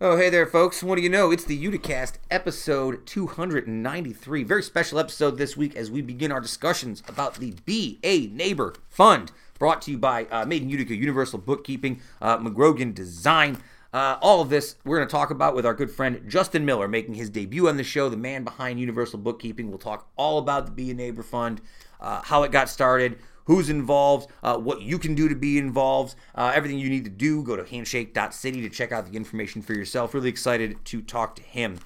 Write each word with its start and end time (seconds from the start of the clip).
Oh, 0.00 0.16
hey 0.16 0.28
there, 0.28 0.44
folks. 0.44 0.82
What 0.82 0.96
do 0.96 1.02
you 1.02 1.08
know? 1.08 1.30
It's 1.30 1.44
the 1.44 1.64
Uticast 1.64 2.14
episode 2.28 3.06
293. 3.06 4.42
Very 4.42 4.62
special 4.64 4.98
episode 4.98 5.38
this 5.38 5.56
week 5.56 5.76
as 5.76 5.88
we 5.88 6.02
begin 6.02 6.32
our 6.32 6.40
discussions 6.40 7.00
about 7.06 7.36
the 7.36 7.54
Be 7.64 8.00
a 8.02 8.26
Neighbor 8.26 8.74
Fund, 8.88 9.30
brought 9.56 9.82
to 9.82 9.92
you 9.92 9.98
by 9.98 10.24
uh, 10.32 10.44
Made 10.46 10.62
in 10.62 10.68
Utica 10.68 10.96
Universal 10.96 11.38
Bookkeeping, 11.38 12.00
uh, 12.20 12.38
McGrogan 12.38 12.92
Design. 12.92 13.62
Uh, 13.92 14.18
all 14.20 14.40
of 14.40 14.50
this 14.50 14.74
we're 14.84 14.96
going 14.96 15.06
to 15.06 15.12
talk 15.12 15.30
about 15.30 15.54
with 15.54 15.64
our 15.64 15.74
good 15.74 15.92
friend 15.92 16.24
Justin 16.26 16.64
Miller, 16.64 16.88
making 16.88 17.14
his 17.14 17.30
debut 17.30 17.68
on 17.68 17.76
the 17.76 17.84
show, 17.84 18.08
the 18.08 18.16
man 18.16 18.42
behind 18.42 18.80
Universal 18.80 19.20
Bookkeeping. 19.20 19.68
We'll 19.68 19.78
talk 19.78 20.10
all 20.16 20.38
about 20.38 20.66
the 20.66 20.72
Be 20.72 20.90
a 20.90 20.94
Neighbor 20.94 21.22
Fund, 21.22 21.60
uh, 22.00 22.20
how 22.22 22.42
it 22.42 22.50
got 22.50 22.68
started, 22.68 23.20
who's 23.44 23.68
involved, 23.68 24.30
uh, 24.42 24.56
what 24.56 24.82
you 24.82 24.98
can 24.98 25.14
do 25.14 25.28
to 25.28 25.34
be 25.34 25.58
involved, 25.58 26.14
uh, 26.34 26.52
everything 26.54 26.78
you 26.78 26.88
need 26.88 27.04
to 27.04 27.10
do. 27.10 27.42
Go 27.42 27.56
to 27.56 27.64
handshake.city 27.64 28.62
to 28.62 28.68
check 28.68 28.92
out 28.92 29.10
the 29.10 29.16
information 29.16 29.62
for 29.62 29.74
yourself. 29.74 30.14
Really 30.14 30.28
excited 30.28 30.84
to 30.86 31.02
talk 31.02 31.36
to 31.36 31.42
him. 31.42 31.78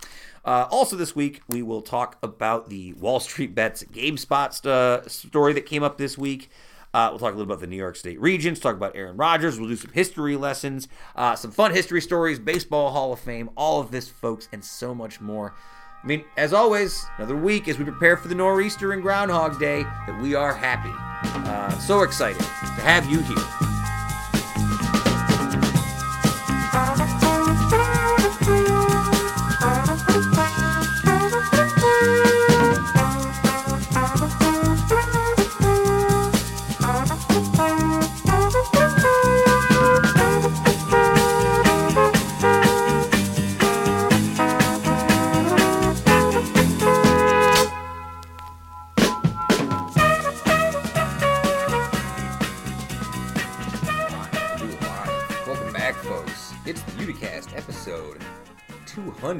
Uh, 0.45 0.66
also, 0.70 0.96
this 0.96 1.15
week, 1.15 1.42
we 1.48 1.62
will 1.62 1.82
talk 1.82 2.16
about 2.23 2.70
the 2.70 2.92
Wall 2.95 3.20
Street 3.20 3.55
Bets 3.55 3.84
GameStop 3.84 4.65
uh, 4.66 5.06
story 5.09 5.52
that 5.52 5.66
came 5.66 5.82
up 5.82 5.98
this 5.98 6.16
week. 6.16 6.51
Uh, 6.95 7.09
we'll 7.10 7.18
talk 7.18 7.34
a 7.34 7.37
little 7.37 7.52
about 7.52 7.60
the 7.60 7.66
New 7.66 7.77
York 7.77 7.96
State 7.96 8.18
Regents, 8.18 8.59
talk 8.59 8.74
about 8.74 8.96
Aaron 8.96 9.16
Rodgers. 9.16 9.60
We'll 9.60 9.68
do 9.68 9.77
some 9.77 9.93
history 9.93 10.37
lessons, 10.37 10.88
uh, 11.16 11.37
some 11.37 11.51
fun 11.51 11.74
history 11.74 12.01
stories, 12.01 12.38
Baseball 12.38 12.90
Hall 12.93 13.12
of 13.12 13.20
Fame, 13.20 13.51
all 13.56 13.80
of 13.80 13.90
this, 13.90 14.09
folks, 14.09 14.48
and 14.52 14.65
so 14.65 14.95
much 14.95 15.20
more. 15.20 15.54
I 16.02 16.07
mean, 16.07 16.25
as 16.37 16.52
always, 16.52 17.05
another 17.19 17.37
week 17.37 17.69
as 17.69 17.79
we 17.79 17.84
prepare 17.84 18.16
for 18.16 18.29
the 18.29 18.34
Nor'easter 18.34 18.93
and 18.93 19.02
Groundhog 19.02 19.59
Day, 19.59 19.83
that 19.83 20.21
we 20.21 20.34
are 20.34 20.55
happy. 20.55 20.93
Uh, 21.48 21.71
so 21.79 22.02
excited 22.02 22.38
to 22.41 22.83
have 22.83 23.05
you 23.07 23.21
here. 23.21 23.67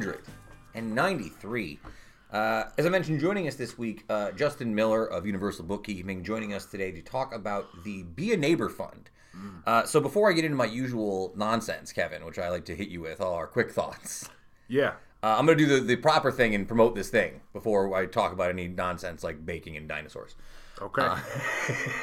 293. 0.01 1.79
Uh, 2.31 2.63
as 2.77 2.85
I 2.85 2.89
mentioned, 2.89 3.19
joining 3.19 3.47
us 3.47 3.55
this 3.55 3.77
week, 3.77 4.05
uh, 4.09 4.31
Justin 4.31 4.73
Miller 4.75 5.05
of 5.05 5.25
Universal 5.25 5.65
Bookkeeping, 5.65 6.23
joining 6.23 6.53
us 6.53 6.65
today 6.65 6.91
to 6.91 7.01
talk 7.01 7.33
about 7.33 7.83
the 7.83 8.03
Be 8.03 8.33
a 8.33 8.37
Neighbor 8.37 8.69
Fund. 8.69 9.09
Uh, 9.65 9.85
so 9.85 10.01
before 10.01 10.29
I 10.29 10.33
get 10.33 10.43
into 10.43 10.57
my 10.57 10.65
usual 10.65 11.31
nonsense, 11.35 11.93
Kevin, 11.93 12.25
which 12.25 12.37
I 12.37 12.49
like 12.49 12.65
to 12.65 12.75
hit 12.75 12.89
you 12.89 12.99
with, 12.99 13.21
all 13.21 13.35
our 13.35 13.47
quick 13.47 13.71
thoughts. 13.71 14.27
Yeah. 14.67 14.93
Uh, 15.23 15.35
I'm 15.37 15.45
going 15.45 15.57
to 15.57 15.65
do 15.65 15.79
the, 15.79 15.85
the 15.85 15.95
proper 15.95 16.31
thing 16.31 16.55
and 16.55 16.67
promote 16.67 16.95
this 16.95 17.09
thing 17.09 17.41
before 17.53 17.93
I 17.95 18.05
talk 18.05 18.33
about 18.33 18.49
any 18.49 18.67
nonsense 18.67 19.23
like 19.23 19.45
baking 19.45 19.77
and 19.77 19.87
dinosaurs. 19.87 20.35
Okay. 20.81 21.01
Uh, 21.01 21.19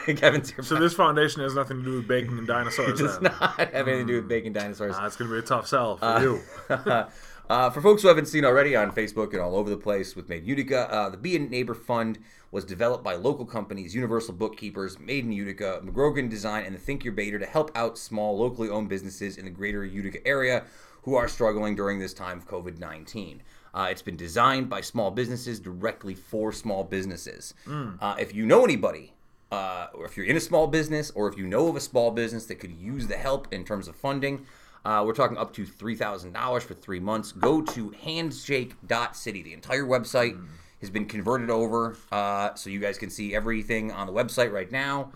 Kevin's 0.17 0.51
here. 0.51 0.63
so 0.63 0.77
this 0.77 0.93
foundation 0.93 1.43
has 1.43 1.55
nothing 1.55 1.79
to 1.79 1.85
do 1.85 1.97
with 1.97 2.09
baking 2.09 2.37
and 2.37 2.47
dinosaurs. 2.47 2.99
does 2.99 3.19
then. 3.19 3.33
not 3.41 3.59
have 3.59 3.89
anything 3.89 4.07
to 4.07 4.13
do 4.13 4.17
with 4.21 4.29
baking 4.29 4.53
dinosaurs. 4.53 4.95
Ah, 4.99 5.07
it's 5.07 5.17
going 5.17 5.31
to 5.31 5.35
be 5.35 5.39
a 5.39 5.43
tough 5.43 5.67
sell 5.67 5.97
for 5.97 6.21
you. 6.21 6.41
uh, 7.49 7.71
for 7.71 7.81
folks 7.81 8.03
who 8.03 8.09
haven't 8.09 8.27
seen 8.27 8.45
already 8.45 8.75
on 8.75 8.91
Facebook 8.91 9.33
and 9.33 9.41
all 9.41 9.57
over 9.57 9.71
the 9.71 9.77
place 9.77 10.17
with 10.17 10.29
Made 10.29 10.43
in 10.43 10.49
Utica, 10.49 10.93
uh, 10.93 11.09
the 11.09 11.17
Be 11.17 11.37
a 11.37 11.39
Neighbor 11.39 11.75
Fund 11.75 12.19
was 12.51 12.65
developed 12.65 13.05
by 13.05 13.15
local 13.15 13.45
companies, 13.45 13.95
Universal 13.95 14.35
Bookkeepers, 14.35 14.99
Made 14.99 15.25
in 15.25 15.33
Utica, 15.33 15.81
McGrogan 15.85 16.29
Design, 16.29 16.65
and 16.65 16.77
the 16.77 16.81
Thincubator 16.81 17.39
to 17.39 17.47
help 17.47 17.71
out 17.75 17.99
small, 17.99 18.39
locally 18.39 18.69
owned 18.69 18.89
businesses 18.89 19.37
in 19.37 19.45
the 19.45 19.51
greater 19.51 19.85
Utica 19.85 20.27
area 20.27 20.65
who 21.03 21.15
are 21.15 21.29
struggling 21.29 21.77
during 21.77 21.99
this 21.99 22.13
time 22.13 22.39
of 22.39 22.49
COVID 22.49 22.79
19. 22.79 23.43
Uh, 23.75 23.89
it's 23.91 24.03
been 24.03 24.17
designed 24.17 24.69
by 24.69 24.81
small 24.81 25.11
businesses 25.11 25.61
directly 25.61 26.15
for 26.15 26.53
small 26.53 26.83
businesses. 26.83 27.55
Uh, 28.01 28.17
if 28.19 28.35
you 28.35 28.47
know 28.47 28.65
anybody 28.65 29.13
uh, 29.53 29.89
or 29.95 30.07
if 30.07 30.17
you're 30.17 30.27
in 30.27 30.37
a 30.37 30.41
small 30.41 30.67
business 30.67 31.11
or 31.11 31.29
if 31.29 31.39
you 31.39 31.47
know 31.47 31.69
of 31.69 31.77
a 31.77 31.81
small 31.81 32.11
business 32.11 32.47
that 32.47 32.57
could 32.57 32.73
use 32.73 33.07
the 33.07 33.17
help 33.17 33.53
in 33.53 33.65
terms 33.65 33.87
of 33.87 33.95
funding, 33.95 34.47
uh, 34.87 35.03
we're 35.05 35.13
talking 35.13 35.37
up 35.37 35.53
to 35.55 35.65
$3,000 35.65 36.63
for 36.63 36.75
three 36.75 37.01
months. 37.01 37.33
Go 37.33 37.61
to 37.61 37.91
handshake.city. 38.05 39.43
The 39.43 39.53
entire 39.53 39.83
website 39.85 40.41
has 40.81 40.91
been 40.91 41.07
converted 41.07 41.51
over 41.51 41.97
uh, 42.13 42.55
so 42.55 42.71
you 42.71 42.79
guys 42.79 42.97
can 42.97 43.11
see 43.11 43.35
everything 43.35 43.91
on 43.91 44.07
the 44.07 44.13
website 44.13 44.53
right 44.53 44.71
now. 44.71 45.11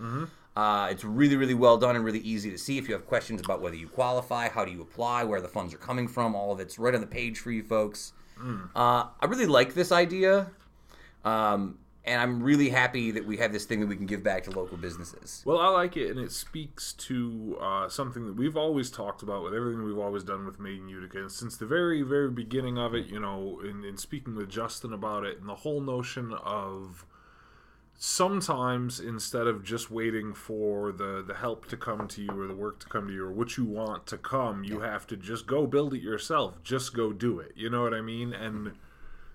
Uh, 0.57 0.89
it's 0.91 1.05
really, 1.05 1.37
really 1.37 1.53
well 1.53 1.77
done 1.77 1.95
and 1.95 2.03
really 2.03 2.19
easy 2.19 2.51
to 2.51 2.57
see. 2.57 2.77
If 2.77 2.89
you 2.89 2.93
have 2.93 3.05
questions 3.07 3.39
about 3.39 3.61
whether 3.61 3.77
you 3.77 3.87
qualify, 3.87 4.49
how 4.49 4.65
do 4.65 4.71
you 4.71 4.81
apply, 4.81 5.23
where 5.23 5.39
the 5.39 5.47
funds 5.47 5.73
are 5.73 5.77
coming 5.77 6.09
from, 6.09 6.35
all 6.35 6.51
of 6.51 6.59
it's 6.59 6.77
right 6.77 6.93
on 6.93 6.99
the 6.99 7.07
page 7.07 7.39
for 7.39 7.51
you 7.51 7.63
folks. 7.63 8.11
Uh, 8.75 9.05
I 9.21 9.25
really 9.27 9.45
like 9.45 9.73
this 9.73 9.93
idea. 9.93 10.51
Um, 11.23 11.77
and 12.03 12.19
I'm 12.19 12.41
really 12.41 12.69
happy 12.69 13.11
that 13.11 13.25
we 13.25 13.37
have 13.37 13.53
this 13.53 13.65
thing 13.65 13.79
that 13.81 13.85
we 13.85 13.95
can 13.95 14.07
give 14.07 14.23
back 14.23 14.43
to 14.45 14.51
local 14.51 14.77
businesses. 14.77 15.43
Well, 15.45 15.59
I 15.59 15.67
like 15.67 15.97
it, 15.97 16.09
and 16.09 16.19
it 16.19 16.31
speaks 16.31 16.93
to 16.93 17.57
uh, 17.61 17.89
something 17.89 18.25
that 18.25 18.35
we've 18.35 18.57
always 18.57 18.89
talked 18.89 19.21
about 19.21 19.43
with 19.43 19.53
everything 19.53 19.83
we've 19.83 19.99
always 19.99 20.23
done 20.23 20.45
with 20.45 20.59
Made 20.59 20.79
in 20.79 20.89
Utica. 20.89 21.19
And 21.19 21.31
since 21.31 21.57
the 21.57 21.67
very, 21.67 22.01
very 22.01 22.31
beginning 22.31 22.79
of 22.79 22.95
it, 22.95 23.07
you 23.07 23.19
know, 23.19 23.61
in, 23.63 23.83
in 23.83 23.97
speaking 23.97 24.35
with 24.35 24.49
Justin 24.49 24.93
about 24.93 25.25
it, 25.25 25.39
and 25.39 25.47
the 25.47 25.55
whole 25.55 25.81
notion 25.81 26.33
of 26.33 27.05
sometimes 28.03 28.99
instead 28.99 29.45
of 29.45 29.63
just 29.63 29.91
waiting 29.91 30.33
for 30.33 30.91
the, 30.91 31.23
the 31.25 31.35
help 31.35 31.67
to 31.67 31.77
come 31.77 32.07
to 32.07 32.23
you 32.23 32.31
or 32.31 32.47
the 32.47 32.55
work 32.55 32.79
to 32.79 32.87
come 32.87 33.07
to 33.07 33.13
you 33.13 33.23
or 33.23 33.31
what 33.31 33.57
you 33.57 33.63
want 33.63 34.07
to 34.07 34.17
come, 34.17 34.63
you 34.63 34.79
have 34.79 35.05
to 35.05 35.15
just 35.15 35.45
go 35.45 35.67
build 35.67 35.93
it 35.93 36.01
yourself. 36.01 36.63
Just 36.63 36.95
go 36.95 37.13
do 37.13 37.39
it. 37.39 37.51
You 37.55 37.69
know 37.69 37.83
what 37.83 37.93
I 37.93 38.01
mean? 38.01 38.33
And 38.33 38.71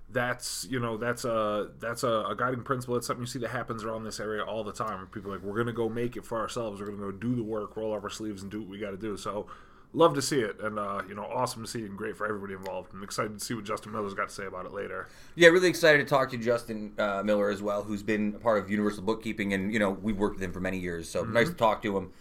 that's 0.08 0.66
you 0.70 0.78
know 0.78 0.96
that's 0.96 1.24
a 1.24 1.70
that's 1.80 2.02
a, 2.02 2.24
a 2.28 2.34
guiding 2.36 2.62
principle. 2.62 2.96
It's 2.96 3.06
something 3.06 3.22
you 3.22 3.26
see 3.26 3.38
that 3.40 3.50
happens 3.50 3.84
around 3.84 4.04
this 4.04 4.20
area 4.20 4.44
all 4.44 4.64
the 4.64 4.72
time. 4.72 5.06
People 5.08 5.32
are 5.32 5.36
like 5.36 5.44
we're 5.44 5.56
gonna 5.56 5.72
go 5.72 5.88
make 5.88 6.16
it 6.16 6.24
for 6.24 6.38
ourselves. 6.38 6.80
We're 6.80 6.86
gonna 6.86 6.98
go 6.98 7.12
do 7.12 7.34
the 7.34 7.42
work, 7.42 7.76
roll 7.76 7.94
up 7.94 8.04
our 8.04 8.10
sleeves, 8.10 8.42
and 8.42 8.50
do 8.50 8.60
what 8.60 8.68
we 8.68 8.78
got 8.78 8.90
to 8.90 8.96
do. 8.96 9.16
So 9.16 9.46
love 9.92 10.14
to 10.14 10.22
see 10.22 10.40
it, 10.40 10.60
and 10.60 10.78
uh, 10.78 11.02
you 11.08 11.14
know 11.14 11.24
awesome 11.24 11.62
to 11.64 11.68
see 11.68 11.80
it, 11.82 11.86
and 11.86 11.98
great 11.98 12.16
for 12.16 12.26
everybody 12.26 12.54
involved. 12.54 12.90
I'm 12.92 13.02
excited 13.02 13.38
to 13.38 13.44
see 13.44 13.54
what 13.54 13.64
Justin 13.64 13.92
Miller's 13.92 14.14
got 14.14 14.28
to 14.28 14.34
say 14.34 14.46
about 14.46 14.66
it 14.66 14.72
later. 14.72 15.08
Yeah, 15.34 15.48
really 15.48 15.68
excited 15.68 15.98
to 15.98 16.04
talk 16.04 16.30
to 16.30 16.36
Justin 16.38 16.92
uh, 16.98 17.22
Miller 17.24 17.50
as 17.50 17.62
well, 17.62 17.82
who's 17.82 18.02
been 18.02 18.34
a 18.36 18.38
part 18.38 18.62
of 18.62 18.70
Universal 18.70 19.02
Bookkeeping, 19.02 19.52
and 19.52 19.72
you 19.72 19.78
know 19.78 19.90
we've 19.90 20.18
worked 20.18 20.36
with 20.36 20.44
him 20.44 20.52
for 20.52 20.60
many 20.60 20.78
years. 20.78 21.08
So 21.08 21.24
nice 21.24 21.48
to 21.48 21.54
talk 21.54 21.82
to 21.82 21.96
him. 21.96 22.12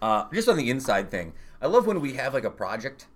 Uh, 0.00 0.26
just 0.32 0.48
on 0.48 0.56
the 0.56 0.70
inside 0.70 1.10
thing, 1.10 1.32
I 1.60 1.66
love 1.66 1.86
when 1.86 2.00
we 2.00 2.14
have 2.14 2.34
like 2.34 2.44
a 2.44 2.50
project, 2.50 3.06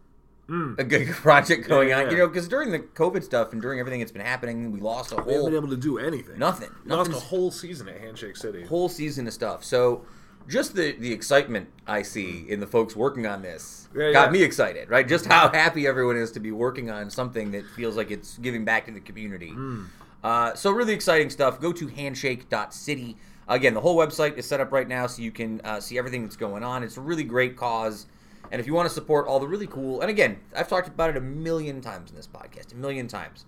a 0.48 0.84
good 0.84 1.08
project 1.12 1.68
going 1.68 1.88
Yeah, 1.90 1.98
on. 1.98 2.04
yeah. 2.06 2.10
You 2.12 2.16
know, 2.18 2.28
because 2.28 2.48
during 2.48 2.70
the 2.70 2.78
COVID 2.80 3.22
stuff 3.22 3.52
and 3.52 3.60
during 3.60 3.80
everything 3.80 4.00
that's 4.00 4.12
been 4.12 4.22
happening, 4.24 4.72
we 4.72 4.80
lost 4.80 5.12
a 5.12 5.16
whole. 5.16 5.24
We 5.26 5.32
haven't 5.34 5.50
been 5.50 5.56
able 5.64 5.68
to 5.70 5.76
do 5.76 5.98
anything. 5.98 6.38
nothing, 6.38 6.70
Lost 6.86 7.10
a 7.10 7.14
whole 7.14 7.50
season 7.50 7.88
at 7.88 8.00
Handshake 8.00 8.36
City. 8.36 8.64
whole 8.64 8.88
season 8.88 9.26
of 9.26 9.32
stuff. 9.34 9.62
So 9.64 10.04
just 10.48 10.74
the 10.74 10.92
the 10.92 11.12
excitement 11.12 11.68
I 11.86 12.00
see 12.02 12.46
in 12.48 12.60
the 12.60 12.66
folks 12.66 12.96
working 12.96 13.26
on 13.26 13.42
this 13.42 13.88
Yeah, 13.94 14.12
got 14.12 14.32
me 14.32 14.42
excited, 14.42 14.88
right? 14.88 15.06
Just 15.06 15.26
how 15.26 15.50
happy 15.50 15.86
everyone 15.86 16.16
is 16.16 16.32
to 16.32 16.40
be 16.40 16.52
working 16.52 16.90
on 16.90 17.10
something 17.10 17.50
that 17.52 17.66
feels 17.76 17.96
like 17.96 18.10
it's 18.10 18.38
giving 18.38 18.64
back 18.64 18.86
to 18.86 18.92
the 18.92 19.00
community. 19.00 19.50
Hmm. 19.50 19.84
Uh, 20.24 20.54
so 20.54 20.70
really 20.70 20.94
exciting 20.94 21.28
stuff. 21.30 21.60
Go 21.60 21.72
to 21.72 21.86
handshake.city. 21.88 23.16
Again, 23.46 23.72
the 23.74 23.80
whole 23.80 23.96
website 23.96 24.36
is 24.36 24.46
set 24.46 24.60
up 24.60 24.72
right 24.72 24.88
now 24.88 25.06
so 25.06 25.22
you 25.22 25.30
can 25.30 25.60
uh, 25.64 25.80
see 25.80 25.96
everything 25.98 26.22
that's 26.22 26.36
going 26.36 26.62
on. 26.62 26.82
It's 26.82 26.96
a 26.96 27.00
really 27.00 27.24
great 27.24 27.56
cause. 27.56 28.06
And 28.50 28.60
if 28.60 28.66
you 28.66 28.74
want 28.74 28.88
to 28.88 28.94
support 28.94 29.26
all 29.26 29.38
the 29.40 29.48
really 29.48 29.66
cool, 29.66 30.00
and 30.00 30.10
again, 30.10 30.38
I've 30.56 30.68
talked 30.68 30.88
about 30.88 31.10
it 31.10 31.16
a 31.16 31.20
million 31.20 31.80
times 31.80 32.10
in 32.10 32.16
this 32.16 32.26
podcast, 32.26 32.72
a 32.72 32.76
million 32.76 33.08
times. 33.08 33.44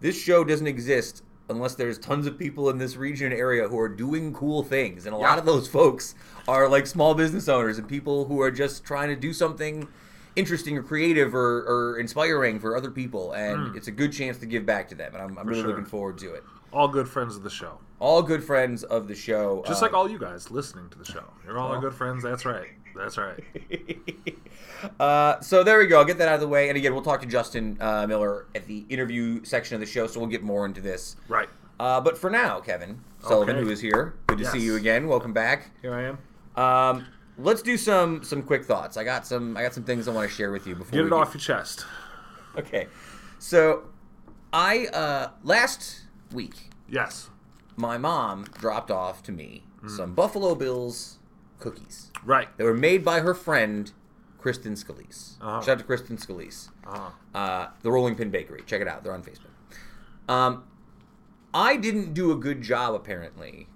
This 0.00 0.20
show 0.20 0.44
doesn't 0.44 0.66
exist 0.66 1.22
unless 1.48 1.74
there's 1.74 1.98
tons 1.98 2.26
of 2.26 2.38
people 2.38 2.70
in 2.70 2.78
this 2.78 2.96
region 2.96 3.32
and 3.32 3.38
area 3.40 3.68
who 3.68 3.78
are 3.78 3.88
doing 3.88 4.32
cool 4.32 4.62
things. 4.62 5.06
And 5.06 5.14
a 5.14 5.18
lot 5.18 5.38
of 5.38 5.44
those 5.44 5.68
folks 5.68 6.14
are 6.48 6.68
like 6.68 6.86
small 6.86 7.14
business 7.14 7.48
owners 7.48 7.78
and 7.78 7.88
people 7.88 8.24
who 8.26 8.40
are 8.40 8.50
just 8.50 8.84
trying 8.84 9.08
to 9.08 9.16
do 9.16 9.32
something 9.32 9.88
interesting 10.36 10.76
or 10.76 10.82
creative 10.82 11.34
or, 11.34 11.62
or 11.62 11.98
inspiring 11.98 12.58
for 12.58 12.76
other 12.76 12.90
people. 12.90 13.32
And 13.32 13.76
it's 13.76 13.88
a 13.88 13.92
good 13.92 14.12
chance 14.12 14.38
to 14.38 14.46
give 14.46 14.64
back 14.64 14.88
to 14.88 14.94
them. 14.94 15.14
And 15.14 15.22
I'm, 15.22 15.38
I'm 15.38 15.46
really 15.46 15.60
sure. 15.60 15.70
looking 15.70 15.84
forward 15.84 16.18
to 16.18 16.34
it. 16.34 16.44
All 16.72 16.88
good 16.88 17.08
friends 17.08 17.36
of 17.36 17.42
the 17.42 17.50
show. 17.50 17.78
All 18.00 18.22
good 18.22 18.42
friends 18.42 18.82
of 18.82 19.06
the 19.06 19.14
show. 19.14 19.62
Just 19.66 19.82
uh, 19.82 19.86
like 19.86 19.94
all 19.94 20.10
you 20.10 20.18
guys 20.18 20.50
listening 20.50 20.88
to 20.90 20.98
the 20.98 21.04
show. 21.04 21.24
You're 21.44 21.58
all 21.58 21.72
our 21.72 21.80
good 21.80 21.94
friends. 21.94 22.22
That's 22.22 22.44
right. 22.44 22.68
That's 22.96 23.16
right. 23.18 23.40
uh, 25.00 25.40
so 25.40 25.62
there 25.64 25.78
we 25.78 25.86
go. 25.86 25.98
I'll 25.98 26.04
get 26.04 26.18
that 26.18 26.28
out 26.28 26.34
of 26.34 26.40
the 26.40 26.48
way. 26.48 26.68
And 26.68 26.76
again, 26.76 26.92
we'll 26.92 27.02
talk 27.02 27.20
to 27.22 27.26
Justin 27.26 27.76
uh, 27.80 28.06
Miller 28.06 28.46
at 28.54 28.66
the 28.66 28.84
interview 28.88 29.44
section 29.44 29.74
of 29.74 29.80
the 29.80 29.86
show, 29.86 30.06
so 30.06 30.20
we'll 30.20 30.28
get 30.28 30.42
more 30.42 30.64
into 30.66 30.80
this. 30.80 31.16
Right. 31.28 31.48
Uh, 31.80 32.00
but 32.00 32.16
for 32.16 32.30
now, 32.30 32.60
Kevin 32.60 33.00
Sullivan, 33.20 33.56
Okay. 33.56 33.64
who 33.64 33.70
is 33.70 33.80
here, 33.80 34.14
good 34.28 34.38
to 34.38 34.44
see 34.46 34.60
you 34.60 34.76
again. 34.76 35.08
Welcome 35.08 35.32
back. 35.32 35.70
Here 35.82 35.92
I 35.94 36.02
am. 36.04 36.18
Um, 36.56 37.06
let's 37.36 37.62
do 37.62 37.76
some 37.76 38.22
some 38.22 38.42
quick 38.42 38.64
thoughts. 38.64 38.96
I 38.96 39.02
got 39.02 39.26
some 39.26 39.56
I 39.56 39.62
got 39.62 39.74
some 39.74 39.82
things 39.82 40.06
I 40.06 40.12
want 40.12 40.28
to 40.30 40.34
share 40.34 40.52
with 40.52 40.66
you 40.68 40.76
before 40.76 40.92
Get 40.92 41.00
we 41.02 41.06
it 41.08 41.12
off 41.12 41.34
your 41.34 41.40
chest. 41.40 41.84
Okay, 42.56 42.86
so 43.40 43.84
I 44.52 44.86
uh 44.86 45.30
last 45.42 46.02
week 46.32 46.70
Yes. 46.88 47.28
my 47.76 47.98
mom 47.98 48.44
dropped 48.44 48.92
off 48.92 49.22
to 49.24 49.32
me 49.32 49.64
Mm. 49.82 49.90
some 49.90 50.14
Buffalo 50.14 50.54
Bills 50.54 51.18
cookies. 51.58 52.12
Right. 52.24 52.48
They 52.56 52.64
were 52.64 52.74
made 52.74 53.04
by 53.04 53.20
her 53.20 53.34
friend 53.34 53.90
Kristen 54.38 54.74
Scalise. 54.74 55.36
Uh-huh. 55.40 55.60
Shout 55.60 55.68
out 55.70 55.78
to 55.78 55.84
Kristen 55.84 56.16
Scalise. 56.16 56.70
Uh-huh. 56.86 57.10
Uh, 57.38 57.68
the 57.82 57.90
Rolling 57.90 58.14
Pin 58.16 58.30
Bakery. 58.30 58.62
Check 58.66 58.80
it 58.80 58.88
out. 58.88 59.02
They're 59.04 59.12
on 59.14 59.22
Facebook. 59.22 60.32
Um, 60.32 60.64
I 61.52 61.76
didn't 61.76 62.14
do 62.14 62.32
a 62.32 62.36
good 62.36 62.62
job 62.62 62.94
apparently 62.94 63.68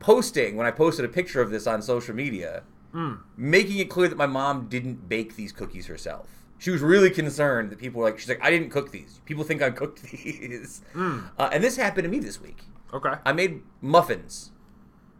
posting 0.00 0.56
when 0.56 0.66
I 0.66 0.70
posted 0.70 1.04
a 1.04 1.08
picture 1.08 1.40
of 1.40 1.50
this 1.50 1.66
on 1.66 1.82
social 1.82 2.14
media, 2.14 2.62
Mm. 2.94 3.18
making 3.36 3.78
it 3.78 3.90
clear 3.90 4.08
that 4.08 4.16
my 4.16 4.26
mom 4.26 4.68
didn't 4.68 5.08
bake 5.08 5.36
these 5.36 5.52
cookies 5.52 5.86
herself. 5.88 6.28
She 6.58 6.70
was 6.70 6.80
really 6.80 7.10
concerned 7.10 7.70
that 7.70 7.78
people 7.78 8.00
were 8.00 8.06
like, 8.08 8.18
she's 8.18 8.28
like, 8.28 8.42
I 8.42 8.50
didn't 8.50 8.70
cook 8.70 8.90
these. 8.90 9.20
People 9.26 9.44
think 9.44 9.60
I 9.62 9.70
cooked 9.70 10.02
these. 10.10 10.80
Mm. 10.94 11.30
Uh, 11.38 11.50
and 11.52 11.62
this 11.62 11.76
happened 11.76 12.04
to 12.04 12.08
me 12.08 12.18
this 12.18 12.40
week. 12.40 12.62
Okay. 12.92 13.12
I 13.26 13.32
made 13.32 13.62
muffins 13.82 14.52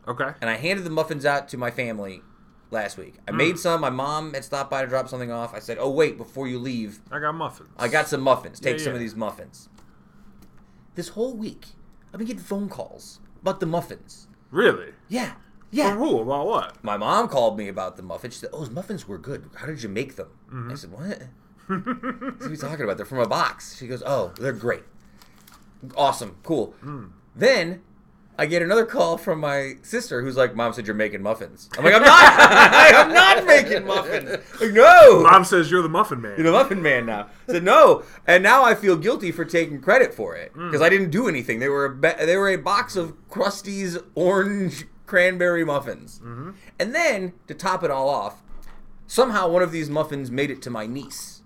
Okay. 0.06 0.31
and 0.40 0.49
I 0.49 0.55
handed 0.56 0.85
the 0.87 0.90
muffins 0.90 1.26
out 1.26 1.49
to 1.49 1.58
my 1.58 1.70
family 1.70 2.23
last 2.70 2.99
week. 2.99 3.15
I 3.26 3.31
made 3.32 3.59
some. 3.59 3.81
My 3.81 3.91
mom 3.91 4.35
had 4.35 4.44
stopped 4.44 4.70
by 4.70 4.82
to 4.82 4.88
drop 4.88 5.09
something 5.09 5.31
off. 5.31 5.55
I 5.55 5.59
said, 5.59 5.79
"Oh 5.81 5.91
wait, 5.91 6.17
before 6.17 6.47
you 6.49 6.59
leave, 6.59 7.00
I 7.11 7.19
got 7.19 7.35
muffins. 7.35 7.70
I 7.79 7.88
got 7.88 8.09
some 8.09 8.20
muffins. 8.20 8.61
Take 8.61 8.79
Yeah, 8.79 8.85
some 8.85 8.94
of 8.94 9.00
these 9.00 9.15
muffins." 9.17 9.69
This 10.94 11.09
whole 11.11 11.35
week, 11.37 11.67
I've 12.12 12.19
been 12.19 12.26
getting 12.26 12.43
phone 12.43 12.69
calls 12.69 13.20
about 13.41 13.61
the 13.61 13.67
muffins. 13.67 14.26
Really? 14.50 14.93
Yeah, 15.09 15.32
From 15.32 15.38
yeah. 15.70 15.94
who? 15.94 16.20
About 16.20 16.47
what? 16.47 16.82
My 16.85 16.97
mom 16.97 17.29
called 17.29 17.56
me 17.56 17.69
about 17.69 17.97
the 17.97 18.03
muffins. 18.03 18.35
She 18.35 18.41
said, 18.41 18.50
"Oh, 18.53 18.61
those 18.61 18.71
muffins 18.71 19.06
were 19.06 19.19
good. 19.19 19.49
How 19.56 19.67
did 19.67 19.82
you 19.82 19.88
make 19.88 20.17
them?" 20.17 20.29
Mm-hmm. 20.53 20.71
I 20.71 20.75
said, 20.75 20.91
"What? 20.91 21.23
what 21.69 22.47
are 22.47 22.50
you 22.50 22.56
talking 22.56 22.85
about? 22.85 22.97
They're 22.97 23.06
from 23.06 23.19
a 23.21 23.29
box." 23.29 23.76
She 23.79 23.87
goes, 23.87 24.03
"Oh, 24.05 24.32
they're 24.41 24.53
great. 24.53 24.82
Awesome, 25.97 26.37
cool." 26.43 26.75
Mm. 26.85 27.11
Then 27.37 27.82
I 28.38 28.46
get 28.46 28.62
another 28.62 28.87
call 28.87 29.19
from 29.19 29.40
my 29.40 29.75
sister 29.82 30.23
who's 30.23 30.37
like, 30.37 30.55
"Mom 30.55 30.73
said 30.73 30.87
you're 30.87 30.94
making 30.94 31.23
muffins." 31.23 31.69
I'm 31.76 31.85
like, 31.85 31.94
"I'm 31.94 32.02
not. 32.02 32.23
I'm 32.94 33.12
not 33.12 33.44
making 33.44 33.85
muffins." 33.85 34.31
Like, 34.61 34.70
no. 34.70 35.25
Mom 35.25 35.44
says 35.44 35.70
you're 35.70 35.82
the 35.82 35.88
muffin 35.88 36.20
man. 36.20 36.35
You're 36.37 36.46
the 36.46 36.52
muffin 36.52 36.81
man 36.81 37.05
now. 37.06 37.29
I 37.49 37.52
said 37.52 37.64
no, 37.64 38.05
and 38.29 38.44
now 38.44 38.62
I 38.62 38.76
feel 38.76 38.96
guilty 38.96 39.32
for 39.32 39.44
taking 39.44 39.81
credit 39.81 40.14
for 40.14 40.37
it 40.37 40.52
hmm. 40.52 40.69
because 40.69 40.81
I 40.81 40.88
didn't 40.88 41.11
do 41.11 41.29
anything. 41.29 41.58
They 41.58 41.69
were 41.69 41.87
a 41.87 41.94
ba- 41.96 42.17
they 42.19 42.37
were 42.37 42.49
a 42.49 42.56
box 42.56 42.94
of 42.94 43.17
Krusteaz 43.29 44.02
orange 44.14 44.87
cranberry 45.06 45.64
muffins, 45.64 46.20
mm-hmm. 46.20 46.50
and 46.79 46.94
then 46.94 47.32
to 47.49 47.55
top 47.55 47.82
it 47.82 47.90
all 47.90 48.08
off, 48.08 48.43
somehow 49.08 49.49
one 49.49 49.62
of 49.62 49.73
these 49.73 49.90
muffins 49.90 50.31
made 50.31 50.50
it 50.50 50.62
to 50.62 50.70
my 50.70 50.87
niece 50.87 51.43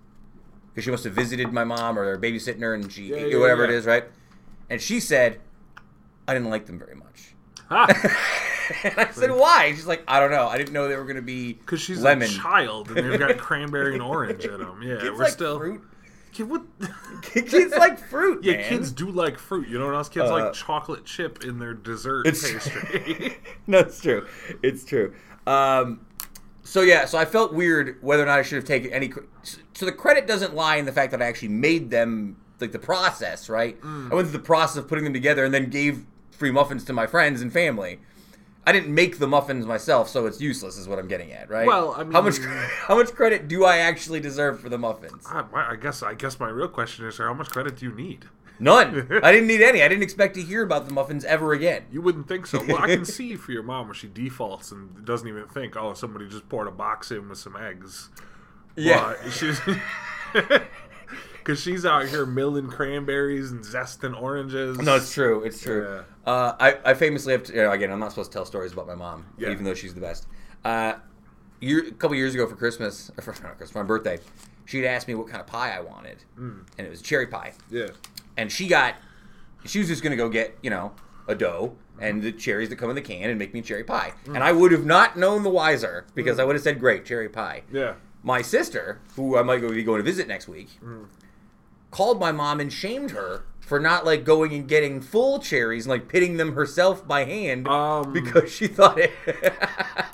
because 0.73 0.83
she 0.83 0.91
must 0.91 1.03
have 1.03 1.13
visited 1.13 1.53
my 1.53 1.63
mom 1.63 1.97
or 1.97 2.05
they're 2.05 2.19
babysitting 2.31 2.61
her, 2.61 2.73
and 2.75 2.91
she 2.91 3.05
Yeah, 3.05 3.25
yeah, 3.25 3.37
whatever 3.39 3.63
it 3.63 3.71
yeah. 3.71 3.77
is, 3.77 3.85
right? 3.85 4.05
And 4.69 4.81
she 4.81 4.99
said, 4.99 5.39
I 6.27 6.33
didn't 6.33 6.49
like 6.49 6.65
them 6.65 6.79
very 6.79 6.95
much. 6.95 7.33
Ha! 7.69 7.87
and 8.83 8.93
I 8.97 9.11
said, 9.11 9.31
why? 9.31 9.71
She's 9.73 9.87
like, 9.87 10.03
I 10.07 10.19
don't 10.19 10.31
know. 10.31 10.47
I 10.47 10.57
didn't 10.57 10.73
know 10.73 10.87
they 10.87 10.95
were 10.95 11.03
going 11.03 11.15
to 11.17 11.21
be 11.21 11.53
Because 11.53 11.81
she's 11.81 12.01
lemon. 12.01 12.29
a 12.29 12.31
child 12.31 12.89
and 12.91 12.97
they've 13.11 13.19
got 13.19 13.37
cranberry 13.39 13.93
and 13.93 14.01
orange 14.01 14.45
in 14.45 14.59
them. 14.59 14.81
Yeah, 14.81 14.97
Kids 14.97 15.11
we're 15.11 15.17
like 15.23 15.31
still. 15.33 15.57
fruit. 15.59 15.81
Kid, 16.33 16.49
what? 16.49 16.63
Kids 17.21 17.73
like 17.77 17.99
fruit. 17.99 18.43
yeah, 18.43 18.53
man. 18.53 18.69
kids 18.69 18.91
do 18.91 19.09
like 19.11 19.37
fruit. 19.37 19.67
You 19.67 19.77
know 19.79 19.85
what 19.85 19.95
else? 19.95 20.09
Kids 20.09 20.29
Uh, 20.29 20.33
like 20.33 20.53
chocolate 20.53 21.05
chip 21.05 21.43
in 21.43 21.59
their 21.59 21.73
dessert 21.75 22.25
It's- 22.25 22.41
pastry. 22.51 23.37
no, 23.67 23.79
it's 23.79 24.01
true. 24.01 24.25
It's 24.63 24.83
true. 24.83 25.13
Um, 25.45 26.05
so 26.63 26.81
yeah, 26.81 27.05
so 27.05 27.17
I 27.19 27.25
felt 27.25 27.53
weird 27.53 27.97
whether 28.01 28.23
or 28.23 28.25
not 28.25 28.39
I 28.39 28.41
should 28.41 28.55
have 28.55 28.65
taken 28.65 28.91
any. 28.91 29.11
So 29.73 29.85
the 29.85 29.91
credit 29.91 30.25
doesn't 30.25 30.55
lie 30.55 30.77
in 30.77 30.85
the 30.85 30.91
fact 30.91 31.11
that 31.11 31.21
I 31.21 31.25
actually 31.25 31.49
made 31.49 31.91
them, 31.91 32.37
like 32.59 32.71
the 32.71 32.79
process, 32.79 33.47
right? 33.49 33.79
Mm. 33.81 34.11
I 34.11 34.15
went 34.15 34.29
through 34.29 34.37
the 34.39 34.43
process 34.45 34.77
of 34.77 34.87
putting 34.87 35.03
them 35.03 35.13
together 35.13 35.43
and 35.45 35.53
then 35.53 35.69
gave 35.69 36.05
free 36.33 36.51
muffins 36.51 36.83
to 36.85 36.93
my 36.93 37.07
friends 37.07 37.41
and 37.41 37.51
family. 37.51 37.99
I 38.65 38.71
didn't 38.71 38.93
make 38.95 39.19
the 39.19 39.27
muffins 39.27 39.65
myself, 39.65 40.07
so 40.07 40.25
it's 40.25 40.39
useless, 40.39 40.77
is 40.77 40.87
what 40.87 40.97
I'm 40.97 41.07
getting 41.07 41.33
at, 41.33 41.49
right? 41.49 41.67
Well, 41.67 41.91
I 41.91 42.05
how 42.05 42.21
much 42.21 42.37
how 42.87 42.97
much 42.97 43.11
credit 43.13 43.47
do 43.47 43.65
I 43.65 43.77
actually 43.77 44.19
deserve 44.19 44.61
for 44.61 44.69
the 44.69 44.77
muffins? 44.77 45.25
Ah, 45.27 45.47
I, 45.53 45.71
I 45.71 45.75
guess. 45.75 46.01
I 46.01 46.13
guess 46.13 46.39
my 46.39 46.49
real 46.49 46.69
question 46.69 47.05
is, 47.05 47.17
how 47.17 47.33
much 47.33 47.49
credit 47.49 47.77
do 47.77 47.85
you 47.85 47.93
need? 47.93 48.25
None. 48.59 49.07
I 49.23 49.31
didn't 49.31 49.47
need 49.47 49.61
any. 49.61 49.81
I 49.81 49.87
didn't 49.89 50.03
expect 50.03 50.35
to 50.35 50.41
hear 50.41 50.63
about 50.63 50.87
the 50.87 50.93
muffins 50.93 51.25
ever 51.25 51.51
again. 51.51 51.83
You 51.91 52.01
wouldn't 52.01 52.27
think 52.27 52.47
so. 52.47 52.63
Well, 52.65 52.77
I 52.77 52.87
can 52.87 53.05
see 53.19 53.35
for 53.35 53.51
your 53.51 53.63
mom 53.63 53.87
where 53.87 53.95
she 53.95 54.07
defaults 54.07 54.71
and 54.71 55.03
doesn't 55.03 55.27
even 55.27 55.45
think, 55.47 55.75
oh, 55.75 55.93
somebody 55.93 56.29
just 56.29 56.47
poured 56.47 56.67
a 56.67 56.71
box 56.71 57.11
in 57.11 57.27
with 57.27 57.39
some 57.39 57.57
eggs. 57.57 58.09
Yeah. 58.77 59.15
But 59.21 59.31
she's. 59.31 59.59
Because 61.43 61.59
she's 61.61 61.85
out 61.85 62.07
here 62.07 62.25
milling 62.25 62.67
cranberries 62.69 63.51
and 63.51 63.63
zesting 63.63 64.19
oranges. 64.19 64.77
No, 64.79 64.95
it's 64.95 65.13
true. 65.13 65.43
It's 65.43 65.61
true. 65.61 66.03
Uh, 66.25 66.53
I, 66.59 66.77
I 66.85 66.93
famously 66.93 67.33
have 67.33 67.43
to. 67.43 67.53
You 67.53 67.63
know, 67.63 67.71
again, 67.71 67.91
I'm 67.91 67.99
not 67.99 68.11
supposed 68.11 68.31
to 68.31 68.37
tell 68.37 68.45
stories 68.45 68.71
about 68.73 68.87
my 68.87 68.95
mom, 68.95 69.25
Yeah. 69.37 69.49
even 69.51 69.63
though 69.65 69.73
she's 69.73 69.93
the 69.93 70.01
best. 70.01 70.27
Uh, 70.63 70.93
year, 71.59 71.85
a 71.87 71.91
couple 71.91 72.15
years 72.15 72.33
ago 72.33 72.47
for 72.47 72.55
Christmas, 72.55 73.11
or 73.17 73.21
for, 73.21 73.31
not 73.43 73.57
Christmas, 73.57 73.71
for 73.71 73.79
my 73.83 73.87
birthday, 73.87 74.19
she'd 74.65 74.85
asked 74.85 75.07
me 75.07 75.15
what 75.15 75.27
kind 75.27 75.41
of 75.41 75.47
pie 75.47 75.75
I 75.75 75.81
wanted, 75.81 76.23
Mm. 76.39 76.65
and 76.77 76.87
it 76.87 76.89
was 76.89 77.01
cherry 77.01 77.27
pie. 77.27 77.53
Yeah. 77.69 77.87
And 78.37 78.51
she 78.51 78.67
got, 78.67 78.95
she 79.65 79.79
was 79.79 79.87
just 79.89 80.01
gonna 80.03 80.15
go 80.15 80.29
get, 80.29 80.57
you 80.63 80.69
know, 80.69 80.93
a 81.27 81.35
dough 81.35 81.75
and 81.99 82.21
the 82.23 82.31
cherries 82.31 82.69
that 82.69 82.77
come 82.77 82.89
in 82.89 82.95
the 82.95 83.01
can 83.01 83.29
and 83.29 83.37
make 83.37 83.53
me 83.53 83.61
cherry 83.61 83.83
pie. 83.83 84.13
Mm. 84.25 84.35
And 84.35 84.43
I 84.43 84.51
would 84.53 84.71
have 84.71 84.85
not 84.85 85.17
known 85.17 85.43
the 85.43 85.49
wiser 85.49 86.05
because 86.15 86.39
I 86.39 86.43
would 86.43 86.55
have 86.55 86.63
said, 86.63 86.79
"Great, 86.79 87.05
cherry 87.05 87.29
pie." 87.29 87.63
Yeah. 87.71 87.93
My 88.23 88.41
sister, 88.41 88.99
who 89.15 89.37
I 89.37 89.43
might 89.43 89.59
be 89.61 89.83
going 89.83 89.99
to 89.99 90.03
visit 90.03 90.27
next 90.27 90.47
week, 90.47 90.69
Mm. 90.83 91.05
Called 91.93 92.19
my 92.19 92.31
mom 92.31 92.59
and 92.59 92.71
shamed 92.73 93.11
her 93.11 93.43
for 93.61 93.79
not 93.79 94.05
like 94.05 94.25
going 94.25 94.53
and 94.53 94.67
getting 94.67 94.99
full 94.99 95.39
cherries 95.39 95.85
and 95.85 95.89
like 95.91 96.09
pitting 96.09 96.35
them 96.37 96.53
herself 96.53 97.07
by 97.07 97.23
hand 97.23 97.65
Um, 97.67 98.11
because 98.11 98.51
she 98.53 98.67
thought 98.67 98.97
it. 98.99 99.11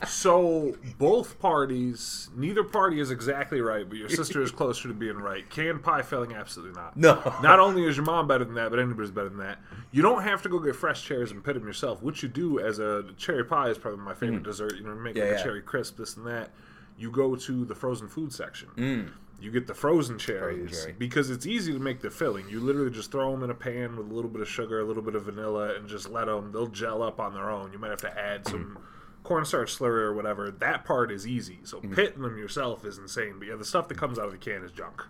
So 0.08 0.76
both 0.98 1.40
parties, 1.40 2.30
neither 2.36 2.64
party 2.64 3.00
is 3.00 3.12
exactly 3.12 3.62
right, 3.62 3.88
but 3.88 3.98
your 3.98 4.10
sister 4.10 4.42
is 4.42 4.50
closer 4.50 4.88
to 4.88 4.94
being 4.94 5.18
right. 5.18 5.48
Can 5.50 5.78
pie 5.80 6.02
filling, 6.02 6.34
absolutely 6.34 6.80
not. 6.80 6.98
no. 6.98 7.16
Not 7.44 7.60
only 7.60 7.84
is 7.86 7.96
your 7.98 8.06
mom 8.06 8.28
better 8.28 8.44
than 8.44 8.56
that, 8.56 8.72
but 8.72 8.80
anybody's 8.80 9.12
better 9.12 9.30
than 9.30 9.38
that. 9.40 9.60
You 9.92 10.02
don't 10.02 10.24
have 10.24 10.42
to 10.44 10.50
go 10.50 10.58
get 10.60 10.76
fresh 10.76 11.04
cherries 11.04 11.31
and 11.31 11.44
pit 11.44 11.54
them 11.56 11.66
yourself. 11.68 12.02
What 12.02 12.24
you 12.24 12.30
do 12.30 12.60
as 12.60 12.80
a 12.80 13.06
cherry 13.18 13.44
pie 13.46 13.70
is 13.70 13.78
probably 13.78 14.00
my 14.04 14.14
favorite 14.16 14.44
dessert. 14.44 14.76
You 14.78 14.84
know, 14.84 14.96
make 14.96 15.14
Mm. 15.14 15.18
Yeah, 15.18 15.24
like 15.26 15.34
yeah. 15.34 15.40
a 15.40 15.44
cherry 15.44 15.62
crisp, 15.62 15.98
this 15.98 16.18
and 16.18 16.26
that. 16.26 16.50
You 16.98 17.12
go 17.12 17.36
to 17.36 17.66
the 17.66 17.76
frozen 17.76 18.08
food 18.08 18.34
section. 18.34 18.70
Mm. 18.78 19.10
You 19.42 19.52
get 19.52 19.68
the 19.68 19.74
frozen 19.74 20.18
cherries 20.18 20.82
cherry. 20.82 20.96
because 20.98 21.30
it's 21.30 21.46
easy 21.46 21.72
to 21.74 21.80
make 21.80 22.02
the 22.02 22.10
filling. 22.10 22.50
You 22.50 22.60
literally 22.60 22.92
just 22.92 23.12
throw 23.12 23.31
them 23.31 23.44
in 23.44 23.50
a 23.50 23.54
pan 23.56 23.96
with 23.98 24.10
a 24.10 24.14
little 24.14 24.30
bit 24.30 24.42
of 24.42 24.48
sugar, 24.50 24.80
a 24.81 24.84
little 24.86 25.04
bit 25.04 25.16
of 25.16 25.24
vanilla, 25.26 25.76
and 25.76 25.88
just 25.88 26.10
let 26.10 26.26
them. 26.26 26.52
They'll 26.52 26.68
gel 26.68 27.02
up 27.04 27.19
on 27.19 27.34
their 27.34 27.50
own. 27.50 27.72
You 27.72 27.80
might 27.80 27.90
have 27.92 28.02
to 28.02 28.19
add 28.19 28.48
some 28.48 28.78
cornstarch 29.24 29.78
slurry 29.78 30.02
or 30.02 30.14
whatever. 30.14 30.50
That 30.52 30.86
part 30.86 31.12
is 31.12 31.26
easy. 31.28 31.60
So 31.64 31.78
Mm-hmm. 31.80 31.94
pitting 31.94 32.22
them 32.22 32.38
yourself 32.38 32.84
is 32.86 32.98
insane. 32.98 33.36
But 33.40 33.48
yeah, 33.48 33.56
the 33.56 33.66
stuff 33.66 33.88
that 33.90 33.98
comes 33.98 34.19
out 34.19 34.26
of 34.26 34.31
the 34.31 34.38
can 34.38 34.64
is 34.64 34.72
junk. 34.72 35.04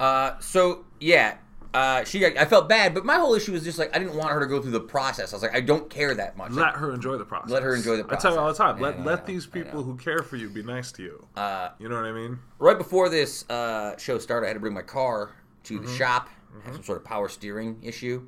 Uh, 0.00 0.38
so 0.40 0.84
yeah, 1.00 1.36
uh, 1.74 2.04
she. 2.04 2.24
I 2.24 2.44
felt 2.44 2.68
bad, 2.68 2.94
but 2.94 3.04
my 3.04 3.16
whole 3.16 3.34
issue 3.34 3.52
was 3.52 3.64
just 3.64 3.78
like 3.78 3.94
I 3.94 3.98
didn't 3.98 4.14
want 4.16 4.30
her 4.30 4.40
to 4.40 4.46
go 4.46 4.62
through 4.62 4.70
the 4.70 4.80
process. 4.80 5.32
I 5.32 5.36
was 5.36 5.42
like, 5.42 5.54
I 5.54 5.60
don't 5.60 5.90
care 5.90 6.14
that 6.14 6.36
much. 6.36 6.52
Let 6.52 6.76
her 6.76 6.94
enjoy 6.94 7.16
the 7.18 7.24
process. 7.24 7.50
Let 7.50 7.62
her 7.64 7.74
enjoy 7.74 7.96
the 7.96 8.04
process. 8.04 8.24
I 8.24 8.28
tell 8.28 8.36
you 8.36 8.40
all 8.40 8.52
the 8.52 8.56
time. 8.58 8.80
Let 8.80 9.00
know, 9.00 9.04
let 9.06 9.26
these 9.26 9.46
people 9.46 9.82
who 9.82 9.96
care 9.96 10.22
for 10.22 10.36
you 10.36 10.48
be 10.48 10.62
nice 10.62 10.92
to 10.92 11.02
you. 11.02 11.26
Uh, 11.36 11.70
You 11.78 11.88
know 11.88 11.96
what 11.96 12.04
I 12.06 12.12
mean? 12.12 12.38
right 12.58 12.78
before 12.78 13.08
this 13.08 13.44
uh, 13.50 13.96
show 13.98 14.18
started, 14.18 14.46
I 14.46 14.48
had 14.50 14.54
to 14.54 14.60
bring 14.60 14.74
my 14.74 14.82
car 14.82 15.32
to 15.64 15.74
Mm-hmm. 15.74 15.86
the 15.86 15.96
shop. 15.96 16.28
I 16.62 16.66
had 16.66 16.74
some 16.74 16.84
sort 16.84 16.98
of 16.98 17.04
power 17.04 17.28
steering 17.28 17.78
issue. 17.82 18.26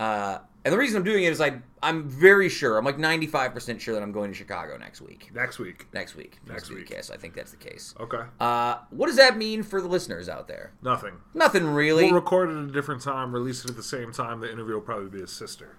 Uh, 0.00 0.38
and 0.64 0.72
the 0.72 0.78
reason 0.78 0.96
I'm 0.96 1.04
doing 1.04 1.24
it 1.24 1.32
is 1.32 1.40
I 1.40 1.60
I'm 1.82 2.08
very 2.08 2.48
sure 2.48 2.78
I'm 2.78 2.84
like 2.84 2.98
95 2.98 3.52
percent 3.52 3.80
sure 3.80 3.94
that 3.94 4.02
I'm 4.02 4.12
going 4.12 4.30
to 4.30 4.36
Chicago 4.36 4.76
next 4.78 5.00
week. 5.00 5.30
Next 5.34 5.58
week. 5.58 5.86
Next 5.92 6.14
week. 6.16 6.38
Next 6.48 6.70
week. 6.70 6.90
Yes, 6.90 7.10
I 7.10 7.16
think 7.16 7.34
that's 7.34 7.50
the 7.50 7.56
case. 7.58 7.94
Okay. 8.00 8.22
Uh, 8.40 8.78
what 8.90 9.06
does 9.06 9.16
that 9.16 9.36
mean 9.36 9.62
for 9.62 9.80
the 9.80 9.88
listeners 9.88 10.28
out 10.28 10.48
there? 10.48 10.72
Nothing. 10.82 11.14
Nothing 11.34 11.66
really. 11.66 12.04
We'll 12.04 12.14
record 12.14 12.50
it 12.50 12.56
at 12.56 12.64
a 12.68 12.72
different 12.72 13.02
time, 13.02 13.32
release 13.34 13.64
it 13.64 13.70
at 13.70 13.76
the 13.76 13.82
same 13.82 14.12
time. 14.12 14.40
The 14.40 14.50
interview 14.50 14.74
will 14.74 14.80
probably 14.80 15.10
be 15.10 15.20
his 15.20 15.32
sister. 15.32 15.76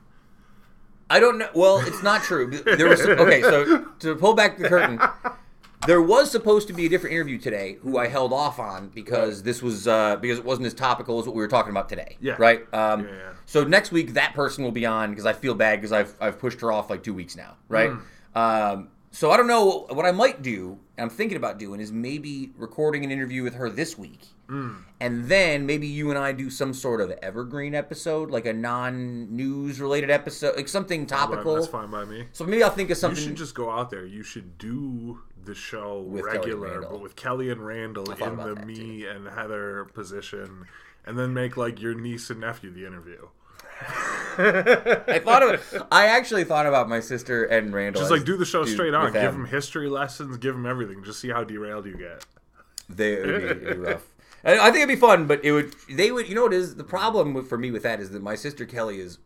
I 1.09 1.19
don't 1.19 1.37
know. 1.37 1.49
Well, 1.53 1.79
it's 1.85 2.01
not 2.01 2.23
true. 2.23 2.49
There 2.49 2.87
was 2.89 3.01
okay. 3.01 3.41
So 3.41 3.85
to 3.99 4.15
pull 4.15 4.33
back 4.33 4.57
the 4.57 4.67
curtain, 4.67 4.99
there 5.85 6.01
was 6.01 6.31
supposed 6.31 6.67
to 6.67 6.73
be 6.73 6.85
a 6.85 6.89
different 6.89 7.13
interview 7.15 7.37
today, 7.37 7.77
who 7.81 7.97
I 7.97 8.07
held 8.07 8.33
off 8.33 8.59
on 8.59 8.89
because 8.89 9.43
this 9.43 9.61
was 9.61 9.87
uh, 9.87 10.15
because 10.17 10.39
it 10.39 10.45
wasn't 10.45 10.67
as 10.67 10.73
topical 10.73 11.19
as 11.19 11.25
what 11.25 11.35
we 11.35 11.41
were 11.41 11.47
talking 11.47 11.71
about 11.71 11.89
today. 11.89 12.17
Yeah. 12.19 12.35
Right. 12.37 12.61
Um, 12.73 13.05
Yeah, 13.05 13.11
yeah. 13.11 13.31
So 13.45 13.63
next 13.63 13.91
week 13.91 14.13
that 14.13 14.33
person 14.33 14.63
will 14.63 14.71
be 14.71 14.85
on 14.85 15.11
because 15.11 15.25
I 15.25 15.33
feel 15.33 15.53
bad 15.53 15.79
because 15.79 15.91
I've 15.91 16.13
I've 16.19 16.39
pushed 16.39 16.61
her 16.61 16.71
off 16.71 16.89
like 16.89 17.03
two 17.03 17.13
weeks 17.13 17.35
now. 17.35 17.55
Right. 17.69 17.91
Hmm. 17.91 18.37
Um, 18.37 18.89
so 19.15 19.31
I 19.31 19.37
don't 19.37 19.47
know 19.47 19.87
what 19.89 20.05
I 20.05 20.11
might 20.11 20.41
do. 20.41 20.77
I'm 20.97 21.09
thinking 21.09 21.37
about 21.37 21.57
doing 21.57 21.79
is 21.79 21.91
maybe 21.91 22.51
recording 22.57 23.03
an 23.03 23.11
interview 23.11 23.43
with 23.43 23.55
her 23.55 23.69
this 23.69 23.97
week, 23.97 24.19
Mm. 24.49 24.83
and 24.99 25.25
then 25.25 25.65
maybe 25.65 25.87
you 25.87 26.09
and 26.09 26.19
I 26.19 26.31
do 26.31 26.49
some 26.49 26.73
sort 26.73 27.01
of 27.01 27.11
evergreen 27.23 27.73
episode, 27.73 28.29
like 28.29 28.45
a 28.45 28.53
non-news 28.53 29.79
related 29.79 30.11
episode, 30.11 30.55
like 30.55 30.67
something 30.67 31.05
topical. 31.05 31.55
That's 31.55 31.67
fine 31.67 31.89
by 31.89 32.05
me. 32.05 32.25
So 32.31 32.45
maybe 32.45 32.61
I'll 32.63 32.69
think 32.69 32.89
of 32.91 32.97
something. 32.97 33.21
You 33.21 33.29
should 33.29 33.37
just 33.37 33.55
go 33.55 33.71
out 33.71 33.89
there. 33.89 34.05
You 34.05 34.23
should 34.23 34.57
do 34.57 35.21
the 35.43 35.55
show 35.55 36.01
With 36.01 36.25
regular, 36.25 36.81
but 36.81 37.01
with 37.01 37.15
Kelly 37.15 37.49
and 37.49 37.65
Randall 37.65 38.11
in 38.11 38.37
the 38.37 38.55
me 38.65 39.05
and 39.05 39.27
Heather 39.27 39.85
position, 39.93 40.65
and 41.05 41.17
then 41.17 41.33
make 41.33 41.55
like 41.57 41.81
your 41.81 41.93
niece 41.93 42.29
and 42.29 42.39
nephew 42.41 42.71
the 42.71 42.85
interview. 42.85 43.27
I 44.37 45.21
thought 45.23 45.43
of. 45.43 45.83
I 45.91 46.07
actually 46.07 46.43
thought 46.43 46.65
about 46.65 46.89
my 46.89 46.99
sister 46.99 47.45
and 47.45 47.73
Randall. 47.73 48.01
Just 48.01 48.11
like 48.11 48.25
do 48.25 48.37
the 48.37 48.45
show 48.45 48.65
straight 48.65 48.93
on. 48.93 49.13
Give 49.13 49.31
them. 49.31 49.45
history 49.45 49.89
lessons. 49.89 50.37
Give 50.37 50.53
them 50.53 50.65
everything. 50.65 51.03
Just 51.03 51.19
see 51.19 51.29
how 51.29 51.43
derailed 51.43 51.85
you 51.85 51.95
get. 51.97 52.25
They 52.89 53.13
it 53.13 53.25
would 53.25 53.41
be, 53.41 53.45
it'd 53.47 53.59
be 53.61 53.73
rough. 53.73 54.07
I 54.43 54.59
I 54.59 54.65
think 54.65 54.77
it'd 54.77 54.89
be 54.89 54.95
fun, 54.95 55.27
but 55.27 55.43
it 55.43 55.51
would. 55.51 55.73
They 55.89 56.11
would. 56.11 56.27
You 56.29 56.35
know 56.35 56.43
what 56.43 56.53
is 56.53 56.75
the 56.75 56.83
problem 56.83 57.33
with, 57.33 57.47
for 57.47 57.57
me 57.57 57.71
with 57.71 57.83
that 57.83 57.99
is 57.99 58.11
that 58.11 58.21
my 58.21 58.35
sister 58.35 58.65
Kelly 58.65 58.99
is 58.99 59.19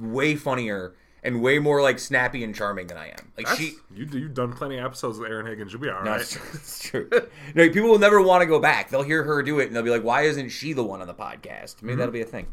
way 0.00 0.36
funnier 0.36 0.94
and 1.22 1.42
way 1.42 1.58
more 1.58 1.82
like 1.82 1.98
snappy 1.98 2.44
and 2.44 2.54
charming 2.54 2.86
than 2.86 2.96
I 2.96 3.08
am. 3.08 3.32
Like 3.36 3.46
That's, 3.46 3.58
she. 3.58 3.74
you 3.94 4.06
you've 4.12 4.34
done 4.34 4.52
plenty 4.52 4.78
of 4.78 4.84
episodes 4.84 5.18
with 5.18 5.30
Aaron 5.30 5.46
Higgins. 5.46 5.72
You'll 5.72 5.82
be 5.82 5.88
all 5.88 6.04
No, 6.04 6.12
right. 6.12 6.20
it's 6.20 6.32
true. 6.32 6.50
It's 6.54 6.78
true. 6.82 7.10
No, 7.54 7.68
people 7.68 7.88
will 7.88 7.98
never 7.98 8.22
want 8.22 8.42
to 8.42 8.46
go 8.46 8.58
back. 8.60 8.90
They'll 8.90 9.02
hear 9.02 9.24
her 9.24 9.42
do 9.42 9.58
it, 9.58 9.66
and 9.66 9.76
they'll 9.76 9.82
be 9.82 9.90
like, 9.90 10.04
"Why 10.04 10.22
isn't 10.22 10.50
she 10.50 10.72
the 10.72 10.84
one 10.84 11.00
on 11.00 11.06
the 11.06 11.14
podcast?" 11.14 11.82
Maybe 11.82 11.92
mm-hmm. 11.92 11.98
that'll 11.98 12.12
be 12.12 12.22
a 12.22 12.24
thing. 12.24 12.46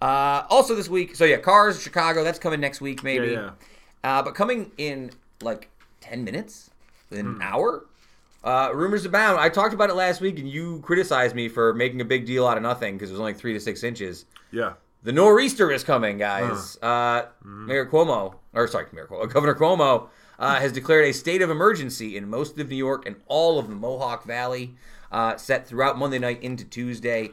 Uh, 0.00 0.44
also 0.48 0.74
this 0.74 0.88
week, 0.88 1.14
so 1.14 1.24
yeah, 1.24 1.36
Cars 1.36 1.80
Chicago. 1.82 2.24
That's 2.24 2.38
coming 2.38 2.60
next 2.60 2.80
week, 2.80 3.02
maybe. 3.04 3.28
Yeah, 3.32 3.50
Uh, 4.02 4.22
but 4.22 4.34
coming 4.34 4.72
in 4.78 5.10
like 5.42 5.68
ten 6.00 6.24
minutes, 6.24 6.70
in 7.10 7.26
Hmm. 7.26 7.34
an 7.36 7.42
hour. 7.42 7.84
Uh, 8.42 8.70
rumors 8.72 9.04
abound. 9.04 9.38
I 9.38 9.50
talked 9.50 9.74
about 9.74 9.90
it 9.90 9.94
last 9.94 10.22
week, 10.22 10.38
and 10.38 10.48
you 10.48 10.80
criticized 10.80 11.34
me 11.36 11.48
for 11.48 11.74
making 11.74 12.00
a 12.00 12.04
big 12.06 12.24
deal 12.24 12.46
out 12.46 12.56
of 12.56 12.62
nothing 12.62 12.94
because 12.96 13.10
it 13.10 13.12
was 13.12 13.20
only 13.20 13.34
three 13.34 13.52
to 13.52 13.60
six 13.60 13.82
inches. 13.84 14.24
Yeah. 14.50 14.74
The 15.02 15.12
nor'easter 15.12 15.70
is 15.70 15.84
coming, 15.84 16.16
guys. 16.18 16.78
Uh, 16.82 17.26
Mayor 17.44 17.84
Cuomo, 17.86 18.34
or 18.54 18.66
sorry, 18.68 18.86
Mayor 18.92 19.06
Cuomo, 19.06 19.30
Governor 19.32 19.54
Cuomo 19.54 20.08
uh, 20.38 20.54
has 20.56 20.72
declared 20.72 21.04
a 21.04 21.12
state 21.12 21.42
of 21.42 21.50
emergency 21.50 22.16
in 22.16 22.28
most 22.30 22.58
of 22.58 22.70
New 22.70 22.76
York 22.76 23.04
and 23.06 23.16
all 23.26 23.58
of 23.58 23.68
the 23.68 23.74
Mohawk 23.74 24.24
Valley, 24.24 24.74
uh, 25.12 25.36
set 25.36 25.66
throughout 25.66 25.98
Monday 25.98 26.18
night 26.18 26.42
into 26.42 26.64
Tuesday. 26.64 27.30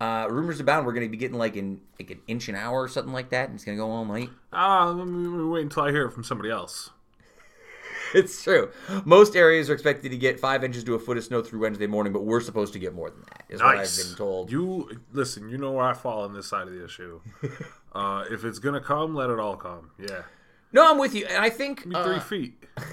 Uh, 0.00 0.26
rumors 0.28 0.58
abound. 0.60 0.84
We're 0.86 0.92
going 0.92 1.06
to 1.06 1.10
be 1.10 1.16
getting 1.16 1.38
like 1.38 1.56
an 1.56 1.80
like 1.98 2.10
an 2.10 2.20
inch 2.26 2.48
an 2.48 2.56
hour 2.56 2.82
or 2.82 2.88
something 2.88 3.12
like 3.12 3.30
that, 3.30 3.48
and 3.48 3.54
it's 3.54 3.64
going 3.64 3.76
to 3.78 3.82
go 3.82 3.90
all 3.90 4.04
night. 4.04 4.28
Ah, 4.52 4.88
let 4.88 5.06
me, 5.06 5.44
wait 5.48 5.62
until 5.62 5.84
I 5.84 5.90
hear 5.92 6.04
it 6.06 6.12
from 6.12 6.24
somebody 6.24 6.50
else. 6.50 6.90
It's 8.14 8.44
true. 8.44 8.70
Most 9.04 9.34
areas 9.34 9.68
are 9.68 9.72
expected 9.72 10.10
to 10.12 10.16
get 10.16 10.38
five 10.38 10.62
inches 10.62 10.84
to 10.84 10.94
a 10.94 11.00
foot 11.00 11.16
of 11.16 11.24
snow 11.24 11.42
through 11.42 11.58
Wednesday 11.62 11.88
morning, 11.88 12.12
but 12.12 12.22
we're 12.24 12.40
supposed 12.40 12.72
to 12.74 12.78
get 12.78 12.94
more 12.94 13.10
than 13.10 13.22
that. 13.22 13.42
Is 13.48 13.60
what 13.60 13.70
I've 13.70 13.76
Nice. 13.78 14.06
been 14.06 14.16
told. 14.16 14.52
You 14.52 15.00
listen. 15.12 15.48
You 15.48 15.58
know 15.58 15.72
where 15.72 15.84
I 15.84 15.94
fall 15.94 16.22
on 16.22 16.32
this 16.32 16.46
side 16.46 16.68
of 16.68 16.72
the 16.74 16.84
issue. 16.84 17.20
uh, 17.92 18.24
if 18.30 18.44
it's 18.44 18.60
gonna 18.60 18.80
come, 18.80 19.16
let 19.16 19.30
it 19.30 19.40
all 19.40 19.56
come. 19.56 19.90
Yeah. 19.98 20.22
no, 20.72 20.88
I'm 20.88 20.98
with 20.98 21.12
you, 21.12 21.26
and 21.26 21.38
I 21.44 21.50
think 21.50 21.86
me 21.86 21.96
uh, 21.96 22.04
three 22.04 22.20
feet. 22.20 22.64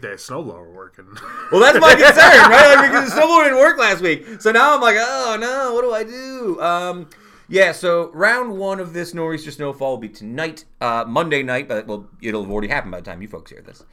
That 0.00 0.18
snowblower 0.18 0.72
working. 0.72 1.06
Well, 1.50 1.60
that's 1.60 1.78
my 1.78 1.94
concern, 1.94 2.50
right? 2.50 2.74
Like, 2.76 2.90
because 2.90 3.14
the 3.14 3.20
snowblower 3.20 3.44
didn't 3.44 3.58
work 3.58 3.78
last 3.78 4.00
week, 4.00 4.40
so 4.40 4.50
now 4.52 4.74
I'm 4.74 4.80
like, 4.80 4.96
oh 4.98 5.36
no, 5.38 5.74
what 5.74 5.82
do 5.82 5.92
I 5.92 6.04
do? 6.04 6.60
Um, 6.60 7.10
yeah. 7.48 7.72
So 7.72 8.10
round 8.12 8.56
one 8.58 8.80
of 8.80 8.92
this 8.92 9.12
nor'easter 9.14 9.50
snowfall 9.50 9.90
will 9.92 9.98
be 9.98 10.08
tonight, 10.08 10.64
uh, 10.80 11.04
Monday 11.06 11.42
night, 11.42 11.68
but 11.68 11.86
well, 11.86 12.08
it'll 12.22 12.42
have 12.42 12.50
already 12.50 12.68
happened 12.68 12.92
by 12.92 13.00
the 13.00 13.04
time 13.04 13.20
you 13.22 13.28
folks 13.28 13.50
hear 13.50 13.60
this. 13.62 13.84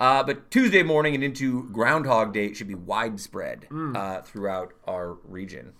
Uh, 0.00 0.22
but 0.22 0.50
Tuesday 0.50 0.82
morning 0.82 1.14
and 1.14 1.22
into 1.22 1.68
Groundhog 1.70 2.32
Day, 2.32 2.46
it 2.46 2.56
should 2.56 2.66
be 2.66 2.74
widespread 2.74 3.66
uh, 3.94 4.20
throughout 4.22 4.72
our 4.86 5.14
region. 5.24 5.74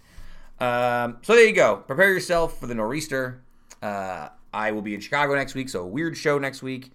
Um, 0.60 1.16
so 1.22 1.34
there 1.34 1.46
you 1.46 1.54
go. 1.54 1.78
Prepare 1.78 2.12
yourself 2.12 2.60
for 2.60 2.66
the 2.68 2.74
nor'easter. 2.74 3.42
Uh, 3.82 4.28
I 4.52 4.70
will 4.70 4.82
be 4.82 4.94
in 4.94 5.00
Chicago 5.00 5.34
next 5.34 5.54
week, 5.54 5.68
so 5.68 5.82
a 5.82 5.86
weird 5.86 6.16
show 6.16 6.38
next 6.38 6.62
week, 6.62 6.92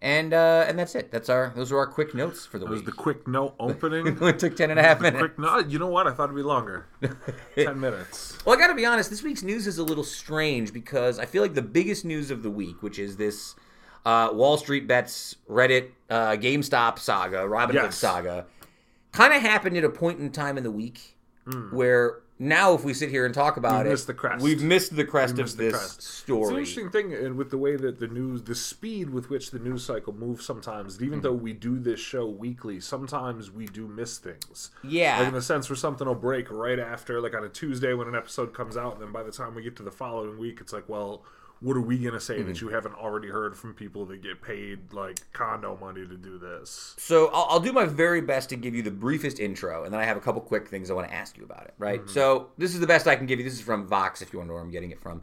and 0.00 0.32
uh, 0.32 0.64
and 0.68 0.78
that's 0.78 0.94
it. 0.94 1.10
That's 1.10 1.28
our 1.28 1.52
those 1.56 1.72
are 1.72 1.78
our 1.78 1.86
quick 1.86 2.14
notes 2.14 2.46
for 2.46 2.58
the 2.58 2.64
That 2.66 2.70
was 2.70 2.82
the 2.84 2.92
quick 2.92 3.26
note 3.26 3.54
opening. 3.60 4.06
it 4.22 4.38
took 4.38 4.56
10 4.56 4.70
and 4.70 4.78
a 4.78 4.82
half 4.82 5.00
minutes. 5.00 5.18
quick 5.20 5.38
note. 5.38 5.68
You 5.68 5.78
know 5.78 5.88
what? 5.88 6.06
I 6.06 6.12
thought 6.12 6.24
it'd 6.24 6.36
be 6.36 6.42
longer. 6.42 6.86
Ten 7.56 7.80
minutes. 7.80 8.38
Well, 8.44 8.56
I 8.56 8.60
got 8.60 8.68
to 8.68 8.74
be 8.74 8.86
honest, 8.86 9.10
this 9.10 9.22
week's 9.22 9.42
news 9.42 9.66
is 9.66 9.78
a 9.78 9.84
little 9.84 10.04
strange 10.04 10.72
because 10.72 11.18
I 11.18 11.26
feel 11.26 11.42
like 11.42 11.54
the 11.54 11.62
biggest 11.62 12.04
news 12.04 12.30
of 12.30 12.42
the 12.42 12.50
week, 12.50 12.82
which 12.82 12.98
is 12.98 13.16
this 13.16 13.54
uh, 14.06 14.30
Wall 14.32 14.56
Street 14.56 14.86
Bets 14.86 15.36
Reddit 15.50 15.88
uh, 16.08 16.30
GameStop 16.32 16.98
saga, 16.98 17.38
Robinhood 17.38 17.74
Yes. 17.74 17.96
saga, 17.98 18.46
kind 19.12 19.34
of 19.34 19.42
happened 19.42 19.76
at 19.76 19.84
a 19.84 19.90
point 19.90 20.20
in 20.20 20.30
time 20.30 20.56
in 20.56 20.62
the 20.64 20.70
week 20.70 21.16
where 21.70 22.20
now 22.38 22.72
if 22.74 22.84
we 22.84 22.94
sit 22.94 23.10
here 23.10 23.26
and 23.26 23.34
talk 23.34 23.56
about 23.56 23.78
We've 23.84 23.86
it, 23.86 23.90
missed 23.90 24.06
the 24.06 24.14
crest. 24.14 24.42
we've 24.44 24.62
missed 24.62 24.94
the 24.96 25.04
crest 25.04 25.36
We 25.36 25.42
of 25.42 25.56
this 25.56 25.72
crest. 25.74 25.98
It's 25.98 26.06
an 26.18 26.24
story. 26.24 26.48
interesting 26.50 26.90
thing 26.90 27.12
and 27.12 27.36
with 27.36 27.50
the 27.50 27.58
way 27.58 27.76
that 27.76 27.98
the 27.98 28.06
news, 28.08 28.42
the 28.42 28.54
speed 28.54 29.10
with 29.10 29.28
which 29.30 29.50
the 29.50 29.58
news 29.58 29.84
cycle 29.84 30.12
moves 30.12 30.44
sometimes, 30.44 30.96
that 30.96 31.04
Mm-hmm. 31.04 31.12
even 31.14 31.20
though 31.22 31.32
we 31.32 31.52
do 31.52 31.78
this 31.78 32.00
show 32.00 32.26
weekly, 32.26 32.80
sometimes 32.80 33.50
we 33.50 33.66
do 33.66 33.88
miss 33.88 34.18
things. 34.18 34.70
Yeah. 34.84 35.18
Like 35.18 35.28
in 35.28 35.34
the 35.34 35.42
sense 35.42 35.68
where 35.68 35.76
something 35.76 36.06
will 36.06 36.14
break 36.14 36.50
right 36.50 36.78
after, 36.78 37.20
like 37.20 37.34
on 37.34 37.44
a 37.44 37.48
Tuesday 37.48 37.94
when 37.94 38.08
an 38.08 38.14
episode 38.14 38.54
comes 38.54 38.76
out, 38.76 38.94
and 38.94 39.02
then 39.02 39.12
by 39.12 39.22
the 39.22 39.32
time 39.32 39.54
we 39.54 39.62
get 39.62 39.76
to 39.76 39.82
the 39.82 39.90
following 39.90 40.38
week, 40.38 40.58
it's 40.60 40.72
like, 40.72 40.88
well, 40.88 41.24
what 41.60 41.76
are 41.76 41.80
we 41.80 41.98
going 41.98 42.14
to 42.14 42.20
say 42.20 42.38
Mm-hmm. 42.38 42.48
that 42.48 42.60
you 42.60 42.68
haven't 42.68 42.94
already 42.94 43.28
heard 43.28 43.56
from 43.56 43.74
people 43.74 44.04
that 44.06 44.22
get 44.22 44.40
paid 44.42 44.92
like 44.92 45.20
condo 45.32 45.76
money 45.80 46.06
to 46.06 46.16
do 46.16 46.38
this? 46.38 46.94
So 46.98 47.28
I'll, 47.32 47.46
I'll 47.50 47.60
do 47.60 47.72
my 47.72 47.84
very 47.84 48.20
best 48.20 48.48
to 48.50 48.56
give 48.56 48.74
you 48.74 48.82
the 48.82 48.90
briefest 48.90 49.40
intro, 49.40 49.84
and 49.84 49.92
then 49.92 50.00
I 50.00 50.04
have 50.04 50.16
a 50.16 50.20
couple 50.20 50.40
quick 50.40 50.68
things 50.68 50.90
I 50.90 50.94
want 50.94 51.08
to 51.08 51.14
ask 51.14 51.36
you 51.36 51.44
about 51.44 51.64
it. 51.64 51.74
Right. 51.78 52.00
So 52.08 52.50
this 52.58 52.74
is 52.74 52.80
the 52.80 52.86
best 52.86 53.06
I 53.06 53.16
can 53.16 53.26
give 53.26 53.38
you. 53.38 53.44
This 53.44 53.54
is 53.54 53.60
from 53.60 53.86
Vox, 53.86 54.22
if 54.22 54.32
you 54.32 54.38
wonder 54.38 54.54
where 54.54 54.62
I'm 54.62 54.70
getting 54.70 54.90
it 54.90 55.00
from. 55.00 55.22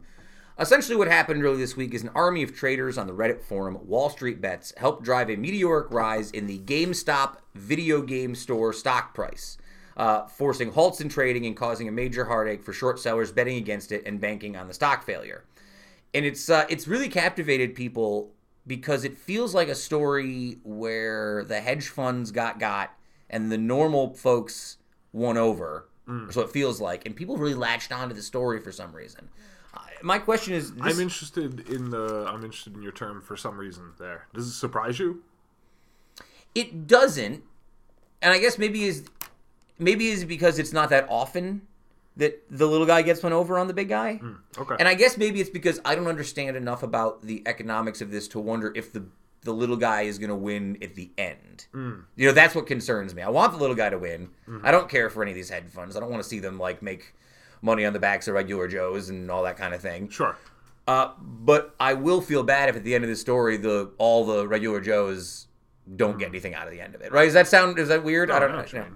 Essentially, 0.58 0.96
what 0.96 1.08
happened 1.08 1.42
really 1.42 1.58
this 1.58 1.76
week 1.76 1.92
is 1.92 2.02
an 2.02 2.10
army 2.14 2.42
of 2.42 2.54
traders 2.54 2.96
on 2.96 3.06
the 3.06 3.12
Reddit 3.12 3.42
forum 3.42 3.78
Wall 3.86 4.08
Street 4.08 4.40
Bets 4.40 4.72
helped 4.78 5.02
drive 5.04 5.28
a 5.28 5.36
meteoric 5.36 5.90
rise 5.90 6.30
in 6.30 6.46
the 6.46 6.58
GameStop 6.60 7.36
video 7.54 8.00
game 8.00 8.34
store 8.34 8.72
stock 8.72 9.12
price, 9.12 9.58
uh, 9.98 10.26
forcing 10.28 10.72
halts 10.72 11.02
in 11.02 11.10
trading 11.10 11.44
and 11.44 11.54
causing 11.56 11.88
a 11.88 11.92
major 11.92 12.24
heartache 12.24 12.62
for 12.62 12.72
short 12.72 12.98
sellers 12.98 13.30
betting 13.30 13.58
against 13.58 13.92
it 13.92 14.02
and 14.06 14.18
banking 14.18 14.56
on 14.56 14.66
the 14.66 14.72
stock 14.72 15.04
failure 15.04 15.44
and 16.16 16.26
it's 16.26 16.48
uh, 16.48 16.64
it's 16.68 16.88
really 16.88 17.08
captivated 17.08 17.74
people 17.74 18.32
because 18.66 19.04
it 19.04 19.16
feels 19.16 19.54
like 19.54 19.68
a 19.68 19.74
story 19.74 20.58
where 20.64 21.44
the 21.44 21.60
hedge 21.60 21.88
funds 21.88 22.32
got 22.32 22.58
got 22.58 22.90
and 23.30 23.52
the 23.52 23.58
normal 23.58 24.14
folks 24.14 24.78
won 25.12 25.36
over. 25.36 25.88
So 26.30 26.40
it 26.40 26.50
feels 26.50 26.80
like, 26.80 27.04
and 27.04 27.16
people 27.16 27.36
really 27.36 27.54
latched 27.54 27.90
onto 27.90 28.14
the 28.14 28.22
story 28.22 28.60
for 28.60 28.70
some 28.70 28.92
reason. 28.92 29.28
Uh, 29.74 29.80
my 30.02 30.20
question 30.20 30.54
is, 30.54 30.72
this, 30.72 30.94
I'm 30.94 31.00
interested 31.00 31.68
in 31.68 31.90
the. 31.90 32.24
I'm 32.28 32.44
interested 32.44 32.74
in 32.76 32.82
your 32.82 32.92
term 32.92 33.20
for 33.20 33.36
some 33.36 33.58
reason. 33.58 33.92
There, 33.98 34.26
does 34.32 34.46
it 34.46 34.52
surprise 34.52 35.00
you? 35.00 35.22
it 36.56 36.86
doesn't, 36.86 37.44
and 38.22 38.32
I 38.32 38.38
guess 38.38 38.56
maybe 38.56 38.84
is 38.84 39.04
maybe 39.78 40.08
is 40.08 40.24
because 40.24 40.58
it's 40.58 40.72
not 40.72 40.88
that 40.88 41.06
often 41.10 41.62
that 42.16 42.42
the 42.50 42.66
little 42.66 42.86
guy 42.86 43.02
gets 43.02 43.22
one 43.22 43.32
over 43.32 43.58
on 43.58 43.66
the 43.66 43.74
big 43.74 43.88
guy. 43.88 44.20
Okay. 44.58 44.76
And 44.78 44.88
I 44.88 44.94
guess 44.94 45.16
maybe 45.18 45.40
it's 45.40 45.50
because 45.50 45.80
I 45.84 45.94
don't 45.94 46.06
understand 46.06 46.56
enough 46.56 46.82
about 46.82 47.22
the 47.22 47.42
economics 47.46 48.00
of 48.00 48.10
this 48.10 48.26
to 48.28 48.40
wonder 48.40 48.72
if 48.74 48.92
the 48.92 49.04
the 49.42 49.52
little 49.52 49.76
guy 49.76 50.02
is 50.02 50.18
going 50.18 50.30
to 50.30 50.34
win 50.34 50.76
at 50.82 50.96
the 50.96 51.08
end. 51.16 51.66
Mm. 51.72 52.02
You 52.16 52.26
know, 52.26 52.32
that's 52.32 52.54
what 52.56 52.66
concerns 52.66 53.14
me. 53.14 53.22
I 53.22 53.28
want 53.28 53.52
the 53.52 53.58
little 53.58 53.76
guy 53.76 53.90
to 53.90 53.98
win. 53.98 54.30
Mm-hmm. 54.48 54.66
I 54.66 54.72
don't 54.72 54.88
care 54.88 55.08
for 55.08 55.22
any 55.22 55.30
of 55.30 55.36
these 55.36 55.50
hedge 55.50 55.68
funds. 55.68 55.94
I 55.96 56.00
don't 56.00 56.10
want 56.10 56.20
to 56.22 56.28
see 56.28 56.40
them 56.40 56.58
like 56.58 56.82
make 56.82 57.14
money 57.62 57.84
on 57.84 57.92
the 57.92 58.00
backs 58.00 58.26
of 58.26 58.34
regular 58.34 58.66
Joes 58.66 59.08
and 59.08 59.30
all 59.30 59.44
that 59.44 59.56
kind 59.56 59.72
of 59.72 59.80
thing. 59.80 60.08
sure. 60.08 60.36
Uh, 60.88 61.10
but 61.20 61.74
I 61.80 61.94
will 61.94 62.20
feel 62.20 62.42
bad 62.44 62.68
if 62.68 62.76
at 62.76 62.82
the 62.84 62.94
end 62.94 63.02
of 63.04 63.10
the 63.10 63.16
story 63.16 63.56
the 63.56 63.90
all 63.98 64.24
the 64.24 64.46
regular 64.48 64.80
Joes 64.80 65.46
don't 65.96 66.18
get 66.18 66.28
anything 66.28 66.54
out 66.54 66.66
of 66.66 66.72
the 66.72 66.80
end 66.80 66.94
of 66.96 67.00
it. 67.02 67.12
Right? 67.12 67.24
Does 67.26 67.34
that 67.34 67.46
sound 67.46 67.78
is 67.78 67.88
that 67.88 68.02
weird? 68.02 68.30
I 68.32 68.38
don't 68.40 68.50
Mm. 68.50 68.72
know 68.74 68.80
what. 68.82 68.88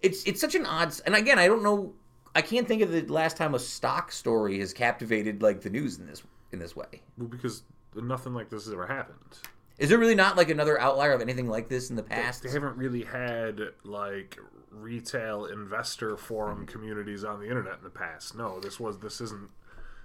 It's 0.00 0.22
it's 0.24 0.40
such 0.40 0.54
an 0.54 0.64
odd 0.64 0.94
and 1.04 1.14
again 1.14 1.38
I 1.38 1.46
don't 1.46 1.62
know 1.62 1.92
I 2.38 2.40
can't 2.40 2.68
think 2.68 2.82
of 2.82 2.92
the 2.92 3.02
last 3.12 3.36
time 3.36 3.56
a 3.56 3.58
stock 3.58 4.12
story 4.12 4.60
has 4.60 4.72
captivated 4.72 5.42
like 5.42 5.60
the 5.60 5.70
news 5.70 5.98
in 5.98 6.06
this 6.06 6.22
in 6.52 6.60
this 6.60 6.76
way. 6.76 7.02
Well, 7.16 7.26
because 7.26 7.64
nothing 7.96 8.32
like 8.32 8.48
this 8.48 8.62
has 8.66 8.72
ever 8.72 8.86
happened. 8.86 9.38
Is 9.76 9.88
there 9.88 9.98
really 9.98 10.14
not 10.14 10.36
like 10.36 10.48
another 10.48 10.80
outlier 10.80 11.10
of 11.10 11.20
anything 11.20 11.48
like 11.48 11.68
this 11.68 11.90
in 11.90 11.96
the 11.96 12.02
past? 12.04 12.44
They 12.44 12.50
haven't 12.50 12.76
really 12.76 13.02
had 13.02 13.60
like 13.82 14.38
retail 14.70 15.46
investor 15.46 16.16
forum 16.16 16.58
mm-hmm. 16.58 16.66
communities 16.66 17.24
on 17.24 17.40
the 17.40 17.48
internet 17.48 17.78
in 17.78 17.82
the 17.82 17.90
past. 17.90 18.36
No, 18.36 18.60
this 18.60 18.78
was 18.78 19.00
this 19.00 19.20
isn't 19.20 19.50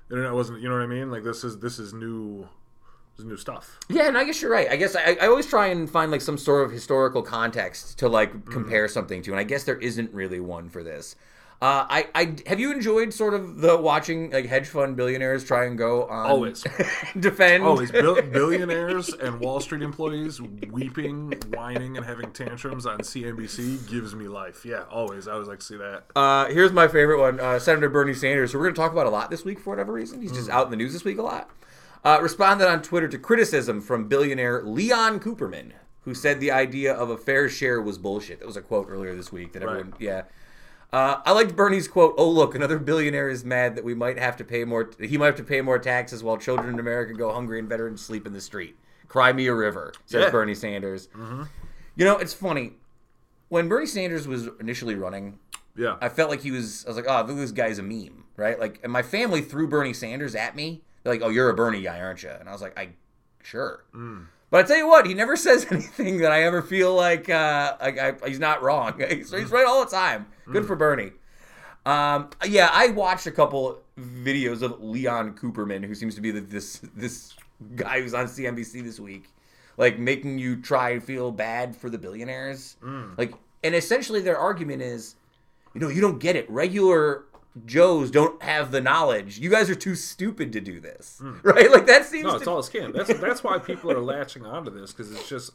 internet 0.10 0.34
wasn't. 0.34 0.60
You 0.60 0.70
know 0.70 0.76
what 0.76 0.86
I 0.86 0.88
mean? 0.88 1.12
Like 1.12 1.24
this 1.24 1.44
is 1.44 1.60
this 1.60 1.78
is 1.78 1.94
new. 1.94 2.50
This 3.16 3.26
is 3.26 3.26
new 3.26 3.38
stuff. 3.38 3.78
Yeah, 3.90 4.08
and 4.08 4.18
I 4.18 4.24
guess 4.24 4.42
you're 4.42 4.50
right. 4.50 4.72
I 4.72 4.76
guess 4.76 4.96
I, 4.96 5.18
I 5.22 5.28
always 5.28 5.46
try 5.46 5.68
and 5.68 5.88
find 5.88 6.12
like 6.12 6.22
some 6.22 6.40
sort 6.40 6.66
of 6.66 6.72
historical 6.72 7.22
context 7.22 8.00
to 8.00 8.10
like 8.10 8.34
mm-hmm. 8.34 8.52
compare 8.52 8.88
something 8.88 9.22
to, 9.22 9.30
and 9.30 9.40
I 9.40 9.44
guess 9.44 9.66
there 9.66 9.78
isn't 9.78 10.12
really 10.12 10.40
one 10.40 10.68
for 10.68 10.82
this. 10.82 11.16
Uh, 11.62 11.86
I, 11.90 12.08
I 12.14 12.36
have 12.48 12.60
you 12.60 12.74
enjoyed 12.74 13.14
sort 13.14 13.34
of 13.34 13.62
the 13.62 13.78
watching 13.78 14.32
like 14.32 14.46
hedge 14.48 14.68
fund 14.68 14.98
billionaires 14.98 15.46
try 15.46 15.66
and 15.66 15.78
go 15.78 16.04
on 16.08 16.26
Always. 16.30 16.62
defend 17.20 17.64
Always 17.64 17.90
bil- 17.90 18.22
billionaires 18.32 19.10
and 19.14 19.40
Wall 19.40 19.62
Street 19.62 19.82
employees 19.82 20.42
weeping, 20.42 21.32
whining, 21.54 21.96
and 21.96 22.06
having 22.06 22.32
tantrums 22.32 22.86
on 22.86 23.00
CNBC 23.00 23.90
gives 23.90 24.14
me 24.14 24.28
life. 24.28 24.66
Yeah, 24.66 24.84
always. 24.92 25.28
I 25.28 25.34
always 25.34 25.48
like 25.48 25.60
to 25.60 25.66
see 25.66 25.78
that. 25.78 26.04
Uh, 26.16 26.48
here's 26.48 26.74
my 26.74 26.88
favorite 26.90 27.20
one 27.20 27.40
uh, 27.40 27.60
Senator 27.60 27.88
Bernie 27.90 28.14
Sanders, 28.14 28.52
who 28.52 28.58
we're 28.58 28.66
going 28.66 28.76
to 28.76 28.82
talk 28.82 28.92
about 28.92 29.06
a 29.06 29.10
lot 29.12 29.30
this 29.32 29.46
week 29.46 29.60
for 29.60 29.70
whatever 29.70 29.94
reason. 29.94 30.22
He's 30.22 30.34
just 30.34 30.50
out 30.50 30.66
in 30.66 30.72
the 30.72 30.78
news 30.78 30.92
this 30.92 31.06
week 31.06 31.18
a 31.18 31.22
lot. 31.24 31.50
Uh, 32.04 32.20
responded 32.22 32.68
on 32.68 32.82
Twitter 32.82 33.08
to 33.08 33.18
criticism 33.18 33.80
from 33.80 34.10
billionaire 34.10 34.62
Leon 34.64 35.22
Cooperman, 35.22 35.72
who 36.02 36.14
said 36.14 36.42
the 36.42 36.52
idea 36.52 36.94
of 36.94 37.10
a 37.10 37.16
fair 37.18 37.48
share 37.48 37.82
was 37.82 37.98
bullshit. 37.98 38.40
That 38.40 38.46
was 38.46 38.58
a 38.58 38.62
quote 38.62 38.88
earlier 38.90 39.16
this 39.16 39.32
week 39.32 39.54
that 39.54 39.64
everyone, 39.64 39.92
Right. 39.92 40.02
yeah. 40.02 40.22
Uh, 40.94 41.20
I 41.26 41.32
liked 41.32 41.56
Bernie's 41.56 41.88
quote. 41.88 42.14
Oh 42.18 42.30
look, 42.30 42.54
another 42.54 42.78
billionaire 42.78 43.28
is 43.28 43.44
mad 43.44 43.76
that 43.76 43.84
we 43.84 43.96
might 43.96 44.20
have 44.20 44.38
to 44.38 44.44
pay 44.44 44.64
more. 44.64 44.92
He 45.00 45.18
might 45.18 45.26
have 45.26 45.36
to 45.38 45.44
pay 45.44 45.60
more 45.62 45.80
taxes 45.80 46.24
while 46.24 46.38
children 46.38 46.70
in 46.72 46.80
America 46.80 47.14
go 47.14 47.34
hungry 47.34 47.58
and 47.58 47.68
veterans 47.68 48.00
sleep 48.06 48.28
in 48.28 48.34
the 48.34 48.40
street. 48.42 48.76
Cry 49.08 49.34
me 49.34 49.48
a 49.48 49.54
river, 49.56 49.92
says 50.06 50.26
Yeah. 50.26 50.30
Bernie 50.30 50.54
Sanders. 50.56 51.10
You 51.96 52.06
know, 52.06 52.18
it's 52.18 52.34
funny 52.36 52.74
when 53.50 53.68
Bernie 53.68 53.88
Sanders 53.88 54.28
was 54.28 54.50
initially 54.60 54.94
running. 54.96 55.40
Yeah. 55.76 55.98
I 56.00 56.10
felt 56.10 56.30
like 56.30 56.42
he 56.42 56.52
was. 56.52 56.86
I 56.86 56.90
was 56.90 56.96
like, 56.98 57.06
oh, 57.08 57.24
this 57.26 57.52
guy's 57.52 57.80
a 57.80 57.84
meme, 57.84 58.26
right? 58.38 58.60
Like, 58.60 58.80
and 58.84 58.94
my 58.94 59.02
family 59.02 59.42
threw 59.42 59.68
Bernie 59.68 59.94
Sanders 59.94 60.36
at 60.36 60.56
me. 60.56 60.84
They're 61.04 61.14
like, 61.14 61.24
oh, 61.24 61.30
you're 61.30 61.50
a 61.50 61.56
Bernie 61.56 61.82
guy, 61.82 62.00
aren't 62.00 62.22
you? 62.22 62.30
And 62.30 62.48
I 62.48 62.52
was 62.52 62.62
like, 62.62 62.78
I, 62.78 62.90
sure. 63.42 63.84
But 64.54 64.66
I 64.66 64.68
tell 64.68 64.78
you 64.78 64.88
what, 64.88 65.08
he 65.08 65.16
never 65.16 65.36
says 65.48 65.66
anything 65.72 66.20
that 66.20 66.32
I 66.32 66.44
ever 66.44 66.62
feel 66.62 66.94
like, 66.94 67.28
uh, 67.28 67.76
like 67.82 67.98
I, 67.98 68.14
he's 68.28 68.38
not 68.38 68.62
wrong. 68.62 69.02
He's, 69.10 69.32
he's 69.32 69.50
right 69.50 69.66
all 69.66 69.84
the 69.84 69.90
time. 69.90 70.28
Good 70.46 70.68
for 70.68 70.76
Bernie. 70.76 71.10
Um, 71.88 72.30
yeah, 72.46 72.70
I 72.72 72.90
watched 72.90 73.26
a 73.26 73.32
couple 73.32 73.80
videos 74.00 74.62
of 74.62 74.80
Leon 74.80 75.34
Cooperman, 75.38 75.84
who 75.84 75.96
seems 75.96 76.14
to 76.16 76.22
be 76.22 76.30
the, 76.30 76.40
this 76.42 76.82
this 76.96 77.34
guy 77.76 78.00
who's 78.00 78.14
on 78.14 78.28
CNBC 78.28 78.84
this 78.84 79.00
week, 79.00 79.26
like 79.78 79.98
making 79.98 80.38
you 80.38 80.62
try 80.62 80.92
and 80.92 81.04
feel 81.04 81.32
bad 81.32 81.76
for 81.76 81.90
the 81.90 81.98
billionaires. 81.98 82.78
Like, 83.18 83.34
and 83.64 83.74
essentially 83.74 84.22
their 84.22 84.38
argument 84.38 84.84
is, 84.84 85.16
you 85.74 85.82
know, 85.82 85.90
you 85.90 86.00
don't 86.00 86.20
get 86.20 86.36
it. 86.36 86.48
Regular 86.48 87.24
Joes 87.66 88.10
don't 88.10 88.42
have 88.42 88.72
the 88.72 88.82
knowledge. 88.82 89.38
You 89.38 89.50
guys 89.50 89.70
are 89.70 89.76
too 89.76 89.96
stupid 89.96 90.52
to 90.54 90.62
do 90.62 90.80
this, 90.80 91.22
right? 91.44 91.72
Like 91.72 91.86
that 91.86 92.06
seems. 92.06 92.24
No, 92.24 92.32
to, 92.32 92.38
it's 92.38 92.48
all 92.48 92.60
a 92.60 92.64
scam. 92.64 92.94
That's 92.94 93.20
that's 93.20 93.44
why 93.44 93.60
people 93.60 93.92
are 93.92 94.02
latching 94.02 94.46
onto 94.46 94.72
this 94.72 94.92
because 94.92 95.12
it's 95.12 95.30
just 95.30 95.52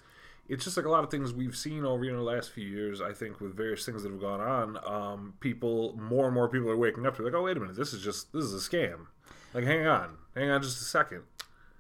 it's 0.49 0.65
just 0.65 0.77
like 0.77 0.87
a 0.87 0.91
lot 0.91 1.03
of 1.03 1.11
things 1.11 1.33
we've 1.33 1.57
seen 1.57 1.85
over 1.85 2.05
you 2.05 2.13
know 2.13 2.19
the 2.19 2.23
last 2.23 2.53
few 2.53 2.67
years. 2.67 3.01
I 3.01 3.13
think 3.13 3.41
with 3.41 3.57
various 3.57 3.85
things 3.85 4.03
that 4.05 4.13
have 4.13 4.21
gone 4.21 4.41
on, 4.41 4.79
um, 4.87 5.35
people 5.41 5.97
more 5.99 6.27
and 6.27 6.35
more 6.35 6.49
people 6.49 6.71
are 6.71 6.77
waking 6.77 7.05
up 7.05 7.17
to 7.17 7.23
like, 7.23 7.35
oh 7.35 7.43
wait 7.43 7.57
a 7.57 7.61
minute, 7.61 7.77
this 7.77 7.93
is 7.93 8.03
just 8.03 8.33
this 8.33 8.45
is 8.45 8.55
a 8.55 8.71
scam. 8.71 9.07
Like, 9.53 9.65
hang 9.65 9.87
on, 9.87 10.19
hang 10.37 10.51
on, 10.51 10.63
just 10.63 10.81
a 10.81 10.85
second. 10.85 11.23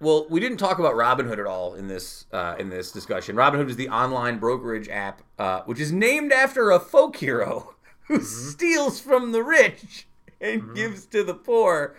Well, 0.00 0.26
we 0.30 0.38
didn't 0.38 0.58
talk 0.58 0.78
about 0.78 0.94
Robinhood 0.94 1.38
at 1.38 1.46
all 1.46 1.74
in 1.74 1.86
this 1.86 2.26
uh, 2.32 2.56
in 2.58 2.70
this 2.70 2.90
discussion. 2.90 3.36
Robinhood 3.36 3.70
is 3.70 3.76
the 3.76 3.88
online 3.88 4.38
brokerage 4.38 4.88
app, 4.88 5.22
uh, 5.38 5.62
which 5.62 5.78
is 5.78 5.92
named 5.92 6.32
after 6.32 6.72
a 6.72 6.80
folk 6.80 7.16
hero 7.16 7.76
who 8.08 8.20
steals 8.20 8.98
from 9.00 9.30
the 9.32 9.44
rich 9.44 10.07
and 10.40 10.74
gives 10.74 11.06
to 11.06 11.24
the 11.24 11.34
poor. 11.34 11.96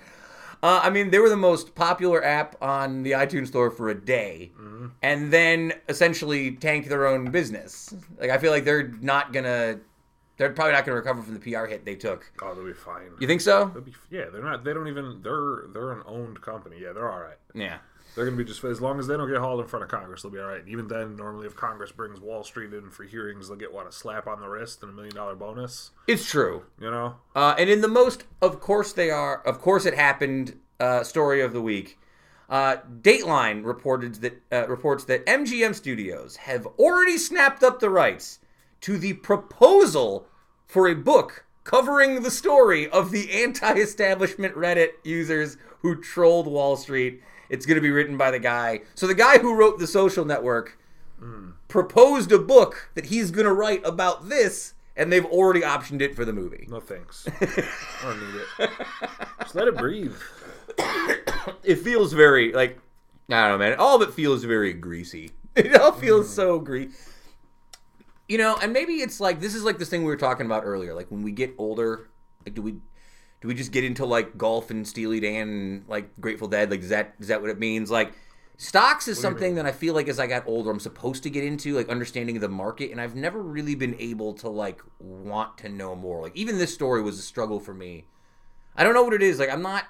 Uh, 0.62 0.81
I 0.84 0.89
mean, 0.89 1.10
they 1.10 1.19
were 1.19 1.29
the 1.29 1.38
most 1.38 1.74
popular 1.74 2.24
app 2.24 2.62
on 2.62 3.03
the 3.03 3.12
iTunes 3.12 3.48
store 3.48 3.72
for 3.72 3.89
a 3.89 3.96
day, 3.96 4.51
and 5.01 5.31
then 5.31 5.74
essentially 5.88 6.51
tanked 6.51 6.89
their 6.89 7.08
own 7.08 7.31
business. 7.31 7.93
Like, 8.19 8.29
I 8.29 8.38
feel 8.38 8.51
like 8.51 8.65
they're 8.65 8.89
not 9.00 9.31
gonna, 9.31 9.79
they're 10.36 10.50
probably 10.51 10.74
not 10.74 10.86
gonna 10.86 10.98
recover 10.98 11.22
from 11.22 11.34
the 11.34 11.39
PR 11.39 11.65
hit 11.65 11.86
they 11.86 11.96
took. 11.96 12.29
Oh, 12.41 12.53
they'll 12.53 12.65
be 12.65 12.74
fine. 12.74 13.12
You 13.19 13.27
think 13.27 13.39
so? 13.39 13.72
They'll 13.74 13.84
be, 13.84 13.93
yeah, 14.10 14.25
they're 14.31 14.43
not. 14.43 14.65
They 14.65 14.74
don't 14.74 14.89
even. 14.89 15.22
They're 15.22 15.67
they're 15.74 15.93
an 15.93 16.03
owned 16.05 16.41
company. 16.41 16.77
Yeah, 16.81 16.91
they're 16.91 17.10
all 17.10 17.22
right. 17.22 17.38
Yeah. 17.53 17.77
They're 18.16 18.25
gonna 18.25 18.38
be 18.38 18.44
just 18.44 18.63
as 18.63 18.82
long 18.82 19.00
as 19.00 19.08
they 19.08 19.16
don't 19.16 19.30
get 19.30 19.38
hauled 19.38 19.62
in 19.62 19.68
front 19.68 19.84
of 19.84 19.89
Congress, 19.89 20.22
they'll 20.22 20.32
be 20.32 20.39
all 20.39 20.48
right. 20.48 20.63
Even 20.68 20.88
then, 20.88 21.16
normally 21.16 21.48
if 21.48 21.56
Congress 21.56 21.92
brings 21.92 22.20
Wall 22.20 22.44
Street 22.44 22.74
in 22.74 22.89
for 22.89 23.04
hearings, 23.04 23.48
they'll 23.48 23.58
get 23.58 23.74
what 23.74 23.88
a 23.88 23.92
slap 23.92 24.28
on 24.28 24.42
the 24.42 24.48
wrist 24.48 24.82
and 24.84 24.92
a 24.92 24.96
million 24.96 25.16
dollar 25.16 25.36
bonus. 25.36 25.92
It's 26.08 26.30
true. 26.30 26.63
You 26.80 26.92
know? 26.92 27.16
Uh, 27.36 27.56
and 27.58 27.70
in 27.70 27.82
the 27.82 27.88
most, 27.88 28.24
of 28.42 28.60
course 28.60 28.94
they 28.94 29.10
are, 29.10 29.42
of 29.44 29.60
course 29.60 29.86
it 29.86 29.94
happened. 29.94 30.60
Uh, 30.80 31.04
story 31.04 31.42
of 31.42 31.51
the 31.51 31.62
week. 31.62 32.00
Uh, 32.50 32.78
Deadline 33.01 33.63
reported 33.63 34.16
that 34.16 34.42
uh, 34.51 34.66
reports 34.68 35.04
that 35.04 35.25
MGM 35.25 35.75
Studios 35.75 36.38
have 36.38 36.66
already 36.80 37.18
snapped 37.18 37.63
up 37.63 37.82
the 37.82 37.89
rights 37.89 38.39
to 38.82 38.98
the 38.98 39.13
proposal 39.13 40.25
for 40.66 40.88
a 40.88 40.96
book 40.96 41.46
covering 41.63 42.24
the 42.24 42.32
story 42.32 42.89
of 42.89 43.12
the 43.12 43.44
anti-establishment 43.44 44.56
Reddit 44.56 44.89
users 45.04 45.58
who 45.82 46.01
trolled 46.01 46.48
Wall 46.48 46.76
Street. 46.76 47.22
It's 47.50 47.66
going 47.66 47.76
to 47.76 47.82
be 47.82 47.92
written 47.92 48.18
by 48.18 48.32
the 48.32 48.40
guy. 48.40 48.82
So 48.96 49.08
the 49.08 49.16
guy 49.16 49.40
who 49.40 49.56
wrote 49.56 49.80
the 49.80 49.88
Social 49.88 50.26
Network 50.26 50.78
proposed 51.70 52.32
a 52.34 52.40
book 52.40 52.90
that 52.96 53.06
he's 53.06 53.32
going 53.32 53.46
to 53.46 53.54
write 53.54 53.86
about 53.86 54.28
this, 54.28 54.74
and 54.98 55.14
they've 55.14 55.26
already 55.26 55.62
optioned 55.62 56.02
it 56.02 56.16
for 56.16 56.26
the 56.26 56.34
movie. 56.34 56.68
No 56.70 56.82
thanks. 56.82 57.26
I 57.42 57.64
don't 58.04 58.34
need 58.34 58.42
it. 58.60 58.70
Just 59.42 59.56
let 59.56 59.70
it 59.70 59.78
breathe. 59.78 60.16
it 61.64 61.76
feels 61.76 62.12
very 62.12 62.52
like 62.52 62.80
I 63.30 63.48
don't 63.48 63.60
know, 63.60 63.66
man. 63.70 63.78
All 63.80 64.02
of 64.02 64.08
it 64.08 64.14
feels 64.14 64.44
very 64.44 64.74
greasy. 64.74 65.32
It 65.56 65.76
all 65.76 65.92
feels 65.92 66.28
mm. 66.28 66.36
so 66.36 66.60
greasy. 66.60 66.96
You 68.30 68.38
know, 68.38 68.56
and 68.62 68.72
maybe 68.72 68.94
it's 69.02 69.20
like 69.20 69.42
this 69.42 69.56
is 69.56 69.64
like 69.64 69.78
this 69.78 69.90
thing 69.90 70.02
we 70.02 70.08
were 70.08 70.16
talking 70.16 70.46
about 70.46 70.64
earlier. 70.64 70.94
Like 70.94 71.10
when 71.12 71.22
we 71.22 71.32
get 71.32 71.54
older, 71.58 72.08
like 72.46 72.54
do 72.54 72.62
we 72.62 72.76
do 73.41 73.47
we 73.47 73.54
just 73.54 73.71
get 73.71 73.84
into 73.84 74.06
like 74.06 74.38
golf 74.38 74.69
and 74.69 74.88
Steely 74.88 75.19
Dan 75.19 75.47
and 75.49 75.88
like 75.88 76.10
Grateful 76.19 76.47
Dead? 76.47 76.69
Like 76.71 76.82
is 76.82 76.89
that 76.89 77.15
is 77.19 77.28
that 77.30 77.41
what 77.41 77.49
it 77.49 77.60
means? 77.60 77.89
Like 77.89 78.13
stocks 78.58 79.08
is 79.08 79.17
something 79.21 79.56
that 79.56 79.65
I 79.65 79.71
feel 79.71 79.93
like 79.93 80.08
as 80.10 80.19
I 80.19 80.28
got 80.28 80.43
older, 80.45 80.69
I'm 80.69 80.80
supposed 80.80 81.23
to 81.23 81.30
get 81.30 81.43
into 81.45 81.75
like 81.75 81.89
understanding 81.89 82.39
the 82.39 82.49
market, 82.49 82.91
and 82.91 82.99
I've 82.99 83.15
never 83.15 83.41
really 83.41 83.75
been 83.75 83.95
able 83.99 84.34
to 84.36 84.49
like 84.49 84.82
want 84.99 85.58
to 85.60 85.69
know 85.69 85.95
more. 85.95 86.21
Like 86.21 86.36
even 86.36 86.58
this 86.58 86.73
story 86.73 87.02
was 87.02 87.17
a 87.17 87.21
struggle 87.23 87.60
for 87.60 87.73
me. 87.73 88.06
I 88.75 88.84
don't 88.84 88.93
know 88.93 89.04
what 89.04 89.13
it 89.13 89.21
is. 89.21 89.39
Like 89.39 89.49
I'm 89.49 89.62
not. 89.62 89.86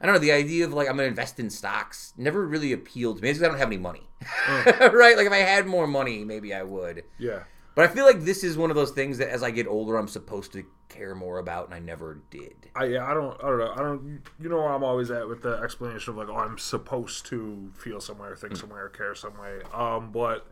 I 0.00 0.04
don't 0.04 0.14
know. 0.14 0.18
The 0.20 0.32
idea 0.32 0.64
of 0.64 0.72
like 0.74 0.88
I'm 0.88 0.96
gonna 0.96 1.08
invest 1.08 1.38
in 1.40 1.48
stocks 1.50 2.12
never 2.16 2.46
really 2.46 2.72
appealed 2.72 3.16
to 3.18 3.22
me. 3.22 3.30
It's 3.30 3.38
'cause 3.38 3.46
I 3.46 3.48
don't 3.48 3.58
have 3.58 3.68
any 3.68 3.78
money, 3.78 4.08
right? 4.66 5.16
Like 5.16 5.26
if 5.26 5.32
I 5.32 5.38
had 5.38 5.66
more 5.66 5.86
money, 5.86 6.24
maybe 6.24 6.52
I 6.52 6.62
would. 6.62 7.04
Yeah. 7.18 7.44
But 7.74 7.90
I 7.90 7.92
feel 7.92 8.06
like 8.06 8.22
this 8.22 8.42
is 8.44 8.56
one 8.56 8.70
of 8.70 8.76
those 8.76 8.90
things 8.92 9.18
that 9.18 9.28
as 9.30 9.42
I 9.42 9.50
get 9.50 9.66
older, 9.66 9.96
I'm 9.96 10.08
supposed 10.08 10.52
to 10.52 10.64
care 10.88 11.14
more 11.14 11.38
about, 11.38 11.66
and 11.66 11.74
I 11.74 11.78
never 11.78 12.18
did. 12.30 12.70
I 12.74 12.84
yeah, 12.84 13.10
I 13.10 13.14
don't 13.14 13.36
I 13.42 13.48
don't 13.48 13.58
know. 13.58 13.72
I 13.72 13.78
don't 13.78 14.22
you 14.40 14.48
know 14.48 14.56
where 14.56 14.72
I'm 14.72 14.84
always 14.84 15.10
at 15.10 15.28
with 15.28 15.42
the 15.42 15.58
explanation 15.62 16.12
of 16.12 16.16
like, 16.16 16.28
oh 16.28 16.36
I'm 16.36 16.58
supposed 16.58 17.26
to 17.26 17.70
feel 17.74 18.00
some 18.00 18.18
way 18.18 18.28
think 18.36 18.56
some 18.56 18.70
way 18.70 18.78
or 18.78 18.88
care 18.88 19.14
some 19.14 19.38
way. 19.38 19.60
Um 19.72 20.12
but 20.12 20.46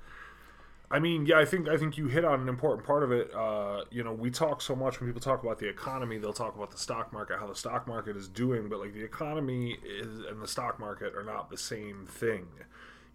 I 0.91 0.99
mean, 1.01 1.27
yeah, 1.27 1.39
I 1.39 1.45
think 1.45 1.69
I 1.69 1.77
think 1.77 1.97
you 1.97 2.07
hit 2.07 2.25
on 2.25 2.41
an 2.41 2.49
important 2.49 2.87
part 2.87 3.03
of 3.03 3.11
it. 3.11 3.35
Uh, 3.35 3.83
you 3.91 4.05
know, 4.05 4.13
we 4.13 4.31
talk 4.31 4.61
so 4.61 4.77
much 4.77 5.01
when 5.01 5.09
people 5.09 5.21
talk 5.21 5.43
about 5.43 5.59
the 5.59 5.69
economy, 5.69 6.19
they'll 6.19 6.33
talk 6.33 6.55
about 6.55 6.71
the 6.71 6.79
stock 6.79 7.13
market, 7.13 7.39
how 7.41 7.47
the 7.47 7.57
stock 7.57 7.89
market 7.89 8.17
is 8.17 8.29
doing, 8.29 8.69
but 8.69 8.79
like 8.79 8.93
the 8.93 9.03
economy 9.03 9.79
is 9.85 10.25
and 10.27 10.41
the 10.41 10.47
stock 10.47 10.79
market 10.79 11.15
are 11.15 11.25
not 11.25 11.51
the 11.51 11.57
same 11.57 12.07
thing. 12.07 12.47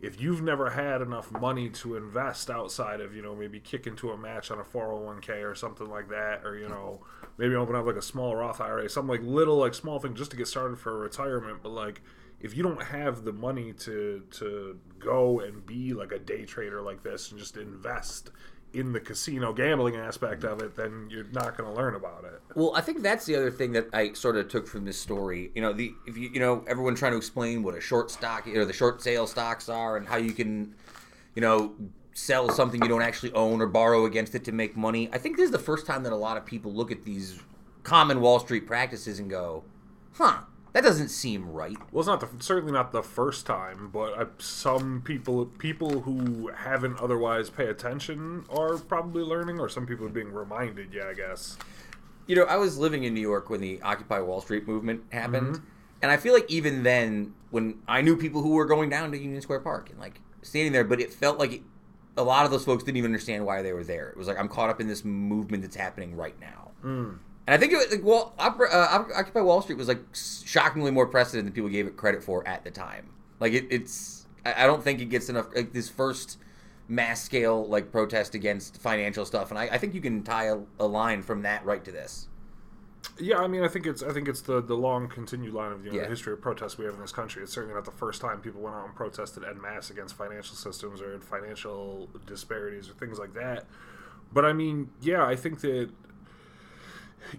If 0.02 0.22
you've 0.22 0.42
never 0.42 0.70
had 0.70 1.02
enough 1.02 1.32
money 1.32 1.70
to 1.70 1.98
invest 1.98 2.50
outside 2.50 3.02
of, 3.02 3.14
you 3.14 3.22
know, 3.22 3.36
maybe 3.36 3.60
kick 3.60 3.86
into 3.86 4.12
a 4.12 4.18
match 4.18 4.50
on 4.50 4.60
a 4.60 4.64
401k 4.64 5.44
or 5.44 5.56
something 5.56 5.90
like 5.90 6.08
that, 6.10 6.46
or, 6.46 6.58
you 6.58 6.70
know, 6.70 7.02
maybe 7.38 7.56
open 7.56 7.76
up 7.76 7.86
like 7.86 7.98
a 7.98 8.02
small 8.02 8.36
Roth 8.36 8.62
IRA, 8.62 8.90
something 8.90 9.10
like 9.10 9.22
little, 9.24 9.58
like 9.58 9.74
small 9.74 10.00
thing 10.00 10.16
just 10.16 10.32
to 10.32 10.38
get 10.38 10.48
started 10.48 10.80
for 10.80 10.98
retirement, 10.98 11.60
but 11.62 11.70
like, 11.70 12.02
if 12.40 12.56
you 12.56 12.64
don't 12.64 12.82
have 12.82 13.26
the 13.26 13.34
money 13.34 13.74
to 13.74 14.24
to 14.32 14.80
go 14.98 15.42
and 15.42 15.66
be 15.66 15.94
like 15.94 16.12
a 16.12 16.20
day 16.20 16.46
trader 16.46 16.82
like 16.82 17.04
this 17.04 17.32
and 17.32 17.40
just 17.40 17.58
invest 17.58 18.32
in 18.74 18.94
the 18.94 19.00
casino 19.00 19.54
gambling 19.54 19.96
aspect 19.96 20.44
mm-hmm. 20.44 20.54
of 20.54 20.62
it, 20.62 20.76
then 20.76 21.08
you're 21.10 21.26
not 21.32 21.58
going 21.58 21.70
to 21.70 21.76
learn 21.76 21.96
about 21.96 22.24
it. 22.24 22.42
Well, 22.56 22.74
I 22.76 22.82
think 22.82 23.02
that's 23.02 23.26
the 23.26 23.36
other 23.36 23.52
thing 23.52 23.72
that 23.74 23.88
I 23.94 24.14
sort 24.14 24.36
of 24.36 24.48
took 24.48 24.68
from 24.68 24.86
this 24.86 25.00
story. 25.00 25.52
You 25.56 25.62
know, 25.62 25.74
the 25.74 25.94
if 26.08 26.18
you 26.18 26.30
you 26.30 26.40
know 26.40 26.64
everyone 26.68 26.96
trying 26.96 27.14
to 27.14 27.18
explain 27.18 27.64
what 27.64 27.76
a 27.76 27.82
short 27.82 28.12
stock 28.12 28.48
or 28.48 28.66
the 28.66 28.74
short 28.74 29.02
sale 29.02 29.28
stocks 29.28 29.70
are 29.70 29.98
and 29.98 30.08
how 30.08 30.18
you 30.18 30.32
can, 30.32 30.76
you 31.36 31.42
know, 31.42 31.74
sell 32.14 32.50
something 32.50 32.82
you 32.82 32.90
don't 32.90 33.02
actually 33.02 33.34
own 33.34 33.62
or 33.62 33.68
borrow 33.68 34.06
against 34.06 34.36
it 34.36 34.44
to 34.46 34.52
make 34.52 34.76
money. 34.76 35.10
I 35.12 35.18
think 35.18 35.38
this 35.38 35.46
is 35.46 35.52
the 35.52 35.60
first 35.60 35.86
time 35.86 36.04
that 36.04 36.14
a 36.14 36.18
lot 36.18 36.38
of 36.38 36.46
people 36.46 36.74
look 36.74 36.92
at 36.92 37.06
these 37.06 37.40
common 37.84 38.22
Wall 38.22 38.40
Street 38.40 38.68
practices 38.68 39.20
and 39.20 39.30
go, 39.30 39.64
"Huh, 40.14 40.42
that 40.74 40.84
doesn't 40.84 41.10
seem 41.10 41.50
right." 41.50 41.78
Well, 41.92 42.02
it's 42.02 42.08
not 42.08 42.20
the, 42.20 42.44
certainly 42.44 42.72
not 42.72 42.92
the 42.92 43.04
first 43.04 43.46
time, 43.46 43.90
but 43.92 44.20
uh, 44.20 44.26
some 44.38 45.02
people 45.04 45.46
people 45.46 46.02
who 46.02 46.48
haven't 46.56 47.00
otherwise 47.00 47.50
pay 47.50 47.66
attention 47.68 48.46
are 48.50 48.78
probably 48.78 49.24
learning, 49.24 49.60
or 49.60 49.70
some 49.70 49.86
people 49.86 50.06
are 50.06 50.10
being 50.10 50.32
reminded. 50.32 50.94
Yeah, 50.94 51.08
I 51.10 51.14
guess. 51.14 51.58
You 52.28 52.36
know, 52.36 52.44
I 52.44 52.58
was 52.58 52.78
living 52.78 53.04
in 53.06 53.14
New 53.16 53.22
York 53.22 53.50
when 53.50 53.60
the 53.62 53.82
Occupy 53.82 54.20
Wall 54.20 54.40
Street 54.42 54.68
movement 54.68 55.02
happened, 55.12 55.62
and 56.02 56.12
I 56.12 56.18
feel 56.18 56.34
like 56.34 56.50
even 56.50 56.84
then, 56.84 57.34
when 57.50 57.80
I 57.88 58.02
knew 58.02 58.16
people 58.16 58.44
who 58.44 58.50
were 58.50 58.66
going 58.66 58.90
down 58.90 59.12
to 59.12 59.18
Union 59.18 59.42
Square 59.42 59.62
Park 59.62 59.90
and 59.90 60.00
like 60.00 60.22
standing 60.44 60.72
there, 60.72 60.84
but 60.84 61.00
it 61.02 61.12
felt 61.12 61.40
like 61.40 61.54
it, 61.54 61.62
a 62.18 62.24
lot 62.24 62.46
of 62.46 62.52
those 62.52 62.66
folks 62.66 62.84
didn't 62.84 62.98
even 62.98 63.10
understand 63.10 63.46
why 63.46 63.62
they 63.64 63.74
were 63.74 63.84
there. 63.84 64.10
It 64.10 64.18
was 64.18 64.28
like 64.28 64.38
I'm 64.38 64.48
caught 64.48 64.70
up 64.70 64.80
in 64.80 64.88
this 64.88 65.04
movement 65.04 65.64
that's 65.64 65.76
happening 65.76 66.16
right 66.16 66.40
now. 66.40 66.72
And 67.50 67.56
I 67.56 67.58
think 67.58 67.74
it, 67.74 67.78
was, 67.78 67.90
like, 67.90 68.04
Wall, 68.04 68.32
Opera- 68.38 68.70
uh, 68.72 69.06
Occupy 69.16 69.42
Wall 69.42 69.60
Street 69.64 69.80
was 69.80 69.88
like 69.88 70.02
shockingly 70.14 70.92
more 70.92 71.08
precedent 71.08 71.46
than 71.48 71.54
people 71.54 71.68
gave 71.72 71.88
it 71.88 71.98
credit 71.98 72.24
for 72.24 72.48
at 72.48 72.64
the 72.64 72.70
time. 72.70 73.10
Like 73.40 73.54
it, 73.54 73.66
it's, 73.72 74.28
I 74.46 74.66
I 74.66 74.68
don't 74.68 74.84
think 74.84 75.02
it 75.02 75.06
gets 75.06 75.30
enough. 75.30 75.48
Like 75.56 75.74
this 75.74 75.90
first 75.90 76.38
mass 76.88 77.24
scale 77.24 77.66
like 77.66 77.92
protest 77.92 78.36
against 78.36 78.80
financial 78.80 79.26
stuff, 79.26 79.50
and 79.50 79.58
I, 79.58 79.64
I 79.64 79.78
think 79.80 79.96
you 79.96 80.02
can 80.02 80.22
tie 80.22 80.46
a, 80.46 80.60
a 80.80 80.86
line 80.86 81.24
from 81.24 81.42
that 81.42 81.66
right 81.66 81.84
to 81.86 81.92
this. 81.92 82.28
Yeah, 83.18 83.40
I 83.40 83.48
mean, 83.48 83.64
I 83.64 83.68
think 83.68 83.88
it's 83.88 84.04
I 84.04 84.14
think 84.14 84.28
it's 84.28 84.42
the, 84.42 84.62
the 84.62 84.76
long 84.76 85.08
continued 85.08 85.56
line 85.56 85.72
of 85.72 85.84
you 85.84 85.90
know, 85.92 85.98
Yeah. 85.98 86.04
the 86.04 86.10
history 86.10 86.34
of 86.34 86.42
protests 86.42 86.78
we 86.78 86.86
have 86.86 86.94
in 86.94 87.02
this 87.02 87.12
country. 87.12 87.42
It's 87.42 87.52
certainly 87.52 87.74
not 87.74 87.86
the 87.86 87.92
first 87.92 88.22
time 88.22 88.42
people 88.42 88.62
went 88.62 88.76
out 88.76 88.86
and 88.86 88.96
protested 88.96 89.44
en 89.44 89.60
masse 89.60 89.90
against 89.90 90.16
financial 90.16 90.56
systems 90.56 91.02
or 91.02 91.20
financial 91.20 92.10
disparities 92.28 92.88
or 92.92 92.94
things 92.94 93.18
like 93.18 93.34
that. 93.34 93.66
But 94.32 94.46
I 94.46 94.54
mean, 94.54 94.92
yeah, 95.02 95.26
I 95.26 95.36
think 95.36 95.62
that 95.62 95.90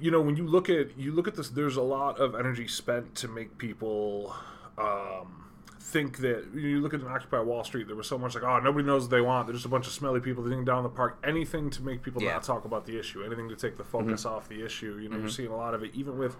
you 0.01 0.11
know 0.11 0.21
when 0.21 0.37
you 0.37 0.47
look 0.47 0.69
at 0.71 0.97
you 0.99 1.13
look 1.13 1.27
at 1.29 1.37
this, 1.37 1.49
there's 1.49 1.77
a 1.77 1.83
lot 1.83 2.19
of 2.19 2.35
energy 2.35 2.67
spent 2.69 3.15
to 3.17 3.29
make 3.29 3.59
people. 3.59 4.35
Um, 4.79 5.37
think 5.83 6.19
that 6.19 6.45
you 6.55 6.81
look 6.81 6.95
at 6.95 7.01
an 7.01 7.09
Occupy 7.09 7.41
Wall 7.41 7.65
Street, 7.65 7.89
there 7.89 7.97
was 7.97 8.07
so 8.07 8.17
much 8.17 8.37
like, 8.37 8.45
oh, 8.45 8.61
nobody 8.61 8.87
knows 8.87 9.03
what 9.05 9.11
they 9.11 9.21
want. 9.21 9.49
They're 9.49 9.55
just 9.55 9.67
a 9.67 9.71
bunch 9.71 9.89
of 9.89 9.93
smelly 9.93 10.21
people 10.21 10.45
sitting 10.45 10.65
down 10.65 10.79
in 10.79 10.83
the 10.85 10.89
park. 10.89 11.19
Anything 11.25 11.69
to 11.71 11.83
make 11.83 12.03
people 12.03 12.23
Yeah. 12.23 12.35
not 12.35 12.45
talk 12.45 12.65
about 12.65 12.85
the 12.87 12.97
issue, 12.97 13.25
anything 13.25 13.49
to 13.49 13.57
take 13.57 13.77
the 13.77 13.83
focus 13.83 14.25
off 14.25 14.49
the 14.49 14.65
issue. 14.65 14.99
You 15.03 15.09
know, 15.09 15.19
you're 15.19 15.29
seeing 15.29 15.51
a 15.51 15.57
lot 15.57 15.75
of 15.75 15.83
it, 15.83 15.91
even 15.95 16.17
with 16.17 16.37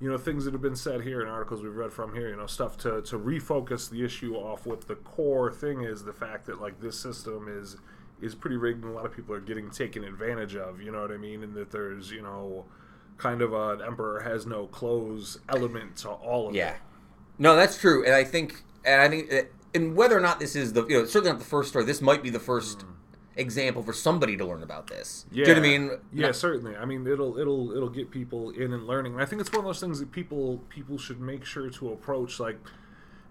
you 0.00 0.08
know 0.08 0.18
things 0.18 0.44
that 0.44 0.52
have 0.52 0.62
been 0.62 0.76
said 0.76 1.00
here 1.00 1.20
in 1.20 1.26
articles 1.28 1.62
we've 1.62 1.74
read 1.74 1.92
from 1.92 2.14
here. 2.14 2.28
You 2.28 2.36
know, 2.36 2.46
stuff 2.46 2.76
to 2.78 3.02
to 3.02 3.18
refocus 3.18 3.90
the 3.90 4.04
issue 4.04 4.36
off 4.36 4.66
what 4.66 4.82
the 4.86 4.94
core 4.96 5.50
thing 5.50 5.82
is. 5.82 6.04
The 6.04 6.12
fact 6.12 6.46
that 6.46 6.60
like 6.60 6.80
this 6.80 6.96
system 6.96 7.48
is 7.48 7.78
is 8.20 8.36
pretty 8.36 8.56
rigged, 8.56 8.84
and 8.84 8.92
a 8.92 8.94
lot 8.94 9.04
of 9.04 9.12
people 9.12 9.34
are 9.34 9.40
getting 9.40 9.68
taken 9.68 10.04
advantage 10.04 10.54
of. 10.54 10.80
You 10.80 10.92
know 10.92 11.00
what 11.02 11.10
I 11.10 11.16
mean? 11.16 11.42
And 11.42 11.54
that 11.54 11.72
there's 11.72 12.12
you 12.12 12.22
know 12.22 12.66
kind 13.18 13.42
of 13.42 13.52
an 13.52 13.80
emperor 13.82 14.20
has 14.20 14.46
no 14.46 14.66
clothes 14.66 15.38
element 15.48 15.96
to 15.98 16.10
all 16.10 16.48
of 16.48 16.54
it. 16.54 16.58
Yeah, 16.58 16.70
it. 16.70 16.76
no, 17.38 17.56
that's 17.56 17.78
true, 17.78 18.04
and 18.04 18.14
I 18.14 18.24
think, 18.24 18.62
and 18.84 19.00
I 19.00 19.08
think, 19.08 19.30
that- 19.30 19.50
and 19.74 19.96
whether 19.96 20.16
or 20.16 20.20
not 20.20 20.38
this 20.38 20.54
is 20.54 20.72
the, 20.72 20.84
you 20.86 20.98
know, 20.98 21.04
certainly 21.06 21.30
not 21.30 21.38
the 21.38 21.46
first 21.46 21.70
story. 21.70 21.84
This 21.84 22.02
might 22.02 22.22
be 22.22 22.30
the 22.30 22.38
first 22.38 22.82
hmm. 22.82 22.90
example 23.36 23.82
for 23.82 23.92
somebody 23.92 24.36
to 24.36 24.44
learn 24.44 24.62
about 24.62 24.86
this. 24.86 25.24
Yeah. 25.30 25.44
Do 25.44 25.50
you 25.50 25.54
know 25.56 25.60
what 25.62 25.66
I 25.66 25.78
mean? 25.78 25.90
Yeah, 26.12 26.26
Not- 26.26 26.36
certainly. 26.36 26.76
I 26.76 26.84
mean, 26.84 27.06
it'll 27.06 27.38
it'll 27.38 27.72
it'll 27.72 27.88
get 27.88 28.10
people 28.10 28.50
in 28.50 28.72
and 28.72 28.86
learning. 28.86 29.14
And 29.14 29.22
I 29.22 29.24
think 29.24 29.40
it's 29.40 29.50
one 29.50 29.60
of 29.60 29.64
those 29.64 29.80
things 29.80 29.98
that 30.00 30.12
people 30.12 30.58
people 30.68 30.98
should 30.98 31.20
make 31.20 31.44
sure 31.44 31.70
to 31.70 31.92
approach. 31.92 32.38
Like 32.38 32.58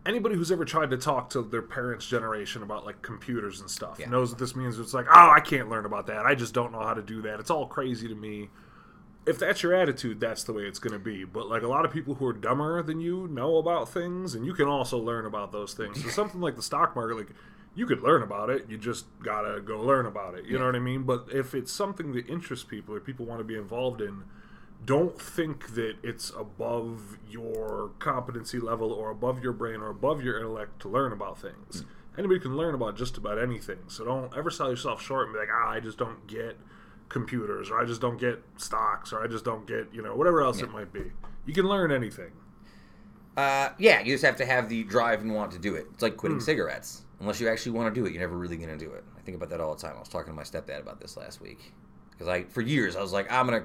anybody 0.06 0.36
who's 0.36 0.52
ever 0.52 0.66
tried 0.66 0.90
to 0.92 0.98
talk 0.98 1.30
to 1.32 1.42
their 1.44 1.62
parents' 1.62 2.08
generation 2.08 2.64
about 2.64 2.86
like 2.86 3.02
computers 3.02 3.62
and 3.62 3.70
stuff 3.70 3.98
Yeah. 4.00 4.10
knows 4.10 4.32
what 4.32 4.40
this 4.40 4.56
means. 4.56 4.80
It's 4.80 4.94
like, 4.94 5.06
oh, 5.10 5.30
I 5.30 5.40
can't 5.40 5.70
learn 5.70 5.86
about 5.86 6.08
that. 6.08 6.26
I 6.26 6.36
just 6.36 6.54
don't 6.54 6.72
know 6.72 6.82
how 6.82 6.94
to 6.94 7.02
do 7.02 7.22
that. 7.24 7.40
It's 7.40 7.52
all 7.52 7.68
crazy 7.68 8.08
to 8.08 8.16
me. 8.16 8.50
If 9.26 9.38
that's 9.38 9.62
your 9.62 9.74
attitude, 9.76 10.20
that's 10.20 10.44
the 10.44 10.54
way 10.54 10.64
it's 10.64 10.80
going 10.80 10.94
to 10.94 11.00
be. 11.00 11.24
But 11.24 11.48
like 11.48 11.62
a 11.62 11.68
lot 11.68 11.86
of 11.86 11.92
people 11.92 12.16
who 12.16 12.26
are 12.26 12.34
dumber 12.34 12.82
than 12.82 13.00
you 13.00 13.28
know 13.28 13.58
about 13.58 13.90
things, 13.90 14.34
and 14.34 14.46
you 14.46 14.54
can 14.54 14.68
also 14.68 14.98
learn 14.98 15.26
about 15.26 15.52
those 15.52 15.74
things. 15.74 16.02
So 16.02 16.10
something 16.10 16.42
like 16.42 16.56
the 16.56 16.64
stock 16.64 16.96
market, 16.96 17.18
like 17.18 17.30
you 17.76 17.86
could 17.86 18.02
learn 18.02 18.24
about 18.24 18.50
it. 18.50 18.66
You 18.68 18.78
just 18.78 19.06
gotta 19.22 19.62
go 19.62 19.80
learn 19.80 20.06
about 20.06 20.36
it. 20.36 20.46
You 20.46 20.58
know 20.60 20.66
what 20.66 20.76
I 20.76 20.80
mean? 20.80 21.04
But 21.04 21.28
if 21.32 21.54
it's 21.54 21.72
something 21.72 22.14
that 22.14 22.28
interests 22.28 22.66
people 22.66 22.96
or 22.96 23.00
people 23.00 23.26
want 23.26 23.40
to 23.40 23.44
be 23.46 23.56
involved 23.56 24.02
in, 24.02 24.24
don't 24.84 25.22
think 25.22 25.76
that 25.76 25.96
it's 26.02 26.32
above 26.32 27.20
your 27.30 27.92
competency 28.00 28.60
level 28.60 28.92
or 28.92 29.12
above 29.12 29.44
your 29.44 29.54
brain 29.54 29.80
or 29.80 29.90
above 29.90 30.24
your 30.24 30.38
intellect 30.38 30.82
to 30.82 30.90
learn 30.90 31.12
about 31.12 31.40
things. 31.40 31.86
Anybody 32.18 32.40
can 32.40 32.58
learn 32.58 32.76
about 32.76 32.98
just 32.98 33.18
about 33.18 33.40
anything. 33.40 33.80
So 33.88 34.04
don't 34.04 34.36
ever 34.36 34.50
sell 34.50 34.70
yourself 34.70 35.02
short 35.02 35.28
and 35.28 35.34
be 35.34 35.40
like, 35.40 35.50
ah, 35.54 35.70
I 35.70 35.80
just 35.80 35.98
don't 35.98 36.28
get 36.28 36.58
computers 37.12 37.70
or 37.70 37.80
I 37.80 37.86
just 37.86 38.02
don't 38.02 38.20
get 38.20 38.42
stocks 38.58 39.14
or 39.14 39.24
I 39.24 39.28
just 39.28 39.46
don't 39.46 39.68
get, 39.68 39.88
you 39.94 40.02
know, 40.02 40.16
whatever 40.16 40.42
else 40.42 40.62
it 40.62 40.72
might 40.72 40.92
be. 40.92 41.12
You 41.46 41.54
can 41.54 41.66
learn 41.66 41.92
anything. 41.92 42.32
Uh, 43.38 43.70
yeah, 43.78 44.02
you 44.02 44.14
just 44.14 44.26
have 44.26 44.36
to 44.38 44.46
have 44.46 44.68
the 44.68 44.84
drive 44.84 45.22
and 45.22 45.34
want 45.34 45.52
to 45.52 45.60
do 45.60 45.76
it. 45.76 45.88
It's 45.94 46.04
like 46.04 46.18
quitting 46.18 46.40
cigarettes. 46.40 47.04
Unless 47.20 47.40
you 47.40 47.48
actually 47.48 47.74
want 47.74 47.94
to 47.94 48.00
do 48.00 48.06
it, 48.06 48.14
you're 48.14 48.22
never 48.22 48.38
really 48.38 48.58
going 48.58 48.78
to 48.78 48.84
do 48.84 48.92
it. 48.92 49.04
I 49.18 49.22
think 49.22 49.38
about 49.38 49.50
that 49.50 49.62
all 49.62 49.76
the 49.76 49.82
time. 49.82 49.96
I 49.96 50.00
was 50.00 50.10
talking 50.10 50.34
to 50.34 50.36
my 50.36 50.44
stepdad 50.44 50.82
about 50.82 51.00
this 51.00 51.16
last 51.16 51.40
week 51.40 51.72
because 52.12 52.28
I, 52.28 52.44
for 52.44 52.62
years, 52.62 52.96
I 52.96 53.02
was 53.02 53.14
like, 53.14 53.32
I'm 53.32 53.46
gonna, 53.46 53.64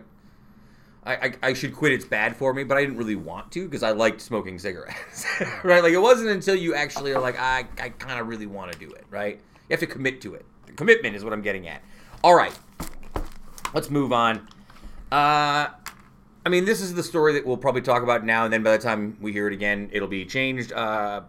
I, 1.05 1.15
I, 1.15 1.33
I 1.43 1.53
should 1.55 1.75
quit. 1.75 1.93
It's 1.93 2.05
bad 2.05 2.37
for 2.37 2.53
me, 2.53 2.65
but 2.65 2.77
I 2.77 2.83
didn't 2.83 2.99
really 2.99 3.17
want 3.17 3.51
to 3.53 3.65
because 3.65 3.83
I 3.83 3.93
liked 3.93 4.21
smoking 4.21 4.59
cigarettes, 4.59 5.27
right? 5.65 5.83
Like 5.83 5.93
it 5.93 6.01
wasn't 6.01 6.29
until 6.29 6.55
you 6.55 6.75
actually 6.75 7.13
are 7.13 7.21
like, 7.21 7.39
I, 7.39 7.67
I 7.81 7.89
kind 7.91 8.21
of 8.21 8.29
really 8.29 8.47
want 8.47 8.73
to 8.73 8.79
do 8.79 8.91
it, 8.91 9.05
right? 9.11 9.41
You 9.69 9.75
have 9.75 9.81
to 9.81 9.87
commit 9.87 10.21
to 10.23 10.35
it. 10.35 10.45
Commitment 10.77 11.17
is 11.17 11.25
what 11.25 11.33
I'm 11.33 11.43
getting 11.43 11.67
at. 11.67 11.83
All 12.23 12.35
right, 12.35 12.57
let's 13.77 13.91
move 13.91 14.11
on. 14.11 14.39
Uh, 15.13 15.69
I 15.69 16.49
mean, 16.49 16.65
this 16.65 16.81
is 16.81 16.95
the 16.95 17.03
story 17.03 17.35
that 17.35 17.45
we'll 17.45 17.59
probably 17.59 17.83
talk 17.83 18.03
about 18.03 18.25
now, 18.25 18.45
and 18.45 18.53
then 18.53 18.63
by 18.63 18.75
the 18.75 18.83
time 18.83 19.19
we 19.21 19.33
hear 19.33 19.47
it 19.49 19.53
again, 19.53 19.91
it'll 19.93 20.09
be 20.09 20.25
changed. 20.25 20.73
Uh, 20.73 21.25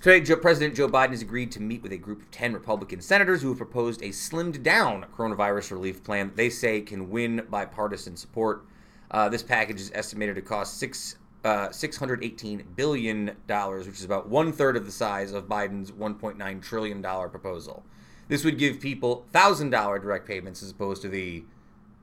today, 0.00 0.20
Joe, 0.22 0.34
President 0.34 0.74
Joe 0.74 0.88
Biden 0.88 1.10
has 1.10 1.22
agreed 1.22 1.52
to 1.52 1.62
meet 1.62 1.84
with 1.84 1.92
a 1.92 1.98
group 1.98 2.22
of 2.22 2.30
10 2.32 2.52
Republican 2.52 3.00
senators 3.00 3.42
who 3.42 3.48
have 3.50 3.58
proposed 3.58 4.02
a 4.02 4.08
slimmed 4.08 4.64
down 4.64 5.06
coronavirus 5.16 5.70
relief 5.70 6.02
plan 6.02 6.26
that 6.26 6.36
they 6.36 6.50
say 6.50 6.80
can 6.80 7.10
win 7.10 7.46
bipartisan 7.48 8.16
support. 8.16 8.66
Uh, 9.12 9.28
this 9.28 9.44
package 9.44 9.80
is 9.80 9.92
estimated 9.94 10.34
to 10.34 10.42
cost 10.42 10.78
six. 10.78 11.16
Uh, 11.44 11.68
$618 11.68 12.64
billion, 12.74 13.28
which 13.28 13.86
is 13.86 14.04
about 14.04 14.28
one 14.28 14.50
third 14.50 14.76
of 14.76 14.84
the 14.84 14.90
size 14.90 15.32
of 15.32 15.46
Biden's 15.46 15.92
$1.9 15.92 16.60
trillion 16.60 17.00
proposal. 17.00 17.84
This 18.28 18.44
would 18.44 18.58
give 18.58 18.80
people 18.80 19.24
$1,000 19.32 19.70
direct 20.00 20.26
payments 20.26 20.62
as 20.62 20.70
opposed 20.70 21.02
to 21.02 21.08
the 21.08 21.44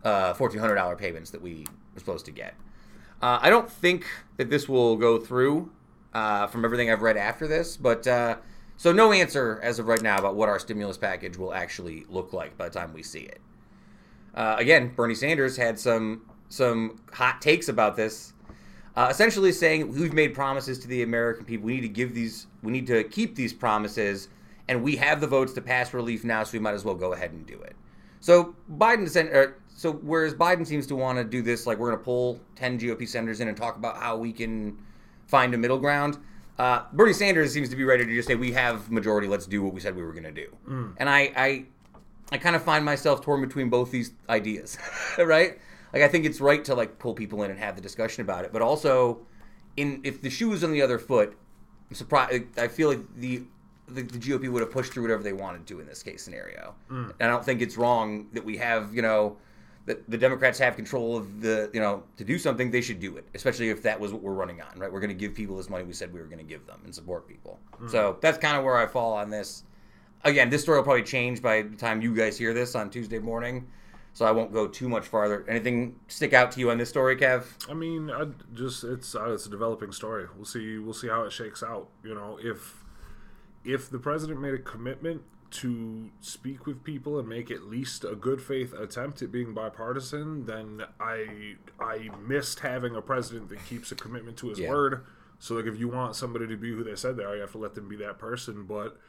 uh, 0.03 0.33
$1,400 0.33 0.97
payments 0.97 1.31
that 1.31 1.41
we 1.41 1.65
were 1.93 1.99
supposed 1.99 2.25
to 2.25 2.31
get. 2.31 2.55
Uh, 3.21 3.39
I 3.41 3.49
don't 3.49 3.69
think 3.69 4.05
that 4.37 4.49
this 4.49 4.67
will 4.67 4.95
go 4.95 5.17
through 5.17 5.71
uh, 6.13 6.47
from 6.47 6.65
everything 6.65 6.91
I've 6.91 7.01
read 7.01 7.17
after 7.17 7.47
this, 7.47 7.77
but 7.77 8.05
uh, 8.05 8.37
so 8.77 8.91
no 8.91 9.11
answer 9.11 9.59
as 9.63 9.79
of 9.79 9.87
right 9.87 10.01
now 10.01 10.17
about 10.17 10.35
what 10.35 10.49
our 10.49 10.59
stimulus 10.59 10.97
package 10.97 11.37
will 11.37 11.53
actually 11.53 12.05
look 12.09 12.33
like 12.33 12.57
by 12.57 12.69
the 12.69 12.77
time 12.77 12.93
we 12.93 13.03
see 13.03 13.21
it. 13.21 13.39
Uh, 14.35 14.55
again, 14.57 14.91
Bernie 14.95 15.15
Sanders 15.15 15.55
had 15.57 15.79
some 15.79 16.23
some 16.49 16.99
hot 17.11 17.41
takes 17.41 17.67
about 17.67 17.95
this, 17.95 18.33
uh, 18.95 19.07
essentially 19.09 19.51
saying 19.51 19.91
we've 19.91 20.13
made 20.13 20.35
promises 20.35 20.77
to 20.79 20.87
the 20.87 21.01
American 21.01 21.45
people. 21.45 21.65
We 21.65 21.75
need 21.75 21.81
to 21.81 21.89
give 21.89 22.13
these, 22.13 22.45
we 22.61 22.71
need 22.71 22.85
to 22.87 23.03
keep 23.05 23.35
these 23.35 23.53
promises, 23.53 24.29
and 24.67 24.83
we 24.83 24.95
have 24.95 25.21
the 25.21 25.27
votes 25.27 25.53
to 25.53 25.61
pass 25.61 25.93
relief 25.93 26.23
now, 26.23 26.43
so 26.43 26.53
we 26.53 26.59
might 26.59 26.73
as 26.73 26.85
well 26.85 26.95
go 26.95 27.13
ahead 27.13 27.31
and 27.31 27.45
do 27.45 27.59
it. 27.61 27.75
So 28.19 28.55
Biden, 28.77 29.09
sen- 29.09 29.27
er, 29.27 29.57
so 29.67 29.93
whereas 29.93 30.33
Biden 30.33 30.65
seems 30.65 30.87
to 30.87 30.95
want 30.95 31.17
to 31.17 31.23
do 31.23 31.41
this, 31.41 31.67
like 31.67 31.77
we're 31.77 31.89
going 31.89 31.99
to 31.99 32.05
pull 32.05 32.39
ten 32.55 32.79
GOP 32.79 33.07
senators 33.07 33.41
in 33.41 33.47
and 33.47 33.57
talk 33.57 33.75
about 33.75 33.97
how 33.97 34.15
we 34.15 34.31
can 34.31 34.77
find 35.27 35.53
a 35.53 35.57
middle 35.57 35.79
ground. 35.79 36.17
Uh, 36.57 36.83
Bernie 36.93 37.13
Sanders 37.13 37.51
seems 37.51 37.69
to 37.69 37.75
be 37.75 37.83
ready 37.83 38.05
to 38.05 38.13
just 38.13 38.27
say 38.27 38.35
we 38.35 38.51
have 38.51 38.91
majority. 38.91 39.27
Let's 39.27 39.47
do 39.47 39.63
what 39.63 39.73
we 39.73 39.79
said 39.79 39.95
we 39.95 40.03
were 40.03 40.13
going 40.13 40.23
to 40.23 40.31
do. 40.31 40.55
And 40.97 41.09
I, 41.09 41.33
I, 41.35 41.65
I 42.31 42.37
kind 42.37 42.55
of 42.55 42.63
find 42.63 42.85
myself 42.85 43.21
torn 43.21 43.41
between 43.41 43.69
both 43.69 43.89
these 43.91 44.11
ideas, 44.29 44.77
right? 45.17 45.57
Like 45.93 46.03
I 46.03 46.07
think 46.07 46.25
it's 46.25 46.39
right 46.39 46.63
to 46.65 46.75
like 46.75 46.99
pull 46.99 47.13
people 47.13 47.43
in 47.43 47.51
and 47.51 47.59
have 47.59 47.75
the 47.75 47.81
discussion 47.81 48.21
about 48.21 48.45
it, 48.45 48.53
but 48.53 48.61
also, 48.61 49.25
in 49.75 50.01
if 50.03 50.21
the 50.21 50.29
shoe 50.29 50.53
is 50.53 50.63
on 50.63 50.71
the 50.71 50.81
other 50.81 50.99
foot, 50.99 51.35
I'm 51.89 51.95
surprised. 51.95 52.43
I 52.57 52.67
feel 52.67 52.89
like 52.89 53.15
the 53.17 53.43
the, 53.87 54.01
the 54.01 54.17
GOP 54.17 54.49
would 54.49 54.61
have 54.61 54.71
pushed 54.71 54.93
through 54.93 55.03
whatever 55.03 55.23
they 55.23 55.33
wanted 55.33 55.67
to 55.67 55.79
in 55.79 55.87
this 55.87 56.03
case 56.03 56.23
scenario. 56.23 56.75
And 56.89 57.13
I 57.21 57.27
don't 57.27 57.43
think 57.43 57.61
it's 57.61 57.77
wrong 57.77 58.27
that 58.33 58.43
we 58.43 58.57
have 58.57 58.93
you 58.93 59.01
know 59.01 59.37
that 59.85 60.09
the 60.09 60.17
Democrats 60.17 60.57
have 60.59 60.75
control 60.75 61.17
of 61.17 61.41
the 61.41 61.69
you 61.73 61.79
know 61.79 62.03
to 62.17 62.23
do 62.23 62.37
something 62.37 62.71
they 62.71 62.81
should 62.81 62.99
do 62.99 63.17
it, 63.17 63.27
especially 63.33 63.69
if 63.69 63.83
that 63.83 63.99
was 63.99 64.13
what 64.13 64.21
we're 64.21 64.33
running 64.33 64.61
on. 64.61 64.79
Right, 64.79 64.91
we're 64.91 65.01
going 65.01 65.09
to 65.09 65.15
give 65.15 65.33
people 65.33 65.57
this 65.57 65.69
money 65.69 65.83
we 65.83 65.93
said 65.93 66.13
we 66.13 66.19
were 66.19 66.27
going 66.27 66.37
to 66.39 66.43
give 66.43 66.65
them 66.65 66.81
and 66.85 66.93
support 66.93 67.27
people. 67.27 67.59
So 67.89 68.17
that's 68.21 68.37
kind 68.37 68.57
of 68.57 68.63
where 68.63 68.77
I 68.77 68.85
fall 68.85 69.13
on 69.13 69.29
this 69.29 69.63
again, 70.23 70.49
this 70.49 70.61
story 70.61 70.77
will 70.77 70.83
probably 70.83 71.03
change 71.03 71.41
by 71.41 71.61
the 71.61 71.75
time 71.75 72.01
you 72.01 72.15
guys 72.15 72.37
hear 72.37 72.53
this 72.53 72.75
on 72.75 72.89
Tuesday 72.89 73.19
morning. 73.19 73.67
So 74.15 74.25
I 74.25 74.31
won't 74.31 74.53
go 74.53 74.67
too 74.67 74.87
much 74.87 75.07
farther. 75.07 75.43
Anything 75.47 75.95
stick 76.07 76.33
out 76.33 76.51
to 76.51 76.59
you 76.59 76.69
on 76.69 76.77
this 76.77 76.87
story, 76.89 77.15
Kev? 77.15 77.45
I 77.67 77.73
mean, 77.73 78.11
I 78.11 78.25
just 78.53 78.83
it's 78.83 79.15
uh, 79.15 79.33
it's 79.33 79.47
a 79.47 79.49
developing 79.49 79.91
story. 79.91 80.27
We'll 80.35 80.45
see 80.45 80.77
we'll 80.77 80.93
see 80.93 81.07
how 81.07 81.23
it 81.23 81.31
shakes 81.31 81.63
out. 81.63 81.89
You 82.03 82.13
know, 82.13 82.37
if 82.41 82.82
if 83.65 83.89
the 83.89 83.99
president 83.99 84.39
made 84.41 84.53
a 84.53 84.59
commitment 84.59 85.21
to 85.51 86.09
speak 86.19 86.65
with 86.65 86.83
people 86.83 87.19
and 87.19 87.29
make 87.29 87.51
at 87.51 87.63
least 87.63 88.03
a 88.03 88.15
good 88.15 88.41
faith 88.41 88.73
attempt 88.73 89.21
at 89.21 89.31
being 89.31 89.53
bipartisan, 89.53 90.45
then 90.45 90.83
I 90.99 91.55
I 91.79 92.09
missed 92.25 92.61
having 92.61 92.95
a 92.95 93.01
president 93.01 93.49
that 93.49 93.63
keeps 93.65 93.91
a 93.91 93.95
commitment 93.95 94.37
to 94.37 94.49
his 94.49 94.59
Yeah. 94.59 94.69
word. 94.69 95.03
So 95.39 95.55
like 95.55 95.65
if 95.65 95.77
you 95.79 95.87
want 95.89 96.15
somebody 96.15 96.47
to 96.47 96.57
be 96.57 96.71
who 96.71 96.83
they 96.83 96.95
said 96.95 97.17
they 97.17 97.23
are, 97.23 97.35
you 97.35 97.41
have 97.41 97.51
to 97.51 97.57
let 97.59 97.75
them 97.75 97.87
be 97.87 97.95
that 97.97 98.17
person. 98.17 98.63
But 98.63 98.99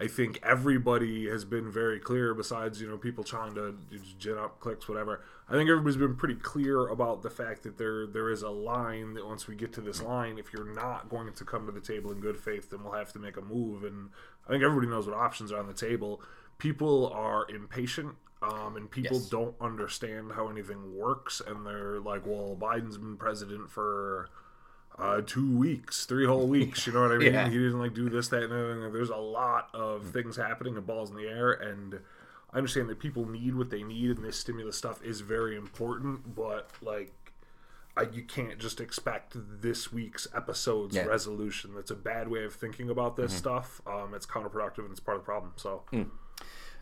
I 0.00 0.06
think 0.06 0.38
everybody 0.42 1.28
has 1.28 1.44
been 1.44 1.70
very 1.70 2.00
clear, 2.00 2.32
besides, 2.32 2.80
you 2.80 2.88
know, 2.88 2.96
people 2.96 3.22
trying 3.22 3.54
to 3.56 3.76
gin 4.18 4.38
up 4.38 4.58
clicks, 4.60 4.88
whatever. 4.88 5.20
I 5.50 5.54
think 5.54 5.68
everybody's 5.68 5.96
been 5.96 6.14
pretty 6.14 6.36
clear 6.36 6.86
about 6.86 7.22
the 7.22 7.30
fact 7.30 7.64
that 7.64 7.76
there 7.76 8.06
there 8.06 8.30
is 8.30 8.42
a 8.42 8.50
line 8.50 9.14
that 9.14 9.26
once 9.26 9.48
we 9.48 9.56
get 9.56 9.72
to 9.74 9.80
this 9.80 10.00
line, 10.00 10.38
if 10.38 10.52
you're 10.52 10.72
not 10.72 11.08
going 11.08 11.32
to 11.32 11.44
come 11.44 11.66
to 11.66 11.72
the 11.72 11.80
table 11.80 12.12
in 12.12 12.20
good 12.20 12.38
faith, 12.38 12.70
then 12.70 12.84
we'll 12.84 12.92
have 12.92 13.12
to 13.14 13.18
make 13.18 13.36
a 13.36 13.40
move. 13.42 13.82
And 13.82 14.10
I 14.46 14.50
think 14.52 14.62
everybody 14.62 14.86
knows 14.86 15.06
what 15.06 15.16
options 15.16 15.50
are 15.50 15.58
on 15.58 15.66
the 15.66 15.74
table. 15.74 16.22
People 16.58 17.08
are 17.12 17.46
impatient. 17.50 18.14
Um, 18.42 18.76
and 18.76 18.90
people 18.90 19.18
Yes. 19.18 19.28
don't 19.28 19.54
understand 19.60 20.32
how 20.32 20.48
anything 20.48 20.96
works, 20.96 21.42
and 21.46 21.66
they're 21.66 22.00
like, 22.00 22.24
"Well, 22.24 22.56
Biden's 22.58 22.96
been 22.96 23.18
president 23.18 23.70
for 23.70 24.30
uh, 24.98 25.20
two 25.26 25.54
weeks, 25.58 26.06
three 26.06 26.24
whole 26.24 26.46
weeks." 26.56 26.86
You 26.86 26.94
know 26.94 27.02
what 27.02 27.12
I 27.12 27.18
mean? 27.18 27.34
Yeah. 27.34 27.48
He 27.50 27.58
didn't 27.58 27.78
like 27.80 27.92
do 27.92 28.08
this, 28.08 28.28
that, 28.28 28.44
and 28.44 28.50
the. 28.82 28.88
There's 28.90 29.10
a 29.10 29.16
lot 29.16 29.68
of 29.74 30.06
things 30.10 30.36
happening 30.36 30.76
and 30.78 30.86
balls 30.86 31.10
in 31.10 31.16
the 31.16 31.26
air, 31.28 31.52
and 31.52 32.00
I 32.52 32.56
understand 32.58 32.88
that 32.88 32.98
people 32.98 33.26
need 33.28 33.54
what 33.54 33.70
they 33.70 33.82
need, 33.82 34.10
and 34.16 34.24
this 34.24 34.38
stimulus 34.38 34.76
stuff 34.76 35.02
is 35.04 35.20
very 35.20 35.56
important. 35.56 36.34
But 36.34 36.70
like, 36.82 37.12
I, 37.96 38.02
you 38.12 38.22
can't 38.22 38.58
just 38.58 38.80
expect 38.80 39.36
this 39.36 39.92
week's 39.92 40.26
episode's 40.34 40.94
Yeah. 40.96 41.02
Mm-hmm. 41.02 41.10
resolution. 41.10 41.74
That's 41.74 41.90
a 41.90 41.96
bad 41.96 42.28
way 42.28 42.44
of 42.44 42.54
thinking 42.54 42.90
about 42.90 43.16
this 43.16 43.32
stuff. 43.32 43.80
Um, 43.86 44.14
it's 44.14 44.26
counterproductive, 44.26 44.78
and 44.78 44.90
it's 44.90 45.00
part 45.00 45.16
of 45.16 45.22
the 45.22 45.26
problem. 45.26 45.52
So, 45.56 45.82
that's 45.92 46.08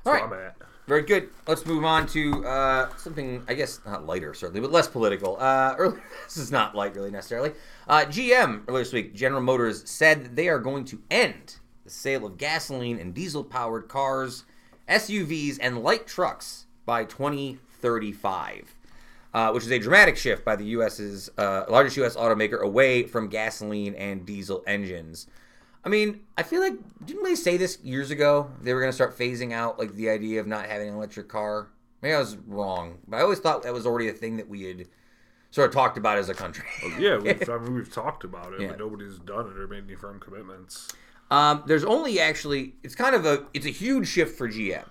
All 0.06 0.12
right. 0.28 0.52
Very 0.86 1.02
good. 1.02 1.28
Let's 1.46 1.66
move 1.66 1.84
on 1.84 2.06
to 2.08 2.46
uh, 2.46 2.96
something, 2.96 3.42
I 3.46 3.52
guess, 3.52 3.80
not 3.84 4.06
lighter, 4.06 4.32
certainly, 4.32 4.60
but 4.62 4.72
less 4.72 4.88
political. 4.88 5.36
Uh, 5.38 5.74
earlier, 5.78 6.02
this 6.24 6.38
is 6.38 6.50
not 6.50 6.74
light, 6.74 6.94
really, 6.94 7.10
necessarily. 7.10 7.52
Uh, 7.86 8.04
GM, 8.06 8.62
earlier 8.68 8.84
this 8.84 8.92
week, 8.94 9.14
General 9.14 9.42
Motors 9.42 9.88
said 9.90 10.24
that 10.24 10.36
they 10.36 10.48
are 10.48 10.58
going 10.58 10.86
to 10.86 10.98
end 11.10 11.56
the 11.84 11.90
sale 11.90 12.24
of 12.24 12.38
gasoline 12.38 12.98
and 12.98 13.12
diesel 13.12 13.44
powered 13.44 13.88
cars, 13.88 14.44
SUVs, 14.88 15.58
and 15.60 15.82
light 15.82 16.06
trucks 16.06 16.66
by 16.86 17.04
2035. 17.04 18.74
Uh, 19.34 19.50
which 19.52 19.62
is 19.62 19.70
a 19.70 19.78
dramatic 19.78 20.16
shift 20.16 20.42
by 20.42 20.56
the 20.56 20.64
U.S.'s 20.64 21.28
uh, 21.36 21.64
largest 21.68 21.98
U.S. 21.98 22.16
automaker 22.16 22.60
away 22.62 23.02
from 23.02 23.28
gasoline 23.28 23.94
and 23.94 24.24
diesel 24.24 24.64
engines. 24.66 25.26
I 25.84 25.90
mean, 25.90 26.20
I 26.38 26.42
feel 26.42 26.62
like 26.62 26.72
didn't 27.04 27.24
they 27.24 27.34
say 27.34 27.58
this 27.58 27.78
years 27.84 28.10
ago? 28.10 28.50
They 28.62 28.72
were 28.72 28.80
going 28.80 28.90
to 28.90 28.94
start 28.94 29.16
phasing 29.18 29.52
out 29.52 29.78
like 29.78 29.94
the 29.94 30.08
idea 30.08 30.40
of 30.40 30.46
not 30.46 30.64
having 30.64 30.88
an 30.88 30.94
electric 30.94 31.28
car. 31.28 31.68
Maybe 32.00 32.14
I 32.14 32.18
was 32.18 32.36
wrong, 32.46 32.98
but 33.06 33.18
I 33.18 33.20
always 33.20 33.38
thought 33.38 33.62
that 33.64 33.72
was 33.74 33.84
already 33.86 34.08
a 34.08 34.12
thing 34.14 34.38
that 34.38 34.48
we 34.48 34.62
had 34.62 34.86
sort 35.50 35.68
of 35.68 35.74
talked 35.74 35.98
about 35.98 36.16
as 36.16 36.30
a 36.30 36.34
country. 36.34 36.64
Yeah, 36.98 37.18
we've, 37.18 37.48
I 37.50 37.58
mean, 37.58 37.74
we've 37.74 37.92
talked 37.92 38.24
about 38.24 38.54
it, 38.54 38.62
Yeah. 38.62 38.68
but 38.68 38.78
nobody's 38.78 39.18
done 39.18 39.46
it 39.50 39.58
or 39.58 39.68
made 39.68 39.84
any 39.84 39.94
firm 39.94 40.18
commitments. 40.20 40.88
Um, 41.30 41.62
there's 41.66 41.84
only 41.84 42.20
actually 42.20 42.74
it's 42.82 42.94
kind 42.94 43.14
of 43.14 43.26
a 43.26 43.46
it's 43.52 43.66
a 43.66 43.70
huge 43.70 44.08
shift 44.08 44.36
for 44.38 44.48
GM. 44.48 44.84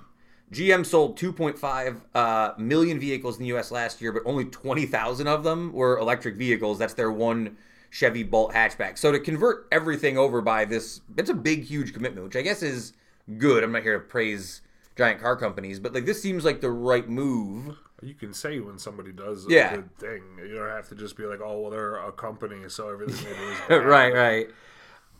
GM 0.51 0.85
sold 0.85 1.17
2.5 1.19 2.01
uh, 2.15 2.53
million 2.57 2.99
vehicles 2.99 3.35
in 3.35 3.41
the 3.41 3.47
U.S. 3.49 3.69
last 3.69 4.01
year, 4.01 4.13
but 4.13 4.21
only 4.25 4.45
20,000 4.45 5.27
of 5.27 5.43
them 5.43 5.73
were 5.73 5.97
electric 5.97 6.35
vehicles. 6.37 6.79
That's 6.79 6.93
their 6.93 7.11
one 7.11 7.57
Chevy 7.89 8.23
Bolt 8.23 8.53
hatchback. 8.53 8.97
So 8.97 9.11
to 9.11 9.19
convert 9.19 9.67
everything 9.73 10.17
over 10.17 10.41
by 10.41 10.63
this, 10.63 11.01
it's 11.17 11.29
a 11.29 11.33
big, 11.33 11.63
huge 11.65 11.93
commitment, 11.93 12.23
which 12.25 12.37
I 12.37 12.43
guess 12.43 12.63
is 12.63 12.93
good. 13.37 13.61
I'm 13.61 13.73
not 13.73 13.83
here 13.83 13.99
to 13.99 14.05
praise 14.05 14.61
giant 14.95 15.19
car 15.19 15.35
companies, 15.35 15.79
but 15.81 15.93
like 15.93 16.05
this 16.05 16.21
seems 16.21 16.45
like 16.45 16.61
the 16.61 16.71
right 16.71 17.09
move. 17.09 17.75
You 18.01 18.13
can 18.13 18.33
say 18.33 18.59
when 18.59 18.77
somebody 18.77 19.11
does 19.11 19.45
a 19.47 19.51
Yeah. 19.51 19.75
good 19.75 19.97
thing. 19.97 20.21
You 20.39 20.55
don't 20.55 20.69
have 20.69 20.87
to 20.89 20.95
just 20.95 21.17
be 21.17 21.25
like, 21.25 21.41
oh, 21.43 21.59
well, 21.59 21.71
they're 21.71 21.95
a 21.97 22.11
company, 22.13 22.69
so 22.69 22.87
everything 22.89 23.15
they 23.29 23.35
do 23.37 23.49
is 23.51 23.57
bad. 23.67 23.85
right, 23.85 24.13
right. 24.13 24.47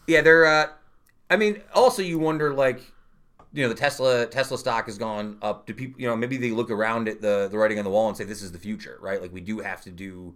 Yeah, 0.07 0.21
they're. 0.21 0.45
Uh, 0.45 0.67
I 1.29 1.35
mean, 1.37 1.61
also 1.73 2.01
you 2.01 2.19
wonder 2.19 2.53
like, 2.53 2.81
you 3.53 3.63
know, 3.63 3.69
the 3.69 3.75
Tesla 3.75 4.25
Tesla 4.27 4.57
stock 4.57 4.85
has 4.85 4.97
gone 4.97 5.37
up. 5.41 5.65
Do 5.65 5.73
people, 5.73 5.99
you 5.99 6.07
know, 6.07 6.15
maybe 6.15 6.37
they 6.37 6.51
look 6.51 6.69
around 6.71 7.07
at 7.07 7.21
the 7.21 7.47
the 7.49 7.57
writing 7.57 7.77
on 7.79 7.83
the 7.85 7.91
wall 7.91 8.07
and 8.07 8.17
say 8.17 8.23
this 8.23 8.41
is 8.41 8.51
the 8.51 8.59
future, 8.59 8.97
right? 9.01 9.21
Like 9.21 9.33
we 9.33 9.41
do 9.41 9.59
have 9.59 9.81
to 9.83 9.91
do 9.91 10.35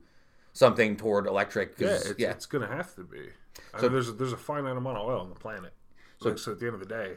something 0.53 0.95
toward 0.97 1.27
electric. 1.27 1.75
Yeah, 1.79 1.87
it's, 1.89 2.13
yeah. 2.17 2.31
it's 2.31 2.45
going 2.45 2.67
to 2.67 2.73
have 2.73 2.93
to 2.95 3.03
be. 3.03 3.29
I 3.73 3.77
So- 3.77 3.83
mean, 3.83 3.93
there's 3.93 4.13
there's 4.15 4.33
a 4.33 4.37
finite 4.37 4.75
amount 4.77 4.97
of 4.97 5.07
oil 5.07 5.21
on 5.21 5.29
the 5.29 5.35
planet. 5.35 5.73
So, 6.21 6.35
so 6.35 6.51
at 6.51 6.59
the 6.59 6.65
end 6.67 6.75
of 6.75 6.79
the 6.81 6.85
day, 6.85 7.13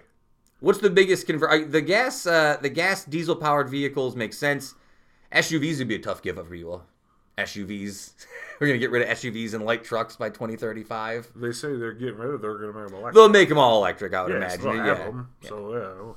What's 0.61 0.79
the 0.79 0.89
biggest 0.89 1.27
convert? 1.27 1.73
The 1.73 1.83
gas, 1.83 2.27
uh, 2.27 2.57
the 2.63 2.71
gas 2.71 3.05
diesel 3.05 3.37
powered 3.37 3.69
vehicles 3.69 4.17
make 4.17 4.33
sense. 4.33 4.75
SUVs 5.31 5.79
would 5.79 5.89
be 5.89 5.97
a 5.97 5.99
tough 5.99 6.23
give 6.23 6.39
up 6.39 6.47
for 6.49 6.55
you. 6.55 6.71
all. 6.71 6.87
SUVs, 7.39 8.13
we're 8.61 8.67
gonna 8.69 8.79
get 8.79 8.91
rid 8.91 9.09
of 9.09 9.17
SUVs 9.19 9.55
and 9.55 9.65
light 9.65 9.85
trucks 9.85 10.17
by 10.17 10.29
2035. 10.29 11.33
they 11.37 11.53
say 11.53 11.77
they're 11.77 11.93
getting 11.93 12.17
rid 12.17 12.35
of. 12.35 12.41
They're 12.43 12.59
going 12.59 12.73
to 12.73 12.79
make 12.79 12.89
them 12.89 12.95
electric. 12.95 13.15
They'll 13.15 13.29
make 13.29 13.49
them 13.49 13.59
all 13.59 13.79
electric, 13.79 14.15
I 14.15 14.23
would 14.23 14.31
yeah, 14.31 14.37
imagine. 14.37 14.61
so 14.61 14.73
they'll 14.73 14.87
yeah. 14.87 15.49
So 15.49 15.75
yeah, 15.75 16.13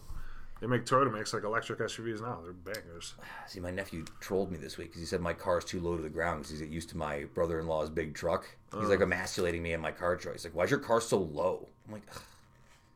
they 0.60 0.68
make 0.68 0.86
Toyota 0.86 1.14
makes 1.14 1.34
like 1.34 1.44
electric 1.44 1.80
SUVs 1.80 2.22
now. 2.22 2.40
They're 2.44 2.54
bangers. 2.54 3.14
See, 3.48 3.60
my 3.60 3.72
nephew 3.72 4.06
trolled 4.20 4.52
me 4.52 4.58
this 4.58 4.78
week 4.78 4.88
because 4.88 5.02
he 5.02 5.06
said 5.06 5.22
my 5.22 5.34
car's 5.34 5.66
too 5.66 5.80
low 5.80 5.96
to 5.96 6.02
the 6.02 6.10
ground 6.10 6.44
because 6.44 6.60
he's 6.60 6.70
used 6.70 6.90
to 6.90 6.98
my 6.98 7.26
brother-in-law's 7.34 7.90
big 7.90 8.14
truck. 8.16 8.48
He's 8.78 8.90
like 8.90 9.02
emasculating 9.02 9.64
me 9.64 9.74
in 9.74 9.82
my 9.82 9.92
car 9.92 10.18
choice. 10.18 10.44
Like, 10.44 10.54
why's 10.54 10.70
your 10.70 10.80
car 10.80 11.00
so 11.00 11.20
low? 11.20 11.68
I'm 11.88 11.94
like, 11.94 12.04
"Ugh, 12.14 12.22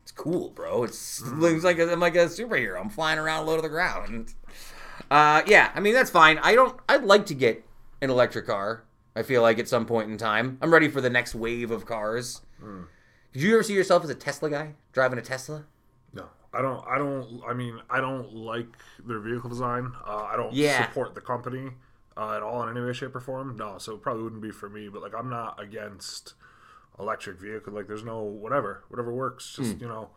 it's 0.02 0.12
cool, 0.12 0.50
bro. 0.50 0.84
It's, 0.84 1.22
it's 1.24 1.64
like 1.64 1.78
a, 1.78 1.90
I'm 1.90 2.00
like 2.00 2.16
a 2.16 2.26
superhero. 2.26 2.80
I'm 2.80 2.90
flying 2.90 3.18
around 3.18 3.46
low 3.46 3.56
to 3.56 3.62
the 3.62 3.68
ground. 3.68 4.34
Uh, 5.10 5.42
yeah, 5.46 5.70
I 5.74 5.80
mean 5.80 5.94
that's 5.94 6.10
fine. 6.10 6.38
I 6.38 6.54
don't. 6.54 6.78
I'd 6.88 7.02
like 7.02 7.26
to 7.26 7.34
get 7.34 7.64
an 8.02 8.10
electric 8.10 8.46
car. 8.46 8.82
I 9.16 9.22
feel 9.22 9.40
like 9.42 9.58
at 9.58 9.68
some 9.68 9.86
point 9.86 10.10
in 10.10 10.18
time, 10.18 10.58
I'm 10.60 10.72
ready 10.72 10.88
for 10.88 11.00
the 11.00 11.08
next 11.10 11.34
wave 11.34 11.70
of 11.70 11.86
cars. 11.86 12.42
Did 13.32 13.42
you 13.42 13.54
ever 13.54 13.62
see 13.62 13.74
yourself 13.74 14.04
as 14.04 14.10
a 14.10 14.14
Tesla 14.14 14.50
guy 14.50 14.74
driving 14.92 15.18
a 15.18 15.22
Tesla? 15.22 15.64
No, 16.12 16.26
I 16.52 16.60
don't. 16.62 16.84
I 16.86 16.98
don't. 16.98 17.42
I 17.46 17.54
mean, 17.54 17.78
I 17.88 18.00
don't 18.00 18.34
like 18.34 18.66
their 19.06 19.20
vehicle 19.20 19.48
design. 19.50 19.92
Uh, 20.06 20.28
I 20.30 20.36
don't 20.36 20.52
Yeah. 20.52 20.86
support 20.86 21.14
the 21.14 21.20
company 21.20 21.70
uh, 22.16 22.36
at 22.36 22.42
all 22.42 22.62
in 22.62 22.70
any 22.76 22.84
way, 22.84 22.92
shape, 22.92 23.14
or 23.14 23.20
form. 23.20 23.56
No, 23.56 23.78
so 23.78 23.94
it 23.94 24.02
probably 24.02 24.22
wouldn't 24.24 24.42
be 24.42 24.50
for 24.50 24.68
me. 24.68 24.88
But 24.88 25.02
like, 25.02 25.14
I'm 25.14 25.30
not 25.30 25.60
against 25.62 26.34
electric 26.98 27.38
vehicle. 27.38 27.72
Like, 27.72 27.86
there's 27.88 28.04
no 28.04 28.20
whatever, 28.22 28.84
whatever 28.88 29.12
works. 29.12 29.54
Just 29.56 29.74
Hmm. 29.76 29.82
you 29.82 29.88
know, 29.88 30.10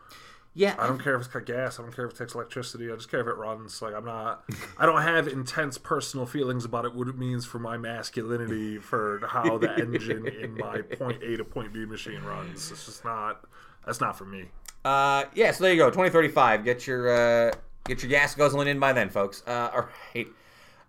Yeah, 0.57 0.73
I 0.79 0.87
don't 0.87 1.03
care 1.03 1.15
if 1.15 1.21
it's 1.23 1.27
got 1.27 1.45
gas. 1.45 1.79
I 1.79 1.83
don't 1.83 1.93
care 1.93 2.05
if 2.05 2.13
it 2.13 2.17
takes 2.17 2.33
electricity. 2.33 2.89
I 2.89 2.95
just 2.95 3.11
care 3.11 3.19
if 3.19 3.27
it 3.27 3.35
runs. 3.35 3.81
Like, 3.81 3.93
I'm 3.93 4.05
not. 4.05 4.45
I 4.77 4.85
don't 4.85 5.01
have 5.01 5.27
intense 5.27 5.77
personal 5.77 6.25
feelings 6.25 6.63
about 6.63 6.85
it. 6.85 6.95
What 6.95 7.09
it 7.09 7.17
means 7.17 7.45
for 7.45 7.59
my 7.59 7.75
masculinity, 7.75 8.77
for 8.77 9.21
how 9.27 9.57
the 9.57 9.75
engine 9.77 10.25
in 10.27 10.55
my 10.55 10.81
point 10.81 11.21
A 11.21 11.35
to 11.35 11.43
point 11.43 11.73
B 11.73 11.85
machine 11.85 12.23
runs. 12.23 12.71
It's 12.71 12.85
just 12.85 13.03
not. 13.03 13.43
That's 13.85 13.99
not 13.99 14.17
for 14.17 14.23
me. 14.23 14.45
Uh, 14.85 15.25
yeah, 15.33 15.51
so 15.51 15.65
there 15.65 15.73
you 15.73 15.79
go. 15.79 15.89
2035. 15.89 16.63
Get 16.63 16.87
your 16.87 17.09
uh, 17.09 17.51
get 17.83 18.01
your 18.01 18.09
gas 18.09 18.33
guzzling 18.33 18.69
in 18.69 18.79
by 18.79 18.93
then, 18.93 19.09
folks. 19.09 19.43
Uh, 19.45 19.71
all 19.75 19.89
right. 20.15 20.27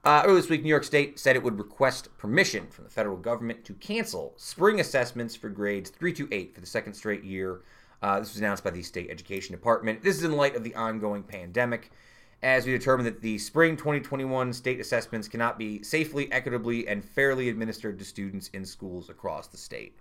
Uh, 0.04 0.22
earlier 0.24 0.40
this 0.40 0.48
week, 0.48 0.62
New 0.62 0.68
York 0.68 0.84
State 0.84 1.18
said 1.18 1.34
it 1.34 1.42
would 1.42 1.58
request 1.58 2.16
permission 2.18 2.68
from 2.68 2.84
the 2.84 2.90
federal 2.90 3.16
government 3.16 3.64
to 3.64 3.74
cancel 3.74 4.32
spring 4.36 4.78
assessments 4.78 5.34
for 5.34 5.48
grades 5.48 5.90
3 5.90 6.12
to 6.12 6.28
8 6.30 6.54
for 6.54 6.60
the 6.60 6.66
second 6.66 6.94
straight 6.94 7.24
year. 7.24 7.62
Uh, 8.02 8.20
this 8.20 8.32
was 8.32 8.38
announced 8.38 8.64
by 8.64 8.70
the 8.70 8.82
state 8.82 9.10
education 9.10 9.54
department. 9.54 10.02
This 10.02 10.16
is 10.16 10.24
in 10.24 10.32
light 10.32 10.54
of 10.54 10.64
the 10.64 10.74
ongoing 10.74 11.22
pandemic, 11.22 11.90
as 12.42 12.66
we 12.66 12.72
determined 12.72 13.06
that 13.06 13.22
the 13.22 13.38
spring 13.38 13.76
2021 13.76 14.52
state 14.52 14.80
assessments 14.80 15.28
cannot 15.28 15.58
be 15.58 15.82
safely, 15.82 16.30
equitably, 16.30 16.86
and 16.88 17.04
fairly 17.04 17.48
administered 17.48 17.98
to 17.98 18.04
students 18.04 18.48
in 18.48 18.64
schools 18.64 19.08
across 19.08 19.46
the 19.46 19.56
state. 19.56 19.96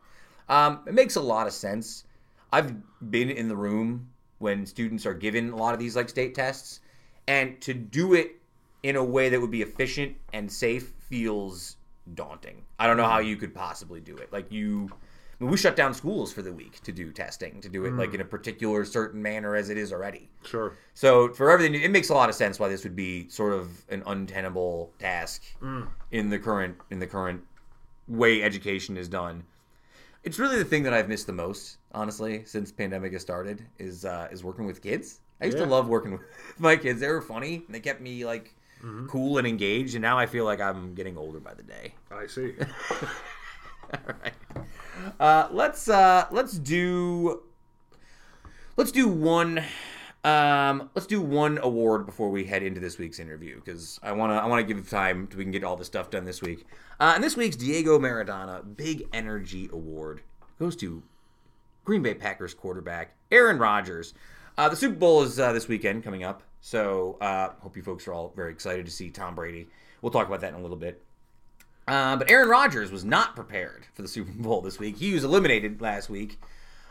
Um, 0.49 0.81
it 0.85 0.93
makes 0.93 1.15
a 1.15 1.21
lot 1.21 1.47
of 1.47 1.53
sense. 1.53 2.03
I've 2.51 2.75
been 3.09 3.29
in 3.29 3.47
the 3.47 3.55
room 3.55 4.09
when 4.39 4.65
students 4.65 5.05
are 5.05 5.13
given 5.13 5.49
a 5.49 5.55
lot 5.55 5.73
of 5.73 5.79
these 5.79 5.95
like 5.95 6.09
state 6.09 6.35
tests, 6.35 6.81
and 7.27 7.59
to 7.61 7.73
do 7.73 8.13
it 8.13 8.35
in 8.83 8.95
a 8.95 9.03
way 9.03 9.29
that 9.29 9.41
would 9.41 9.51
be 9.51 9.61
efficient 9.61 10.15
and 10.33 10.51
safe 10.51 10.93
feels 11.09 11.77
daunting. 12.13 12.63
I 12.77 12.85
don't 12.85 12.97
know 12.97 13.07
how 13.07 13.19
you 13.19 13.35
could 13.35 13.53
possibly 13.53 13.99
do 13.99 14.15
it. 14.17 14.31
Like 14.31 14.51
you, 14.51 14.89
I 15.39 15.43
mean, 15.43 15.51
we 15.51 15.57
shut 15.57 15.75
down 15.75 15.93
schools 15.93 16.31
for 16.31 16.41
the 16.41 16.53
week 16.53 16.81
to 16.83 16.91
do 16.91 17.11
testing, 17.11 17.59
to 17.61 17.67
do 17.67 17.85
it 17.85 17.93
like 17.93 18.13
in 18.13 18.21
a 18.21 18.23
hmm. 18.23 18.29
particular 18.29 18.85
certain 18.85 19.21
manner 19.21 19.55
as 19.55 19.69
it 19.69 19.77
is 19.77 19.91
already. 19.91 20.29
Sure. 20.43 20.77
So 20.93 21.33
for 21.33 21.51
everything, 21.51 21.81
it 21.81 21.91
makes 21.91 22.09
a 22.09 22.13
lot 22.13 22.29
of 22.29 22.35
sense 22.35 22.59
why 22.59 22.69
this 22.69 22.83
would 22.83 22.95
be 22.95 23.27
sort 23.29 23.53
of 23.53 23.69
an 23.89 24.03
untenable 24.05 24.93
task 24.97 25.43
hmm. 25.59 25.83
in 26.11 26.29
the 26.29 26.39
current 26.39 26.77
in 26.89 26.99
the 26.99 27.07
current 27.07 27.41
way 28.07 28.43
education 28.43 28.95
is 28.95 29.09
done. 29.09 29.43
It's 30.23 30.39
really 30.39 30.57
the 30.57 30.65
thing 30.65 30.83
that 30.83 30.93
I've 30.93 31.09
missed 31.09 31.27
the 31.27 31.33
most, 31.33 31.77
honestly, 31.91 32.43
since 32.45 32.71
pandemic 32.71 33.13
has 33.13 33.21
started, 33.21 33.63
is 33.77 34.05
uh, 34.05 34.27
is 34.31 34.43
working 34.43 34.65
with 34.65 34.81
kids. 34.81 35.19
I 35.41 35.45
used 35.45 35.57
to 35.57 35.65
love 35.65 35.87
working 35.87 36.11
with 36.13 36.59
my 36.59 36.75
kids. 36.75 36.99
They 36.99 37.07
were 37.07 37.21
funny. 37.21 37.63
And 37.65 37.75
they 37.75 37.79
kept 37.79 38.01
me 38.01 38.25
like 38.25 38.55
mm-hmm. 38.81 39.07
cool 39.07 39.37
and 39.37 39.47
engaged. 39.47 39.95
And 39.95 40.01
now 40.01 40.17
I 40.17 40.25
feel 40.25 40.45
like 40.45 40.61
I'm 40.61 40.95
getting 40.95 41.17
older 41.17 41.39
by 41.39 41.53
the 41.53 41.63
day. 41.63 41.93
I 42.11 42.27
see. 42.27 42.53
All 43.93 44.15
right. 44.23 44.33
Uh, 45.19 45.47
let's 45.51 45.87
uh, 45.87 46.25
let's 46.31 46.57
do 46.57 47.43
let's 48.77 48.91
do 48.91 49.07
one 49.07 49.63
um, 50.25 50.89
let's 50.95 51.05
do 51.05 51.21
one 51.21 51.59
award 51.61 52.07
before 52.07 52.31
we 52.31 52.45
head 52.45 52.63
into 52.63 52.79
this 52.79 52.97
week's 52.97 53.19
interview 53.19 53.55
because 53.55 53.99
I 54.01 54.11
want 54.13 54.31
to 54.31 54.35
I 54.35 54.47
want 54.47 54.59
to 54.59 54.65
give 54.65 54.83
it 54.83 54.89
time 54.89 55.27
to 55.27 55.37
we 55.37 55.43
can 55.43 55.51
get 55.51 55.63
all 55.63 55.75
this 55.75 55.85
stuff 55.85 56.09
done 56.09 56.25
this 56.25 56.41
week. 56.41 56.65
Uh, 56.99 57.11
and 57.13 57.23
this 57.23 57.37
week's 57.37 57.55
Diego 57.55 57.99
Maradona 57.99 58.75
Big 58.75 59.03
Energy 59.13 59.69
Award 59.71 60.23
goes 60.57 60.75
to 60.77 61.03
Green 61.83 62.01
Bay 62.01 62.15
Packers 62.15 62.55
quarterback 62.55 63.15
Aaron 63.31 63.59
Rodgers. 63.59 64.15
Uh, 64.57 64.67
the 64.67 64.75
Super 64.75 64.95
Bowl 64.95 65.21
is 65.21 65.39
uh, 65.39 65.53
this 65.53 65.67
weekend 65.67 66.03
coming 66.03 66.23
up, 66.23 66.41
so 66.59 67.17
uh, 67.21 67.49
hope 67.59 67.77
you 67.77 67.83
folks 67.83 68.07
are 68.07 68.13
all 68.13 68.33
very 68.35 68.51
excited 68.51 68.85
to 68.87 68.91
see 68.91 69.11
Tom 69.11 69.35
Brady. 69.35 69.67
We'll 70.01 70.11
talk 70.11 70.25
about 70.25 70.41
that 70.41 70.53
in 70.53 70.59
a 70.59 70.61
little 70.61 70.77
bit. 70.77 71.04
Uh, 71.87 72.15
but 72.15 72.29
Aaron 72.31 72.49
Rodgers 72.49 72.91
was 72.91 73.05
not 73.05 73.35
prepared 73.35 73.85
for 73.93 74.01
the 74.01 74.07
Super 74.07 74.31
Bowl 74.31 74.61
this 74.61 74.79
week. 74.79 74.97
He 74.97 75.13
was 75.13 75.23
eliminated 75.23 75.81
last 75.81 76.09
week. 76.09 76.39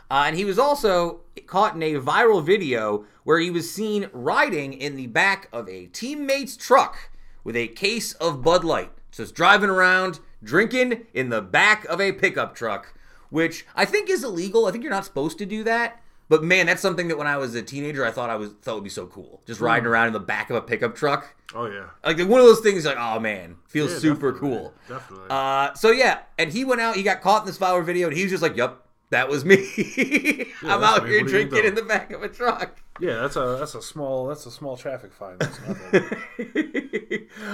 Uh, 0.09 0.23
and 0.27 0.35
he 0.35 0.45
was 0.45 0.59
also 0.59 1.21
caught 1.47 1.75
in 1.75 1.81
a 1.83 1.99
viral 1.99 2.43
video 2.43 3.05
where 3.23 3.39
he 3.39 3.49
was 3.49 3.71
seen 3.71 4.09
riding 4.13 4.73
in 4.73 4.95
the 4.95 5.07
back 5.07 5.49
of 5.51 5.67
a 5.67 5.87
teammate's 5.87 6.55
truck 6.55 7.09
with 7.43 7.55
a 7.55 7.67
case 7.67 8.13
of 8.13 8.43
Bud 8.43 8.63
Light. 8.63 8.91
Just 9.11 9.33
driving 9.33 9.69
around, 9.69 10.19
drinking 10.43 11.07
in 11.13 11.29
the 11.29 11.41
back 11.41 11.85
of 11.85 11.99
a 11.99 12.11
pickup 12.11 12.53
truck, 12.53 12.93
which 13.29 13.65
I 13.75 13.85
think 13.85 14.09
is 14.09 14.23
illegal. 14.23 14.65
I 14.65 14.71
think 14.71 14.83
you're 14.83 14.93
not 14.93 15.05
supposed 15.05 15.37
to 15.39 15.45
do 15.45 15.63
that. 15.63 16.01
But 16.27 16.43
man, 16.43 16.65
that's 16.65 16.81
something 16.81 17.07
that 17.07 17.17
when 17.17 17.27
I 17.27 17.37
was 17.37 17.55
a 17.55 17.61
teenager, 17.61 18.05
I 18.05 18.11
thought 18.11 18.29
I 18.29 18.35
was 18.35 18.51
thought 18.61 18.75
would 18.75 18.83
be 18.83 18.89
so 18.89 19.05
cool. 19.05 19.41
Just 19.45 19.61
riding 19.61 19.85
around 19.85 20.07
in 20.07 20.13
the 20.13 20.19
back 20.19 20.49
of 20.49 20.55
a 20.55 20.61
pickup 20.61 20.95
truck. 20.95 21.35
Oh 21.55 21.67
yeah. 21.67 21.85
Like 22.03 22.17
one 22.27 22.39
of 22.41 22.45
those 22.45 22.59
things, 22.59 22.85
like 22.85 22.97
oh 22.99 23.19
man, 23.19 23.55
feels 23.67 23.91
Yeah, 23.93 23.99
super 23.99 24.31
definitely, 24.33 24.57
cool. 24.57 24.73
Definitely. 24.89 25.27
Uh, 25.29 25.73
so 25.73 25.91
yeah, 25.91 26.19
and 26.37 26.51
he 26.51 26.65
went 26.65 26.81
out. 26.81 26.95
He 26.95 27.03
got 27.03 27.21
caught 27.21 27.41
in 27.43 27.47
this 27.47 27.57
viral 27.57 27.83
video, 27.85 28.07
and 28.07 28.15
he 28.17 28.23
was 28.23 28.31
just 28.31 28.43
like, 28.43 28.57
Yep, 28.57 28.77
that 29.11 29.29
was 29.29 29.45
me. 29.45 29.55
I'm 30.63 30.81
that's 30.81 30.83
out 30.83 31.03
me. 31.05 31.09
here 31.11 31.21
What 31.21 31.29
drinking 31.29 31.61
do?" 31.61 31.67
in 31.67 31.75
the 31.75 31.81
back 31.83 32.11
of 32.11 32.23
a 32.23 32.27
truck." 32.29 32.81
yeah, 32.99 33.15
that's 33.21 33.35
a 33.35 33.57
that's 33.59 33.75
a 33.75 33.81
small 33.81 34.27
that's 34.27 34.45
a 34.45 34.51
small 34.51 34.75
traffic 34.77 35.11
fine. 35.13 35.37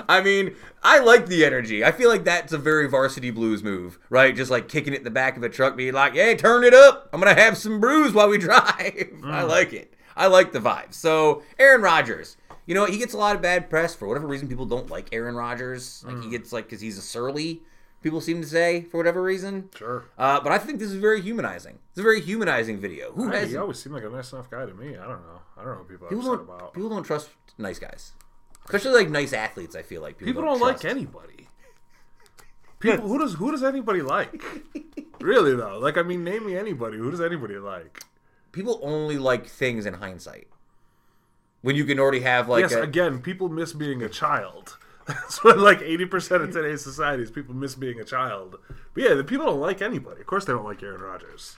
I 0.10 0.22
mean, 0.22 0.56
I 0.84 1.00
like 1.00 1.28
the 1.28 1.46
energy. 1.46 1.84
I 1.84 1.92
feel 1.92 2.10
like 2.10 2.24
that's 2.24 2.54
a 2.54 2.58
very 2.58 2.88
varsity 2.88 3.32
blues 3.32 3.64
move, 3.64 4.00
right? 4.10 4.36
Just 4.36 4.52
like 4.52 4.68
kicking 4.68 4.94
it 4.94 4.98
in 4.98 5.04
the 5.04 5.10
back 5.12 5.38
of 5.38 5.44
a 5.44 5.50
truck, 5.50 5.76
being 5.76 5.94
like, 5.94 6.14
"Hey, 6.14 6.36
turn 6.36 6.64
it 6.64 6.74
up. 6.74 7.10
I'm 7.14 7.20
gonna 7.20 7.40
have 7.40 7.58
some 7.58 7.80
brews 7.80 8.14
while 8.14 8.30
we 8.30 8.38
drive." 8.50 9.12
I 9.24 9.44
like 9.44 9.74
it. 9.74 9.94
I 10.16 10.28
like 10.28 10.52
the 10.52 10.60
vibe. 10.60 10.94
So 10.94 11.44
Aaron 11.58 11.82
Rodgers. 11.82 12.38
You 12.72 12.76
know, 12.76 12.86
he 12.86 12.98
gets 12.98 13.14
a 13.14 13.18
lot 13.18 13.36
of 13.36 13.42
bad 13.42 13.70
press 13.70 13.94
for 13.94 14.08
whatever 14.08 14.26
reason. 14.28 14.48
People 14.48 14.66
don't 14.66 14.90
like 14.90 15.10
Aaron 15.12 15.36
Rodgers. 15.36 16.06
Like 16.08 16.24
he 16.24 16.30
gets 16.30 16.54
like 16.54 16.68
because 16.68 16.80
he's 16.80 16.98
a 16.98 17.02
surly. 17.02 17.64
People 18.02 18.22
seem 18.22 18.40
to 18.42 18.48
say 18.48 18.84
for 18.84 18.96
whatever 18.96 19.22
reason. 19.22 19.68
sure. 19.76 20.06
Uh, 20.18 20.40
but 20.40 20.54
I 20.54 20.58
think 20.58 20.80
this 20.80 20.90
is 20.90 20.96
very 20.96 21.22
humanizing. 21.22 21.80
It's 21.90 22.00
a 22.00 22.02
very 22.02 22.22
humanizing 22.22 22.80
video. 22.80 23.12
Who 23.12 23.28
has 23.28 23.50
he 23.50 23.58
always 23.58 23.78
seemed 23.78 23.96
like 23.96 24.06
a 24.06 24.10
nice 24.10 24.32
enough 24.32 24.50
guy 24.50 24.66
to 24.66 24.74
me. 24.74 24.96
I 24.96 25.02
don't 25.06 25.22
know. 25.22 25.42
I 25.58 25.66
don't 25.66 25.74
know 25.74 25.80
what 25.80 25.90
people 25.90 26.08
are 26.08 26.10
people 26.12 26.24
don't 26.24 26.40
about. 26.44 26.74
people 26.74 26.88
don't 26.88 27.04
trust 27.04 27.28
nice 27.58 27.78
guys, 27.78 28.14
especially 28.64 28.94
like 28.94 29.10
nice 29.10 29.34
athletes. 29.34 29.76
I 29.76 29.82
feel 29.82 30.02
like 30.02 30.18
people, 30.18 30.32
People 30.34 30.44
don't 30.44 30.62
like 30.62 30.80
trust. 30.80 30.96
anybody. 30.96 31.50
People 32.80 33.10
who 33.10 33.20
does 33.20 33.34
who 33.34 33.52
does 33.52 33.64
anybody 33.64 34.02
like? 34.02 34.42
really 35.20 35.58
though, 35.58 35.78
like 35.78 35.98
I 35.98 36.04
mean, 36.04 36.24
name 36.24 36.46
me 36.46 36.56
anybody. 36.56 36.96
Who 36.96 37.12
does 37.12 37.20
anybody 37.20 37.58
like? 37.58 38.02
People 38.54 38.80
only 38.82 39.18
like 39.18 39.48
things 39.48 39.86
in 39.86 39.96
hindsight. 39.96 40.48
When 41.62 41.76
you 41.76 41.86
can 41.86 42.00
already 42.00 42.22
have 42.22 42.50
like 42.50 42.62
yes, 42.62 42.74
a, 42.74 42.82
again, 42.82 43.20
people 43.20 43.50
miss 43.50 43.74
being 43.74 44.02
a 44.02 44.10
child. 44.10 44.78
That's 45.08 45.44
what 45.44 45.58
like 45.60 45.82
eighty 45.82 46.06
percent 46.06 46.42
of 46.42 46.50
hmm. 46.50 46.56
today's 46.56 46.84
society 46.84 47.24
is 47.24 47.32
people 47.32 47.56
miss 47.56 47.76
being 47.76 48.00
a 48.00 48.04
child. 48.04 48.58
But 48.94 49.04
yeah, 49.04 49.14
the 49.14 49.24
people 49.24 49.46
don't 49.46 49.60
like 49.60 49.82
anybody. 49.82 50.22
Of 50.22 50.28
course, 50.28 50.46
they 50.46 50.54
don't 50.54 50.66
like 50.66 50.82
Aaron 50.82 51.02
Rodgers. 51.02 51.58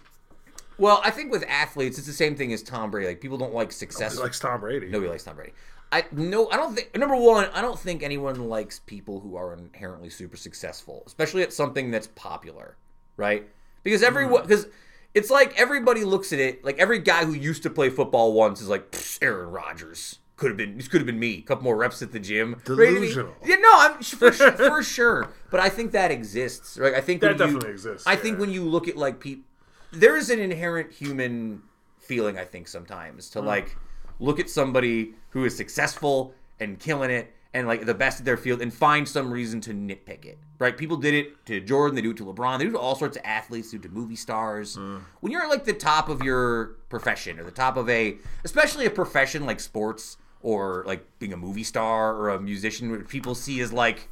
well, 0.78 1.02
I 1.04 1.12
think 1.12 1.32
with 1.32 1.44
athletes, 1.48 1.98
it's 1.98 2.08
the 2.08 2.14
same 2.14 2.36
thing 2.36 2.52
as 2.54 2.64
Tom 2.64 2.92
Brady. 2.92 3.08
Like 3.08 3.22
people 3.22 3.38
don't 3.38 3.54
like 3.54 3.72
success. 3.72 4.20
likes 4.20 4.40
Tom 4.40 4.60
Brady. 4.60 4.90
Nobody 4.90 5.10
likes 5.10 5.24
Tom 5.24 5.36
Brady. 5.36 5.54
I 5.94 6.06
no, 6.12 6.50
I 6.50 6.58
don't 6.58 6.74
think. 6.74 6.98
Number 6.98 7.16
one, 7.16 7.50
I 7.54 7.62
don't 7.62 7.78
think 7.78 8.02
anyone 8.02 8.50
likes 8.50 8.80
people 8.80 9.20
who 9.20 9.36
are 9.36 9.54
inherently 9.54 10.10
super 10.10 10.38
successful, 10.38 11.04
especially 11.06 11.44
at 11.44 11.54
something 11.54 11.92
that's 11.92 12.08
popular, 12.08 12.78
right? 13.16 13.48
Because 13.84 14.02
everyone, 14.02 14.42
hmm. 14.42 14.48
because 14.48 14.68
it's 15.14 15.30
like 15.30 15.60
everybody 15.60 16.04
looks 16.04 16.34
at 16.34 16.40
it. 16.40 16.64
Like 16.66 16.80
every 16.80 17.00
guy 17.00 17.26
who 17.26 17.34
used 17.34 17.64
to 17.64 17.70
play 17.70 17.90
football 17.90 18.34
once 18.34 18.62
is 18.62 18.68
like 18.70 18.96
Aaron 19.22 19.50
Rodgers. 19.52 20.20
Could 20.36 20.50
have 20.50 20.58
been. 20.58 20.78
This 20.78 20.88
could 20.88 21.00
have 21.00 21.06
been 21.06 21.20
me. 21.20 21.38
A 21.38 21.42
couple 21.42 21.64
more 21.64 21.76
reps 21.78 22.02
at 22.02 22.12
the 22.12 22.20
gym. 22.20 22.60
Ready 22.68 22.96
to 22.96 23.00
be- 23.02 23.08
Delusional. 23.08 23.34
Yeah, 23.46 23.56
no, 23.58 23.70
I'm 23.74 24.02
for, 24.02 24.32
sure- 24.32 24.52
for 24.52 24.84
sure. 24.84 25.30
But 25.52 25.60
I 25.60 25.70
think 25.70 25.92
that 25.92 26.10
exists, 26.12 26.78
right? 26.78 26.96
I 26.96 27.02
think 27.02 27.22
That 27.22 27.28
when 27.28 27.34
you- 27.38 27.46
definitely 27.46 27.70
exists, 27.72 28.08
I 28.08 28.16
think 28.16 28.40
when 28.40 28.50
you 28.50 28.64
look 28.64 28.88
at 28.88 28.98
like 28.98 29.20
people, 29.20 29.44
there 29.92 30.18
is 30.18 30.30
an 30.32 30.40
inherent 30.40 30.92
human 30.92 31.62
feeling. 32.00 32.38
I 32.38 32.46
think 32.46 32.68
sometimes 32.68 33.30
Mm. 33.30 33.34
to 33.34 33.42
like 33.42 33.78
look 34.20 34.40
at 34.40 34.50
somebody 34.50 35.14
who 35.30 35.46
is 35.46 35.56
successful 35.56 36.34
and 36.60 36.80
killing 36.80 37.12
it 37.12 37.32
and 37.54 37.68
like 37.68 37.86
the 37.86 37.94
best 37.94 38.20
at 38.20 38.26
their 38.26 38.38
field 38.38 38.62
and 38.62 38.74
find 38.74 39.08
some 39.08 39.32
reason 39.32 39.62
to 39.62 39.72
nitpick 39.74 40.26
it. 40.26 40.38
Right? 40.60 40.76
People 40.76 40.98
did 40.98 41.14
it 41.14 41.46
to 41.46 41.60
Jordan. 41.60 41.96
They 41.96 42.02
do 42.02 42.12
it 42.12 42.18
to 42.18 42.26
LeBron. 42.26 42.58
They 42.58 42.64
do 42.66 42.72
it 42.72 42.74
to 42.74 42.80
all 42.80 42.96
sorts 42.96 43.18
of 43.18 43.24
athletes. 43.26 43.72
They 43.72 43.78
do 43.78 43.86
it 43.86 43.90
to 43.90 43.94
movie 43.94 44.16
stars. 44.16 44.78
Mm. 44.78 45.02
When 45.20 45.32
you're 45.32 45.44
at 45.44 45.50
like 45.50 45.66
the 45.66 45.74
top 45.74 46.10
of 46.10 46.24
your 46.24 46.76
profession 46.90 47.40
or 47.40 47.44
the 47.44 47.52
top 47.52 47.78
of 47.78 47.90
a, 47.90 48.18
especially 48.44 48.86
a 48.86 48.90
profession 48.90 49.46
like 49.46 49.60
sports 49.60 50.18
or 50.42 50.84
like 50.88 51.06
being 51.20 51.34
a 51.34 51.38
movie 51.38 51.64
star 51.64 52.16
or 52.16 52.30
a 52.30 52.40
musician, 52.40 52.92
which 52.92 53.08
people 53.08 53.36
see 53.36 53.60
as 53.62 53.72
like 53.72 54.10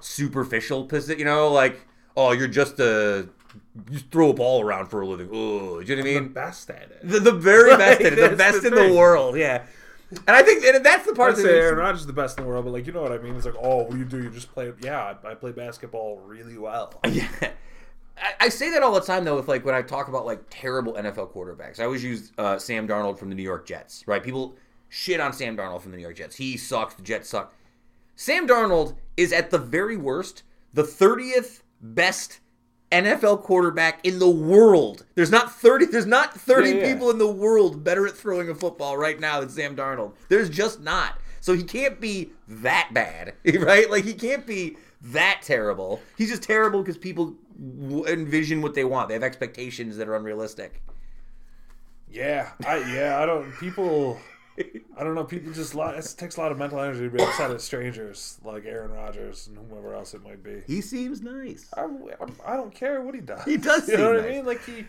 superficial 0.00 0.84
position. 0.84 1.18
You 1.18 1.24
know, 1.24 1.48
like 1.50 1.86
oh, 2.16 2.32
you're 2.32 2.48
just 2.48 2.78
a 2.80 3.28
you 3.90 3.98
throw 3.98 4.30
a 4.30 4.34
ball 4.34 4.62
around 4.62 4.86
for 4.86 5.00
a 5.00 5.06
living. 5.06 5.28
Oh, 5.32 5.80
do 5.80 5.86
you 5.88 5.96
know 5.96 6.02
what 6.02 6.10
I 6.10 6.14
the 6.14 6.20
mean? 6.20 6.32
best 6.32 6.70
at 6.70 6.82
it. 6.82 7.00
The, 7.02 7.20
the 7.20 7.32
very 7.32 7.76
best, 7.76 8.00
at 8.00 8.12
it, 8.12 8.30
the 8.30 8.36
best 8.36 8.62
the 8.62 8.68
in 8.68 8.74
the 8.74 8.96
world. 8.96 9.36
Yeah, 9.36 9.62
and 10.10 10.36
I 10.36 10.42
think 10.42 10.64
and 10.64 10.84
that's 10.84 11.06
the 11.06 11.14
part 11.14 11.32
I'd 11.32 11.38
that 11.38 11.42
say 11.42 11.58
Aaron 11.58 11.78
Rodgers 11.78 12.00
is 12.00 12.06
the 12.06 12.12
best 12.12 12.38
in 12.38 12.44
the 12.44 12.48
world, 12.48 12.64
but 12.64 12.72
like 12.72 12.86
you 12.86 12.92
know 12.92 13.02
what 13.02 13.12
I 13.12 13.18
mean. 13.18 13.36
It's 13.36 13.46
like, 13.46 13.56
oh, 13.60 13.84
what 13.84 13.92
do 13.92 13.98
you 13.98 14.04
do? 14.04 14.22
You 14.22 14.30
just 14.30 14.52
play. 14.52 14.72
Yeah, 14.80 15.16
I, 15.24 15.30
I 15.30 15.34
play 15.34 15.52
basketball 15.52 16.18
really 16.18 16.58
well. 16.58 16.92
Yeah. 17.10 17.28
I, 18.16 18.32
I 18.42 18.48
say 18.48 18.70
that 18.70 18.82
all 18.82 18.92
the 18.92 19.00
time 19.00 19.24
though. 19.24 19.36
With 19.36 19.48
like 19.48 19.64
when 19.64 19.74
I 19.74 19.82
talk 19.82 20.08
about 20.08 20.24
like 20.24 20.42
terrible 20.50 20.94
NFL 20.94 21.32
quarterbacks, 21.32 21.80
I 21.80 21.84
always 21.84 22.04
use 22.04 22.32
uh, 22.38 22.58
Sam 22.58 22.86
Darnold 22.86 23.18
from 23.18 23.28
the 23.28 23.34
New 23.34 23.42
York 23.42 23.66
Jets. 23.66 24.04
Right? 24.06 24.22
People 24.22 24.56
shit 24.88 25.20
on 25.20 25.32
Sam 25.32 25.56
Darnold 25.56 25.82
from 25.82 25.90
the 25.90 25.96
New 25.96 26.02
York 26.02 26.16
Jets. 26.16 26.36
He 26.36 26.56
sucks. 26.56 26.94
The 26.94 27.02
Jets 27.02 27.28
suck. 27.28 27.52
Sam 28.16 28.46
Darnold 28.46 28.96
is 29.16 29.32
at 29.32 29.50
the 29.50 29.58
very 29.58 29.96
worst 29.96 30.44
the 30.72 30.84
thirtieth 30.84 31.62
best 31.80 32.40
NFL 33.02 33.42
quarterback 33.42 34.00
in 34.04 34.18
the 34.18 34.30
world. 34.30 35.04
There's 35.14 35.30
not 35.30 35.52
thirty. 35.52 35.86
There's 35.86 36.06
not 36.06 36.34
thirty 36.38 36.70
Yeah, 36.70 36.74
yeah. 36.76 36.92
people 36.92 37.10
in 37.10 37.18
the 37.18 37.30
world 37.30 37.82
better 37.84 38.06
at 38.06 38.16
throwing 38.16 38.48
a 38.48 38.54
football 38.54 38.96
right 38.96 39.18
now 39.18 39.40
than 39.40 39.48
Sam 39.48 39.74
Darnold. 39.76 40.14
There's 40.28 40.48
just 40.48 40.80
not. 40.80 41.18
So 41.40 41.52
he 41.54 41.62
can't 41.62 42.00
be 42.00 42.30
that 42.48 42.90
bad, 42.92 43.34
right? 43.60 43.90
Like 43.90 44.04
he 44.04 44.14
can't 44.14 44.46
be 44.46 44.76
that 45.02 45.40
terrible. 45.42 46.00
He's 46.16 46.30
just 46.30 46.42
terrible 46.42 46.80
because 46.82 46.96
people 46.96 47.34
envision 48.08 48.62
what 48.62 48.74
they 48.74 48.84
want. 48.84 49.08
They 49.08 49.14
have 49.14 49.22
expectations 49.22 49.96
that 49.98 50.08
are 50.08 50.16
unrealistic. 50.16 50.80
Yeah, 52.10 52.50
I 52.66 52.78
yeah, 52.94 53.18
I 53.20 53.26
don't 53.26 53.52
people. 53.58 54.18
I 54.96 55.02
don't 55.02 55.14
know. 55.14 55.24
People 55.24 55.52
just 55.52 55.74
lot. 55.74 55.96
It 55.96 56.14
takes 56.16 56.36
a 56.36 56.40
lot 56.40 56.52
of 56.52 56.58
mental 56.58 56.80
energy 56.80 57.00
to 57.00 57.10
be 57.10 57.22
upset 57.22 57.50
at 57.50 57.60
strangers 57.60 58.38
like 58.44 58.64
Aaron 58.64 58.92
Rodgers 58.92 59.48
and 59.48 59.58
whoever 59.68 59.94
else 59.94 60.14
it 60.14 60.22
might 60.22 60.42
be. 60.42 60.62
He 60.66 60.80
seems 60.80 61.20
nice. 61.20 61.68
I'm, 61.76 62.04
I'm, 62.20 62.36
don't 62.46 62.74
care 62.74 63.02
what 63.02 63.14
he 63.14 63.20
does. 63.20 63.44
He 63.44 63.56
does 63.56 63.88
You 63.88 63.96
know 63.96 64.12
what 64.12 64.22
nice. 64.22 64.30
I 64.30 64.34
mean? 64.34 64.46
Like 64.46 64.64
he, 64.64 64.84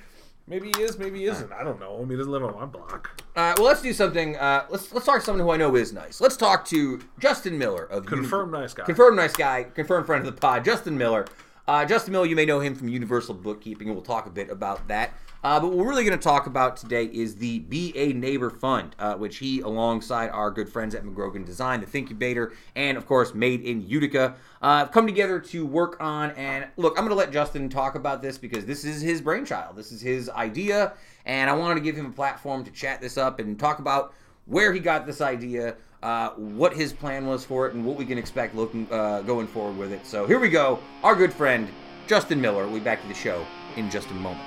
maybe 0.48 0.72
he 0.76 0.84
is, 0.84 1.00
maybe 1.00 1.20
he 1.20 1.26
isn't. 1.26 1.52
I 1.52 1.64
don't 1.64 1.80
know. 1.80 1.96
I 1.96 2.00
mean, 2.02 2.12
he 2.12 2.18
doesn't 2.18 2.32
live 2.32 2.44
on 2.44 2.54
my 2.56 2.66
block. 2.66 3.22
Uh, 3.36 3.56
well, 3.58 3.66
let's 3.66 3.82
do 3.82 3.92
something. 3.94 4.36
Uh, 4.38 4.66
let's 4.70 4.94
let's 4.94 5.06
talk 5.06 5.20
to 5.20 5.26
someone 5.26 5.44
who 5.44 5.52
I 5.52 5.58
know 5.58 5.76
is 5.76 5.92
nice. 5.92 6.22
Let's 6.22 6.38
talk 6.38 6.66
to 6.66 7.02
Justin 7.20 7.58
Miller 7.58 7.86
of 7.86 8.06
Confirmed 8.06 8.52
nice 8.52 8.74
guy. 8.74 8.86
Confirmed 8.86 9.18
nice 9.18 9.34
guy. 9.34 9.64
Confirmed 9.64 10.06
friend 10.06 10.28
of 10.28 10.36
the 10.36 10.40
pod. 10.40 10.64
Justin 10.64 10.98
Miller. 10.98 11.26
Uh, 11.68 11.84
Justin 11.84 12.12
Miller, 12.12 12.28
you 12.28 12.36
may 12.36 12.46
know 12.46 12.60
him 12.60 12.76
from 12.76 12.90
Universal 12.90 13.34
Bookkeeping, 13.34 13.88
and 13.88 13.96
we'll 13.96 14.06
talk 14.06 14.28
a 14.28 14.30
bit 14.30 14.52
about 14.52 14.88
that. 14.88 15.14
Uh, 15.46 15.60
but 15.60 15.68
what 15.68 15.78
we're 15.78 15.90
really 15.90 16.04
going 16.04 16.18
to 16.18 16.24
talk 16.24 16.48
about 16.48 16.76
today 16.76 17.06
is 17.06 17.36
the 17.36 17.60
Be 17.60 17.96
a 17.96 18.14
Neighbor 18.14 18.50
Fund, 18.50 18.96
uh, 18.98 19.14
which 19.14 19.38
he, 19.38 19.60
alongside 19.60 20.32
our 20.32 20.50
good 20.50 20.68
friends 20.68 20.96
at 20.96 21.04
McGrogan 21.04 21.46
Design, 21.46 21.82
the 21.82 21.86
Thincubator, 21.86 22.54
and 22.76 22.98
of 22.98 23.06
course 23.06 23.36
Made 23.36 23.62
in 23.62 23.88
Utica, 23.88 24.34
uh, 24.64 24.88
come 24.88 25.06
together 25.06 25.40
to 25.40 25.64
work 25.64 25.98
on. 26.00 26.32
And 26.32 26.66
look, 26.78 26.98
I'm 26.98 27.04
going 27.06 27.10
to 27.10 27.16
let 27.16 27.32
Justin 27.32 27.70
talk 27.70 27.94
about 27.94 28.24
this 28.24 28.40
because 28.40 28.66
this 28.66 28.84
is 28.84 29.04
his 29.04 29.22
brainchild. 29.22 29.76
This 29.76 29.92
is 29.92 30.02
his 30.02 30.32
idea, 30.32 30.94
and 31.28 31.48
I 31.48 31.54
wanted 31.54 31.76
to 31.76 31.82
give 31.82 31.96
him 31.96 32.08
a 32.08 32.12
platform 32.12 32.64
to 32.64 32.72
chat 32.72 33.00
this 33.00 33.16
up 33.16 33.40
and 33.40 33.60
talk 33.60 33.78
about 33.78 34.16
where 34.48 34.74
he 34.74 34.80
got 34.80 35.06
this 35.06 35.22
idea, 35.22 35.76
uh, 36.02 36.30
what 36.32 36.74
his 36.74 36.92
plan 36.92 37.28
was 37.28 37.46
for 37.46 37.68
it, 37.68 37.76
and 37.76 37.86
what 37.86 37.98
we 37.98 38.06
can 38.06 38.18
expect 38.18 38.56
looking 38.56 38.88
uh, 38.92 39.22
going 39.22 39.46
forward 39.46 39.78
with 39.78 39.92
it. 39.92 40.08
So 40.08 40.26
here 40.26 40.40
we 40.40 40.50
go. 40.50 40.80
Our 41.04 41.16
good 41.16 41.32
friend 41.32 41.70
Justin 42.08 42.42
Miller. 42.42 42.64
We'll 42.64 42.80
be 42.80 42.84
back 42.84 43.04
to 43.04 43.08
the 43.08 43.14
show 43.14 43.46
in 43.76 43.92
just 43.92 44.10
a 44.10 44.16
moment. 44.16 44.42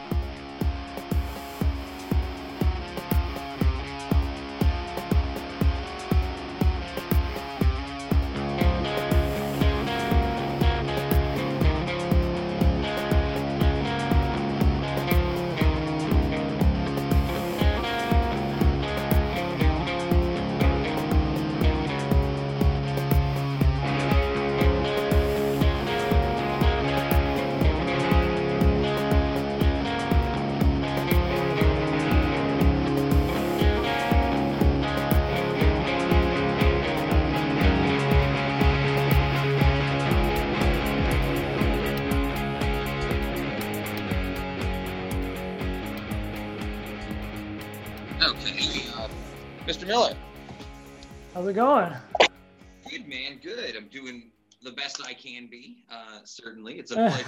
Certainly, 56.39 56.79
it's 56.79 56.91
a 56.91 56.95
pleasure. 57.09 57.27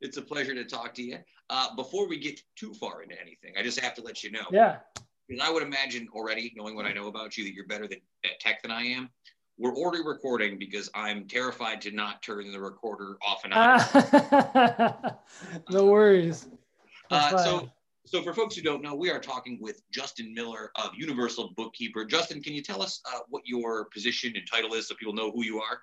it's 0.00 0.16
a 0.16 0.22
pleasure 0.22 0.54
to 0.54 0.64
talk 0.64 0.94
to 0.94 1.02
you. 1.02 1.18
Uh, 1.50 1.74
before 1.76 2.08
we 2.08 2.18
get 2.18 2.40
too 2.56 2.74
far 2.74 3.02
into 3.02 3.20
anything, 3.20 3.54
I 3.58 3.62
just 3.62 3.80
have 3.80 3.94
to 3.94 4.02
let 4.02 4.22
you 4.22 4.30
know. 4.30 4.46
Yeah. 4.50 4.76
Because 5.26 5.46
I 5.46 5.50
would 5.52 5.62
imagine 5.62 6.08
already, 6.14 6.52
knowing 6.56 6.74
what 6.74 6.86
I 6.86 6.92
know 6.92 7.08
about 7.08 7.36
you, 7.36 7.44
that 7.44 7.52
you're 7.52 7.66
better 7.66 7.86
than, 7.86 7.98
at 8.24 8.40
tech 8.40 8.62
than 8.62 8.70
I 8.70 8.82
am. 8.82 9.10
We're 9.58 9.74
already 9.74 10.04
recording 10.04 10.58
because 10.58 10.88
I'm 10.94 11.26
terrified 11.26 11.80
to 11.82 11.90
not 11.90 12.22
turn 12.22 12.50
the 12.52 12.60
recorder 12.60 13.18
off 13.26 13.44
and 13.44 13.52
on. 13.52 15.14
no 15.70 15.86
worries. 15.86 16.46
Uh, 17.10 17.36
so, 17.36 17.68
so 18.06 18.22
for 18.22 18.32
folks 18.32 18.54
who 18.54 18.62
don't 18.62 18.82
know, 18.82 18.94
we 18.94 19.10
are 19.10 19.18
talking 19.18 19.58
with 19.60 19.82
Justin 19.90 20.32
Miller 20.32 20.70
of 20.76 20.92
Universal 20.96 21.54
Bookkeeper. 21.56 22.04
Justin, 22.04 22.40
can 22.40 22.52
you 22.52 22.62
tell 22.62 22.80
us 22.80 23.00
uh, 23.12 23.18
what 23.28 23.42
your 23.44 23.86
position 23.86 24.32
and 24.36 24.46
title 24.50 24.74
is 24.74 24.86
so 24.88 24.94
people 24.94 25.12
know 25.12 25.32
who 25.32 25.44
you 25.44 25.60
are? 25.60 25.80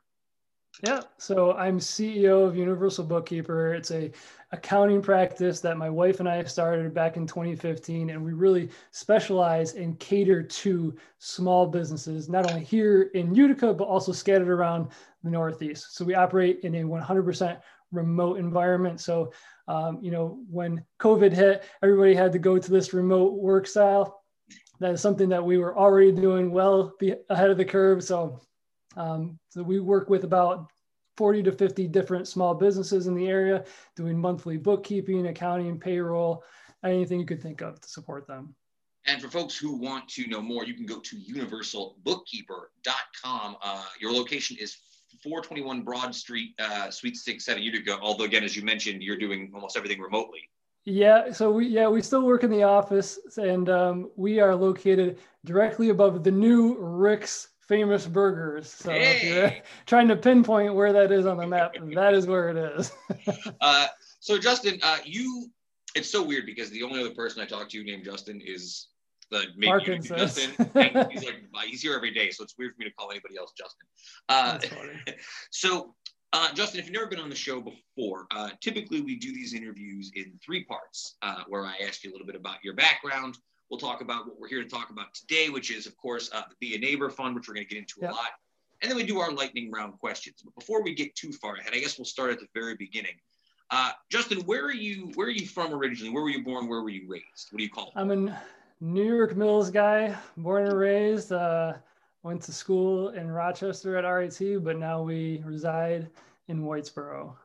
Yeah, 0.84 1.02
so 1.18 1.54
I'm 1.54 1.80
CEO 1.80 2.46
of 2.46 2.58
Universal 2.58 3.06
Bookkeeper. 3.06 3.74
It's 3.74 3.92
a 3.92 4.12
accounting 4.52 5.02
practice 5.02 5.62
that 5.62 5.78
my 5.78 5.90
wife 5.90 6.20
and 6.20 6.28
I 6.28 6.44
started 6.44 6.94
back 6.94 7.16
in 7.16 7.26
2015, 7.26 8.10
and 8.10 8.24
we 8.24 8.34
really 8.34 8.70
specialize 8.92 9.76
and 9.76 9.98
cater 10.00 10.44
to 10.44 10.96
small 11.18 11.66
businesses, 11.68 12.28
not 12.28 12.50
only 12.50 12.64
here 12.64 13.04
in 13.14 13.34
Utica 13.34 13.74
but 13.74 13.86
also 13.86 14.12
scattered 14.12 14.50
around 14.50 14.90
the 15.24 15.30
Northeast. 15.30 15.96
So 15.96 16.04
we 16.04 16.14
operate 16.14 16.60
in 16.64 16.76
a 16.76 16.84
100% 16.84 17.58
remote 17.92 18.38
environment. 18.38 19.00
So, 19.00 19.32
um, 19.70 20.00
you 20.02 20.12
know, 20.12 20.40
when 20.50 20.84
COVID 21.00 21.32
hit, 21.32 21.64
everybody 21.84 22.16
had 22.16 22.34
to 22.34 22.40
go 22.40 22.60
to 22.60 22.72
this 22.72 22.94
remote 22.94 23.34
work 23.34 23.66
style. 23.66 24.22
That 24.82 24.92
is 24.92 25.02
something 25.02 25.30
that 25.30 25.44
we 25.44 25.58
were 25.58 25.78
already 25.78 26.12
doing 26.12 26.52
well 26.52 26.94
ahead 27.30 27.50
of 27.50 27.58
the 27.58 27.66
curve. 27.66 28.04
So 28.04 28.42
um, 28.96 29.40
so 29.50 29.64
we 29.64 29.80
work 29.80 30.10
with 30.10 30.24
about 30.24 30.70
40 31.18 31.44
to 31.44 31.52
50 31.52 31.88
different 31.88 32.28
small 32.28 32.54
businesses 32.54 33.08
in 33.08 33.16
the 33.16 33.28
area 33.28 33.64
doing 33.96 34.20
monthly 34.20 34.58
bookkeeping, 34.58 35.28
accounting, 35.28 35.80
payroll, 35.80 36.44
anything 36.84 37.20
you 37.20 37.26
could 37.26 37.42
think 37.42 37.62
of 37.62 37.80
to 37.80 37.88
support 37.88 38.28
them. 38.28 38.54
And 39.08 39.22
for 39.22 39.30
folks 39.30 39.56
who 39.56 39.78
want 39.78 40.10
to 40.10 40.26
know 40.28 40.42
more, 40.42 40.66
you 40.66 40.74
can 40.74 40.88
go 40.88 41.00
to 41.00 41.16
universalbookkeeper.com. 41.16 43.58
Uh, 43.62 43.86
your 44.02 44.12
location 44.12 44.58
is 44.60 44.76
421 45.24 45.84
Broad 45.84 46.16
Street, 46.16 46.56
uh, 46.60 46.90
Suite 46.90 47.16
67 47.16 47.62
Utica. 47.62 48.00
Although, 48.02 48.24
again, 48.26 48.44
as 48.44 48.56
you 48.56 48.64
mentioned, 48.64 49.04
you're 49.04 49.18
doing 49.18 49.52
almost 49.54 49.78
everything 49.78 50.02
remotely. 50.02 50.50
Yeah, 50.86 51.32
so 51.32 51.52
we 51.52 51.68
yeah 51.68 51.88
we 51.88 52.02
still 52.04 52.24
work 52.24 52.44
in 52.44 52.52
the 52.52 52.62
office, 52.62 53.18
and 53.38 53.68
um, 53.70 54.12
we 54.16 54.40
are 54.40 54.56
located 54.56 55.18
directly 55.44 55.90
above 55.90 56.24
the 56.24 56.30
new 56.30 56.78
Rick's 56.78 57.55
famous 57.68 58.06
burgers. 58.08 58.70
So 58.70 58.92
hey. 58.92 59.18
if 59.18 59.24
you're 59.24 59.64
trying 59.86 60.08
to 60.10 60.16
pinpoint 60.16 60.74
where 60.74 60.94
that 60.94 61.12
is 61.12 61.26
on 61.26 61.38
the 61.38 61.48
map, 61.48 61.74
that 61.94 62.14
is 62.14 62.28
where 62.28 62.50
it 62.50 62.58
is. 62.78 62.92
uh, 63.62 63.88
so 64.20 64.38
Justin, 64.38 64.80
uh, 64.84 64.98
you, 65.04 65.50
it's 65.96 66.10
so 66.10 66.24
weird 66.24 66.46
because 66.46 66.70
the 66.70 66.84
only 66.84 67.00
other 67.00 67.14
person 67.14 67.42
I 67.42 67.46
talk 67.46 67.70
to 67.70 67.84
named 67.84 68.06
Justin 68.06 68.42
is 68.46 68.88
the 69.32 69.46
Parkinson. 69.64 70.18
Justin. 70.18 70.52
He's 71.12 71.26
like, 71.26 71.42
he's 71.66 71.82
here 71.82 71.96
every 71.96 72.14
day. 72.14 72.30
So 72.30 72.44
it's 72.44 72.56
weird 72.58 72.74
for 72.74 72.80
me 72.80 72.86
to 72.86 72.94
call 72.94 73.10
anybody 73.10 73.38
else 73.38 73.54
Justin. 73.58 73.88
Uh, 74.30 74.60
so 75.50 75.96
uh, 76.34 76.54
Justin, 76.54 76.80
if 76.80 76.86
you've 76.86 76.94
never 76.94 77.08
been 77.08 77.20
on 77.20 77.30
the 77.30 77.36
show 77.36 77.62
before, 77.62 78.28
uh, 78.32 78.50
typically 78.62 79.02
we 79.02 79.16
do 79.16 79.34
these 79.34 79.54
interviews 79.54 80.12
in 80.16 80.38
three 80.46 80.66
parts 80.66 81.16
uh, 81.22 81.44
where 81.48 81.66
I 81.66 81.76
ask 81.88 82.04
you 82.04 82.12
a 82.12 82.14
little 82.14 82.28
bit 82.28 82.36
about 82.36 82.58
your 82.64 82.76
background, 82.76 83.38
We'll 83.70 83.80
talk 83.80 84.02
about 84.02 84.28
what 84.28 84.40
we're 84.40 84.48
here 84.48 84.64
to 84.64 84.70
talk 84.70 84.90
about 84.90 85.14
today, 85.14 85.50
which 85.50 85.72
is, 85.72 85.88
of 85.88 85.98
course, 85.98 86.30
uh, 86.34 86.44
the 86.50 86.56
Be 86.60 86.76
a 86.76 86.80
Neighbor 86.80 87.10
Fund, 87.10 87.36
which 87.36 87.48
we're 87.48 87.56
going 87.56 87.68
to 87.68 87.74
get 87.74 87.80
into 87.80 87.96
yep. 88.02 88.12
a 88.12 88.14
lot. 88.14 88.30
And 88.82 88.92
then 88.92 88.98
we 88.98 89.04
do 89.04 89.20
our 89.20 89.32
lightning 89.32 89.72
round 89.72 89.98
questions. 90.00 90.42
But 90.44 90.54
before 90.56 90.84
we 90.84 90.94
get 90.94 91.16
too 91.16 91.32
far 91.32 91.56
ahead, 91.56 91.74
I 91.74 91.80
guess 91.80 91.98
we'll 91.98 92.06
start 92.06 92.32
at 92.32 92.40
the 92.40 92.48
very 92.54 92.76
beginning. 92.76 93.16
Uh, 93.72 93.92
Justin, 94.12 94.42
where 94.42 94.64
are 94.66 94.74
you? 94.74 95.12
Where 95.16 95.28
are 95.28 95.32
you 95.32 95.48
from 95.48 95.74
originally? 95.74 96.14
Where 96.14 96.22
were 96.22 96.30
you 96.30 96.44
born? 96.44 96.68
Where 96.68 96.82
were 96.82 96.90
you 96.90 97.08
raised? 97.08 97.48
What 97.50 97.58
do 97.58 97.64
you 97.64 97.70
call 97.70 97.88
it? 97.88 97.94
I'm 97.96 98.12
a 98.12 98.40
New 98.80 99.16
York 99.16 99.36
Mills 99.36 99.72
guy, 99.72 100.16
born 100.38 100.68
and 100.68 100.78
raised. 100.78 101.32
Uh, 101.32 101.74
went 102.22 102.42
to 102.44 102.52
school 102.52 103.10
in 103.10 103.30
Rochester 103.30 103.98
at 103.98 104.04
RIT, 104.04 104.64
but 104.64 104.78
now 104.78 105.02
we 105.02 105.42
reside 105.44 106.10
in 106.48 106.62
Whitesboro. 106.62 107.36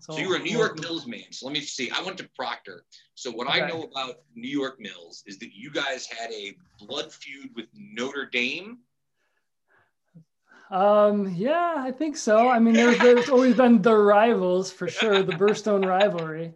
So, 0.00 0.14
so 0.14 0.18
you 0.18 0.30
were 0.30 0.36
a 0.36 0.40
New 0.40 0.56
York 0.56 0.80
Mills 0.80 1.06
man. 1.06 1.30
So 1.30 1.46
let 1.46 1.52
me 1.52 1.60
see. 1.60 1.90
I 1.90 2.02
went 2.02 2.16
to 2.18 2.28
Proctor. 2.34 2.84
So 3.14 3.30
what 3.30 3.46
okay. 3.48 3.60
I 3.60 3.68
know 3.68 3.82
about 3.84 4.16
New 4.34 4.48
York 4.48 4.80
Mills 4.80 5.22
is 5.26 5.38
that 5.38 5.54
you 5.54 5.70
guys 5.70 6.06
had 6.06 6.32
a 6.32 6.56
blood 6.80 7.12
feud 7.12 7.50
with 7.54 7.66
Notre 7.74 8.24
Dame. 8.24 8.78
Um, 10.70 11.34
yeah, 11.34 11.74
I 11.76 11.90
think 11.90 12.16
so. 12.16 12.48
I 12.48 12.58
mean, 12.58 12.74
there's, 12.74 12.98
there's 12.98 13.28
always 13.30 13.56
been 13.56 13.82
the 13.82 13.94
rivals 13.94 14.70
for 14.72 14.88
sure, 14.88 15.22
the 15.22 15.32
Burstone 15.32 15.84
rivalry. 15.84 16.54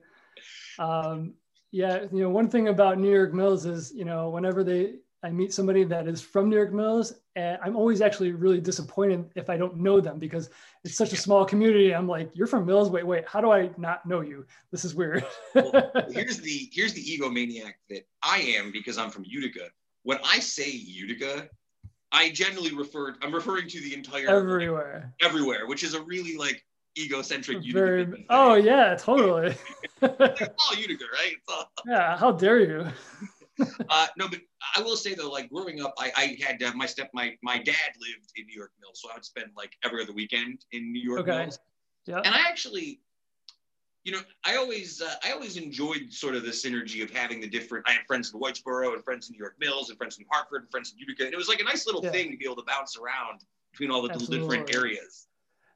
Um, 0.78 1.34
yeah, 1.70 2.04
you 2.12 2.22
know, 2.22 2.30
one 2.30 2.48
thing 2.48 2.68
about 2.68 2.98
New 2.98 3.12
York 3.12 3.34
Mills 3.34 3.66
is, 3.66 3.92
you 3.92 4.04
know, 4.04 4.30
whenever 4.30 4.64
they 4.64 4.94
I 5.24 5.30
meet 5.30 5.54
somebody 5.54 5.84
that 5.84 6.06
is 6.06 6.20
from 6.20 6.50
New 6.50 6.56
York 6.56 6.74
Mills, 6.74 7.14
and 7.34 7.58
I'm 7.62 7.76
always 7.76 8.02
actually 8.02 8.32
really 8.32 8.60
disappointed 8.60 9.30
if 9.34 9.48
I 9.48 9.56
don't 9.56 9.78
know 9.78 9.98
them 9.98 10.18
because 10.18 10.50
it's 10.84 10.96
such 10.96 11.14
a 11.14 11.16
small 11.16 11.46
community. 11.46 11.94
I'm 11.94 12.06
like, 12.06 12.30
you're 12.34 12.46
from 12.46 12.66
Mills. 12.66 12.90
Wait, 12.90 13.06
wait, 13.06 13.26
how 13.26 13.40
do 13.40 13.50
I 13.50 13.70
not 13.78 14.04
know 14.04 14.20
you? 14.20 14.44
This 14.70 14.84
is 14.84 14.94
weird. 14.94 15.24
well, 15.54 15.90
here's 16.10 16.40
the 16.40 16.68
here's 16.72 16.92
the 16.92 17.02
egomaniac 17.02 17.72
that 17.88 18.06
I 18.22 18.40
am 18.58 18.70
because 18.70 18.98
I'm 18.98 19.08
from 19.08 19.24
Utica. 19.26 19.70
When 20.02 20.18
I 20.22 20.40
say 20.40 20.70
Utica, 20.70 21.48
I 22.12 22.28
generally 22.28 22.74
refer 22.74 23.14
I'm 23.22 23.34
referring 23.34 23.66
to 23.68 23.80
the 23.80 23.94
entire 23.94 24.28
everywhere, 24.28 25.14
everywhere, 25.22 25.66
which 25.66 25.84
is 25.84 25.94
a 25.94 26.02
really 26.02 26.36
like 26.36 26.62
egocentric 26.98 27.64
Very, 27.72 28.00
Utica. 28.00 28.22
Oh 28.30 28.54
yeah, 28.54 28.94
totally. 28.94 29.56
all 30.02 30.76
Utica, 30.76 31.04
right? 31.12 31.36
All... 31.48 31.70
Yeah, 31.86 32.16
how 32.16 32.32
dare 32.32 32.60
you? 32.60 32.86
Uh, 33.88 34.06
no, 34.16 34.28
but 34.28 34.40
I 34.76 34.82
will 34.82 34.96
say 34.96 35.14
though, 35.14 35.30
like 35.30 35.50
growing 35.50 35.80
up, 35.80 35.94
I, 35.98 36.12
I 36.16 36.36
had 36.44 36.62
uh, 36.62 36.72
my 36.74 36.86
step, 36.86 37.10
my 37.14 37.36
my 37.42 37.58
dad 37.58 37.90
lived 38.00 38.32
in 38.36 38.46
New 38.46 38.56
York 38.56 38.72
Mills, 38.80 39.00
so 39.00 39.10
I 39.10 39.14
would 39.14 39.24
spend 39.24 39.50
like 39.56 39.72
every 39.84 40.02
other 40.02 40.12
weekend 40.12 40.64
in 40.72 40.92
New 40.92 41.02
York 41.02 41.20
okay. 41.20 41.44
Mills. 41.44 41.58
Yeah. 42.06 42.20
And 42.24 42.34
I 42.34 42.40
actually, 42.48 43.00
you 44.02 44.12
know, 44.12 44.20
I 44.44 44.56
always 44.56 45.00
uh, 45.00 45.14
I 45.24 45.32
always 45.32 45.56
enjoyed 45.56 46.12
sort 46.12 46.34
of 46.34 46.42
the 46.42 46.50
synergy 46.50 47.02
of 47.02 47.10
having 47.10 47.40
the 47.40 47.46
different. 47.46 47.88
I 47.88 47.92
had 47.92 48.06
friends 48.06 48.32
in 48.32 48.40
Whitesboro 48.40 48.92
and 48.94 49.04
friends 49.04 49.28
in 49.28 49.34
New 49.34 49.38
York 49.38 49.56
Mills 49.60 49.88
and 49.88 49.98
friends 49.98 50.18
in 50.18 50.24
Hartford 50.30 50.62
and 50.62 50.70
friends 50.70 50.92
in 50.92 50.98
Utica, 50.98 51.24
and 51.24 51.32
it 51.32 51.36
was 51.36 51.48
like 51.48 51.60
a 51.60 51.64
nice 51.64 51.86
little 51.86 52.02
yeah. 52.02 52.10
thing 52.10 52.30
to 52.30 52.36
be 52.36 52.44
able 52.44 52.56
to 52.56 52.64
bounce 52.66 52.96
around 52.96 53.40
between 53.72 53.90
all 53.90 54.02
the 54.02 54.08
different 54.08 54.74
areas. 54.74 55.26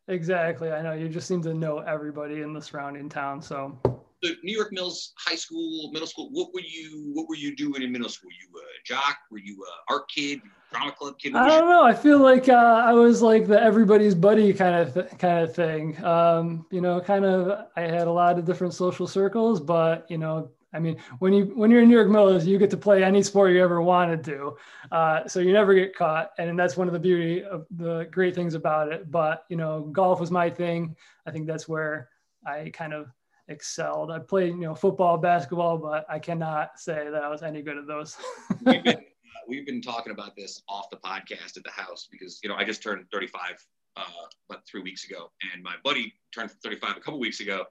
Exactly. 0.09 0.71
I 0.71 0.81
know 0.81 0.93
you 0.93 1.09
just 1.09 1.29
seem 1.29 1.43
to 1.43 1.53
know 1.53 1.81
everybody 1.81 2.41
in 2.41 2.55
the 2.55 2.63
surrounding 2.63 3.09
town, 3.09 3.43
so 3.43 3.79
the 4.23 4.37
New 4.43 4.55
York 4.57 4.73
Mills 4.73 5.13
high 5.17 5.35
school, 5.35 5.91
middle 5.93 6.09
school, 6.09 6.29
what 6.33 6.53
were 6.53 6.61
you 6.61 7.11
what 7.13 7.29
were 7.29 7.37
you 7.37 7.55
doing 7.55 7.83
in 7.83 7.93
middle 7.93 8.09
school? 8.09 8.29
Were 8.29 8.61
you 8.61 8.63
a 8.63 8.83
jock? 8.85 9.17
Were 9.31 9.39
you 9.39 9.65
a 9.65 9.93
art 9.93 10.09
kid? 10.09 10.41
Drama 10.71 10.93
club 10.93 11.19
kid? 11.19 11.35
I 11.35 11.47
don't 11.47 11.61
your- 11.61 11.69
know. 11.71 11.83
I 11.85 11.95
feel 11.95 12.19
like 12.19 12.49
uh, 12.49 12.53
I 12.53 12.93
was 12.93 13.23
like 13.23 13.47
the 13.47 13.61
everybody's 13.61 14.15
buddy 14.15 14.53
kind 14.53 14.75
of 14.75 14.95
th- 14.95 15.19
kind 15.19 15.45
of 15.45 15.55
thing. 15.55 16.03
Um, 16.05 16.67
you 16.71 16.81
know, 16.81 17.01
kind 17.01 17.25
of. 17.25 17.67
I 17.77 17.83
had 17.83 18.07
a 18.07 18.13
lot 18.13 18.39
of 18.39 18.45
different 18.45 18.75
social 18.75 19.07
circles, 19.07 19.61
but 19.61 20.05
you 20.11 20.19
know, 20.19 20.51
I 20.75 20.79
mean, 20.79 20.99
when 21.21 21.33
you 21.33 21.45
when 21.55 21.71
you're 21.71 21.81
in 21.83 21.89
New 21.89 21.95
York 21.95 22.09
Mills, 22.11 22.45
you 22.45 22.59
get 22.59 22.71
to 22.71 22.77
play 22.77 23.03
any 23.03 23.23
sport 23.23 23.53
you 23.53 23.63
ever 23.63 23.81
wanted 23.81 24.23
to, 24.25 24.57
uh, 24.93 25.27
so 25.27 25.41
you 25.41 25.53
never 25.53 25.73
get 25.73 25.97
caught, 25.97 26.33
and 26.39 26.59
that's 26.59 26.77
one 26.77 26.87
of 26.87 26.93
the 26.93 26.99
beauty 27.01 27.43
of 27.43 27.67
the 27.71 28.07
great 28.11 28.35
things 28.35 28.55
about 28.55 28.93
it. 28.93 29.11
But 29.11 29.45
you 29.49 29.57
know, 29.57 29.89
golf 29.93 30.21
was 30.21 30.31
my 30.31 30.51
thing. 30.51 30.97
I 31.25 31.31
think 31.31 31.47
that's 31.47 31.67
where 31.67 32.11
I 32.47 32.71
kind 32.75 32.93
of 32.93 33.07
excelled. 33.49 34.11
I 34.11 34.19
played, 34.19 34.51
you 34.51 34.61
know, 34.61 34.75
football, 34.75 35.19
basketball, 35.19 35.79
but 35.79 36.07
I 36.09 36.19
cannot 36.19 36.79
say 36.79 37.09
that 37.11 37.23
I 37.25 37.29
was 37.29 37.43
any 37.43 37.63
good 37.63 37.79
at 37.79 37.87
those. 37.87 38.17
we've, 38.65 38.85
been, 38.85 38.99
we've 39.49 39.67
been 39.67 39.83
talking 39.83 40.13
about 40.13 40.37
this 40.37 40.63
off 40.69 40.91
the 40.91 40.97
podcast 40.97 41.57
at 41.57 41.65
the 41.65 41.71
house 41.71 42.09
because, 42.11 42.41
you 42.43 42.49
know, 42.49 42.57
I 42.57 42.65
just 42.65 42.83
turned 42.83 43.05
35 43.13 43.67
uh, 43.97 44.03
about 44.49 44.67
three 44.67 44.83
weeks 44.83 45.05
ago, 45.05 45.31
and 45.53 45.63
my 45.63 45.75
buddy 45.83 46.13
turned 46.33 46.51
35 46.51 46.97
a 46.97 47.01
couple 47.01 47.19
weeks 47.19 47.41
ago. 47.41 47.65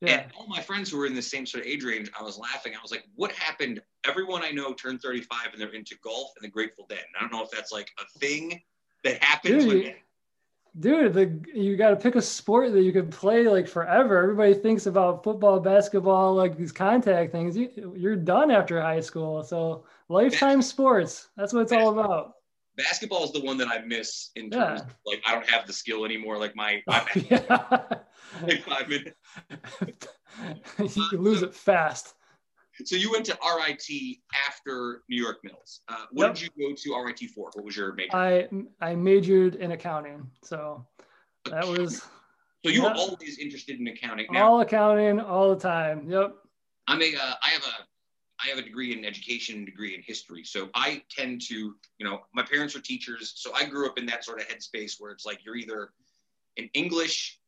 Yeah. 0.00 0.22
And 0.22 0.32
all 0.36 0.48
my 0.48 0.60
friends 0.60 0.90
who 0.90 0.98
were 0.98 1.06
in 1.06 1.14
the 1.14 1.22
same 1.22 1.46
sort 1.46 1.64
of 1.64 1.70
age 1.70 1.84
range, 1.84 2.10
I 2.18 2.24
was 2.24 2.36
laughing. 2.36 2.74
I 2.74 2.82
was 2.82 2.90
like, 2.90 3.04
what 3.14 3.30
happened? 3.32 3.80
Everyone 4.04 4.42
I 4.42 4.50
know 4.50 4.72
turned 4.72 5.00
35 5.00 5.52
and 5.52 5.60
they're 5.60 5.72
into 5.74 5.96
golf 6.02 6.32
and 6.36 6.44
the 6.44 6.50
Grateful 6.50 6.86
Dead. 6.88 6.98
And 6.98 7.16
I 7.16 7.20
don't 7.20 7.32
know 7.32 7.44
if 7.44 7.52
that's 7.52 7.70
like 7.70 7.88
a 8.00 8.18
thing 8.18 8.60
that 9.04 9.22
happens 9.22 9.64
Dude, 9.64 9.84
when 9.84 9.94
dude 10.78 11.12
the 11.12 11.40
you 11.54 11.76
got 11.76 11.90
to 11.90 11.96
pick 11.96 12.14
a 12.14 12.22
sport 12.22 12.72
that 12.72 12.82
you 12.82 12.92
can 12.92 13.08
play 13.08 13.46
like 13.48 13.68
forever. 13.68 14.22
Everybody 14.22 14.54
thinks 14.54 14.86
about 14.86 15.22
football 15.22 15.60
basketball 15.60 16.34
like 16.34 16.56
these 16.56 16.72
contact 16.72 17.32
things. 17.32 17.56
You, 17.56 17.94
you're 17.96 18.16
done 18.16 18.50
after 18.50 18.80
high 18.80 19.00
school. 19.00 19.42
So 19.42 19.84
lifetime 20.08 20.62
sports 20.62 21.28
that's 21.36 21.52
what 21.52 21.62
it's 21.62 21.72
all 21.72 21.98
about. 21.98 22.34
Basketball 22.76 23.24
is 23.24 23.32
the 23.32 23.42
one 23.42 23.58
that 23.58 23.68
i 23.68 23.80
miss 23.80 24.30
in 24.34 24.50
terms 24.50 24.80
yeah. 24.80 24.86
of, 24.86 24.96
like 25.04 25.22
i 25.26 25.34
don't 25.34 25.48
have 25.48 25.66
the 25.66 25.72
skill 25.72 26.04
anymore. 26.04 26.38
Like 26.38 26.56
my, 26.56 26.82
my 26.86 27.04
oh, 27.04 27.20
yeah. 27.30 27.98
like 28.42 28.62
five 28.62 28.88
minutes 28.88 29.16
you 30.96 31.18
lose 31.18 31.42
it 31.42 31.54
fast 31.54 32.14
so 32.84 32.96
you 32.96 33.10
went 33.10 33.26
to 33.26 33.38
RIT 33.42 34.16
after 34.46 35.02
New 35.08 35.20
York 35.20 35.38
Mills. 35.42 35.80
Uh, 35.88 36.06
what 36.12 36.26
yep. 36.26 36.34
did 36.34 36.42
you 36.42 36.68
go 36.68 36.74
to 36.74 37.04
RIT 37.04 37.30
for? 37.30 37.50
What 37.54 37.64
was 37.64 37.76
your 37.76 37.92
major? 37.94 38.16
I 38.16 38.48
I 38.80 38.94
majored 38.94 39.56
in 39.56 39.72
accounting, 39.72 40.30
so 40.42 40.84
that 41.50 41.66
was. 41.66 42.02
So 42.64 42.70
you 42.70 42.82
yep. 42.82 42.94
were 42.94 42.98
always 42.98 43.38
interested 43.38 43.80
in 43.80 43.88
accounting. 43.88 44.26
Now, 44.30 44.52
all 44.52 44.60
accounting, 44.60 45.18
all 45.18 45.50
the 45.50 45.60
time. 45.60 46.08
Yep. 46.08 46.36
I'm 46.88 47.02
a. 47.02 47.14
Uh, 47.14 47.34
I 47.42 47.48
have 47.48 47.62
a. 47.62 48.44
I 48.44 48.48
have 48.48 48.58
a 48.58 48.62
degree 48.62 48.96
in 48.96 49.04
education, 49.04 49.64
degree 49.64 49.94
in 49.94 50.02
history. 50.02 50.42
So 50.42 50.68
I 50.74 51.02
tend 51.08 51.42
to, 51.42 51.54
you 51.54 52.04
know, 52.04 52.22
my 52.34 52.42
parents 52.42 52.74
are 52.74 52.80
teachers, 52.80 53.34
so 53.36 53.52
I 53.54 53.64
grew 53.66 53.86
up 53.86 53.98
in 53.98 54.06
that 54.06 54.24
sort 54.24 54.40
of 54.40 54.48
headspace 54.48 54.94
where 54.98 55.12
it's 55.12 55.24
like 55.24 55.44
you're 55.44 55.54
either 55.54 55.90
an 56.56 56.68
English 56.74 57.38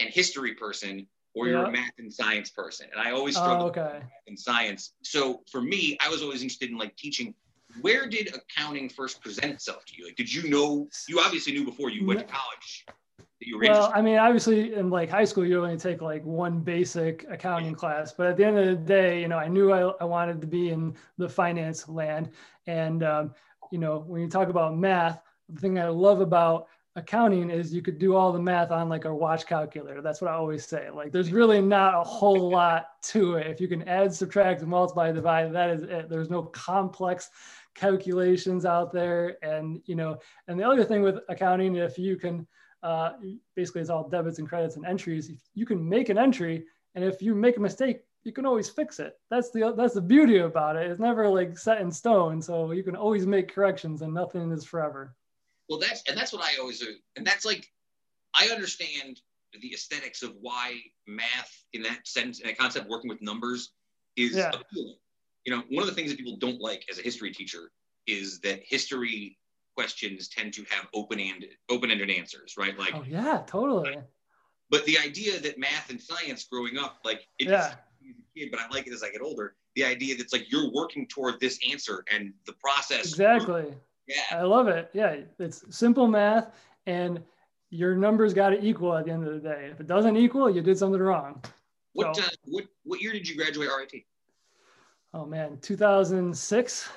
and 0.00 0.08
history 0.08 0.54
person 0.54 1.06
or 1.34 1.48
you're 1.48 1.64
a 1.64 1.70
math 1.70 1.92
and 1.98 2.12
science 2.12 2.50
person. 2.50 2.86
And 2.92 3.00
I 3.00 3.12
always 3.12 3.36
struggled 3.36 3.76
oh, 3.76 3.80
okay. 3.80 4.00
in 4.26 4.36
science. 4.36 4.94
So 5.02 5.42
for 5.50 5.60
me, 5.60 5.96
I 6.00 6.08
was 6.08 6.22
always 6.22 6.42
interested 6.42 6.70
in 6.70 6.78
like 6.78 6.96
teaching. 6.96 7.34
Where 7.82 8.08
did 8.08 8.34
accounting 8.34 8.88
first 8.88 9.20
present 9.20 9.52
itself 9.52 9.84
to 9.86 9.92
you? 9.96 10.06
Like, 10.06 10.16
did 10.16 10.32
you 10.32 10.48
know? 10.48 10.88
You 11.08 11.20
obviously 11.20 11.52
knew 11.52 11.64
before 11.64 11.90
you 11.90 12.06
went 12.06 12.20
to 12.20 12.26
college. 12.26 12.86
well, 13.60 13.92
I 13.94 14.00
mean, 14.00 14.18
obviously, 14.18 14.74
in 14.74 14.90
like 14.90 15.10
high 15.10 15.24
school, 15.24 15.44
you 15.44 15.62
only 15.62 15.76
take 15.76 16.00
like 16.00 16.24
one 16.24 16.60
basic 16.60 17.26
accounting 17.30 17.74
class. 17.74 18.12
But 18.12 18.28
at 18.28 18.36
the 18.36 18.44
end 18.44 18.58
of 18.58 18.66
the 18.66 18.74
day, 18.74 19.20
you 19.20 19.28
know, 19.28 19.38
I 19.38 19.48
knew 19.48 19.70
I, 19.70 19.92
I 20.00 20.04
wanted 20.04 20.40
to 20.40 20.46
be 20.46 20.70
in 20.70 20.96
the 21.18 21.28
finance 21.28 21.88
land. 21.88 22.30
And 22.66 23.02
um, 23.02 23.34
you 23.70 23.78
know, 23.78 24.02
when 24.06 24.22
you 24.22 24.28
talk 24.28 24.48
about 24.48 24.76
math, 24.76 25.20
the 25.48 25.60
thing 25.60 25.78
I 25.78 25.88
love 25.88 26.20
about 26.20 26.68
accounting 26.98 27.50
is 27.50 27.72
you 27.72 27.80
could 27.80 27.98
do 27.98 28.14
all 28.14 28.32
the 28.32 28.38
math 28.38 28.70
on 28.70 28.88
like 28.88 29.04
a 29.04 29.14
watch 29.14 29.46
calculator. 29.46 30.02
That's 30.02 30.20
what 30.20 30.30
I 30.30 30.34
always 30.34 30.66
say. 30.66 30.90
Like 30.90 31.12
there's 31.12 31.32
really 31.32 31.60
not 31.60 31.94
a 31.94 32.02
whole 32.02 32.50
lot 32.58 33.00
to 33.04 33.36
it. 33.36 33.46
If 33.46 33.60
you 33.60 33.68
can 33.68 33.86
add, 33.88 34.12
subtract, 34.12 34.62
multiply, 34.62 35.12
divide, 35.12 35.52
that 35.54 35.70
is 35.70 35.82
it. 35.84 36.08
There's 36.10 36.30
no 36.30 36.42
complex 36.42 37.30
calculations 37.74 38.64
out 38.64 38.92
there. 38.92 39.38
And 39.42 39.80
you 39.86 39.94
know, 39.94 40.18
and 40.48 40.58
the 40.58 40.68
other 40.68 40.84
thing 40.84 41.02
with 41.02 41.18
accounting, 41.28 41.76
if 41.76 41.98
you 41.98 42.16
can 42.16 42.46
uh, 42.82 43.12
basically 43.54 43.80
it's 43.80 43.90
all 43.90 44.08
debits 44.08 44.38
and 44.38 44.48
credits 44.48 44.76
and 44.76 44.84
entries, 44.84 45.30
you 45.54 45.66
can 45.66 45.88
make 45.88 46.08
an 46.08 46.18
entry. 46.18 46.64
And 46.94 47.04
if 47.04 47.22
you 47.22 47.34
make 47.34 47.56
a 47.56 47.60
mistake, 47.60 48.02
you 48.24 48.32
can 48.32 48.44
always 48.44 48.68
fix 48.68 48.98
it. 48.98 49.18
That's 49.30 49.50
the 49.50 49.72
that's 49.76 49.94
the 49.94 50.00
beauty 50.00 50.38
about 50.38 50.76
it. 50.76 50.90
It's 50.90 51.00
never 51.00 51.28
like 51.28 51.56
set 51.56 51.80
in 51.80 51.90
stone. 51.90 52.42
So 52.42 52.72
you 52.72 52.82
can 52.82 52.96
always 52.96 53.26
make 53.26 53.54
corrections 53.54 54.02
and 54.02 54.12
nothing 54.12 54.50
is 54.50 54.64
forever. 54.64 55.14
Well, 55.68 55.78
that's 55.78 56.02
and 56.08 56.16
that's 56.16 56.32
what 56.32 56.42
I 56.42 56.58
always 56.60 56.80
do, 56.80 56.94
and 57.16 57.26
that's 57.26 57.44
like 57.44 57.70
I 58.34 58.48
understand 58.48 59.20
the 59.60 59.72
aesthetics 59.72 60.22
of 60.22 60.34
why 60.40 60.76
math 61.06 61.64
in 61.72 61.82
that 61.82 62.06
sense 62.06 62.40
and 62.40 62.48
that 62.48 62.58
concept 62.58 62.88
working 62.88 63.08
with 63.08 63.20
numbers 63.22 63.72
is 64.16 64.36
yeah. 64.36 64.50
appealing. 64.50 64.96
You 65.44 65.56
know, 65.56 65.62
one 65.70 65.82
of 65.82 65.88
the 65.88 65.94
things 65.94 66.10
that 66.10 66.18
people 66.18 66.36
don't 66.36 66.60
like 66.60 66.84
as 66.90 66.98
a 66.98 67.02
history 67.02 67.32
teacher 67.32 67.70
is 68.06 68.40
that 68.40 68.60
history 68.64 69.38
questions 69.74 70.28
tend 70.28 70.52
to 70.54 70.64
have 70.68 70.88
open-ended 70.92 71.50
open-ended 71.70 72.10
answers, 72.10 72.54
right? 72.58 72.78
Like 72.78 72.94
Oh 72.94 73.04
yeah, 73.06 73.42
totally. 73.46 73.98
But 74.70 74.84
the 74.84 74.98
idea 74.98 75.40
that 75.40 75.58
math 75.58 75.88
and 75.88 76.00
science 76.00 76.44
growing 76.44 76.76
up, 76.76 76.98
like 77.04 77.26
it 77.38 77.48
yeah. 77.48 77.74
kid, 78.36 78.50
but 78.50 78.60
I 78.60 78.68
like 78.68 78.86
it 78.86 78.92
as 78.92 79.02
I 79.02 79.10
get 79.10 79.22
older. 79.22 79.56
The 79.76 79.84
idea 79.84 80.16
that's 80.16 80.32
like 80.32 80.50
you're 80.50 80.70
working 80.72 81.06
toward 81.06 81.40
this 81.40 81.58
answer 81.70 82.04
and 82.12 82.32
the 82.46 82.52
process 82.54 83.08
exactly 83.08 83.74
yeah. 84.08 84.38
I 84.38 84.42
love 84.42 84.68
it. 84.68 84.90
Yeah. 84.92 85.16
It's 85.38 85.64
simple 85.70 86.08
math 86.08 86.52
and 86.86 87.22
your 87.70 87.94
numbers 87.94 88.32
got 88.32 88.50
to 88.50 88.64
equal 88.64 88.96
at 88.96 89.04
the 89.04 89.12
end 89.12 89.26
of 89.26 89.34
the 89.34 89.48
day. 89.48 89.68
If 89.70 89.80
it 89.80 89.86
doesn't 89.86 90.16
equal, 90.16 90.48
you 90.48 90.62
did 90.62 90.78
something 90.78 91.00
wrong. 91.00 91.42
What 91.92 92.16
so, 92.16 92.22
uh, 92.22 92.28
what 92.44 92.64
what 92.84 93.00
year 93.00 93.12
did 93.12 93.28
you 93.28 93.36
graduate 93.36 93.68
RIT? 93.68 94.04
Oh 95.14 95.26
man, 95.26 95.58
2006. 95.60 96.88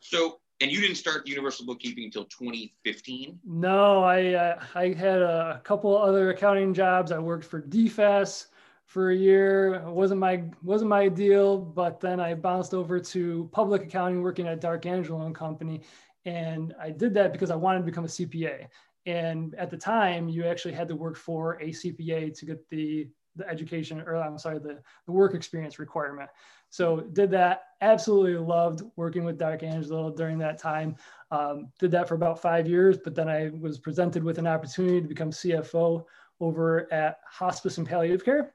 So, 0.00 0.40
and 0.60 0.70
you 0.70 0.80
didn't 0.80 0.96
start 0.96 1.26
Universal 1.26 1.66
Bookkeeping 1.66 2.04
until 2.04 2.24
2015? 2.24 3.40
No, 3.44 4.02
I 4.02 4.32
uh, 4.34 4.62
I 4.74 4.88
had 4.92 5.22
a 5.22 5.60
couple 5.64 5.96
other 5.96 6.30
accounting 6.30 6.74
jobs. 6.74 7.12
I 7.12 7.18
worked 7.18 7.44
for 7.44 7.62
DFAS 7.62 8.46
for 8.84 9.10
a 9.10 9.16
year. 9.16 9.74
It 9.74 9.92
wasn't 9.92 10.20
my 10.20 10.44
wasn't 10.62 10.90
my 10.90 11.08
deal, 11.08 11.58
but 11.58 12.00
then 12.00 12.20
I 12.20 12.34
bounced 12.34 12.74
over 12.74 13.00
to 13.00 13.48
public 13.52 13.84
accounting, 13.84 14.22
working 14.22 14.46
at 14.46 14.60
D'Arcangelo 14.60 15.26
and 15.26 15.34
Company, 15.34 15.82
and 16.26 16.74
I 16.78 16.90
did 16.90 17.14
that 17.14 17.32
because 17.32 17.50
I 17.50 17.56
wanted 17.56 17.78
to 17.78 17.84
become 17.84 18.04
a 18.04 18.08
CPA. 18.08 18.66
And 19.06 19.54
at 19.54 19.70
the 19.70 19.76
time, 19.76 20.28
you 20.28 20.44
actually 20.44 20.74
had 20.74 20.88
to 20.88 20.96
work 20.96 21.16
for 21.16 21.54
a 21.54 21.68
CPA 21.68 22.36
to 22.36 22.44
get 22.44 22.68
the, 22.68 23.08
the 23.36 23.48
education, 23.48 24.00
or 24.00 24.16
I'm 24.16 24.36
sorry, 24.36 24.58
the, 24.58 24.80
the 25.06 25.12
work 25.12 25.34
experience 25.34 25.78
requirement. 25.78 26.28
So 26.70 27.00
did 27.00 27.30
that, 27.30 27.62
absolutely 27.80 28.36
loved 28.36 28.82
working 28.96 29.24
with 29.24 29.38
D'Arcangelo 29.38 30.10
during 30.10 30.36
that 30.38 30.58
time. 30.58 30.96
Um, 31.30 31.68
did 31.78 31.92
that 31.92 32.08
for 32.08 32.16
about 32.16 32.42
five 32.42 32.66
years, 32.66 32.98
but 32.98 33.14
then 33.14 33.28
I 33.28 33.52
was 33.60 33.78
presented 33.78 34.24
with 34.24 34.38
an 34.38 34.48
opportunity 34.48 35.00
to 35.00 35.06
become 35.06 35.30
CFO 35.30 36.04
over 36.40 36.92
at 36.92 37.20
Hospice 37.30 37.78
and 37.78 37.86
Palliative 37.86 38.24
Care. 38.24 38.52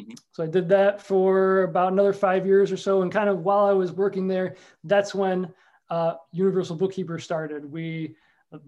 Mm-hmm. 0.00 0.14
So 0.32 0.42
I 0.42 0.48
did 0.48 0.68
that 0.70 1.00
for 1.00 1.62
about 1.62 1.92
another 1.92 2.12
five 2.12 2.44
years 2.44 2.72
or 2.72 2.76
so. 2.76 3.02
And 3.02 3.12
kind 3.12 3.28
of 3.28 3.44
while 3.44 3.66
I 3.66 3.72
was 3.72 3.92
working 3.92 4.26
there, 4.26 4.56
that's 4.82 5.14
when 5.14 5.52
uh, 5.94 6.16
Universal 6.32 6.76
Bookkeeper 6.76 7.18
started. 7.20 7.70
We 7.70 8.16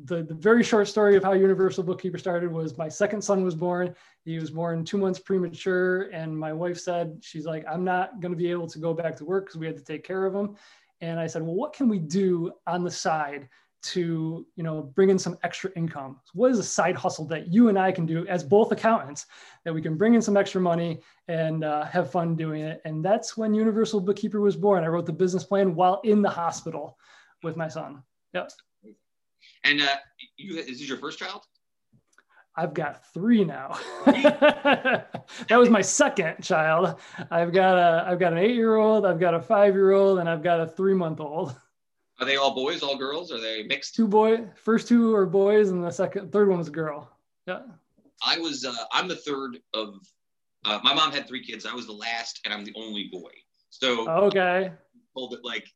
the, 0.05 0.22
the 0.22 0.35
very 0.35 0.64
short 0.64 0.89
story 0.89 1.16
of 1.16 1.22
how 1.22 1.33
Universal 1.33 1.85
Bookkeeper 1.85 2.18
started 2.18 2.51
was 2.51 2.77
my 2.77 2.89
second 2.89 3.22
son 3.22 3.45
was 3.45 3.55
born. 3.55 3.95
He 4.24 4.39
was 4.39 4.51
born 4.51 4.85
two 4.85 4.99
months 4.99 5.20
premature, 5.20 6.03
and 6.12 6.37
my 6.37 6.53
wife 6.53 6.79
said, 6.79 7.18
She's 7.22 7.47
like, 7.47 7.64
I'm 7.70 7.85
not 7.85 8.20
going 8.20 8.33
to 8.33 8.39
be 8.39 8.51
able 8.51 8.68
to 8.68 8.79
go 8.79 8.95
back 8.95 9.16
to 9.16 9.24
work 9.24 9.47
because 9.47 9.59
we 9.59 9.66
had 9.66 9.77
to 9.77 9.85
take 9.85 10.05
care 10.05 10.24
of 10.24 10.35
him. 10.35 10.57
And 11.01 11.20
I 11.20 11.27
said, 11.27 11.43
Well, 11.43 11.55
what 11.55 11.72
can 11.72 11.89
we 11.89 11.99
do 11.99 12.53
on 12.66 12.85
the 12.85 12.91
side 12.91 13.49
to 13.87 14.45
you 14.57 14.64
know 14.64 14.83
bring 14.83 15.11
in 15.11 15.18
some 15.18 15.39
extra 15.45 15.70
income 15.77 16.18
what 16.35 16.51
is 16.51 16.59
a 16.59 16.62
side 16.62 16.97
hustle 16.97 17.24
that 17.24 17.53
you 17.53 17.68
and 17.68 17.79
i 17.79 17.93
can 17.93 18.05
do 18.05 18.27
as 18.27 18.43
both 18.43 18.72
accountants 18.72 19.27
that 19.64 19.72
we 19.72 19.81
can 19.81 19.97
bring 19.97 20.14
in 20.14 20.22
some 20.22 20.37
extra 20.37 20.61
money 20.61 21.01
and 21.29 21.62
uh, 21.62 21.85
have 21.85 22.11
fun 22.11 22.35
doing 22.35 22.62
it 22.62 22.81
and 22.85 23.05
that's 23.05 23.37
when 23.37 23.55
universal 23.55 24.01
bookkeeper 24.01 24.41
was 24.41 24.57
born 24.57 24.83
i 24.83 24.89
wrote 24.89 25.07
the 25.07 25.12
business 25.12 25.45
plan 25.45 25.74
while 25.74 26.01
in 26.03 26.20
the 26.20 26.29
hospital 26.29 26.99
with 27.43 27.57
my 27.57 27.68
son 27.68 28.03
yep 28.32 28.51
and 29.64 29.80
uh, 29.80 29.97
you 30.37 30.59
is 30.59 30.66
this 30.78 30.89
your 30.89 30.99
first 30.99 31.18
child 31.18 31.43
I've 32.59 32.72
got 32.72 33.05
three 33.12 33.45
now. 33.45 33.78
that 34.07 35.20
was 35.51 35.68
my 35.68 35.82
second 35.82 36.43
child. 36.43 36.99
I've 37.30 37.53
got 37.53 37.76
a 37.76 38.09
I've 38.09 38.18
got 38.18 38.32
an 38.32 38.39
eight 38.39 38.55
year 38.55 38.76
old, 38.76 39.05
I've 39.05 39.20
got 39.20 39.34
a 39.34 39.41
five 39.41 39.74
year 39.74 39.93
old, 39.93 40.20
and 40.20 40.28
I've 40.28 40.43
got 40.43 40.61
a 40.61 40.66
three 40.66 40.95
month 40.95 41.20
old. 41.20 41.55
Are 42.18 42.24
they 42.24 42.37
all 42.37 42.55
boys, 42.55 42.82
all 42.82 42.97
girls? 42.97 43.30
Are 43.30 43.41
they 43.41 43.64
mixed? 43.64 43.95
Two 43.95 44.09
boy, 44.09 44.47
first 44.55 44.89
two 44.89 45.14
are 45.14 45.26
boys, 45.26 45.68
and 45.68 45.84
the 45.84 45.91
second, 45.91 46.32
third 46.32 46.49
one 46.49 46.59
was 46.59 46.68
a 46.68 46.72
girl. 46.72 47.11
Yeah. 47.47 47.61
I 48.24 48.39
was. 48.39 48.64
Uh, 48.64 48.74
I'm 48.91 49.09
the 49.09 49.16
third 49.16 49.59
of. 49.74 49.97
Uh, 50.64 50.80
my 50.82 50.95
mom 50.95 51.12
had 51.12 51.28
three 51.28 51.45
kids. 51.45 51.66
I 51.66 51.74
was 51.74 51.87
the 51.87 51.93
last, 51.93 52.41
and 52.45 52.55
I'm 52.55 52.64
the 52.64 52.72
only 52.74 53.11
boy. 53.12 53.30
So 53.68 54.09
okay. 54.09 54.72
Told 55.14 55.32
that 55.32 55.45
like 55.45 55.66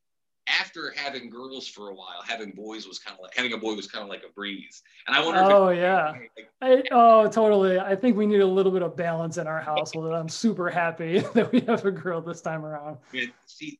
after 0.47 0.93
having 0.95 1.29
girls 1.29 1.67
for 1.67 1.89
a 1.89 1.93
while, 1.93 2.21
having 2.27 2.51
boys 2.51 2.87
was 2.87 2.99
kind 2.99 3.15
of 3.15 3.21
like 3.21 3.35
having 3.35 3.53
a 3.53 3.57
boy 3.57 3.73
was 3.73 3.87
kind 3.87 4.03
of 4.03 4.09
like 4.09 4.23
a 4.27 4.33
breeze. 4.33 4.81
And 5.07 5.15
I 5.15 5.23
wonder. 5.23 5.41
Oh 5.43 5.69
yeah. 5.69 6.11
Like, 6.11 6.49
I, 6.61 6.83
oh 6.91 7.27
totally. 7.27 7.79
I 7.79 7.95
think 7.95 8.17
we 8.17 8.25
need 8.25 8.41
a 8.41 8.45
little 8.45 8.71
bit 8.71 8.81
of 8.81 8.95
balance 8.95 9.37
in 9.37 9.47
our 9.47 9.61
household, 9.61 10.05
and 10.05 10.15
I'm 10.15 10.29
super 10.29 10.69
happy 10.69 11.19
that 11.33 11.51
we 11.51 11.61
have 11.61 11.85
a 11.85 11.91
girl 11.91 12.21
this 12.21 12.41
time 12.41 12.65
around. 12.65 12.97
see, 13.45 13.79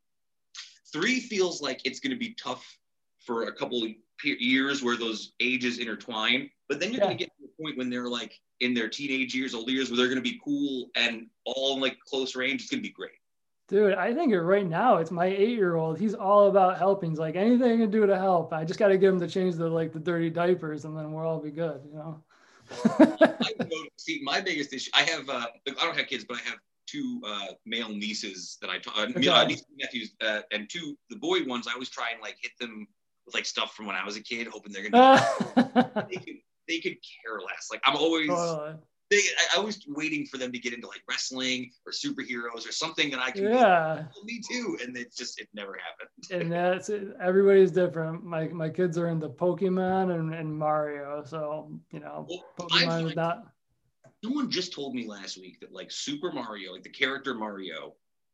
Three 0.92 1.20
feels 1.22 1.62
like 1.62 1.82
it's 1.86 2.00
going 2.00 2.12
to 2.12 2.20
be 2.20 2.34
tough 2.34 2.78
for 3.26 3.44
a 3.44 3.54
couple 3.54 3.88
years 4.24 4.84
where 4.84 4.98
those 4.98 5.34
ages 5.40 5.80
intertwine. 5.80 6.50
But 6.68 6.80
then 6.80 6.92
you're 6.92 7.00
yeah. 7.00 7.06
going 7.08 7.18
to 7.18 7.24
get 7.24 7.32
to 7.38 7.44
the 7.44 7.64
point 7.64 7.78
when 7.78 7.90
they're 7.90 8.10
like 8.10 8.38
in 8.60 8.74
their 8.74 8.90
teenage 8.90 9.34
years, 9.34 9.54
old 9.54 9.70
years, 9.70 9.90
where 9.90 9.98
they're 9.98 10.08
going 10.08 10.22
to 10.22 10.30
be 10.30 10.40
cool 10.44 10.90
and 10.96 11.28
all 11.46 11.76
in 11.76 11.82
like 11.82 11.98
close 12.06 12.36
range. 12.36 12.62
It's 12.62 12.70
going 12.70 12.84
to 12.84 12.88
be 12.88 12.94
great. 12.94 13.12
Dude, 13.72 13.94
I 13.94 14.14
think 14.14 14.34
right 14.36 14.68
now 14.68 14.98
it's 14.98 15.12
my 15.12 15.28
eight-year-old. 15.28 15.98
He's 15.98 16.14
all 16.14 16.48
about 16.48 16.78
helping. 16.78 17.12
He's 17.12 17.20
like 17.20 17.38
anything 17.38 17.72
I 17.72 17.78
can 17.78 17.90
do 17.90 18.06
to 18.06 18.18
help. 18.18 18.52
I 18.52 18.66
just 18.66 18.78
got 18.78 18.90
to 18.90 18.98
get 18.98 19.08
him 19.08 19.20
to 19.22 19.30
change 19.30 19.56
the 19.56 19.70
like 19.70 19.94
the 19.94 20.00
dirty 20.00 20.30
diapers, 20.30 20.84
and 20.84 20.98
then 20.98 21.14
we'll 21.14 21.26
all 21.26 21.40
be 21.40 21.52
good. 21.52 21.80
You 21.90 21.94
know. 21.94 22.24
I 23.00 23.46
see, 23.96 24.20
my 24.24 24.42
biggest 24.42 24.74
issue. 24.74 24.92
I 24.94 25.04
have. 25.04 25.30
Uh, 25.30 25.46
I 25.66 25.86
don't 25.86 25.96
have 25.96 26.08
kids, 26.08 26.26
but 26.28 26.36
I 26.36 26.50
have 26.50 26.60
two 26.86 27.22
uh, 27.26 27.54
male 27.66 27.88
nieces 27.88 28.58
that 28.60 28.70
I 28.70 28.78
taught, 28.80 28.98
uh, 28.98 29.04
okay. 29.04 29.46
nieces, 29.48 29.66
nephews, 29.80 30.12
uh, 30.20 30.42
and 30.52 30.70
two 30.70 30.98
the 31.10 31.16
boy 31.16 31.46
ones. 31.46 31.66
I 31.66 31.72
always 31.72 31.90
try 31.90 32.10
and 32.12 32.22
like 32.22 32.36
hit 32.42 32.52
them 32.60 32.86
with 33.26 33.36
like 33.36 33.46
stuff 33.46 33.74
from 33.74 33.86
when 33.86 33.96
I 33.96 34.04
was 34.04 34.18
a 34.18 34.22
kid, 34.22 34.48
hoping 34.48 34.74
they're 34.74 34.90
gonna. 34.90 35.26
they 36.10 36.18
could 36.18 36.36
they 36.68 36.80
could 36.80 36.98
care 37.24 37.40
less. 37.40 37.70
Like 37.72 37.80
I'm 37.86 37.96
always. 37.96 38.28
They, 39.12 39.18
I, 39.18 39.58
I 39.58 39.60
was 39.60 39.86
waiting 39.88 40.26
for 40.26 40.38
them 40.38 40.52
to 40.52 40.58
get 40.58 40.74
into 40.74 40.88
like 40.88 41.04
wrestling 41.08 41.72
or 41.86 41.92
superheroes 41.92 42.68
or 42.68 42.72
something 42.72 43.12
that 43.12 43.20
I 43.20 43.30
can. 43.30 43.44
Yeah. 43.44 44.06
Me 44.24 44.42
too, 44.50 44.78
and 44.82 44.98
it 44.98 45.16
just 45.16 45.40
it 45.40 45.50
never 45.54 45.78
happened. 45.78 46.42
and 46.42 46.52
that's 46.52 46.90
everybody's 47.22 47.72
different. 47.72 48.24
My 48.24 48.48
my 48.48 48.70
kids 48.70 48.98
are 48.98 49.08
into 49.08 49.30
Pokemon 49.30 50.18
and, 50.18 50.34
and 50.34 50.58
Mario, 50.58 51.24
so 51.26 51.72
you 51.92 52.00
know 52.00 52.26
well, 52.28 52.46
Pokemon 52.58 53.10
is 53.10 53.16
not 53.16 53.46
someone 54.24 54.50
just 54.50 54.74
told 54.74 54.94
me 54.94 55.08
last 55.08 55.38
week 55.38 55.60
that 55.60 55.72
like 55.72 55.92
Super 55.92 56.32
Mario, 56.32 56.72
like 56.72 56.84
the 56.84 56.90
character 56.90 57.34
Mario, 57.34 57.94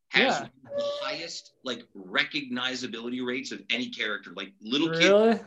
has 0.09 0.39
yeah. 0.39 0.47
the 0.63 0.83
highest 1.01 1.53
like 1.63 1.83
recognizability 1.95 3.25
rates 3.25 3.51
of 3.51 3.61
any 3.69 3.89
character. 3.89 4.31
Like 4.35 4.53
little 4.61 4.89
really? 4.89 5.33
kids. 5.33 5.43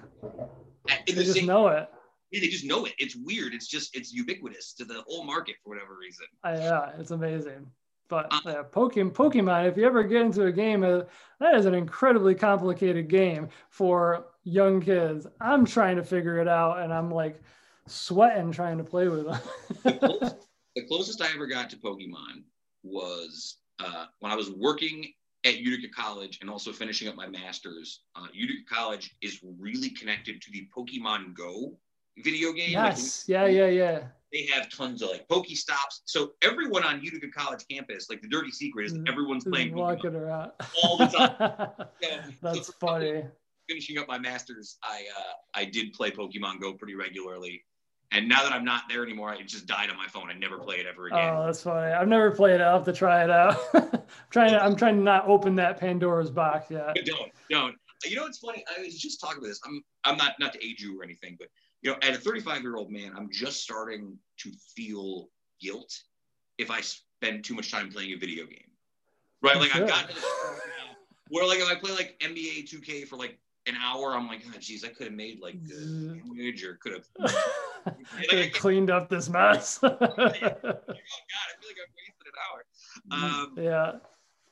They 1.06 1.12
the 1.12 1.24
just 1.24 1.34
same, 1.34 1.46
know 1.46 1.68
it. 1.68 1.88
Yeah, 2.30 2.40
they 2.40 2.48
just 2.48 2.64
know 2.64 2.84
it. 2.84 2.94
It's 2.98 3.16
weird. 3.16 3.54
It's 3.54 3.66
just 3.66 3.96
it's 3.96 4.12
ubiquitous 4.12 4.72
to 4.74 4.84
the 4.84 5.02
whole 5.06 5.24
market 5.24 5.56
for 5.62 5.70
whatever 5.70 5.96
reason. 5.96 6.26
Uh, 6.44 6.56
yeah, 6.58 6.90
it's 6.98 7.10
amazing. 7.10 7.66
But 8.08 8.26
uh, 8.30 8.40
yeah, 8.44 8.62
Pokemon, 8.70 9.12
Pokemon, 9.12 9.68
if 9.68 9.76
you 9.76 9.86
ever 9.86 10.02
get 10.02 10.22
into 10.22 10.46
a 10.46 10.52
game, 10.52 10.82
uh, 10.82 11.02
that 11.38 11.54
is 11.54 11.66
an 11.66 11.74
incredibly 11.74 12.34
complicated 12.34 13.08
game 13.08 13.48
for 13.70 14.26
young 14.42 14.80
kids. 14.80 15.26
I'm 15.40 15.64
trying 15.64 15.96
to 15.96 16.02
figure 16.02 16.38
it 16.38 16.48
out, 16.48 16.80
and 16.80 16.92
I'm 16.92 17.10
like 17.10 17.40
sweating 17.86 18.52
trying 18.52 18.78
to 18.78 18.84
play 18.84 19.08
with 19.08 19.26
them. 19.26 19.40
the, 19.84 19.92
closest, 19.98 20.48
the, 20.74 20.86
closest, 20.86 21.22
I 21.22 21.28
ever 21.34 21.46
got 21.46 21.70
to 21.70 21.76
Pokemon 21.76 22.42
was 22.82 23.58
uh, 23.78 24.06
when 24.18 24.32
I 24.32 24.36
was 24.36 24.50
working 24.50 25.12
at 25.44 25.58
Utica 25.58 25.88
College 25.94 26.38
and 26.40 26.50
also 26.50 26.72
finishing 26.72 27.08
up 27.08 27.14
my 27.14 27.26
master's. 27.26 28.02
Uh, 28.16 28.26
Utica 28.32 28.62
College 28.68 29.16
is 29.22 29.40
really 29.58 29.90
connected 29.90 30.42
to 30.42 30.50
the 30.52 30.68
Pokemon 30.76 31.34
Go 31.34 31.76
video 32.18 32.52
game. 32.52 32.70
Yes. 32.70 33.28
Like, 33.28 33.32
yeah, 33.32 33.46
yeah, 33.46 33.66
yeah. 33.66 34.02
They 34.32 34.48
have 34.54 34.70
tons 34.70 35.02
of 35.02 35.10
like 35.10 35.26
Pokestops. 35.28 36.02
So 36.04 36.32
everyone 36.42 36.84
on 36.84 37.02
Utica 37.02 37.28
College 37.28 37.64
campus, 37.68 38.08
like 38.08 38.22
the 38.22 38.28
dirty 38.28 38.50
secret 38.50 38.86
is 38.86 38.98
everyone's 39.08 39.44
playing 39.44 39.74
walking 39.74 40.12
Pokemon 40.12 40.20
around 40.20 40.52
all 40.84 40.96
the 40.96 41.06
time. 41.06 41.34
yeah. 42.02 42.26
That's 42.40 42.68
so 42.68 42.72
funny. 42.78 43.24
Finishing 43.68 43.98
up 43.98 44.06
my 44.08 44.18
masters, 44.18 44.78
I 44.84 45.04
uh, 45.18 45.32
I 45.54 45.64
did 45.64 45.92
play 45.92 46.10
Pokemon 46.10 46.60
Go 46.60 46.74
pretty 46.74 46.94
regularly. 46.94 47.64
And 48.12 48.28
now 48.28 48.42
that 48.42 48.52
I'm 48.52 48.64
not 48.64 48.82
there 48.88 49.04
anymore, 49.04 49.32
it 49.34 49.46
just 49.46 49.66
died 49.66 49.88
on 49.88 49.96
my 49.96 50.08
phone. 50.08 50.30
I 50.30 50.34
never 50.34 50.58
play 50.58 50.76
it 50.76 50.86
ever 50.86 51.06
again. 51.06 51.32
Oh, 51.32 51.46
that's 51.46 51.62
funny. 51.62 51.92
I've 51.92 52.08
never 52.08 52.32
played 52.32 52.56
it. 52.56 52.62
I'll 52.62 52.78
have 52.78 52.84
to 52.86 52.92
try 52.92 53.22
it 53.22 53.30
out. 53.30 53.56
I'm 53.74 54.02
trying 54.30 54.50
to 54.50 54.62
I'm 54.62 54.74
trying 54.74 54.96
to 54.96 55.02
not 55.02 55.28
open 55.28 55.54
that 55.56 55.78
Pandora's 55.78 56.30
box 56.30 56.70
yet. 56.70 56.96
Don't, 57.04 57.30
don't. 57.50 57.76
You 58.04 58.16
know 58.16 58.22
what's 58.22 58.38
funny? 58.38 58.64
I 58.76 58.82
was 58.82 58.98
just 58.98 59.20
talking 59.20 59.38
about 59.38 59.48
this. 59.48 59.60
I'm 59.64 59.82
I'm 60.04 60.16
not 60.16 60.32
not 60.40 60.52
to 60.54 60.64
age 60.64 60.80
you 60.80 61.00
or 61.00 61.04
anything, 61.04 61.36
but 61.38 61.48
you 61.82 61.90
know, 61.90 61.96
at 62.02 62.14
a 62.14 62.18
35 62.18 62.62
year 62.62 62.76
old 62.76 62.90
man, 62.90 63.12
I'm 63.16 63.30
just 63.30 63.62
starting 63.62 64.18
to 64.38 64.50
feel 64.74 65.28
guilt 65.60 65.92
if 66.58 66.70
I 66.70 66.80
spend 66.80 67.44
too 67.44 67.54
much 67.54 67.70
time 67.70 67.90
playing 67.90 68.12
a 68.12 68.16
video 68.16 68.44
game. 68.44 68.70
Right? 69.42 69.56
Like 69.56 69.70
sure. 69.70 69.82
I've 69.82 69.88
gotten 69.88 70.14
to 70.14 70.20
the 70.20 70.26
where 71.30 71.46
like 71.46 71.58
if 71.58 71.68
I 71.68 71.76
play 71.76 71.92
like 71.92 72.16
NBA 72.20 72.68
2K 72.68 73.06
for 73.06 73.16
like 73.16 73.38
an 73.66 73.76
hour, 73.80 74.14
I'm 74.14 74.26
like, 74.26 74.42
oh, 74.48 74.58
geez, 74.58 74.84
I 74.84 74.88
could 74.88 75.06
have 75.06 75.14
made 75.14 75.40
like 75.40 75.64
the 75.64 76.20
image 76.30 76.64
or 76.64 76.74
could 76.82 76.92
have 76.92 77.06
like, 78.32 78.52
cleaned 78.52 78.90
up 78.90 79.08
this 79.08 79.28
mess. 79.28 79.78
oh 79.82 79.88
God, 79.88 80.00
I 80.00 80.28
feel 80.30 80.38
like 80.38 80.56
I've 81.78 81.94
wasted 81.96 82.26
an 82.26 82.38
hour. 82.46 82.64
Um, 83.12 83.54
yeah 83.56 83.92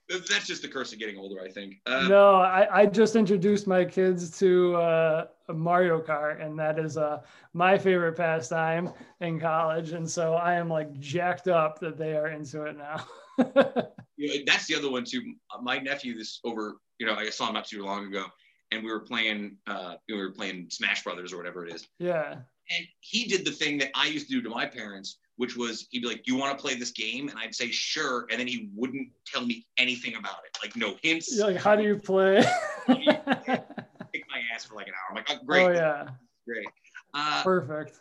that's 0.09 0.47
just 0.47 0.63
the 0.63 0.69
curse 0.69 0.93
of 0.93 0.99
getting 0.99 1.19
older, 1.19 1.41
I 1.43 1.49
think. 1.49 1.77
Uh, 1.87 2.07
no, 2.09 2.37
I, 2.37 2.81
I 2.81 2.87
just 2.87 3.15
introduced 3.15 3.67
my 3.67 3.85
kids 3.85 4.37
to 4.39 4.77
uh, 4.77 5.27
Mario 5.49 6.01
Kart, 6.01 6.43
and 6.43 6.59
that 6.59 6.79
is 6.79 6.97
uh, 6.97 7.21
my 7.53 7.77
favorite 7.77 8.17
pastime 8.17 8.93
in 9.21 9.39
college. 9.39 9.93
And 9.93 10.09
so 10.09 10.35
I 10.35 10.55
am 10.55 10.69
like 10.69 10.99
jacked 10.99 11.49
up 11.49 11.79
that 11.81 11.99
they 11.99 12.17
are 12.17 12.29
into 12.29 12.65
it 12.65 12.77
now. 12.77 13.05
you 14.17 14.29
know, 14.29 14.45
that's 14.47 14.67
the 14.67 14.75
other 14.75 14.91
one 14.91 15.05
too. 15.05 15.35
My 15.61 15.79
nephew, 15.79 16.17
this 16.17 16.41
over, 16.43 16.77
you 16.99 17.07
know, 17.07 17.15
I 17.15 17.29
saw 17.29 17.49
him 17.49 17.55
not 17.55 17.67
too 17.67 17.85
long 17.85 18.07
ago, 18.07 18.25
and 18.71 18.83
we 18.83 18.91
were 18.91 19.01
playing, 19.01 19.57
uh, 19.67 19.95
we 20.09 20.17
were 20.17 20.33
playing 20.33 20.69
Smash 20.71 21.05
Brothers 21.05 21.33
or 21.33 21.37
whatever 21.37 21.67
it 21.67 21.75
is. 21.75 21.87
Yeah. 21.99 22.33
And 22.33 22.87
he 23.01 23.25
did 23.25 23.45
the 23.45 23.51
thing 23.53 23.79
that 23.79 23.91
I 23.95 24.07
used 24.07 24.29
to 24.29 24.33
do 24.33 24.43
to 24.43 24.51
my 24.51 24.67
parents, 24.67 25.19
which 25.39 25.57
was 25.57 25.87
he'd 25.91 26.03
be 26.03 26.09
like, 26.09 26.27
"You 26.27 26.37
want 26.37 26.57
to 26.57 26.63
play 26.63 26.75
this 26.75 26.91
game?" 26.91 27.29
And 27.29 27.39
I'd 27.39 27.55
say, 27.55 27.71
"Sure," 27.71 28.27
and 28.31 28.39
then 28.39 28.47
he 28.47 28.69
wouldn't 28.75 29.09
tell 29.25 29.47
me 29.47 29.67
anything 29.79 30.17
about 30.17 30.39
it, 30.45 30.59
like 30.63 30.77
no 30.77 30.97
hints. 31.03 31.35
You're 31.35 31.47
like, 31.47 31.63
how 31.63 31.75
do 31.75 31.83
you 31.85 31.97
play? 31.97 32.43
Kick 32.89 34.25
my 34.31 34.43
ass 34.55 34.65
for 34.65 34.75
like 34.75 34.89
an 34.89 34.95
hour. 34.95 35.11
I'm 35.11 35.15
like, 35.17 35.31
oh, 35.31 35.39
great. 35.47 35.65
Oh 35.65 35.71
yeah. 35.71 36.09
Great. 36.47 36.67
Uh, 37.15 37.43
Perfect. 37.43 38.01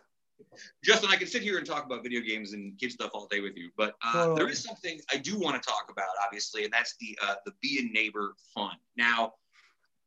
Justin, 0.83 1.09
I 1.11 1.15
can 1.15 1.27
sit 1.27 1.43
here 1.43 1.57
and 1.57 1.65
talk 1.65 1.85
about 1.85 2.03
video 2.03 2.21
games 2.21 2.53
and 2.53 2.77
kid 2.79 2.91
stuff 2.91 3.11
all 3.13 3.27
day 3.27 3.39
with 3.39 3.55
you, 3.55 3.69
but 3.77 3.95
uh, 4.03 4.13
totally. 4.13 4.35
there 4.35 4.49
is 4.49 4.63
something 4.63 4.99
I 5.13 5.17
do 5.17 5.37
want 5.37 5.61
to 5.61 5.69
talk 5.69 5.87
about, 5.91 6.07
obviously, 6.25 6.63
and 6.63 6.73
that's 6.73 6.95
the 6.99 7.17
uh, 7.23 7.35
the 7.45 7.53
Be 7.61 7.87
a 7.87 7.93
Neighbor 7.93 8.33
Fund. 8.55 8.77
Now, 8.97 9.33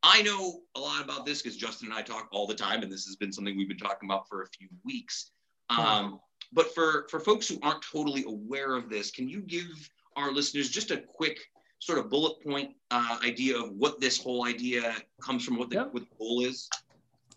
I 0.03 0.22
know 0.22 0.61
a 0.76 0.81
lot 0.81 1.05
about 1.05 1.26
this 1.26 1.43
because 1.43 1.57
Justin 1.57 1.89
and 1.89 1.97
I 1.97 2.03
talk 2.03 2.28
all 2.33 2.47
the 2.47 2.55
time, 2.55 2.83
and 2.83 2.91
this 2.91 3.05
has 3.05 3.16
been 3.16 3.33
something 3.33 3.57
we've 3.57 3.68
been 3.68 3.78
talking 3.78 4.09
about 4.09 4.28
for 4.28 4.43
a 4.43 4.47
few 4.49 4.68
weeks. 4.85 5.31
Um, 5.68 6.20
but 6.53 6.74
for, 6.74 7.07
for 7.11 7.20
folks 7.20 7.48
who 7.48 7.59
aren't 7.62 7.82
totally 7.82 8.24
aware 8.26 8.74
of 8.74 8.88
this, 8.88 9.11
can 9.11 9.28
you 9.28 9.40
give 9.40 9.90
our 10.16 10.32
listeners 10.32 10.68
just 10.68 10.90
a 10.90 10.98
quick 10.98 11.38
sort 11.78 11.98
of 11.98 12.11
bullet 12.11 12.42
point 12.42 12.72
uh, 12.90 13.18
idea 13.24 13.59
of 13.59 13.72
what 13.72 14.01
this 14.01 14.22
whole 14.22 14.46
idea 14.46 14.94
comes 15.20 15.44
from, 15.44 15.59
what 15.59 15.70
the, 15.70 15.76
yep. 15.76 15.92
what 15.92 16.03
the 16.03 16.16
goal 16.18 16.42
is? 16.42 16.68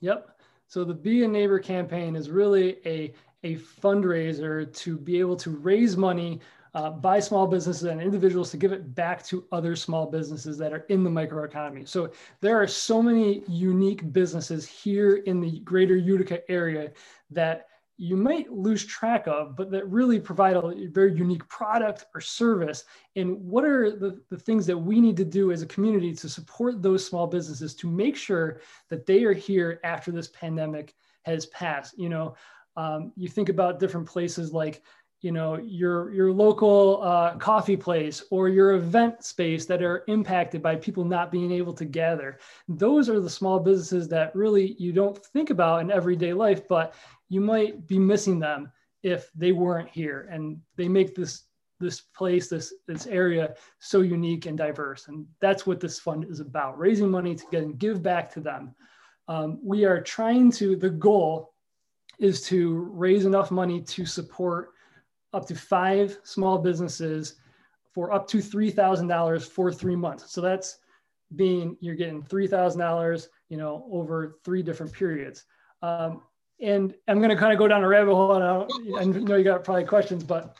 Yep. 0.01 0.37
So 0.67 0.83
the 0.83 0.93
Be 0.93 1.23
a 1.23 1.27
Neighbor 1.27 1.59
campaign 1.59 2.15
is 2.15 2.29
really 2.29 2.77
a, 2.85 3.13
a 3.43 3.55
fundraiser 3.57 4.73
to 4.77 4.97
be 4.97 5.19
able 5.19 5.35
to 5.37 5.51
raise 5.51 5.95
money 5.95 6.41
uh, 6.75 6.89
by 6.89 7.19
small 7.19 7.45
businesses 7.45 7.83
and 7.83 8.01
individuals 8.01 8.49
to 8.51 8.57
give 8.57 8.71
it 8.71 8.95
back 8.95 9.23
to 9.23 9.45
other 9.51 9.75
small 9.75 10.07
businesses 10.07 10.57
that 10.57 10.73
are 10.73 10.85
in 10.89 11.03
the 11.03 11.09
microeconomy. 11.09 11.87
So 11.87 12.11
there 12.41 12.59
are 12.59 12.67
so 12.67 13.01
many 13.01 13.43
unique 13.47 14.11
businesses 14.11 14.67
here 14.67 15.17
in 15.17 15.39
the 15.39 15.59
greater 15.59 15.95
Utica 15.95 16.49
area 16.49 16.91
that 17.29 17.67
you 18.03 18.17
might 18.17 18.51
lose 18.51 18.85
track 18.85 19.27
of, 19.27 19.55
but 19.55 19.71
that 19.71 19.87
really 19.87 20.19
provide 20.19 20.57
a 20.57 20.89
very 20.89 21.13
unique 21.15 21.47
product 21.47 22.05
or 22.13 22.19
service. 22.19 22.83
And 23.15 23.39
what 23.39 23.63
are 23.63 23.91
the, 23.91 24.21
the 24.29 24.37
things 24.37 24.65
that 24.65 24.77
we 24.77 24.99
need 24.99 25.15
to 25.17 25.23
do 25.23 25.53
as 25.53 25.61
a 25.61 25.67
community 25.67 26.13
to 26.15 26.27
support 26.27 26.81
those 26.81 27.07
small 27.07 27.27
businesses 27.27 27.73
to 27.75 27.87
make 27.89 28.17
sure 28.17 28.59
that 28.89 29.05
they 29.05 29.23
are 29.23 29.31
here 29.31 29.79
after 29.85 30.11
this 30.11 30.27
pandemic 30.27 30.95
has 31.21 31.45
passed? 31.45 31.97
You 31.97 32.09
know, 32.09 32.35
um, 32.75 33.13
you 33.15 33.29
think 33.29 33.47
about 33.47 33.79
different 33.79 34.07
places 34.07 34.51
like, 34.51 34.83
you 35.21 35.31
know, 35.31 35.55
your 35.55 36.11
your 36.11 36.33
local 36.33 37.01
uh, 37.01 37.37
coffee 37.37 37.77
place 37.77 38.25
or 38.29 38.49
your 38.49 38.73
event 38.73 39.23
space 39.23 39.65
that 39.67 39.81
are 39.81 40.03
impacted 40.09 40.61
by 40.61 40.75
people 40.75 41.05
not 41.05 41.31
being 41.31 41.53
able 41.53 41.71
to 41.75 41.85
gather. 41.85 42.39
Those 42.67 43.07
are 43.07 43.21
the 43.21 43.29
small 43.29 43.61
businesses 43.61 44.09
that 44.09 44.35
really 44.35 44.75
you 44.77 44.91
don't 44.91 45.17
think 45.27 45.49
about 45.49 45.79
in 45.79 45.91
everyday 45.91 46.33
life, 46.33 46.67
but 46.67 46.93
you 47.33 47.41
might 47.41 47.87
be 47.87 47.97
missing 47.97 48.37
them 48.37 48.71
if 49.01 49.31
they 49.33 49.51
weren't 49.51 49.89
here. 49.89 50.29
And 50.31 50.59
they 50.77 50.87
make 50.87 51.15
this 51.15 51.43
this 51.79 51.99
place 51.99 52.47
this 52.47 52.73
this 52.87 53.07
area 53.07 53.55
so 53.79 54.01
unique 54.01 54.45
and 54.45 54.57
diverse. 54.57 55.07
And 55.07 55.25
that's 55.41 55.65
what 55.65 55.79
this 55.79 55.99
fund 55.99 56.25
is 56.29 56.39
about 56.39 56.77
raising 56.77 57.09
money 57.09 57.35
to 57.35 57.43
get 57.51 57.63
and 57.63 57.79
give 57.79 58.03
back 58.03 58.31
to 58.33 58.39
them. 58.39 58.75
Um, 59.27 59.59
we 59.63 59.83
are 59.83 59.99
trying 59.99 60.51
to 60.53 60.75
the 60.75 60.91
goal 60.91 61.53
is 62.19 62.45
to 62.47 62.87
raise 62.91 63.25
enough 63.25 63.49
money 63.49 63.81
to 63.81 64.05
support 64.05 64.73
up 65.33 65.47
to 65.47 65.55
five 65.55 66.19
small 66.23 66.59
businesses 66.59 67.37
for 67.91 68.13
up 68.13 68.27
to 68.27 68.37
$3000 68.37 69.49
for 69.49 69.71
three 69.71 69.95
months. 69.95 70.31
So 70.31 70.39
that's 70.39 70.77
being 71.35 71.75
you're 71.81 71.95
getting 71.95 72.21
$3000 72.21 73.27
you 73.49 73.57
know 73.57 73.87
over 73.91 74.37
three 74.45 74.61
different 74.61 74.93
periods. 74.93 75.45
Um, 75.81 76.21
and 76.61 76.93
I'm 77.07 77.17
going 77.17 77.29
to 77.29 77.35
kind 77.35 77.51
of 77.51 77.59
go 77.59 77.67
down 77.67 77.83
a 77.83 77.87
rabbit 77.87 78.13
hole. 78.13 78.33
And 78.33 78.97
I, 78.97 79.05
know 79.05 79.35
you 79.35 79.43
got 79.43 79.63
probably 79.63 79.85
questions, 79.85 80.23
but 80.23 80.55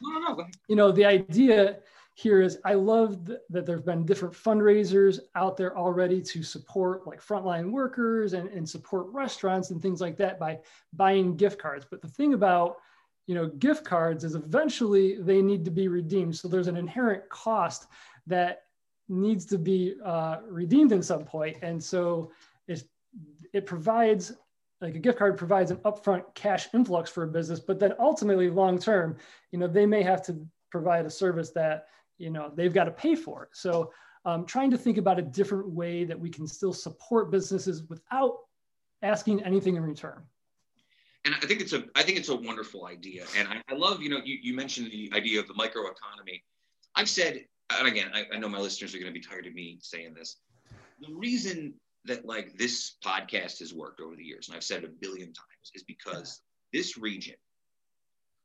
you 0.67 0.75
know, 0.75 0.91
the 0.91 1.05
idea 1.05 1.77
here 2.15 2.41
is 2.41 2.59
I 2.63 2.73
love 2.73 3.25
th- 3.25 3.39
that 3.49 3.65
there's 3.65 3.81
been 3.81 4.05
different 4.05 4.35
fundraisers 4.35 5.19
out 5.35 5.57
there 5.57 5.77
already 5.77 6.21
to 6.21 6.43
support 6.43 7.07
like 7.07 7.21
frontline 7.21 7.71
workers 7.71 8.33
and, 8.33 8.49
and 8.49 8.67
support 8.67 9.07
restaurants 9.07 9.71
and 9.71 9.81
things 9.81 9.99
like 9.99 10.17
that 10.17 10.39
by 10.39 10.59
buying 10.93 11.35
gift 11.35 11.59
cards. 11.59 11.85
But 11.89 12.01
the 12.01 12.07
thing 12.07 12.33
about 12.33 12.77
you 13.25 13.35
know 13.35 13.47
gift 13.47 13.85
cards 13.85 14.23
is 14.23 14.35
eventually 14.35 15.17
they 15.21 15.41
need 15.41 15.65
to 15.65 15.71
be 15.71 15.87
redeemed. 15.87 16.35
So 16.35 16.47
there's 16.47 16.67
an 16.67 16.77
inherent 16.77 17.27
cost 17.29 17.87
that 18.27 18.63
needs 19.09 19.45
to 19.45 19.57
be 19.57 19.95
uh, 20.03 20.37
redeemed 20.47 20.91
in 20.91 21.01
some 21.01 21.23
point, 21.23 21.57
and 21.61 21.83
so 21.83 22.31
it 23.53 23.67
provides 23.67 24.33
like 24.83 24.95
a 24.95 24.99
gift 24.99 25.17
card 25.17 25.37
provides 25.37 25.71
an 25.71 25.77
upfront 25.77 26.23
cash 26.35 26.67
influx 26.73 27.09
for 27.09 27.23
a 27.23 27.27
business, 27.27 27.59
but 27.59 27.79
then 27.79 27.93
ultimately 27.99 28.49
long 28.49 28.77
term, 28.77 29.17
you 29.51 29.57
know, 29.57 29.67
they 29.67 29.85
may 29.85 30.03
have 30.03 30.21
to 30.23 30.45
provide 30.69 31.05
a 31.05 31.09
service 31.09 31.51
that, 31.51 31.87
you 32.17 32.29
know, 32.29 32.51
they've 32.53 32.73
got 32.73 32.83
to 32.83 32.91
pay 32.91 33.15
for. 33.15 33.43
it. 33.43 33.49
So 33.53 33.93
um, 34.25 34.45
trying 34.45 34.69
to 34.71 34.77
think 34.77 34.97
about 34.97 35.17
a 35.17 35.21
different 35.21 35.69
way 35.69 36.03
that 36.03 36.19
we 36.19 36.29
can 36.29 36.45
still 36.45 36.73
support 36.73 37.31
businesses 37.31 37.83
without 37.83 38.39
asking 39.01 39.41
anything 39.43 39.77
in 39.77 39.83
return. 39.83 40.21
And 41.25 41.33
I 41.33 41.45
think 41.45 41.61
it's 41.61 41.71
a 41.71 41.85
I 41.95 42.03
think 42.03 42.17
it's 42.17 42.27
a 42.27 42.35
wonderful 42.35 42.85
idea. 42.85 43.23
And 43.37 43.47
I, 43.47 43.61
I 43.69 43.75
love, 43.75 44.01
you 44.01 44.09
know, 44.09 44.19
you, 44.25 44.37
you 44.41 44.53
mentioned 44.53 44.91
the 44.91 45.09
idea 45.13 45.39
of 45.39 45.47
the 45.47 45.53
microeconomy. 45.53 46.41
I've 46.95 47.07
said, 47.07 47.45
and 47.69 47.87
again, 47.87 48.11
I, 48.13 48.25
I 48.33 48.37
know 48.37 48.49
my 48.49 48.59
listeners 48.59 48.93
are 48.93 48.99
going 48.99 49.13
to 49.13 49.17
be 49.17 49.25
tired 49.25 49.47
of 49.47 49.53
me 49.53 49.79
saying 49.81 50.13
this. 50.13 50.41
The 50.99 51.13
reason 51.13 51.73
that 52.05 52.25
like 52.25 52.57
this 52.57 52.95
podcast 53.03 53.59
has 53.59 53.73
worked 53.73 54.01
over 54.01 54.15
the 54.15 54.23
years, 54.23 54.47
and 54.47 54.55
I've 54.55 54.63
said 54.63 54.83
it 54.83 54.89
a 54.89 54.93
billion 54.99 55.27
times, 55.27 55.71
is 55.73 55.83
because 55.83 56.41
this 56.71 56.97
region 56.97 57.35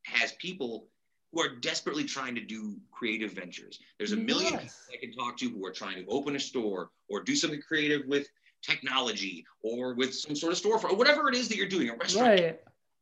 has 0.06 0.32
people 0.32 0.88
who 1.32 1.40
are 1.40 1.56
desperately 1.56 2.04
trying 2.04 2.34
to 2.34 2.40
do 2.40 2.76
creative 2.90 3.32
ventures. 3.32 3.80
There's 3.98 4.12
a 4.12 4.16
million 4.16 4.54
Yes. 4.54 4.62
people 4.62 4.94
I 4.94 4.96
can 4.96 5.12
talk 5.12 5.36
to 5.38 5.50
who 5.50 5.64
are 5.66 5.72
trying 5.72 6.02
to 6.02 6.06
open 6.08 6.36
a 6.36 6.40
store 6.40 6.90
or 7.08 7.22
do 7.22 7.34
something 7.34 7.60
creative 7.60 8.06
with 8.06 8.28
technology 8.62 9.44
or 9.62 9.94
with 9.94 10.14
some 10.14 10.34
sort 10.34 10.52
of 10.52 10.58
storefront 10.58 10.92
or 10.92 10.96
whatever 10.96 11.28
it 11.28 11.34
is 11.34 11.48
that 11.48 11.56
you're 11.56 11.68
doing, 11.68 11.90
a 11.90 11.96
restaurant. 11.96 12.40
Right. 12.40 12.60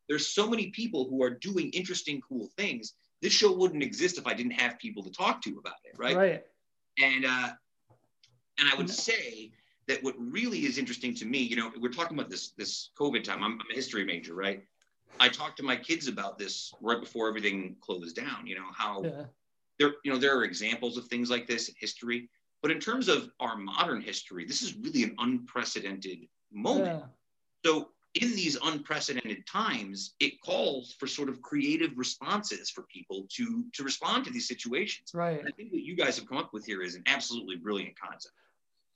There's 0.08 0.28
so 0.28 0.48
many 0.48 0.68
people 0.70 1.08
who 1.08 1.22
are 1.22 1.30
doing 1.30 1.70
interesting, 1.70 2.20
cool 2.20 2.48
things. 2.56 2.94
This 3.22 3.32
show 3.32 3.52
wouldn't 3.52 3.82
exist 3.82 4.18
if 4.18 4.26
I 4.26 4.34
didn't 4.34 4.52
have 4.52 4.78
people 4.78 5.02
to 5.04 5.10
talk 5.10 5.40
to 5.42 5.50
about 5.58 5.76
it, 5.84 5.98
right? 5.98 6.16
Right. 6.16 6.44
And 7.02 7.24
uh, 7.24 7.50
and 8.58 8.68
I 8.68 8.74
would 8.76 8.90
say 8.90 9.52
that 9.88 10.02
what 10.02 10.14
really 10.18 10.64
is 10.66 10.78
interesting 10.78 11.14
to 11.14 11.24
me, 11.24 11.38
you 11.38 11.56
know, 11.56 11.70
we're 11.80 11.92
talking 11.92 12.18
about 12.18 12.30
this 12.30 12.50
this 12.50 12.90
COVID 12.98 13.24
time. 13.24 13.42
I'm, 13.42 13.52
I'm 13.52 13.66
a 13.70 13.74
history 13.74 14.04
major, 14.04 14.34
right? 14.34 14.62
I 15.20 15.28
talked 15.28 15.56
to 15.58 15.62
my 15.62 15.76
kids 15.76 16.08
about 16.08 16.38
this 16.38 16.72
right 16.80 17.00
before 17.00 17.28
everything 17.28 17.76
closed 17.80 18.16
down. 18.16 18.46
You 18.46 18.56
know 18.56 18.70
how 18.76 19.02
Yeah. 19.02 19.24
there, 19.78 19.94
you 20.04 20.12
know, 20.12 20.18
there 20.18 20.36
are 20.36 20.44
examples 20.44 20.96
of 20.96 21.06
things 21.06 21.30
like 21.30 21.46
this 21.46 21.68
in 21.68 21.74
history, 21.78 22.28
but 22.62 22.70
in 22.70 22.80
terms 22.80 23.08
of 23.08 23.30
our 23.40 23.56
modern 23.56 24.00
history, 24.02 24.44
this 24.44 24.62
is 24.62 24.74
really 24.76 25.04
an 25.04 25.14
unprecedented 25.18 26.26
moment. 26.52 26.86
Yeah. 27.00 27.06
So 27.64 27.90
in 28.14 28.34
these 28.34 28.56
unprecedented 28.62 29.46
times, 29.46 30.14
it 30.20 30.40
calls 30.40 30.94
for 30.98 31.06
sort 31.06 31.28
of 31.28 31.40
creative 31.42 31.96
responses 31.96 32.70
for 32.70 32.82
people 32.82 33.26
to 33.30 33.64
to 33.72 33.84
respond 33.84 34.24
to 34.24 34.30
these 34.32 34.48
situations. 34.48 35.12
Right. 35.14 35.38
And 35.38 35.48
I 35.48 35.52
think 35.52 35.72
what 35.72 35.82
you 35.82 35.94
guys 35.94 36.16
have 36.18 36.28
come 36.28 36.38
up 36.38 36.52
with 36.52 36.66
here 36.66 36.82
is 36.82 36.94
an 36.96 37.04
absolutely 37.06 37.56
brilliant 37.56 37.98
concept. 37.98 38.34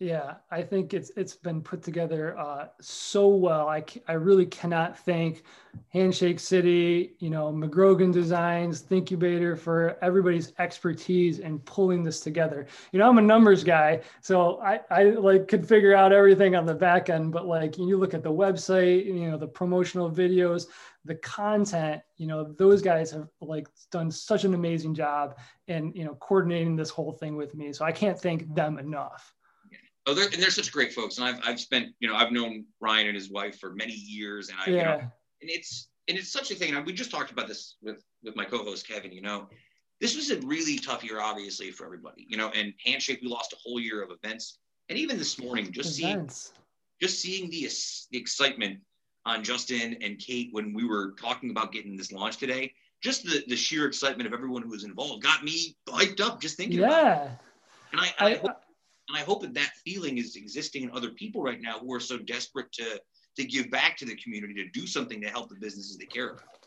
Yeah, 0.02 0.36
I 0.50 0.62
think 0.62 0.94
it's 0.94 1.10
it's 1.14 1.36
been 1.36 1.60
put 1.60 1.82
together 1.82 2.34
uh, 2.38 2.68
so 2.80 3.28
well. 3.28 3.68
I, 3.68 3.84
I 4.08 4.14
really 4.14 4.46
cannot 4.46 4.98
thank 4.98 5.42
Handshake 5.90 6.40
City, 6.40 7.12
you 7.18 7.28
know, 7.28 7.52
McGrogan 7.52 8.10
Designs, 8.10 8.82
Thincubator 8.82 9.58
for 9.58 9.98
everybody's 10.00 10.54
expertise 10.58 11.40
in 11.40 11.58
pulling 11.58 12.02
this 12.02 12.20
together. 12.20 12.66
You 12.92 12.98
know, 12.98 13.10
I'm 13.10 13.18
a 13.18 13.22
numbers 13.22 13.62
guy, 13.62 14.00
so 14.22 14.58
I, 14.62 14.80
I 14.90 15.02
like 15.10 15.48
could 15.48 15.68
figure 15.68 15.94
out 15.94 16.14
everything 16.14 16.56
on 16.56 16.64
the 16.64 16.74
back 16.74 17.10
end, 17.10 17.30
but 17.30 17.46
like 17.46 17.76
you 17.76 17.98
look 17.98 18.14
at 18.14 18.22
the 18.22 18.32
website, 18.32 19.04
you 19.04 19.30
know, 19.30 19.36
the 19.36 19.48
promotional 19.48 20.10
videos, 20.10 20.64
the 21.04 21.16
content, 21.16 22.00
you 22.16 22.26
know, 22.26 22.54
those 22.56 22.80
guys 22.80 23.10
have 23.10 23.28
like 23.42 23.68
done 23.90 24.10
such 24.10 24.44
an 24.44 24.54
amazing 24.54 24.94
job 24.94 25.36
in, 25.68 25.92
you 25.94 26.06
know, 26.06 26.14
coordinating 26.14 26.74
this 26.74 26.88
whole 26.88 27.12
thing 27.12 27.36
with 27.36 27.54
me. 27.54 27.70
So 27.74 27.84
I 27.84 27.92
can't 27.92 28.18
thank 28.18 28.54
them 28.54 28.78
enough. 28.78 29.34
Oh, 30.10 30.14
they're, 30.14 30.28
and 30.32 30.42
they're 30.42 30.50
such 30.50 30.72
great 30.72 30.92
folks. 30.92 31.18
And 31.18 31.26
I've, 31.28 31.40
I've 31.44 31.60
spent, 31.60 31.94
you 32.00 32.08
know, 32.08 32.16
I've 32.16 32.32
known 32.32 32.64
Ryan 32.80 33.06
and 33.06 33.14
his 33.14 33.30
wife 33.30 33.60
for 33.60 33.74
many 33.74 33.92
years. 33.92 34.48
And 34.48 34.58
I, 34.58 34.70
you 34.70 34.76
know, 34.78 34.82
Yeah. 34.82 34.94
and 35.40 35.50
it's, 35.50 35.88
and 36.08 36.18
it's 36.18 36.32
such 36.32 36.50
a 36.50 36.56
thing. 36.56 36.74
And 36.74 36.84
we 36.84 36.92
just 36.92 37.12
talked 37.12 37.30
about 37.30 37.46
this 37.46 37.76
with, 37.80 38.02
with 38.24 38.34
my 38.34 38.44
co-host, 38.44 38.88
Kevin, 38.88 39.12
you 39.12 39.22
know, 39.22 39.48
this 40.00 40.16
was 40.16 40.30
a 40.30 40.40
really 40.40 40.78
tough 40.78 41.04
year, 41.04 41.20
obviously 41.20 41.70
for 41.70 41.84
everybody, 41.84 42.26
you 42.28 42.36
know, 42.36 42.48
and 42.48 42.74
handshake, 42.84 43.20
we 43.22 43.28
lost 43.28 43.52
a 43.52 43.56
whole 43.62 43.78
year 43.78 44.02
of 44.02 44.10
events. 44.10 44.58
And 44.88 44.98
even 44.98 45.16
this 45.16 45.38
morning, 45.38 45.70
just 45.70 45.94
seeing, 45.94 46.28
just 47.00 47.20
seeing 47.20 47.48
the, 47.48 47.68
the 48.10 48.18
excitement 48.18 48.80
on 49.26 49.44
Justin 49.44 49.96
and 50.02 50.18
Kate 50.18 50.48
when 50.50 50.72
we 50.72 50.84
were 50.84 51.12
talking 51.20 51.50
about 51.50 51.70
getting 51.70 51.96
this 51.96 52.10
launch 52.10 52.38
today, 52.38 52.72
just 53.00 53.22
the, 53.24 53.44
the 53.46 53.54
sheer 53.56 53.86
excitement 53.86 54.26
of 54.26 54.32
everyone 54.32 54.62
who 54.62 54.70
was 54.70 54.82
involved 54.82 55.22
got 55.22 55.44
me 55.44 55.76
hyped 55.88 56.20
up 56.20 56.40
just 56.40 56.56
thinking 56.56 56.80
about 56.80 56.90
it. 56.90 57.04
Yeah. 57.04 57.28
And 57.92 58.00
I, 58.00 58.14
I, 58.18 58.30
I, 58.34 58.54
and 59.10 59.20
I 59.20 59.24
hope 59.24 59.42
that 59.42 59.54
that 59.54 59.72
feeling 59.84 60.18
is 60.18 60.36
existing 60.36 60.84
in 60.84 60.90
other 60.92 61.10
people 61.10 61.42
right 61.42 61.60
now 61.60 61.78
who 61.78 61.92
are 61.92 62.00
so 62.00 62.18
desperate 62.18 62.70
to 62.72 63.00
to 63.36 63.44
give 63.44 63.70
back 63.70 63.96
to 63.96 64.04
the 64.04 64.16
community 64.16 64.54
to 64.54 64.68
do 64.70 64.86
something 64.86 65.20
to 65.20 65.28
help 65.28 65.48
the 65.48 65.54
businesses 65.56 65.96
they 65.96 66.04
care 66.04 66.30
about. 66.30 66.66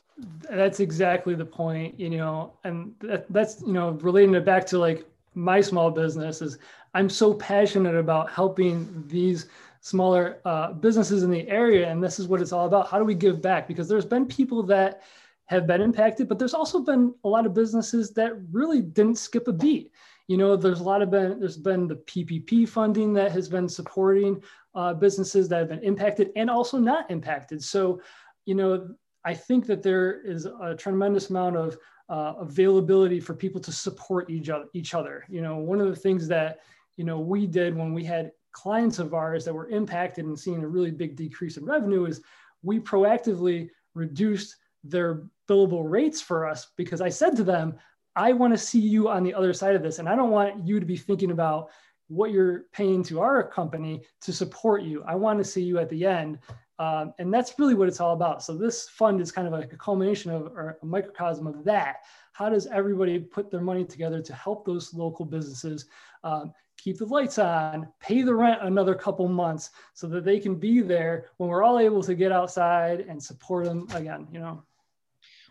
that's 0.50 0.80
exactly 0.80 1.36
the 1.36 1.46
point, 1.46 2.00
you 2.00 2.10
know, 2.10 2.54
and 2.64 2.94
that, 3.00 3.26
that's, 3.32 3.62
you 3.62 3.74
know, 3.74 3.92
relating 4.02 4.34
it 4.36 4.46
back 4.46 4.66
to 4.68 4.78
like 4.78 5.06
my 5.36 5.60
small 5.60 5.92
business 5.92 6.42
is 6.42 6.58
I'm 6.94 7.10
so 7.10 7.34
passionate 7.34 7.96
about 7.96 8.32
helping 8.32 9.04
these 9.08 9.48
smaller 9.82 10.40
uh, 10.46 10.72
businesses 10.72 11.24
in 11.24 11.32
the 11.32 11.48
area. 11.50 11.90
And 11.92 12.02
this 12.02 12.20
is 12.20 12.28
what 12.28 12.42
it's 12.42 12.54
all 12.54 12.66
about. 12.66 12.88
How 12.88 12.98
do 12.98 13.04
we 13.04 13.16
give 13.16 13.42
back? 13.42 13.68
Because 13.68 13.90
there's 13.90 14.06
been 14.06 14.26
people 14.26 14.64
that 14.64 15.02
have 15.46 15.68
been 15.68 15.82
impacted, 15.82 16.30
but 16.30 16.40
there's 16.40 16.54
also 16.54 16.80
been 16.80 17.14
a 17.24 17.28
lot 17.28 17.46
of 17.46 17.54
businesses 17.54 18.12
that 18.12 18.34
really 18.52 18.82
didn't 18.82 19.18
skip 19.18 19.48
a 19.48 19.54
beat. 19.54 19.92
You 20.28 20.38
know, 20.38 20.56
there's 20.56 20.80
a 20.80 20.84
lot 20.84 21.02
of 21.02 21.12
been, 21.12 21.40
there's 21.40 21.58
been 21.58 21.88
the 21.88 21.98
PPP 21.98 22.68
funding 22.68 23.14
that 23.14 23.32
has 23.32 23.50
been 23.50 23.68
supporting 23.68 24.42
uh, 24.74 24.94
businesses 24.94 25.50
that 25.50 25.60
have 25.60 25.70
been 25.70 25.84
impacted 25.84 26.32
and 26.36 26.50
also 26.50 26.78
not 26.78 27.10
impacted. 27.12 27.64
So, 27.64 28.02
you 28.46 28.56
know, 28.56 28.96
I 29.26 29.34
think 29.34 29.66
that 29.68 29.84
there 29.84 30.22
is 30.22 30.46
a 30.46 30.76
tremendous 30.76 31.30
amount 31.30 31.58
of 31.58 31.78
uh, 32.10 32.34
availability 32.40 33.20
for 33.20 33.34
people 33.34 33.62
to 33.62 33.72
support 33.72 34.30
each 34.30 34.50
other. 34.50 34.66
Each 34.74 34.94
other. 34.94 35.24
You 35.30 35.42
know, 35.42 35.58
one 35.58 35.80
of 35.80 35.88
the 35.88 35.96
things 35.96 36.28
that 36.28 36.60
you 36.98 37.06
know 37.06 37.20
we 37.20 37.48
did 37.48 37.76
when 37.76 37.94
we 37.94 38.04
had 38.04 38.32
clients 38.52 39.00
of 39.00 39.14
ours 39.14 39.46
that 39.46 39.54
were 39.54 39.70
impacted 39.70 40.26
and 40.26 40.40
seeing 40.40 40.64
a 40.64 40.68
really 40.68 40.92
big 40.92 41.16
decrease 41.16 41.58
in 41.58 41.66
revenue 41.66 42.06
is 42.06 42.22
we 42.62 42.80
proactively 42.80 43.70
reduced 43.96 44.58
their 44.84 45.24
billable 45.50 45.90
rates 45.90 46.22
for 46.22 46.48
us 46.48 46.68
because 46.76 47.02
I 47.02 47.10
said 47.10 47.36
to 47.38 47.44
them, 47.44 47.76
I 48.16 48.34
want 48.34 48.54
to 48.54 48.58
see 48.58 48.80
you 48.80 49.10
on 49.10 49.24
the 49.24 49.34
other 49.34 49.54
side 49.54 49.76
of 49.76 49.84
this, 49.84 50.00
and 50.00 50.08
I 50.08 50.16
don't 50.16 50.32
want 50.32 50.66
you 50.66 50.80
to 50.80 50.86
be 50.86 50.98
thinking 50.98 51.32
about 51.32 51.70
what 52.08 52.32
you're 52.32 52.66
paying 52.72 53.04
to 53.04 53.22
our 53.22 53.44
company 53.44 54.04
to 54.22 54.34
support 54.34 54.84
you. 54.84 55.04
I 55.08 55.16
want 55.16 55.40
to 55.40 55.44
see 55.44 55.64
you 55.64 55.80
at 55.80 55.90
the 55.90 56.06
end 56.06 56.40
um, 56.80 57.14
and 57.20 57.34
that's 57.34 57.58
really 57.60 57.76
what 57.76 57.88
it's 57.88 58.00
all 58.00 58.14
about. 58.14 58.44
So 58.44 58.56
this 58.56 58.90
fund 58.90 59.22
is 59.22 59.32
kind 59.32 59.48
of 59.48 59.54
like 59.54 59.74
a 59.74 59.78
culmination 59.78 60.32
of 60.32 60.48
or 60.48 60.78
a 60.82 60.86
microcosm 60.86 61.46
of 61.46 61.64
that. 61.66 61.98
How 62.34 62.50
does 62.50 62.66
everybody 62.68 63.20
put 63.20 63.52
their 63.52 63.62
money 63.62 63.86
together 63.86 64.22
to 64.22 64.34
help 64.34 64.66
those 64.66 64.94
local 64.94 65.26
businesses 65.26 65.86
um, 66.24 66.52
keep 66.78 66.98
the 66.98 67.06
lights 67.06 67.38
on, 67.38 67.88
pay 68.00 68.24
the 68.24 68.34
rent 68.34 68.60
another 68.64 68.96
couple 68.96 69.28
months 69.28 69.70
so 69.94 70.08
that 70.08 70.26
they 70.26 70.40
can 70.40 70.56
be 70.56 70.82
there 70.82 71.28
when 71.38 71.50
we're 71.50 71.64
all 71.64 71.80
able 71.80 72.02
to 72.02 72.16
get 72.16 72.32
outside 72.32 73.02
and 73.02 73.22
support 73.22 73.66
them 73.66 73.88
again, 73.94 74.28
you 74.32 74.40
know? 74.40 74.64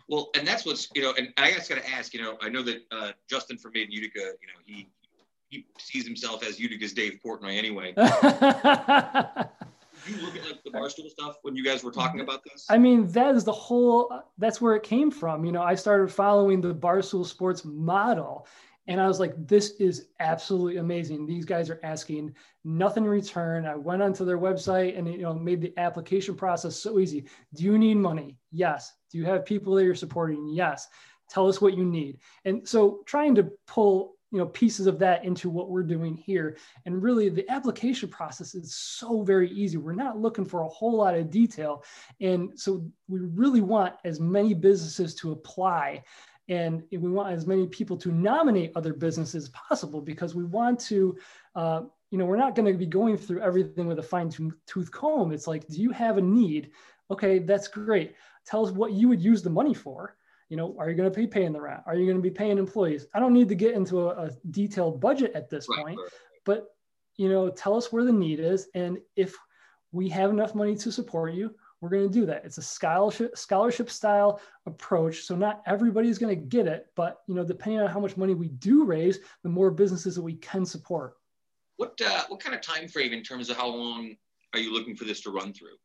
Well, 0.09 0.29
and 0.35 0.47
that's 0.47 0.65
what's, 0.65 0.89
you 0.93 1.01
know, 1.01 1.13
and 1.17 1.33
I 1.37 1.51
just 1.51 1.69
got 1.69 1.81
to 1.81 1.89
ask, 1.89 2.13
you 2.13 2.21
know, 2.21 2.37
I 2.41 2.49
know 2.49 2.61
that 2.63 2.83
uh, 2.91 3.11
Justin 3.29 3.57
from 3.57 3.71
Made 3.73 3.87
in 3.87 3.91
Utica, 3.91 4.19
you 4.19 4.47
know, 4.47 4.59
he, 4.65 4.89
he 5.49 5.65
sees 5.77 6.05
himself 6.05 6.45
as 6.45 6.59
Utica's 6.59 6.93
Dave 6.93 7.19
Portnoy 7.23 7.57
anyway. 7.57 7.93
You 10.07 10.17
look 10.17 10.35
at 10.35 10.43
like 10.45 10.63
the 10.63 10.71
Barstool 10.71 11.09
stuff 11.09 11.37
when 11.43 11.55
you 11.55 11.63
guys 11.63 11.83
were 11.83 11.91
talking 11.91 12.19
about 12.19 12.43
this? 12.43 12.65
I 12.69 12.77
mean, 12.77 13.07
that 13.09 13.35
is 13.35 13.43
the 13.43 13.53
whole, 13.53 14.11
that's 14.37 14.59
where 14.59 14.75
it 14.75 14.83
came 14.83 15.09
from. 15.09 15.45
You 15.45 15.51
know, 15.51 15.61
I 15.61 15.75
started 15.75 16.11
following 16.11 16.59
the 16.61 16.73
Barstool 16.73 17.25
Sports 17.25 17.63
model 17.63 18.47
and 18.87 18.99
I 18.99 19.07
was 19.07 19.19
like, 19.19 19.33
this 19.47 19.71
is 19.79 20.07
absolutely 20.19 20.77
amazing. 20.77 21.25
These 21.25 21.45
guys 21.45 21.69
are 21.69 21.79
asking 21.83 22.35
nothing 22.65 23.05
in 23.05 23.09
return. 23.09 23.65
I 23.65 23.75
went 23.75 24.01
onto 24.01 24.25
their 24.25 24.37
website 24.37 24.97
and, 24.97 25.07
you 25.07 25.21
know, 25.21 25.33
made 25.33 25.61
the 25.61 25.73
application 25.77 26.35
process 26.35 26.75
so 26.75 26.99
easy. 26.99 27.25
Do 27.53 27.63
you 27.63 27.77
need 27.77 27.95
money? 27.95 28.37
Yes. 28.51 28.93
Do 29.09 29.17
you 29.17 29.25
have 29.25 29.45
people 29.45 29.75
that 29.75 29.85
you're 29.85 29.95
supporting? 29.95 30.49
Yes. 30.49 30.87
Tell 31.29 31.47
us 31.47 31.61
what 31.61 31.77
you 31.77 31.85
need. 31.85 32.19
And 32.43 32.67
so 32.67 32.99
trying 33.05 33.35
to 33.35 33.49
pull 33.67 34.15
you 34.33 34.39
know 34.39 34.47
pieces 34.47 34.87
of 34.87 34.97
that 34.97 35.23
into 35.23 35.47
what 35.47 35.69
we're 35.69 35.83
doing 35.83 36.15
here 36.17 36.57
and 36.87 37.03
really 37.03 37.29
the 37.29 37.47
application 37.51 38.09
process 38.09 38.55
is 38.55 38.73
so 38.73 39.21
very 39.21 39.47
easy 39.51 39.77
we're 39.77 39.93
not 39.93 40.17
looking 40.17 40.43
for 40.43 40.61
a 40.61 40.67
whole 40.69 40.97
lot 40.97 41.13
of 41.13 41.29
detail 41.29 41.83
and 42.19 42.49
so 42.59 42.83
we 43.07 43.19
really 43.19 43.61
want 43.61 43.93
as 44.05 44.19
many 44.19 44.55
businesses 44.55 45.13
to 45.13 45.33
apply 45.33 46.03
and 46.53 46.83
we 46.91 47.09
want 47.09 47.33
as 47.33 47.47
many 47.47 47.65
people 47.67 47.97
to 47.97 48.11
nominate 48.11 48.71
other 48.75 48.93
businesses 48.93 49.45
as 49.45 49.49
possible 49.49 50.01
because 50.01 50.35
we 50.35 50.43
want 50.43 50.79
to 50.91 51.17
uh, 51.55 51.81
you 52.11 52.17
know 52.17 52.25
we're 52.25 52.43
not 52.45 52.55
going 52.55 52.71
to 52.71 52.77
be 52.77 52.85
going 52.99 53.17
through 53.17 53.41
everything 53.41 53.87
with 53.87 53.99
a 53.99 54.03
fine 54.03 54.29
tooth 54.67 54.91
comb. 54.91 55.31
It's 55.31 55.47
like 55.47 55.67
do 55.67 55.81
you 55.81 55.91
have 55.91 56.17
a 56.17 56.21
need? 56.21 56.71
Okay 57.09 57.39
that's 57.39 57.67
great. 57.67 58.15
Tell 58.45 58.65
us 58.65 58.71
what 58.71 58.93
you 58.93 59.07
would 59.09 59.21
use 59.21 59.41
the 59.41 59.49
money 59.49 59.73
for. 59.73 60.15
You 60.49 60.57
know, 60.57 60.75
are 60.77 60.89
you 60.89 60.95
going 60.95 61.11
to 61.11 61.19
be 61.19 61.25
paying 61.25 61.53
the 61.53 61.61
rent? 61.61 61.81
Are 61.87 61.95
you 61.95 62.05
going 62.05 62.21
to 62.21 62.29
be 62.29 62.29
paying 62.29 62.57
employees? 62.57 63.07
I 63.13 63.19
don't 63.19 63.33
need 63.33 63.49
to 63.49 63.55
get 63.55 63.73
into 63.73 64.09
a, 64.09 64.25
a 64.25 64.31
detailed 64.51 64.99
budget 64.99 65.31
at 65.33 65.49
this 65.49 65.67
Right, 65.67 65.83
point, 65.83 65.99
but 66.45 66.67
you 67.17 67.29
know, 67.29 67.49
tell 67.49 67.75
us 67.75 67.91
where 67.91 68.03
the 68.03 68.11
need 68.11 68.39
is, 68.39 68.67
and 68.75 68.97
if 69.15 69.35
we 69.91 70.09
have 70.09 70.29
enough 70.29 70.53
money 70.53 70.75
to 70.75 70.91
support 70.91 71.33
you, 71.33 71.55
we're 71.83 71.89
going 71.89 72.09
to 72.09 72.19
do 72.19 72.25
that. 72.25 72.45
It's 72.45 72.57
a 72.57 72.61
scholarship 72.61 73.37
scholarship 73.37 73.89
style 73.89 74.39
approach, 74.65 75.23
so 75.23 75.35
not 75.35 75.61
everybody's 75.65 76.17
going 76.17 76.33
to 76.33 76.41
get 76.41 76.65
it, 76.65 76.87
but 76.95 77.17
you 77.27 77.35
know, 77.35 77.43
depending 77.43 77.81
on 77.81 77.89
how 77.89 77.99
much 77.99 78.15
money 78.15 78.33
we 78.33 78.47
do 78.47 78.85
raise, 78.85 79.19
the 79.43 79.49
more 79.49 79.69
businesses 79.69 80.15
that 80.15 80.21
we 80.21 80.35
can 80.35 80.65
support. 80.65 81.15
What 81.75 81.99
uh, 82.03 82.23
what 82.29 82.39
kind 82.39 82.55
of 82.55 82.61
time 82.61 82.87
frame 82.87 83.11
in 83.11 83.21
terms 83.21 83.49
of 83.49 83.57
how 83.57 83.67
long 83.67 84.15
are 84.53 84.59
you 84.59 84.71
looking 84.71 84.95
for 84.95 85.03
this 85.03 85.19
to 85.23 85.31
run 85.31 85.51
through? 85.51 85.75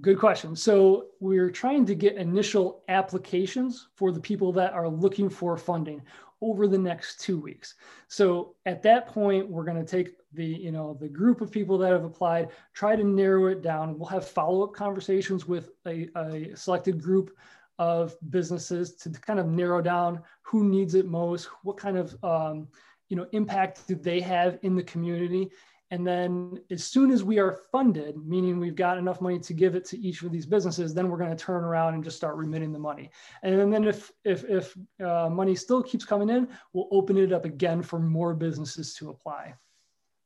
Good 0.00 0.18
question. 0.18 0.56
So 0.56 1.08
we're 1.20 1.50
trying 1.50 1.84
to 1.86 1.94
get 1.94 2.16
initial 2.16 2.82
applications 2.88 3.88
for 3.96 4.12
the 4.12 4.20
people 4.20 4.50
that 4.52 4.72
are 4.72 4.88
looking 4.88 5.28
for 5.28 5.58
funding 5.58 6.00
over 6.40 6.68
the 6.68 6.78
next 6.78 7.20
two 7.20 7.38
weeks. 7.38 7.74
So 8.06 8.54
at 8.66 8.82
that 8.82 9.06
point, 9.06 9.48
we're 9.48 9.64
going 9.64 9.84
to 9.84 9.90
take 9.90 10.16
the 10.32 10.44
you 10.44 10.72
know 10.72 10.96
the 11.00 11.08
group 11.08 11.40
of 11.40 11.50
people 11.50 11.78
that 11.78 11.92
have 11.92 12.04
applied, 12.04 12.48
try 12.74 12.96
to 12.96 13.04
narrow 13.04 13.46
it 13.46 13.62
down. 13.62 13.98
We'll 13.98 14.08
have 14.08 14.28
follow 14.28 14.64
up 14.64 14.74
conversations 14.74 15.46
with 15.46 15.70
a, 15.86 16.08
a 16.16 16.56
selected 16.56 17.02
group 17.02 17.36
of 17.78 18.16
businesses 18.30 18.94
to 18.96 19.10
kind 19.10 19.38
of 19.38 19.46
narrow 19.46 19.80
down 19.80 20.20
who 20.42 20.64
needs 20.64 20.94
it 20.94 21.06
most, 21.06 21.48
what 21.62 21.76
kind 21.76 21.96
of 21.96 22.16
um, 22.24 22.68
you 23.08 23.16
know 23.16 23.26
impact 23.32 23.86
do 23.86 23.94
they 23.94 24.20
have 24.20 24.58
in 24.62 24.76
the 24.76 24.82
community, 24.82 25.48
and 25.90 26.06
then 26.06 26.60
as 26.70 26.84
soon 26.84 27.10
as 27.10 27.24
we 27.24 27.38
are 27.38 27.60
funded, 27.72 28.16
meaning 28.26 28.58
we've 28.58 28.76
got 28.76 28.98
enough 28.98 29.22
money 29.22 29.38
to 29.38 29.54
give 29.54 29.74
it 29.74 29.86
to 29.86 29.98
each 29.98 30.22
of 30.22 30.30
these 30.30 30.44
businesses, 30.44 30.92
then 30.92 31.08
we're 31.08 31.16
going 31.16 31.34
to 31.34 31.44
turn 31.44 31.64
around 31.64 31.94
and 31.94 32.04
just 32.04 32.18
start 32.18 32.36
remitting 32.36 32.72
the 32.72 32.78
money. 32.78 33.10
And 33.42 33.72
then 33.72 33.84
if 33.84 34.12
if 34.24 34.44
if 34.44 34.76
uh, 35.02 35.30
money 35.30 35.54
still 35.54 35.82
keeps 35.82 36.04
coming 36.04 36.28
in, 36.28 36.48
we'll 36.74 36.88
open 36.90 37.16
it 37.16 37.32
up 37.32 37.46
again 37.46 37.82
for 37.82 37.98
more 37.98 38.34
businesses 38.34 38.94
to 38.94 39.08
apply. 39.08 39.54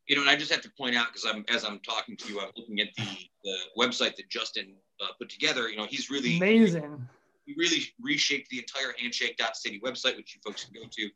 You 0.09 0.17
know, 0.17 0.23
and 0.23 0.31
I 0.31 0.35
just 0.35 0.51
have 0.51 0.63
to 0.63 0.71
point 0.71 0.97
out 0.97 1.09
because 1.13 1.25
I'm 1.25 1.45
as 1.49 1.65
I'm 1.65 1.79
talking 1.79 2.17
to 2.17 2.29
you, 2.29 2.41
I'm 2.41 2.51
looking 2.57 2.81
at 2.81 2.89
the 2.97 3.07
the 3.45 3.57
website 3.79 4.17
that 4.17 4.29
Justin 4.29 4.75
uh, 5.01 5.13
put 5.17 5.29
together. 5.29 5.69
You 5.69 5.77
know, 5.77 5.87
he's 5.87 6.11
really 6.11 6.39
amazing. 6.39 7.07
He 7.47 7.55
really 7.57 7.83
reshaped 8.01 8.49
the 8.51 8.59
entire 8.59 8.95
Handshake.city 9.01 9.81
website, 9.85 10.17
which 10.17 10.35
you 10.35 10.41
folks 10.45 10.65
can 10.65 10.75
go 10.75 10.89
to 10.89 11.11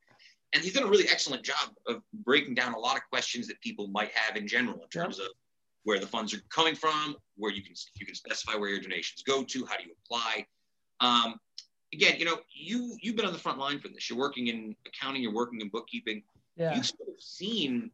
and 0.57 0.64
he's 0.64 0.72
done 0.72 0.84
a 0.84 0.86
really 0.86 1.07
excellent 1.11 1.42
job 1.42 1.68
of 1.86 2.00
breaking 2.24 2.54
down 2.54 2.72
a 2.72 2.78
lot 2.78 2.96
of 2.96 3.02
questions 3.11 3.46
that 3.46 3.61
people 3.61 3.88
might 3.88 4.11
have 4.14 4.36
in 4.36 4.48
general 4.48 4.80
in 4.82 4.88
terms 4.88 5.18
of 5.18 5.26
where 5.84 6.00
the 6.00 6.07
funds 6.07 6.32
are 6.32 6.40
coming 6.48 6.74
from, 6.74 7.14
where 7.36 7.52
you 7.52 7.62
can 7.62 7.74
you 7.96 8.07
can 8.07 8.14
specify 8.14 8.57
where 8.57 8.70
your 8.70 8.80
donations 8.80 9.22
go 9.22 9.44
to, 9.44 9.66
how 9.66 9.76
do 9.76 9.84
you 9.84 9.94
apply. 10.07 10.46
Um, 11.00 11.38
again, 11.92 12.14
you 12.18 12.24
know, 12.24 12.38
you 12.54 12.96
you've 13.02 13.16
been 13.16 13.26
on 13.26 13.34
the 13.34 13.38
front 13.38 13.59
line 13.59 13.78
for 13.78 13.88
this. 13.88 14.09
You're 14.09 14.18
working 14.18 14.46
in 14.46 14.74
accounting, 14.86 15.22
you're 15.22 15.34
working 15.34 15.61
in 15.61 15.68
bookkeeping. 15.68 16.22
Yeah. 16.57 16.74
You've 16.74 16.86
sort 16.86 17.11
of 17.11 17.22
seen 17.22 17.90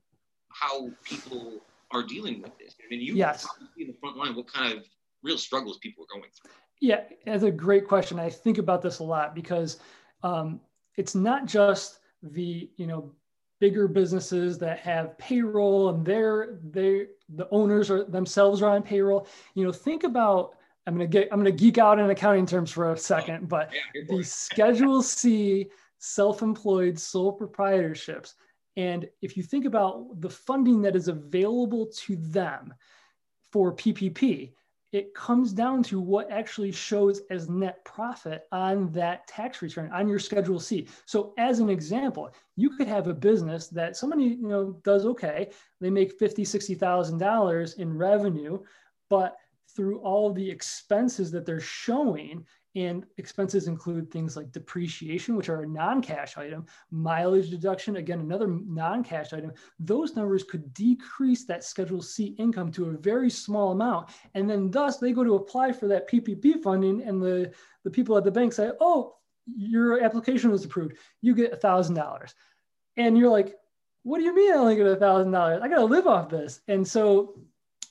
how 0.50 0.88
people 1.02 1.58
are 1.90 2.04
dealing 2.04 2.42
with 2.42 2.56
this. 2.58 2.76
I 2.78 2.88
mean, 2.88 3.00
you 3.00 3.16
yes. 3.16 3.44
in 3.76 3.88
the 3.88 3.96
front 4.00 4.16
line. 4.16 4.36
What 4.36 4.46
kind 4.46 4.72
of 4.72 4.84
real 5.24 5.36
struggles 5.36 5.78
people 5.78 6.04
are 6.04 6.16
going 6.16 6.30
through? 6.30 6.52
Yeah, 6.80 7.00
that's 7.26 7.42
a 7.42 7.50
great 7.50 7.88
question. 7.88 8.20
I 8.20 8.30
think 8.30 8.58
about 8.58 8.82
this 8.82 9.00
a 9.00 9.04
lot 9.04 9.34
because 9.34 9.80
um, 10.22 10.60
it's 10.96 11.16
not 11.16 11.46
just 11.46 11.98
the 12.22 12.70
you 12.76 12.86
know 12.86 13.12
bigger 13.60 13.86
businesses 13.86 14.58
that 14.58 14.80
have 14.80 15.16
payroll 15.18 15.90
and 15.90 16.04
they're 16.04 16.58
they 16.70 17.06
the 17.36 17.48
owners 17.50 17.90
are 17.90 18.04
themselves 18.04 18.62
are 18.62 18.70
on 18.70 18.82
payroll. 18.82 19.26
You 19.54 19.64
know 19.64 19.72
think 19.72 20.04
about 20.04 20.56
i'm 20.86 20.98
to 20.98 21.06
get 21.06 21.28
i'm 21.30 21.40
going 21.40 21.56
to 21.56 21.62
geek 21.64 21.78
out 21.78 21.98
in 21.98 22.10
accounting 22.10 22.46
terms 22.46 22.72
for 22.72 22.92
a 22.92 22.96
second 22.96 23.48
but 23.48 23.70
yeah, 23.94 24.02
the 24.08 24.22
schedule 24.22 25.00
c 25.02 25.68
self-employed 25.98 26.98
sole 26.98 27.38
proprietorships. 27.38 28.34
And 28.76 29.08
if 29.20 29.36
you 29.36 29.44
think 29.44 29.64
about 29.64 30.20
the 30.20 30.30
funding 30.30 30.82
that 30.82 30.96
is 30.96 31.06
available 31.06 31.86
to 31.98 32.16
them 32.16 32.74
for 33.52 33.72
ppp 33.72 34.52
it 34.92 35.14
comes 35.14 35.52
down 35.52 35.82
to 35.82 35.98
what 35.98 36.30
actually 36.30 36.70
shows 36.70 37.22
as 37.30 37.48
net 37.48 37.82
profit 37.84 38.46
on 38.52 38.92
that 38.92 39.26
tax 39.26 39.62
return 39.62 39.90
on 39.92 40.06
your 40.06 40.18
schedule 40.18 40.60
c. 40.60 40.86
So 41.06 41.32
as 41.38 41.58
an 41.58 41.70
example 41.70 42.30
you 42.56 42.70
could 42.76 42.86
have 42.86 43.08
a 43.08 43.14
business 43.14 43.68
that 43.68 43.96
somebody 43.96 44.24
you 44.24 44.48
know 44.48 44.72
does 44.84 45.06
okay. 45.06 45.50
They 45.80 45.90
make 45.90 46.18
50 46.18 46.44
60000 46.44 47.18
dollars 47.18 47.74
in 47.74 47.96
revenue 47.96 48.58
but 49.08 49.36
through 49.74 50.00
all 50.00 50.32
the 50.32 50.50
expenses 50.50 51.30
that 51.30 51.46
they're 51.46 51.60
showing 51.60 52.46
and 52.74 53.04
expenses 53.18 53.68
include 53.68 54.10
things 54.10 54.36
like 54.36 54.52
depreciation, 54.52 55.36
which 55.36 55.48
are 55.48 55.62
a 55.62 55.66
non-cash 55.66 56.38
item, 56.38 56.64
mileage 56.90 57.50
deduction, 57.50 57.96
again, 57.96 58.20
another 58.20 58.46
non-cash 58.46 59.32
item. 59.32 59.52
Those 59.78 60.16
numbers 60.16 60.42
could 60.42 60.72
decrease 60.72 61.44
that 61.44 61.64
Schedule 61.64 62.02
C 62.02 62.34
income 62.38 62.72
to 62.72 62.90
a 62.90 62.96
very 62.96 63.30
small 63.30 63.72
amount. 63.72 64.10
And 64.34 64.48
then 64.48 64.70
thus 64.70 64.98
they 64.98 65.12
go 65.12 65.24
to 65.24 65.34
apply 65.34 65.72
for 65.72 65.86
that 65.88 66.08
PPP 66.08 66.62
funding 66.62 67.02
and 67.02 67.22
the, 67.22 67.52
the 67.84 67.90
people 67.90 68.16
at 68.16 68.24
the 68.24 68.30
bank 68.30 68.52
say, 68.52 68.70
oh, 68.80 69.16
your 69.46 70.02
application 70.02 70.50
was 70.50 70.64
approved. 70.64 70.96
You 71.20 71.34
get 71.34 71.60
$1,000. 71.60 72.34
And 72.96 73.18
you're 73.18 73.30
like, 73.30 73.54
what 74.04 74.18
do 74.18 74.24
you 74.24 74.34
mean 74.34 74.52
I 74.52 74.56
only 74.56 74.76
get 74.76 74.86
$1,000? 74.86 75.62
I 75.62 75.68
got 75.68 75.76
to 75.76 75.84
live 75.84 76.06
off 76.06 76.28
this. 76.28 76.60
And 76.68 76.86
so 76.86 77.38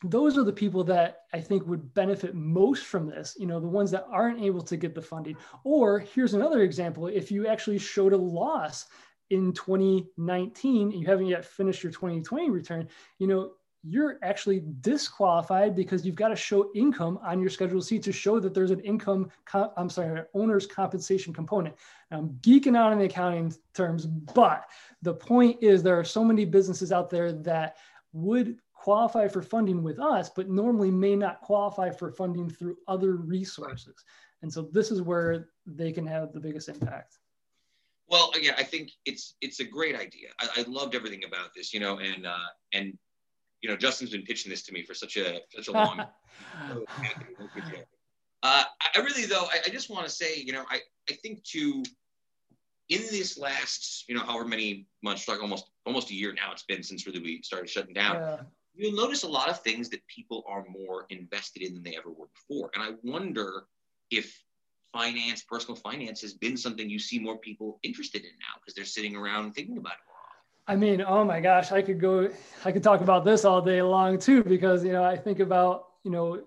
those 0.04 0.38
are 0.38 0.44
the 0.44 0.54
people 0.54 0.84
that 0.86 1.24
I 1.34 1.40
think 1.40 1.68
would 1.68 1.94
benefit 1.94 2.34
most 2.34 2.86
from 2.86 3.08
this, 3.08 3.36
you 3.40 3.46
know, 3.46 3.60
the 3.60 3.68
ones 3.68 3.92
that 3.92 4.08
aren't 4.10 4.42
able 4.42 4.62
to 4.64 4.78
get 4.78 4.96
the 4.96 5.02
funding. 5.02 5.38
Or 5.64 6.00
here's 6.00 6.34
another 6.34 6.62
example 6.62 7.08
if 7.08 7.32
you 7.32 7.48
actually 7.48 7.78
showed 7.78 8.14
a 8.14 8.18
loss 8.18 8.88
in 9.30 9.54
2019 9.54 10.92
and 10.92 11.00
you 11.00 11.06
haven't 11.06 11.28
yet 11.28 11.46
finished 11.46 11.84
your 11.84 11.92
2020 11.92 12.50
return, 12.50 12.88
you 13.20 13.28
know, 13.28 13.52
you're 13.84 14.20
actually 14.22 14.64
disqualified 14.82 15.76
because 15.76 16.06
you've 16.06 16.16
got 16.16 16.28
to 16.30 16.36
show 16.36 16.70
income 16.76 17.20
on 17.24 17.40
your 17.40 17.50
Schedule 17.50 17.82
C 17.82 17.98
to 18.00 18.12
show 18.12 18.40
that 18.40 18.54
there's 18.54 18.70
an 18.70 18.80
income, 18.82 19.32
I'm 19.76 19.90
sorry, 19.90 20.20
an 20.20 20.26
owner's 20.36 20.68
compensation 20.68 21.34
component. 21.34 21.76
Now, 22.12 22.20
I'm 22.20 22.30
geeking 22.42 22.78
out 22.78 22.92
in 22.94 23.00
the 23.00 23.06
accounting 23.06 23.54
terms, 23.74 24.06
but 24.06 24.66
the 25.02 25.14
point 25.14 25.58
is 25.62 25.82
there 25.82 26.00
are 26.00 26.04
so 26.04 26.24
many 26.24 26.46
businesses 26.46 26.92
out 26.92 27.10
there 27.10 27.32
that 27.32 27.78
would 28.14 28.60
qualify 28.82 29.28
for 29.28 29.44
funding 29.44 29.84
with 29.84 30.00
us, 30.00 30.32
but 30.36 30.50
normally 30.50 30.90
may 30.90 31.16
not 31.16 31.40
qualify 31.42 31.92
for 31.92 32.12
funding 32.12 32.50
through 32.50 32.76
other 32.88 33.14
resources. 33.16 34.04
And 34.42 34.52
so 34.52 34.64
this 34.72 34.90
is 34.90 35.04
where 35.04 35.50
they 35.68 35.92
can 35.92 36.08
have 36.08 36.34
the 36.34 36.40
biggest 36.40 36.68
impact. 36.68 37.20
Well, 38.08 38.32
again, 38.36 38.56
I 38.58 38.64
think 38.64 38.92
it's 39.06 39.36
it's 39.40 39.60
a 39.60 39.64
great 39.64 39.96
idea. 39.96 40.30
I, 40.40 40.48
I 40.58 40.66
loved 40.68 40.96
everything 40.96 41.24
about 41.26 41.54
this, 41.56 41.76
you 41.76 41.80
know, 41.80 42.00
and 42.00 42.26
uh, 42.26 42.50
and 42.74 42.98
you 43.62 43.70
know, 43.70 43.78
Justin's 43.78 44.10
been 44.10 44.24
pitching 44.24 44.50
this 44.50 44.64
to 44.64 44.74
me 44.74 44.82
for 44.82 44.96
such 44.96 45.16
a 45.16 45.42
such 45.56 45.68
a 45.68 45.72
long. 45.72 46.00
uh, 48.44 48.64
I 48.96 49.00
really 49.00 49.26
though, 49.26 49.46
I, 49.46 49.60
I 49.68 49.70
just 49.70 49.92
want 49.92 50.06
to 50.06 50.12
say, 50.12 50.38
you 50.38 50.54
know, 50.54 50.66
I 50.72 50.80
I 51.08 51.14
think 51.14 51.44
to 51.54 51.84
in 52.90 53.02
this 53.12 53.38
last, 53.38 54.06
you 54.10 54.16
know, 54.16 54.22
however 54.22 54.46
many 54.46 54.88
months, 55.04 55.28
like 55.28 55.40
almost 55.40 55.70
almost 55.86 56.10
a 56.10 56.16
year 56.16 56.34
now, 56.34 56.52
it's 56.52 56.64
been 56.64 56.82
since 56.82 57.06
really 57.06 57.22
we 57.22 57.44
started 57.44 57.70
shutting 57.70 57.94
down. 57.94 58.16
Yeah 58.16 58.38
you'll 58.74 58.96
notice 58.96 59.24
a 59.24 59.28
lot 59.28 59.50
of 59.50 59.62
things 59.62 59.90
that 59.90 60.06
people 60.08 60.44
are 60.48 60.66
more 60.70 61.06
invested 61.10 61.64
in 61.64 61.74
than 61.74 61.84
they 61.84 61.98
ever 61.98 62.10
were 62.10 62.28
before. 62.34 62.72
And 62.74 62.84
I 62.84 62.92
wonder 63.04 63.66
if 64.10 64.44
finance, 64.94 65.44
personal 65.44 65.76
finance, 65.76 66.22
has 66.22 66.34
been 66.34 66.58
something 66.58 66.90
you 66.90 67.00
see 67.00 67.20
more 67.20 67.38
people 67.38 67.80
interested 67.84 68.24
in 68.24 68.32
now 68.40 68.60
because 68.60 68.74
they're 68.74 68.86
sitting 68.86 69.16
around 69.16 69.54
thinking 69.54 69.78
about 69.78 69.94
it 69.94 70.12
I 70.68 70.76
mean, 70.76 71.02
oh 71.02 71.24
my 71.26 71.42
gosh, 71.42 71.72
I 71.72 71.82
could 71.82 72.00
go, 72.00 72.30
I 72.64 72.72
could 72.72 72.84
talk 72.84 73.02
about 73.02 73.26
this 73.26 73.46
all 73.46 73.62
day 73.62 73.82
long 73.82 74.18
too, 74.18 74.44
because, 74.44 74.86
you 74.86 74.94
know, 74.94 75.04
I 75.04 75.18
think 75.18 75.40
about, 75.40 75.88
you 76.04 76.12
know, 76.12 76.44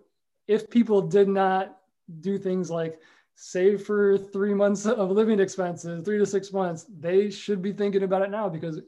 if 0.46 0.70
people 0.70 1.02
did 1.02 1.28
not 1.28 1.78
do 2.20 2.38
things 2.38 2.70
like 2.70 3.00
save 3.34 3.82
for 3.82 4.16
three 4.16 4.54
months 4.54 4.86
of 4.86 5.10
living 5.10 5.40
expenses, 5.40 6.04
three 6.04 6.18
to 6.18 6.26
six 6.26 6.52
months, 6.52 6.86
they 7.00 7.28
should 7.28 7.60
be 7.60 7.72
thinking 7.72 8.02
about 8.02 8.22
it 8.22 8.30
now 8.30 8.48
because 8.48 8.80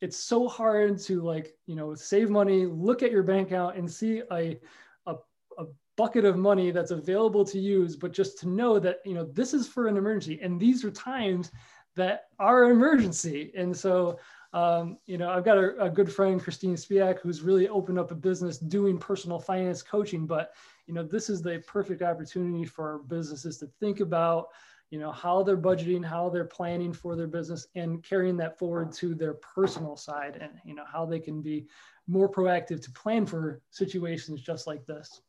it's 0.00 0.16
so 0.16 0.48
hard 0.48 0.98
to 0.98 1.20
like 1.20 1.54
you 1.66 1.76
know 1.76 1.94
save 1.94 2.30
money 2.30 2.66
look 2.66 3.02
at 3.02 3.10
your 3.10 3.22
bank 3.22 3.48
account 3.48 3.76
and 3.76 3.90
see 3.90 4.22
a, 4.32 4.58
a, 5.06 5.14
a 5.58 5.66
bucket 5.96 6.24
of 6.24 6.36
money 6.36 6.70
that's 6.70 6.90
available 6.90 7.44
to 7.44 7.58
use 7.58 7.96
but 7.96 8.12
just 8.12 8.38
to 8.38 8.48
know 8.48 8.78
that 8.78 9.00
you 9.04 9.14
know 9.14 9.24
this 9.24 9.52
is 9.52 9.68
for 9.68 9.86
an 9.86 9.96
emergency. 9.96 10.40
And 10.42 10.58
these 10.58 10.84
are 10.84 10.90
times 10.90 11.50
that 11.96 12.28
are 12.38 12.70
emergency. 12.70 13.52
And 13.56 13.76
so 13.76 14.18
um, 14.52 14.98
you 15.06 15.16
know 15.16 15.30
i've 15.30 15.44
got 15.44 15.58
a, 15.58 15.84
a 15.84 15.88
good 15.88 16.12
friend 16.12 16.42
christine 16.42 16.74
spiak 16.74 17.20
who's 17.20 17.42
really 17.42 17.68
opened 17.68 18.00
up 18.00 18.10
a 18.10 18.16
business 18.16 18.58
doing 18.58 18.98
personal 18.98 19.38
finance 19.38 19.82
coaching. 19.82 20.26
But 20.26 20.54
you 20.86 20.94
know 20.94 21.02
this 21.02 21.28
is 21.30 21.42
the 21.42 21.62
perfect 21.66 22.02
opportunity 22.02 22.64
for 22.64 23.02
businesses 23.06 23.58
to 23.58 23.66
think 23.78 24.00
about 24.00 24.48
you 24.90 24.98
know 24.98 25.12
how 25.12 25.42
they're 25.42 25.56
budgeting 25.56 26.04
how 26.04 26.28
they're 26.28 26.44
planning 26.44 26.92
for 26.92 27.16
their 27.16 27.26
business 27.26 27.68
and 27.74 28.02
carrying 28.02 28.36
that 28.36 28.58
forward 28.58 28.92
to 28.92 29.14
their 29.14 29.34
personal 29.34 29.96
side 29.96 30.38
and 30.40 30.52
you 30.64 30.74
know 30.74 30.84
how 30.90 31.06
they 31.06 31.20
can 31.20 31.40
be 31.40 31.66
more 32.06 32.28
proactive 32.28 32.82
to 32.82 32.90
plan 32.90 33.24
for 33.24 33.60
situations 33.70 34.40
just 34.40 34.66
like 34.66 34.84
this 34.86 35.22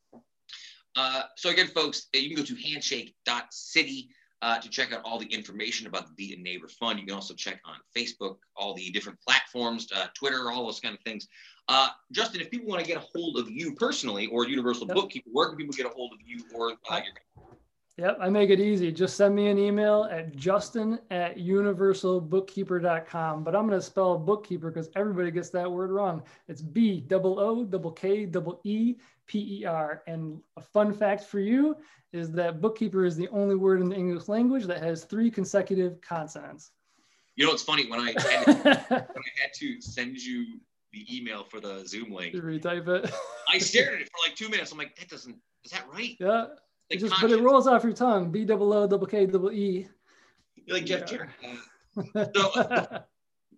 uh, 0.96 1.24
so 1.36 1.50
again 1.50 1.68
folks 1.68 2.08
uh, 2.16 2.18
you 2.18 2.30
can 2.30 2.38
go 2.38 2.44
to 2.44 2.56
handshake.city 2.56 4.10
uh, 4.42 4.58
to 4.60 4.70
check 4.70 4.92
out 4.92 5.02
all 5.06 5.20
the 5.20 5.28
information 5.28 5.88
about 5.88 6.08
the 6.08 6.14
Be 6.14 6.34
a 6.34 6.38
Neighbor 6.38 6.68
Fund. 6.68 7.00
You 7.00 7.06
can 7.06 7.14
also 7.14 7.34
check 7.34 7.62
on 7.64 7.76
Facebook, 7.96 8.38
all 8.56 8.74
the 8.74 8.90
different 8.90 9.20
platforms, 9.22 9.88
uh, 9.96 10.08
Twitter, 10.16 10.52
all 10.52 10.66
those 10.66 10.80
kind 10.80 10.96
of 10.96 11.02
things. 11.02 11.28
Uh, 11.68 11.90
Justin, 12.12 12.42
if 12.42 12.50
people 12.50 12.68
want 12.68 12.82
to 12.82 12.88
get 12.88 12.98
a 12.98 13.06
hold 13.16 13.38
of 13.38 13.52
you 13.52 13.76
personally 13.76 14.28
or 14.28 14.48
Universal 14.48 14.88
yep. 14.88 14.96
Bookkeeper, 14.96 15.30
where 15.32 15.50
can 15.50 15.58
people 15.58 15.74
get 15.74 15.86
a 15.86 15.90
hold 15.90 16.12
of 16.14 16.20
you 16.26 16.44
or 16.56 16.72
uh, 16.90 16.96
your 16.96 17.14
Yep, 18.02 18.18
I 18.20 18.30
make 18.30 18.50
it 18.50 18.60
easy. 18.60 18.92
Just 18.92 19.16
send 19.16 19.34
me 19.36 19.50
an 19.50 19.60
email 19.60 20.08
at 20.10 20.36
justin 20.36 20.98
at 21.12 21.38
universalbookkeeper.com. 21.38 23.44
But 23.44 23.56
I'm 23.56 23.68
going 23.68 23.80
to 23.80 23.86
spell 23.86 24.18
bookkeeper 24.18 24.72
because 24.72 24.90
everybody 24.96 25.30
gets 25.30 25.52
that 25.52 25.72
word 25.72 25.92
wrong. 25.92 26.24
It's 26.48 26.64
B 26.64 27.02
double 27.02 27.40
O 27.40 27.64
double 27.64 27.92
K 27.92 28.26
double 28.26 28.60
E 28.64 28.96
P 29.28 29.60
E 29.60 29.66
R. 29.66 30.02
And 30.08 30.42
a 30.58 30.62
fun 30.62 30.96
fact 30.96 31.26
for 31.26 31.40
you 31.40 31.78
is 32.12 32.32
that 32.32 32.60
bookkeeper 32.60 33.06
is 33.06 33.16
the 33.16 33.28
only 33.28 33.54
word 33.54 33.82
in 33.82 33.90
the 33.90 33.96
English 33.96 34.28
language 34.28 34.66
that 34.66 34.82
has 34.82 35.04
three 35.04 35.30
consecutive 35.30 36.02
consonants. 36.02 36.72
You 37.36 37.46
know, 37.46 37.54
it's 37.54 37.62
funny 37.62 37.88
when 37.88 38.00
I 38.00 38.16
had 38.20 38.46
to, 38.46 38.54
when 38.64 38.74
I 38.98 39.04
had 39.40 39.54
to 39.58 39.80
send 39.80 40.18
you 40.18 40.60
the 40.92 41.06
email 41.16 41.44
for 41.44 41.60
the 41.60 41.86
Zoom 41.86 42.12
link. 42.12 42.34
You 42.34 42.42
retype 42.42 42.88
it. 42.88 43.14
I 43.48 43.60
stared 43.60 43.94
at 43.94 44.02
it 44.02 44.10
for 44.10 44.18
like 44.28 44.36
two 44.36 44.50
minutes. 44.50 44.72
I'm 44.72 44.80
like, 44.80 44.96
that 44.96 45.08
doesn't, 45.08 45.36
is 45.64 45.70
that 45.70 45.86
right? 45.94 46.18
Yeah 46.20 46.48
It 46.92 47.00
just, 47.00 47.14
but 47.22 47.32
it 47.32 47.42
rolls 47.42 47.68
off 47.68 47.84
your 47.84 47.94
tongue. 47.94 48.32
B 48.32 48.44
double 48.44 48.74
O 48.74 48.86
double 48.86 49.08
K 49.08 49.26
double 49.26 49.52
E. 49.52 49.88
You're 50.66 50.78
like 50.78 50.86
Jeff 50.86 51.06
Jarrett. 51.06 51.30
So, 52.34 52.52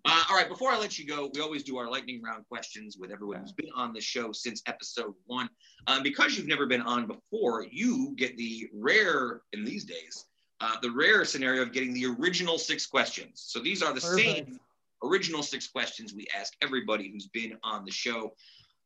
uh, 0.05 0.23
all 0.29 0.35
right, 0.35 0.49
before 0.49 0.71
I 0.71 0.79
let 0.79 0.97
you 0.97 1.05
go, 1.05 1.29
we 1.33 1.39
always 1.41 1.63
do 1.63 1.77
our 1.77 1.89
lightning 1.89 2.21
round 2.21 2.45
questions 2.49 2.97
with 2.97 3.11
everyone 3.11 3.41
who's 3.41 3.51
been 3.51 3.69
on 3.75 3.93
the 3.93 4.01
show 4.01 4.31
since 4.31 4.63
episode 4.65 5.13
one. 5.27 5.47
Um, 5.87 6.01
because 6.01 6.35
you've 6.35 6.47
never 6.47 6.65
been 6.65 6.81
on 6.81 7.05
before, 7.05 7.65
you 7.69 8.13
get 8.17 8.35
the 8.35 8.69
rare 8.73 9.41
in 9.53 9.63
these 9.63 9.85
days, 9.85 10.25
uh, 10.61 10.75
the 10.81 10.89
rare 10.89 11.23
scenario 11.25 11.61
of 11.61 11.71
getting 11.71 11.93
the 11.93 12.07
original 12.07 12.57
six 12.57 12.87
questions. 12.87 13.43
So 13.47 13.59
these 13.59 13.83
are 13.83 13.93
the 13.93 14.01
Perfect. 14.01 14.47
same 14.47 14.59
original 15.03 15.43
six 15.43 15.67
questions 15.67 16.13
we 16.13 16.27
ask 16.37 16.53
everybody 16.61 17.09
who's 17.11 17.27
been 17.27 17.55
on 17.63 17.85
the 17.85 17.91
show. 17.91 18.33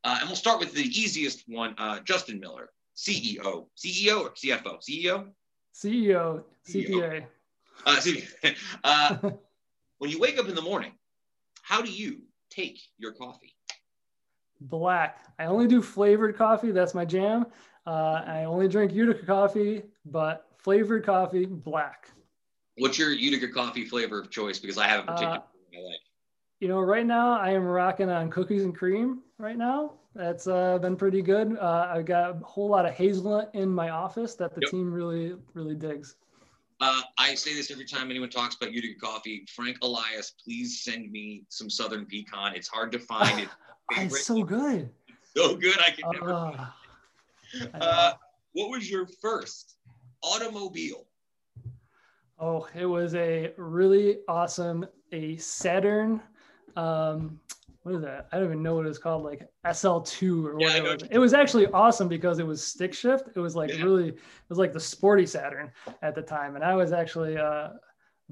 Uh, 0.04 0.18
and 0.20 0.28
we'll 0.28 0.36
start 0.36 0.60
with 0.60 0.74
the 0.74 0.84
easiest 0.84 1.44
one, 1.48 1.74
uh, 1.78 2.00
Justin 2.02 2.40
Miller. 2.40 2.70
CEO, 2.98 3.68
CEO 3.78 4.22
or 4.22 4.30
CFO? 4.32 4.80
CEO? 4.82 5.28
CEO, 5.74 6.44
CPA. 6.68 7.26
Uh, 7.86 8.02
uh, 8.84 9.32
when 10.00 10.10
you 10.10 10.20
wake 10.20 10.40
up 10.40 10.50
in 10.50 10.56
the 10.56 10.62
morning, 10.62 10.94
how 11.62 11.82
do 11.82 11.92
you 11.92 12.22
take 12.50 12.80
your 12.98 13.14
coffee? 13.14 13.54
Black. 14.60 15.26
I 15.38 15.46
only 15.46 15.68
do 15.68 15.84
flavored 15.84 16.36
coffee. 16.36 16.72
That's 16.72 16.96
my 16.96 17.06
jam. 17.06 17.46
Uh, 17.86 18.24
I 18.26 18.46
only 18.46 18.68
drink 18.68 18.92
Utica 18.92 19.26
coffee, 19.26 19.84
but 20.06 20.48
flavored 20.58 21.06
coffee, 21.06 21.46
black. 21.46 22.10
What's 22.78 22.98
your 22.98 23.12
Utica 23.12 23.48
coffee 23.50 23.86
flavor 23.86 24.20
of 24.20 24.32
choice? 24.32 24.58
Because 24.58 24.80
I 24.80 24.88
have 24.88 25.02
a 25.02 25.04
particular 25.04 25.36
uh, 25.36 25.78
I 25.78 25.82
like. 25.82 26.00
You 26.60 26.68
know, 26.68 26.80
right 26.80 27.06
now 27.06 27.40
I 27.40 27.52
am 27.52 27.64
rocking 27.64 28.10
on 28.10 28.32
cookies 28.32 28.64
and 28.64 28.76
cream 28.76 29.22
right 29.38 29.58
now. 29.58 29.94
That's 30.18 30.48
uh, 30.48 30.80
been 30.80 30.96
pretty 30.96 31.22
good. 31.22 31.60
Uh, 31.60 31.90
I've 31.94 32.06
got 32.06 32.32
a 32.32 32.34
whole 32.44 32.70
lot 32.70 32.88
of 32.88 32.94
hazelnut 32.96 33.52
in 33.54 33.70
my 33.70 33.92
office 33.92 34.34
that 34.36 34.56
the 34.56 34.62
yep. 34.64 34.72
team 34.72 34.92
really, 34.92 35.36
really 35.54 35.76
digs. 35.76 36.16
Uh, 36.82 37.02
I 37.20 37.36
say 37.36 37.54
this 37.54 37.70
every 37.70 37.86
time 37.86 38.10
anyone 38.10 38.32
talks 38.32 38.56
about 38.56 38.72
Utica 38.74 39.00
coffee. 39.00 39.46
Frank 39.48 39.78
Elias, 39.84 40.34
please 40.44 40.82
send 40.82 41.12
me 41.12 41.44
some 41.50 41.70
Southern 41.70 42.08
Pecan. 42.08 42.56
It's 42.56 42.68
hard 42.68 42.92
to 42.94 43.00
find. 43.00 43.42
It's, 43.42 43.52
it's 44.16 44.26
so 44.26 44.44
good. 44.44 44.90
so 45.36 45.56
good. 45.56 45.78
I 45.80 45.92
can 45.92 46.10
never. 46.12 46.34
Uh, 46.34 46.66
uh, 47.76 48.14
what 48.54 48.72
was 48.72 48.90
your 48.90 49.06
first 49.22 49.76
automobile? 50.24 51.06
Oh, 52.40 52.68
it 52.74 52.86
was 52.86 53.14
a 53.14 53.54
really 53.58 54.18
awesome 54.28 54.88
a 55.12 55.38
Saturn 55.38 56.22
um, 56.76 57.40
what 57.88 57.96
is 57.96 58.02
that? 58.02 58.28
I 58.34 58.38
don't 58.38 58.48
even 58.48 58.62
know 58.62 58.76
what 58.76 58.86
it's 58.86 58.98
called, 58.98 59.24
like 59.24 59.48
SL2 59.66 60.46
or 60.46 60.60
yeah, 60.60 60.82
whatever. 60.82 61.08
It 61.10 61.20
was 61.20 61.34
actually 61.34 61.68
awesome 61.68 62.10
because 62.10 62.38
it 62.38 62.46
was 62.46 62.62
stick 62.62 62.94
shift. 62.94 63.30
It 63.34 63.40
was 63.40 63.56
like 63.56 63.70
yeah. 63.72 63.82
really, 63.82 64.10
it 64.10 64.20
was 64.50 64.58
like 64.58 64.74
the 64.74 64.80
sporty 64.80 65.26
Saturn 65.26 65.72
at 66.02 66.14
the 66.14 66.22
time. 66.22 66.56
And 66.56 66.66
I 66.66 66.76
was 66.76 66.92
actually 66.92 67.38
uh, 67.38 67.70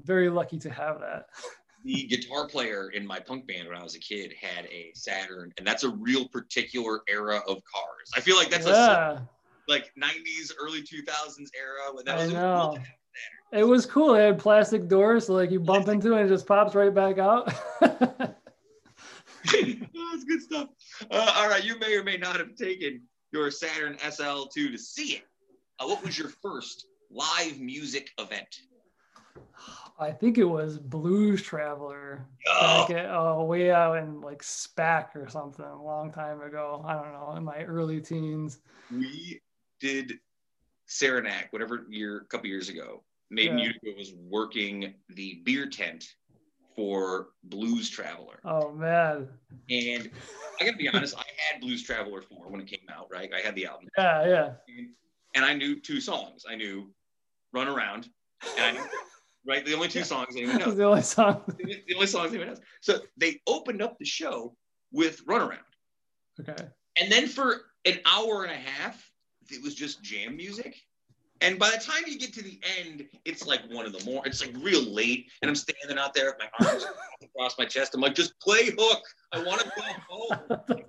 very 0.04 0.28
lucky 0.28 0.58
to 0.58 0.70
have 0.70 1.00
that. 1.00 1.26
The 1.84 2.02
guitar 2.02 2.48
player 2.48 2.88
in 2.88 3.06
my 3.06 3.20
punk 3.20 3.46
band 3.46 3.68
when 3.68 3.76
I 3.76 3.82
was 3.82 3.94
a 3.94 4.00
kid 4.00 4.34
had 4.40 4.64
a 4.64 4.90
Saturn, 4.96 5.52
and 5.56 5.64
that's 5.64 5.84
a 5.84 5.90
real 5.90 6.26
particular 6.26 7.02
era 7.08 7.36
of 7.46 7.62
cars. 7.62 8.10
I 8.16 8.20
feel 8.20 8.36
like 8.36 8.50
that's 8.50 8.66
yeah. 8.66 9.18
a 9.18 9.28
like 9.68 9.92
90s, 9.96 10.50
early 10.60 10.82
2000s 10.82 11.46
era 11.56 11.92
when 11.92 12.04
that 12.06 12.16
was 12.16 12.30
I 12.30 12.32
know. 12.32 12.78
It 13.52 13.62
was 13.62 13.86
cool. 13.86 14.16
It 14.16 14.24
had 14.24 14.38
plastic 14.40 14.88
doors, 14.88 15.26
so 15.26 15.34
like 15.34 15.52
you 15.52 15.60
bump 15.60 15.86
into 15.86 16.14
it 16.14 16.22
and 16.22 16.26
it 16.26 16.34
just 16.34 16.46
pops 16.46 16.74
right 16.74 16.92
back 16.92 17.18
out. 17.18 17.54
oh, 19.96 20.10
that's 20.12 20.24
good 20.24 20.42
stuff. 20.42 20.68
Uh, 21.10 21.32
all 21.36 21.48
right, 21.48 21.64
you 21.64 21.78
may 21.78 21.94
or 21.94 22.04
may 22.04 22.16
not 22.16 22.36
have 22.36 22.54
taken 22.54 23.02
your 23.32 23.50
Saturn 23.50 23.96
SL2 23.96 24.52
to 24.52 24.78
see 24.78 25.14
it. 25.14 25.24
Uh, 25.78 25.86
what 25.86 26.04
was 26.04 26.18
your 26.18 26.28
first 26.28 26.86
live 27.10 27.60
music 27.60 28.10
event? 28.18 28.60
I 29.98 30.10
think 30.10 30.36
it 30.38 30.44
was 30.44 30.78
Blues 30.78 31.42
Traveler. 31.42 32.26
Oh. 32.48 32.86
Back 32.86 32.96
at, 32.96 33.10
oh, 33.10 33.44
way 33.44 33.70
out 33.70 33.96
in 33.96 34.20
like 34.20 34.42
SPAC 34.42 35.16
or 35.16 35.28
something 35.28 35.64
a 35.64 35.82
long 35.82 36.12
time 36.12 36.42
ago. 36.42 36.84
I 36.86 36.94
don't 36.94 37.12
know, 37.12 37.34
in 37.36 37.44
my 37.44 37.62
early 37.64 38.00
teens. 38.00 38.58
We 38.90 39.40
did 39.80 40.14
Saranac, 40.86 41.52
whatever 41.52 41.86
year, 41.88 42.18
a 42.18 42.24
couple 42.26 42.48
years 42.48 42.68
ago. 42.68 43.02
Made 43.30 43.50
In 43.50 43.58
yeah. 43.58 43.64
Utica 43.66 43.98
was 43.98 44.12
working 44.28 44.94
the 45.08 45.40
beer 45.44 45.68
tent 45.68 46.04
for 46.76 47.28
Blues 47.44 47.88
Traveler. 47.90 48.38
Oh 48.44 48.70
man! 48.72 49.28
And 49.70 50.10
I 50.60 50.64
gotta 50.64 50.76
be 50.76 50.88
honest, 50.88 51.16
I 51.16 51.24
had 51.50 51.60
Blues 51.60 51.82
Traveler 51.82 52.22
four 52.22 52.48
when 52.48 52.60
it 52.60 52.66
came 52.66 52.86
out. 52.90 53.08
Right, 53.10 53.30
I 53.34 53.40
had 53.40 53.54
the 53.54 53.66
album. 53.66 53.88
Yeah, 53.96 54.26
yeah. 54.26 54.52
And, 54.68 54.88
and 55.34 55.44
I 55.44 55.54
knew 55.54 55.80
two 55.80 56.00
songs. 56.00 56.44
I 56.48 56.54
knew 56.54 56.92
"Run 57.52 57.66
Around," 57.66 58.10
and 58.58 58.64
I 58.64 58.72
knew, 58.72 58.88
right, 59.46 59.64
the 59.64 59.74
only 59.74 59.88
two 59.88 60.04
songs 60.04 60.36
anyone 60.36 60.58
knows. 60.60 60.76
the 60.76 60.84
only 60.84 61.02
song. 61.02 61.42
The, 61.58 61.82
the 61.88 61.94
only 61.94 62.06
songs 62.06 62.28
anyone 62.30 62.48
knows. 62.48 62.60
So 62.82 63.00
they 63.16 63.40
opened 63.46 63.80
up 63.82 63.98
the 63.98 64.04
show 64.04 64.54
with 64.92 65.22
"Run 65.26 65.40
Around." 65.40 65.60
Okay. 66.40 66.68
And 67.00 67.10
then 67.10 67.26
for 67.26 67.62
an 67.86 67.98
hour 68.06 68.44
and 68.44 68.52
a 68.52 68.56
half, 68.56 69.10
it 69.50 69.62
was 69.62 69.74
just 69.74 70.02
jam 70.02 70.36
music. 70.36 70.76
And 71.40 71.58
by 71.58 71.70
the 71.70 71.78
time 71.78 72.02
you 72.06 72.18
get 72.18 72.32
to 72.34 72.42
the 72.42 72.58
end, 72.78 73.04
it's 73.24 73.46
like 73.46 73.60
one 73.70 73.86
of 73.86 73.92
the 73.92 74.04
more, 74.04 74.26
it's 74.26 74.40
like 74.44 74.54
real 74.60 74.82
late. 74.82 75.30
And 75.42 75.48
I'm 75.48 75.54
standing 75.54 75.98
out 75.98 76.14
there 76.14 76.26
with 76.26 76.36
my 76.38 76.66
arms 76.66 76.86
across 77.22 77.58
my 77.58 77.64
chest. 77.64 77.94
I'm 77.94 78.00
like, 78.00 78.14
just 78.14 78.38
play 78.40 78.70
hook. 78.76 79.02
I 79.32 79.42
want 79.42 79.60
to 79.60 79.72
go 79.76 79.82
home. 80.08 80.84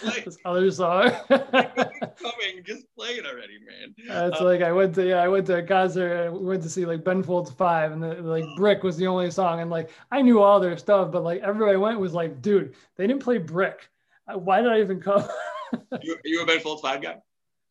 Play. 0.00 0.22
This 0.24 0.38
other 0.44 0.70
song. 0.72 1.10
coming, 1.28 2.64
just 2.64 2.84
play 2.96 3.10
it 3.10 3.24
already, 3.24 3.58
man. 3.60 3.94
Uh, 4.10 4.28
it's 4.28 4.40
uh, 4.40 4.44
like 4.44 4.60
I 4.60 4.72
went 4.72 4.94
to 4.96 5.06
yeah, 5.06 5.22
I 5.22 5.28
went 5.28 5.46
to 5.46 5.58
a 5.58 5.62
concert. 5.62 6.32
We 6.32 6.44
went 6.44 6.64
to 6.64 6.68
see 6.68 6.84
like 6.84 7.04
Ben 7.04 7.22
Folds 7.22 7.52
Five, 7.52 7.92
and 7.92 8.02
the, 8.02 8.14
like 8.14 8.44
Brick 8.56 8.82
was 8.82 8.96
the 8.96 9.06
only 9.06 9.30
song. 9.30 9.60
And 9.60 9.70
like 9.70 9.90
I 10.10 10.20
knew 10.20 10.42
all 10.42 10.58
their 10.58 10.76
stuff, 10.76 11.12
but 11.12 11.22
like 11.22 11.42
everybody 11.42 11.76
went 11.76 12.00
was 12.00 12.12
like, 12.12 12.42
dude, 12.42 12.74
they 12.96 13.06
didn't 13.06 13.22
play 13.22 13.38
Brick. 13.38 13.88
Why 14.26 14.62
did 14.62 14.72
I 14.72 14.80
even 14.80 15.00
come? 15.00 15.28
you, 16.02 16.16
you 16.24 16.42
a 16.42 16.46
Ben 16.46 16.58
Folds 16.58 16.82
Five 16.82 17.00
guy? 17.00 17.18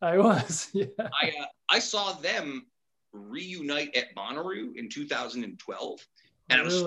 I 0.13 0.17
was, 0.17 0.69
yeah. 0.73 0.85
I 0.99 1.29
uh, 1.39 1.45
I 1.69 1.79
saw 1.79 2.11
them 2.13 2.65
reunite 3.13 3.95
at 3.95 4.13
Bonnaroo 4.15 4.75
in 4.75 4.89
2012. 4.89 6.07
And? 6.49 6.59
I 6.59 6.63
was, 6.63 6.81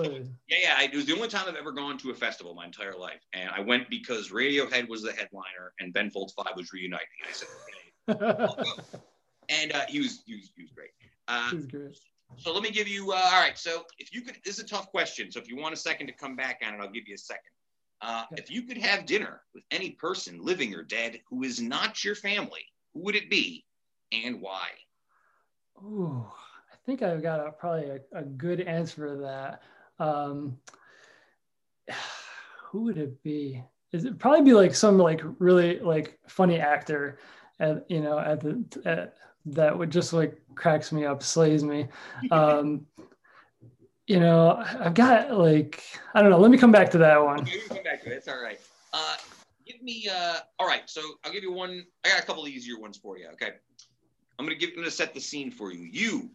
yeah, 0.47 0.57
yeah. 0.61 0.81
it 0.83 0.93
was 0.93 1.07
the 1.07 1.15
only 1.15 1.27
time 1.27 1.45
I've 1.47 1.55
ever 1.55 1.71
gone 1.71 1.97
to 1.99 2.11
a 2.11 2.13
festival 2.13 2.53
my 2.53 2.65
entire 2.65 2.95
life, 2.95 3.25
and 3.33 3.49
I 3.49 3.61
went 3.61 3.89
because 3.89 4.29
Radiohead 4.29 4.87
was 4.87 5.01
the 5.01 5.11
headliner 5.13 5.73
and 5.79 5.91
Ben 5.91 6.11
Folds 6.11 6.33
Five 6.33 6.53
was 6.55 6.71
reuniting. 6.71 7.07
I 7.27 7.31
said, 7.31 7.47
okay, 8.09 8.83
and 9.49 9.71
uh, 9.73 9.81
he 9.87 9.99
was 9.99 10.21
he 10.27 10.35
was 10.35 10.51
he 10.55 10.61
was 10.61 10.71
great. 10.71 10.91
Uh, 11.27 11.53
great. 11.71 11.97
So 12.35 12.53
let 12.53 12.61
me 12.61 12.69
give 12.69 12.87
you. 12.87 13.13
Uh, 13.13 13.15
all 13.15 13.41
right. 13.41 13.57
So 13.57 13.85
if 13.97 14.13
you 14.13 14.21
could, 14.21 14.37
this 14.45 14.59
is 14.59 14.63
a 14.63 14.67
tough 14.67 14.91
question. 14.91 15.31
So 15.31 15.39
if 15.39 15.49
you 15.49 15.57
want 15.57 15.73
a 15.73 15.77
second 15.77 16.05
to 16.07 16.13
come 16.13 16.35
back 16.35 16.61
on 16.65 16.75
it, 16.75 16.77
I'll 16.79 16.91
give 16.91 17.07
you 17.07 17.15
a 17.15 17.17
second. 17.17 17.51
Uh, 17.99 18.25
if 18.33 18.51
you 18.51 18.61
could 18.61 18.77
have 18.77 19.07
dinner 19.07 19.41
with 19.55 19.63
any 19.71 19.89
person, 19.91 20.37
living 20.39 20.75
or 20.75 20.83
dead, 20.83 21.19
who 21.31 21.43
is 21.43 21.59
not 21.59 22.03
your 22.03 22.13
family, 22.13 22.61
who 22.97 23.03
would 23.03 23.15
it 23.15 23.29
be 23.29 23.63
and 24.11 24.41
why? 24.41 24.69
Oh, 25.81 26.33
I 26.71 26.75
think 26.85 27.03
I've 27.03 27.21
got 27.21 27.45
a, 27.45 27.51
probably 27.51 27.89
a, 27.89 27.99
a, 28.13 28.23
good 28.23 28.61
answer 28.61 29.07
to 29.07 29.15
that. 29.21 29.61
Um, 30.03 30.57
who 32.63 32.83
would 32.83 32.97
it 32.97 33.21
be? 33.23 33.63
Is 33.91 34.05
it 34.05 34.17
probably 34.17 34.41
be 34.41 34.53
like 34.53 34.73
some 34.73 34.97
like 34.97 35.21
really 35.39 35.79
like 35.79 36.19
funny 36.27 36.59
actor 36.59 37.19
at 37.59 37.89
you 37.89 38.01
know 38.01 38.19
at 38.19 38.41
the 38.41 38.63
at, 38.85 39.15
that 39.45 39.77
would 39.77 39.91
just 39.91 40.11
like 40.11 40.37
cracks 40.55 40.91
me 40.91 41.05
up, 41.05 41.23
slays 41.23 41.63
me. 41.63 41.87
Um, 42.31 42.85
you 44.07 44.21
know, 44.21 44.63
I've 44.79 44.93
got 44.93 45.37
like 45.37 45.83
I 46.13 46.21
don't 46.21 46.31
know. 46.31 46.39
Let 46.39 46.49
me 46.49 46.57
come 46.57 46.71
back 46.71 46.89
to 46.91 46.97
that 46.97 47.23
one. 47.23 47.41
Okay, 47.41 47.59
come 47.67 47.83
back 47.83 48.03
to 48.03 48.11
it. 48.11 48.15
It's 48.15 48.27
all 48.27 48.41
right. 48.41 48.59
Uh, 48.93 49.15
me 49.87 50.07
uh 50.11 50.35
all 50.59 50.67
right 50.67 50.83
so 50.85 51.01
i'll 51.23 51.31
give 51.31 51.43
you 51.43 51.51
one 51.51 51.85
i 52.05 52.09
got 52.09 52.19
a 52.19 52.25
couple 52.25 52.43
of 52.43 52.49
easier 52.49 52.77
ones 52.77 52.97
for 52.97 53.17
you 53.17 53.27
okay? 53.29 53.53
I'm 54.37 54.45
gonna 54.45 54.55
give 54.55 54.71
i'm 54.71 54.75
gonna 54.75 54.91
set 54.91 55.13
the 55.13 55.21
scene 55.21 55.49
for 55.49 55.71
you. 55.73 55.87
You 55.91 56.29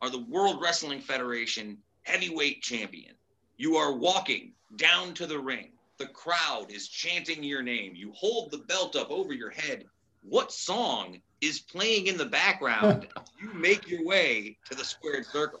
are 0.00 0.08
the 0.08 0.20
world 0.20 0.62
wrestling 0.62 1.00
federation 1.00 1.78
heavyweight 2.04 2.62
champion. 2.62 3.14
You 3.56 3.76
are 3.76 3.92
walking 3.92 4.52
down 4.76 5.14
to 5.14 5.26
the 5.26 5.38
ring. 5.38 5.70
The 5.98 6.06
crowd 6.06 6.66
is 6.70 6.88
chanting 6.88 7.42
your 7.42 7.62
name. 7.62 7.92
You 7.94 8.12
hold 8.12 8.50
the 8.50 8.58
belt 8.58 8.96
up 8.96 9.10
over 9.10 9.32
your 9.32 9.50
head. 9.50 9.84
What 10.22 10.52
song 10.52 11.20
is 11.40 11.60
playing 11.60 12.06
in 12.06 12.16
the 12.16 12.24
background 12.24 13.08
you 13.40 13.52
make 13.54 13.88
your 13.88 14.04
way 14.04 14.56
to 14.70 14.76
the 14.76 14.84
squared 14.84 15.26
circle? 15.26 15.60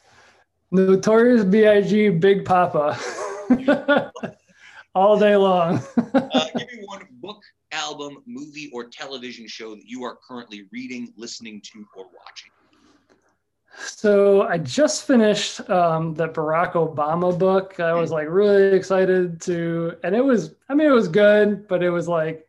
Notorious 0.70 1.44
big 1.44 2.20
Big 2.20 2.44
Poppa 2.44 2.98
all 4.94 5.18
day 5.18 5.36
long. 5.36 5.82
uh, 6.14 6.46
give 6.56 6.72
me 6.72 6.84
one 6.84 7.06
book, 7.12 7.42
album, 7.72 8.22
movie, 8.26 8.70
or 8.72 8.84
television 8.84 9.46
show 9.46 9.74
that 9.74 9.84
you 9.86 10.04
are 10.04 10.18
currently 10.26 10.66
reading, 10.72 11.12
listening 11.16 11.60
to, 11.72 11.86
or 11.96 12.04
watching. 12.04 12.50
So 13.76 14.42
I 14.42 14.58
just 14.58 15.04
finished 15.04 15.68
um, 15.68 16.14
the 16.14 16.28
Barack 16.28 16.72
Obama 16.72 17.36
book. 17.36 17.80
I 17.80 17.92
was 17.92 18.12
like 18.12 18.28
really 18.28 18.76
excited 18.76 19.40
to, 19.42 19.96
and 20.04 20.14
it 20.14 20.24
was, 20.24 20.54
I 20.68 20.74
mean, 20.74 20.86
it 20.86 20.92
was 20.92 21.08
good, 21.08 21.66
but 21.66 21.82
it 21.82 21.90
was 21.90 22.06
like 22.06 22.46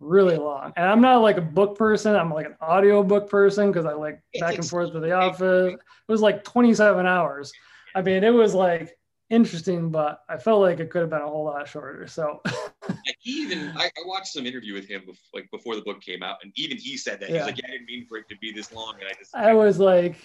really 0.00 0.36
long. 0.36 0.72
And 0.76 0.86
I'm 0.86 1.00
not 1.00 1.18
like 1.18 1.36
a 1.36 1.42
book 1.42 1.78
person. 1.78 2.16
I'm 2.16 2.32
like 2.32 2.46
an 2.46 2.56
audio 2.60 3.04
book 3.04 3.30
person 3.30 3.70
because 3.70 3.86
I 3.86 3.92
like 3.92 4.20
back 4.40 4.56
and 4.56 4.68
forth 4.68 4.92
to 4.92 5.00
the 5.00 5.12
office. 5.12 5.74
It 5.74 6.12
was 6.12 6.20
like 6.20 6.42
27 6.42 7.06
hours. 7.06 7.52
I 7.94 8.02
mean, 8.02 8.24
it 8.24 8.30
was 8.30 8.52
like 8.52 8.98
interesting, 9.32 9.90
but 9.90 10.22
I 10.28 10.36
felt 10.36 10.60
like 10.60 10.78
it 10.78 10.90
could 10.90 11.00
have 11.00 11.10
been 11.10 11.22
a 11.22 11.26
whole 11.26 11.44
lot 11.44 11.66
shorter. 11.66 12.06
So 12.06 12.40
like 12.44 13.16
he 13.18 13.42
even 13.42 13.72
I, 13.76 13.86
I, 13.86 14.02
watched 14.04 14.28
some 14.28 14.46
interview 14.46 14.74
with 14.74 14.86
him 14.86 15.00
before, 15.00 15.40
like 15.40 15.50
before 15.50 15.74
the 15.74 15.80
book 15.80 16.02
came 16.02 16.22
out, 16.22 16.36
and 16.42 16.52
even 16.54 16.76
he 16.76 16.96
said 16.96 17.18
that 17.20 17.30
yeah. 17.30 17.38
he's 17.38 17.46
like, 17.46 17.58
yeah, 17.58 17.68
I 17.68 17.70
didn't 17.72 17.86
mean 17.86 18.06
for 18.06 18.18
it 18.18 18.28
to 18.28 18.36
be 18.36 18.52
this 18.52 18.72
long, 18.72 18.94
and 19.00 19.08
I 19.08 19.18
just 19.18 19.34
I 19.34 19.54
was 19.54 19.78
like, 19.78 20.16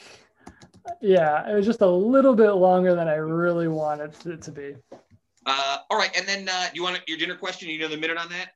yeah, 1.02 1.50
it 1.50 1.56
was 1.56 1.66
just 1.66 1.82
a 1.82 1.90
little 1.90 2.36
bit 2.36 2.52
longer 2.52 2.94
than 2.94 3.08
I 3.08 3.16
really 3.16 3.70
wanted 3.70 4.14
it 4.26 4.42
to 4.44 4.52
be. 4.52 4.76
Uh, 5.46 5.78
all 5.90 5.98
right, 5.98 6.16
and 6.16 6.28
then 6.28 6.50
uh, 6.50 6.68
you 6.74 6.84
want 6.84 7.00
your 7.08 7.18
dinner 7.18 7.36
question? 7.36 7.70
You 7.70 7.80
know 7.80 7.88
the 7.88 7.98
minute 7.98 8.18
on 8.18 8.28
that? 8.30 8.50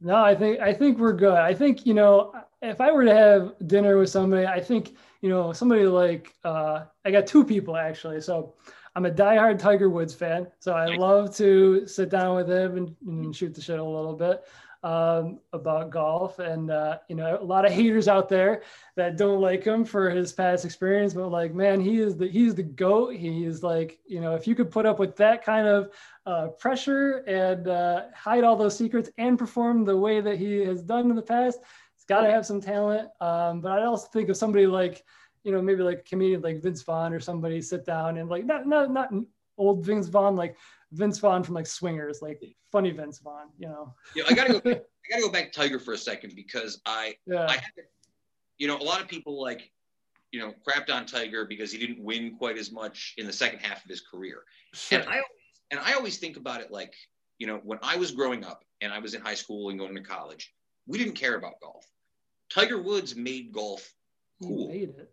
No, 0.00 0.16
I 0.16 0.34
think 0.34 0.60
I 0.60 0.72
think 0.72 0.98
we're 0.98 1.12
good. 1.12 1.36
I 1.36 1.52
think 1.52 1.84
you 1.84 1.92
know 1.92 2.32
if 2.62 2.80
I 2.80 2.90
were 2.90 3.04
to 3.04 3.14
have 3.14 3.52
dinner 3.66 3.98
with 3.98 4.08
somebody, 4.08 4.46
I 4.46 4.60
think 4.60 4.96
you 5.20 5.28
know 5.28 5.52
somebody 5.52 5.84
like 5.84 6.32
uh, 6.42 6.84
I 7.04 7.10
got 7.10 7.26
two 7.26 7.44
people 7.44 7.76
actually. 7.76 8.22
So 8.22 8.54
I'm 8.96 9.06
a 9.06 9.10
diehard 9.10 9.58
Tiger 9.58 9.88
Woods 9.88 10.14
fan, 10.14 10.48
so 10.58 10.72
I 10.72 10.96
love 10.96 11.34
to 11.36 11.86
sit 11.86 12.10
down 12.10 12.36
with 12.36 12.50
him 12.50 12.76
and, 12.76 12.96
and 13.06 13.36
shoot 13.36 13.54
the 13.54 13.60
shit 13.60 13.78
a 13.78 13.84
little 13.84 14.14
bit 14.16 14.44
um, 14.82 15.38
about 15.52 15.90
golf. 15.90 16.38
And 16.38 16.70
uh, 16.70 16.98
you 17.08 17.16
know, 17.16 17.38
a 17.40 17.44
lot 17.44 17.64
of 17.64 17.72
haters 17.72 18.08
out 18.08 18.28
there 18.28 18.62
that 18.96 19.16
don't 19.16 19.40
like 19.40 19.64
him 19.64 19.84
for 19.84 20.10
his 20.10 20.32
past 20.32 20.64
experience, 20.64 21.14
but 21.14 21.28
like, 21.28 21.54
man, 21.54 21.80
he 21.80 22.00
is 22.00 22.16
the 22.16 22.28
he's 22.28 22.54
the 22.54 22.62
goat. 22.62 23.14
He 23.14 23.44
is 23.44 23.62
like, 23.62 24.00
you 24.06 24.20
know, 24.20 24.34
if 24.34 24.46
you 24.46 24.54
could 24.54 24.70
put 24.70 24.86
up 24.86 24.98
with 24.98 25.16
that 25.16 25.44
kind 25.44 25.66
of 25.66 25.90
uh, 26.26 26.48
pressure 26.48 27.18
and 27.26 27.68
uh, 27.68 28.04
hide 28.14 28.44
all 28.44 28.56
those 28.56 28.76
secrets 28.76 29.10
and 29.18 29.38
perform 29.38 29.84
the 29.84 29.96
way 29.96 30.20
that 30.20 30.36
he 30.36 30.58
has 30.60 30.82
done 30.82 31.10
in 31.10 31.16
the 31.16 31.22
past, 31.22 31.60
it's 31.96 32.04
got 32.04 32.22
to 32.22 32.30
have 32.30 32.46
some 32.46 32.60
talent. 32.60 33.08
Um, 33.20 33.60
but 33.60 33.72
I 33.72 33.84
also 33.84 34.08
think 34.08 34.28
of 34.28 34.36
somebody 34.36 34.66
like 34.66 35.04
you 35.44 35.52
know, 35.52 35.62
maybe 35.62 35.82
like 35.82 36.00
a 36.00 36.02
comedian 36.02 36.42
like 36.42 36.62
Vince 36.62 36.82
Vaughn 36.82 37.12
or 37.12 37.20
somebody 37.20 37.62
sit 37.62 37.84
down 37.84 38.18
and 38.18 38.28
like 38.28 38.44
not 38.44 38.66
not 38.66 38.92
not 38.92 39.10
old 39.56 39.84
Vince 39.84 40.08
Vaughn, 40.08 40.36
like 40.36 40.56
Vince 40.92 41.18
Vaughn 41.18 41.42
from 41.42 41.54
like 41.54 41.66
Swingers, 41.66 42.20
like 42.22 42.42
funny 42.72 42.90
Vince 42.90 43.18
Vaughn, 43.18 43.48
you 43.58 43.68
know. 43.68 43.94
Yeah, 44.14 44.24
I 44.28 44.34
gotta 44.34 44.54
go. 44.54 44.60
Back, 44.60 44.82
I 45.06 45.08
gotta 45.10 45.22
go 45.22 45.32
back 45.32 45.52
to 45.52 45.60
Tiger 45.60 45.78
for 45.78 45.94
a 45.94 45.98
second 45.98 46.34
because 46.34 46.80
I, 46.86 47.14
yeah. 47.26 47.46
I 47.48 47.58
you 48.58 48.66
know, 48.66 48.76
a 48.76 48.82
lot 48.82 49.00
of 49.00 49.08
people 49.08 49.40
like, 49.40 49.70
you 50.32 50.40
know, 50.40 50.52
crapped 50.66 50.92
on 50.92 51.06
Tiger 51.06 51.44
because 51.46 51.72
he 51.72 51.78
didn't 51.78 52.02
win 52.02 52.36
quite 52.36 52.58
as 52.58 52.70
much 52.70 53.14
in 53.16 53.26
the 53.26 53.32
second 53.32 53.60
half 53.60 53.84
of 53.84 53.90
his 53.90 54.00
career, 54.00 54.42
sure. 54.74 55.00
and 55.00 55.08
I 55.08 55.22
and 55.70 55.80
I 55.80 55.92
always 55.94 56.18
think 56.18 56.36
about 56.36 56.60
it 56.60 56.70
like, 56.70 56.94
you 57.38 57.46
know, 57.46 57.60
when 57.64 57.78
I 57.82 57.96
was 57.96 58.10
growing 58.10 58.44
up 58.44 58.64
and 58.80 58.92
I 58.92 58.98
was 58.98 59.14
in 59.14 59.22
high 59.22 59.34
school 59.34 59.70
and 59.70 59.78
going 59.78 59.94
to 59.94 60.02
college, 60.02 60.52
we 60.86 60.98
didn't 60.98 61.14
care 61.14 61.36
about 61.36 61.60
golf. 61.62 61.86
Tiger 62.52 62.82
Woods 62.82 63.14
made 63.14 63.52
golf 63.52 63.92
cool. 64.42 64.68
He 64.68 64.78
made 64.78 64.88
it 64.90 65.12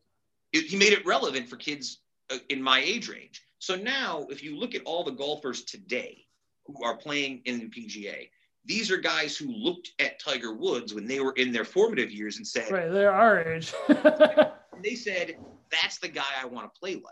it, 0.53 0.65
he 0.65 0.77
made 0.77 0.93
it 0.93 1.05
relevant 1.05 1.49
for 1.49 1.55
kids 1.55 2.01
uh, 2.31 2.37
in 2.49 2.61
my 2.61 2.79
age 2.79 3.09
range. 3.09 3.41
So 3.59 3.75
now, 3.75 4.27
if 4.29 4.43
you 4.43 4.57
look 4.57 4.75
at 4.75 4.83
all 4.83 5.03
the 5.03 5.11
golfers 5.11 5.63
today 5.63 6.25
who 6.65 6.83
are 6.83 6.95
playing 6.95 7.41
in 7.45 7.59
the 7.59 7.65
PGA, 7.65 8.29
these 8.65 8.91
are 8.91 8.97
guys 8.97 9.37
who 9.37 9.47
looked 9.47 9.91
at 9.99 10.19
Tiger 10.19 10.53
Woods 10.53 10.93
when 10.93 11.07
they 11.07 11.19
were 11.19 11.31
in 11.33 11.51
their 11.51 11.65
formative 11.65 12.11
years 12.11 12.37
and 12.37 12.45
said, 12.45 12.69
"Right, 12.69 12.91
they're 12.91 13.11
our 13.11 13.41
age." 13.41 13.73
they 14.83 14.95
said, 14.95 15.37
"That's 15.71 15.97
the 15.99 16.09
guy 16.09 16.25
I 16.39 16.45
want 16.45 16.71
to 16.71 16.79
play 16.79 16.95
like." 16.95 17.03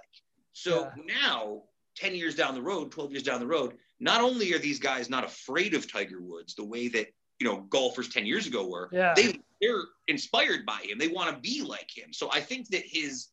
So 0.52 0.92
yeah. 0.98 1.20
now, 1.22 1.64
ten 1.96 2.14
years 2.14 2.36
down 2.36 2.56
the 2.56 2.62
road, 2.62 2.92
twelve 2.92 3.12
years 3.12 3.24
down 3.24 3.40
the 3.40 3.48
road, 3.48 3.78
not 4.00 4.22
only 4.22 4.54
are 4.54 4.60
these 4.60 4.80
guys 4.80 5.10
not 5.10 5.24
afraid 5.24 5.74
of 5.74 5.90
Tiger 5.90 6.22
Woods 6.22 6.56
the 6.56 6.66
way 6.66 6.90
that 6.90 7.08
you 7.40 7.48
know 7.48 7.62
golfers 7.70 8.10
10 8.10 8.26
years 8.26 8.48
ago 8.48 8.68
were 8.68 8.90
yeah. 8.92 9.14
they 9.16 9.40
they're 9.62 9.84
inspired 10.08 10.66
by 10.66 10.80
him. 10.84 10.98
They 10.98 11.08
want 11.08 11.34
to 11.34 11.40
be 11.40 11.62
like 11.62 11.90
him. 11.96 12.12
So 12.12 12.30
i 12.32 12.40
think 12.40 12.70
that 12.70 12.84
his 12.86 13.28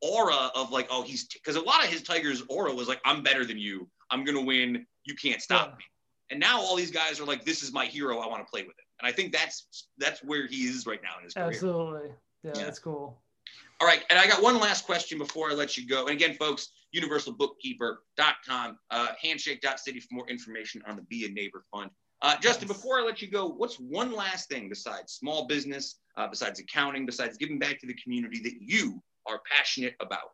aura 0.00 0.50
of 0.54 0.70
like 0.70 0.86
oh 0.90 1.02
he's 1.02 1.26
because 1.26 1.56
a 1.56 1.60
lot 1.60 1.84
of 1.84 1.90
his 1.90 2.02
tigers 2.02 2.42
aura 2.48 2.72
was 2.72 2.86
like 2.86 3.00
i'm 3.04 3.22
better 3.22 3.44
than 3.44 3.58
you. 3.58 3.88
I'm 4.10 4.24
gonna 4.24 4.42
win. 4.42 4.86
You 5.04 5.14
can't 5.14 5.42
stop 5.42 5.70
yeah. 5.70 5.76
me. 5.76 5.84
And 6.30 6.40
now 6.40 6.60
all 6.60 6.76
these 6.76 6.90
guys 6.90 7.20
are 7.20 7.24
like 7.24 7.44
this 7.44 7.62
is 7.62 7.72
my 7.72 7.86
hero. 7.86 8.18
I 8.18 8.26
want 8.26 8.46
to 8.46 8.50
play 8.50 8.62
with 8.62 8.78
him. 8.78 8.86
And 9.00 9.08
i 9.08 9.12
think 9.12 9.32
that's 9.32 9.86
that's 9.98 10.22
where 10.22 10.46
he 10.46 10.66
is 10.66 10.86
right 10.86 11.02
now 11.02 11.18
in 11.18 11.24
his 11.24 11.34
career. 11.34 11.48
Absolutely. 11.48 12.10
Yeah, 12.44 12.52
yeah. 12.54 12.64
that's 12.64 12.78
cool. 12.78 13.20
All 13.80 13.86
right 13.86 14.04
and 14.10 14.18
i 14.18 14.26
got 14.26 14.42
one 14.42 14.58
last 14.60 14.84
question 14.86 15.18
before 15.18 15.50
i 15.50 15.54
let 15.54 15.76
you 15.76 15.86
go. 15.86 16.06
And 16.06 16.14
again 16.14 16.34
folks 16.34 16.70
universalbookkeeper.com 16.96 18.78
uh, 18.90 19.08
handshake.city 19.22 20.00
for 20.00 20.14
more 20.14 20.28
information 20.28 20.82
on 20.86 20.96
the 20.96 21.02
be 21.02 21.26
a 21.26 21.28
neighbor 21.28 21.64
fund 21.70 21.90
uh, 22.22 22.36
Justin, 22.40 22.68
before 22.68 22.98
I 22.98 23.02
let 23.02 23.22
you 23.22 23.28
go, 23.28 23.46
what's 23.48 23.76
one 23.76 24.12
last 24.12 24.48
thing 24.48 24.68
besides 24.68 25.12
small 25.12 25.46
business, 25.46 26.00
uh, 26.16 26.26
besides 26.26 26.58
accounting, 26.58 27.06
besides 27.06 27.36
giving 27.36 27.58
back 27.58 27.78
to 27.80 27.86
the 27.86 27.94
community 27.94 28.40
that 28.42 28.54
you 28.60 29.00
are 29.26 29.40
passionate 29.50 29.94
about? 30.00 30.30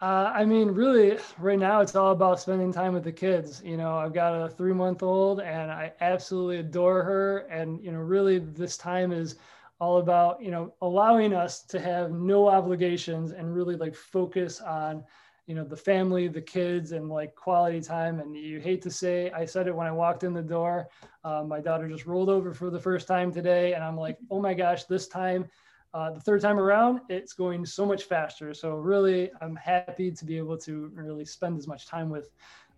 Uh, 0.00 0.30
I 0.32 0.44
mean, 0.44 0.68
really, 0.68 1.18
right 1.38 1.58
now 1.58 1.80
it's 1.80 1.96
all 1.96 2.12
about 2.12 2.38
spending 2.38 2.72
time 2.72 2.92
with 2.94 3.02
the 3.02 3.12
kids. 3.12 3.60
You 3.64 3.76
know, 3.76 3.96
I've 3.96 4.12
got 4.12 4.32
a 4.32 4.48
three 4.48 4.72
month 4.72 5.02
old 5.02 5.40
and 5.40 5.72
I 5.72 5.92
absolutely 6.00 6.58
adore 6.58 7.02
her. 7.02 7.38
And, 7.50 7.82
you 7.82 7.90
know, 7.90 7.98
really, 7.98 8.38
this 8.38 8.76
time 8.76 9.10
is 9.10 9.36
all 9.80 9.98
about, 9.98 10.40
you 10.42 10.52
know, 10.52 10.74
allowing 10.82 11.34
us 11.34 11.62
to 11.62 11.80
have 11.80 12.12
no 12.12 12.48
obligations 12.48 13.32
and 13.32 13.52
really 13.52 13.74
like 13.76 13.94
focus 13.94 14.60
on 14.60 15.04
you 15.48 15.54
know 15.54 15.64
the 15.64 15.76
family 15.76 16.28
the 16.28 16.42
kids 16.42 16.92
and 16.92 17.08
like 17.08 17.34
quality 17.34 17.80
time. 17.80 18.20
And 18.20 18.36
you 18.36 18.60
hate 18.60 18.82
to 18.82 18.90
say 18.90 19.30
i 19.32 19.44
said 19.46 19.66
it 19.66 19.74
when 19.74 19.86
i 19.86 19.90
walked 19.90 20.22
in 20.22 20.34
the 20.34 20.42
door. 20.42 20.88
Um, 21.24 21.48
my 21.48 21.58
daughter 21.58 21.88
just 21.88 22.06
rolled 22.06 22.28
over 22.28 22.52
for 22.52 22.70
the 22.70 22.78
first 22.78 23.08
time 23.08 23.32
today 23.32 23.72
and 23.72 23.82
i'm 23.82 23.96
like 23.96 24.18
oh 24.30 24.40
my 24.40 24.54
gosh 24.54 24.84
this 24.84 25.08
time 25.08 25.48
uh, 25.94 26.10
the 26.10 26.20
third 26.20 26.42
time 26.42 26.58
around 26.58 27.00
it's 27.08 27.32
going 27.32 27.64
so 27.64 27.86
much 27.86 28.04
faster. 28.04 28.52
So 28.52 28.74
really 28.76 29.30
i'm 29.40 29.56
happy 29.56 30.10
to 30.12 30.24
be 30.24 30.36
able 30.36 30.58
to 30.58 30.92
really 30.94 31.24
spend 31.24 31.58
as 31.58 31.66
much 31.66 31.86
time 31.86 32.10
with 32.10 32.30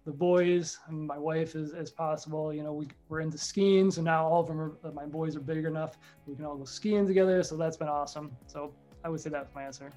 the 0.06 0.12
boys 0.12 0.78
and 0.88 1.06
my 1.06 1.18
wife 1.18 1.54
as, 1.56 1.72
as 1.72 1.90
possible. 1.90 2.54
You 2.54 2.62
know 2.62 2.72
we, 2.72 2.86
we're 3.08 3.20
into 3.20 3.36
skiing 3.36 3.90
so 3.90 4.00
now 4.00 4.26
all 4.26 4.42
of 4.42 4.46
them 4.46 4.60
are 4.60 4.92
my 4.92 5.06
boys 5.06 5.34
are 5.34 5.40
big 5.40 5.64
enough 5.64 5.98
we 6.24 6.36
can 6.36 6.44
all 6.44 6.56
go 6.56 6.64
skiing 6.64 7.04
together. 7.04 7.42
So 7.42 7.56
that's 7.56 7.76
been 7.76 7.88
awesome. 7.88 8.30
So 8.46 8.72
i 9.04 9.08
would 9.08 9.20
say 9.20 9.30
that's 9.30 9.52
my 9.56 9.64
answer 9.64 9.90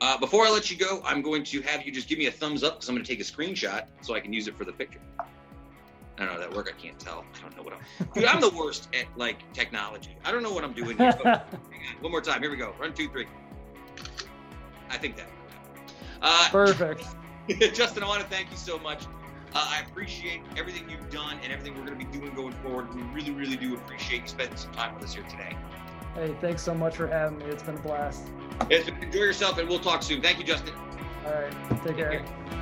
uh, 0.00 0.18
before 0.18 0.46
I 0.46 0.50
let 0.50 0.70
you 0.70 0.76
go, 0.76 1.02
I'm 1.04 1.22
going 1.22 1.44
to 1.44 1.60
have 1.62 1.84
you 1.84 1.92
just 1.92 2.08
give 2.08 2.18
me 2.18 2.26
a 2.26 2.30
thumbs 2.30 2.62
up 2.62 2.76
because 2.76 2.88
I'm 2.88 2.94
going 2.94 3.04
to 3.04 3.10
take 3.10 3.20
a 3.20 3.24
screenshot 3.24 3.86
so 4.00 4.14
I 4.14 4.20
can 4.20 4.32
use 4.32 4.48
it 4.48 4.56
for 4.56 4.64
the 4.64 4.72
picture. 4.72 5.00
I 6.18 6.26
don't 6.26 6.34
know 6.34 6.40
that 6.40 6.54
work. 6.54 6.72
I 6.74 6.80
can't 6.80 6.98
tell. 6.98 7.24
I 7.34 7.40
don't 7.40 7.56
know 7.56 7.62
what 7.62 7.72
I'm. 7.72 8.06
Dude, 8.12 8.24
I'm 8.26 8.40
the 8.40 8.50
worst 8.50 8.88
at 8.94 9.06
like 9.16 9.50
technology. 9.54 10.16
I 10.24 10.30
don't 10.30 10.42
know 10.42 10.52
what 10.52 10.64
I'm 10.64 10.74
doing 10.74 10.98
here. 10.98 11.12
hang 11.24 11.26
on. 11.26 11.40
One 12.00 12.12
more 12.12 12.20
time. 12.20 12.42
Here 12.42 12.50
we 12.50 12.56
go. 12.56 12.74
Run 12.78 12.92
two, 12.92 13.08
three. 13.08 13.26
I 14.90 14.98
think 14.98 15.16
that. 15.16 15.28
Uh, 16.20 16.48
Perfect. 16.50 17.06
Justin, 17.74 18.02
I 18.02 18.06
want 18.06 18.22
to 18.22 18.28
thank 18.28 18.50
you 18.50 18.56
so 18.56 18.78
much. 18.78 19.04
Uh, 19.54 19.66
I 19.66 19.82
appreciate 19.88 20.42
everything 20.56 20.88
you've 20.88 21.10
done 21.10 21.38
and 21.42 21.52
everything 21.52 21.74
we're 21.74 21.86
going 21.86 21.98
to 21.98 22.04
be 22.04 22.18
doing 22.18 22.34
going 22.34 22.52
forward. 22.62 22.94
We 22.94 23.02
really, 23.02 23.32
really 23.32 23.56
do 23.56 23.74
appreciate 23.74 24.22
you 24.22 24.28
spending 24.28 24.56
some 24.56 24.72
time 24.72 24.94
with 24.94 25.04
us 25.04 25.14
here 25.14 25.24
today. 25.24 25.56
Hey, 26.14 26.34
thanks 26.40 26.62
so 26.62 26.74
much 26.74 26.96
for 26.96 27.06
having 27.06 27.38
me. 27.38 27.44
It's 27.46 27.62
been 27.62 27.76
a 27.76 27.80
blast. 27.80 28.26
enjoy 28.70 29.20
yourself, 29.20 29.58
and 29.58 29.68
we'll 29.68 29.78
talk 29.78 30.02
soon. 30.02 30.20
Thank 30.20 30.38
you, 30.38 30.44
Justin. 30.44 30.74
All 31.24 31.32
right. 31.32 31.52
Take, 31.70 31.84
Take 31.84 31.96
care. 31.96 32.10
care. 32.20 32.56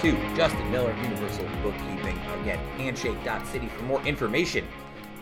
To 0.00 0.12
Justin 0.36 0.70
Miller, 0.70 0.94
Universal 1.02 1.46
Bookkeeping. 1.62 2.18
Again, 2.42 2.58
handshake.city 2.76 3.68
for 3.68 3.82
more 3.84 4.02
information 4.02 4.66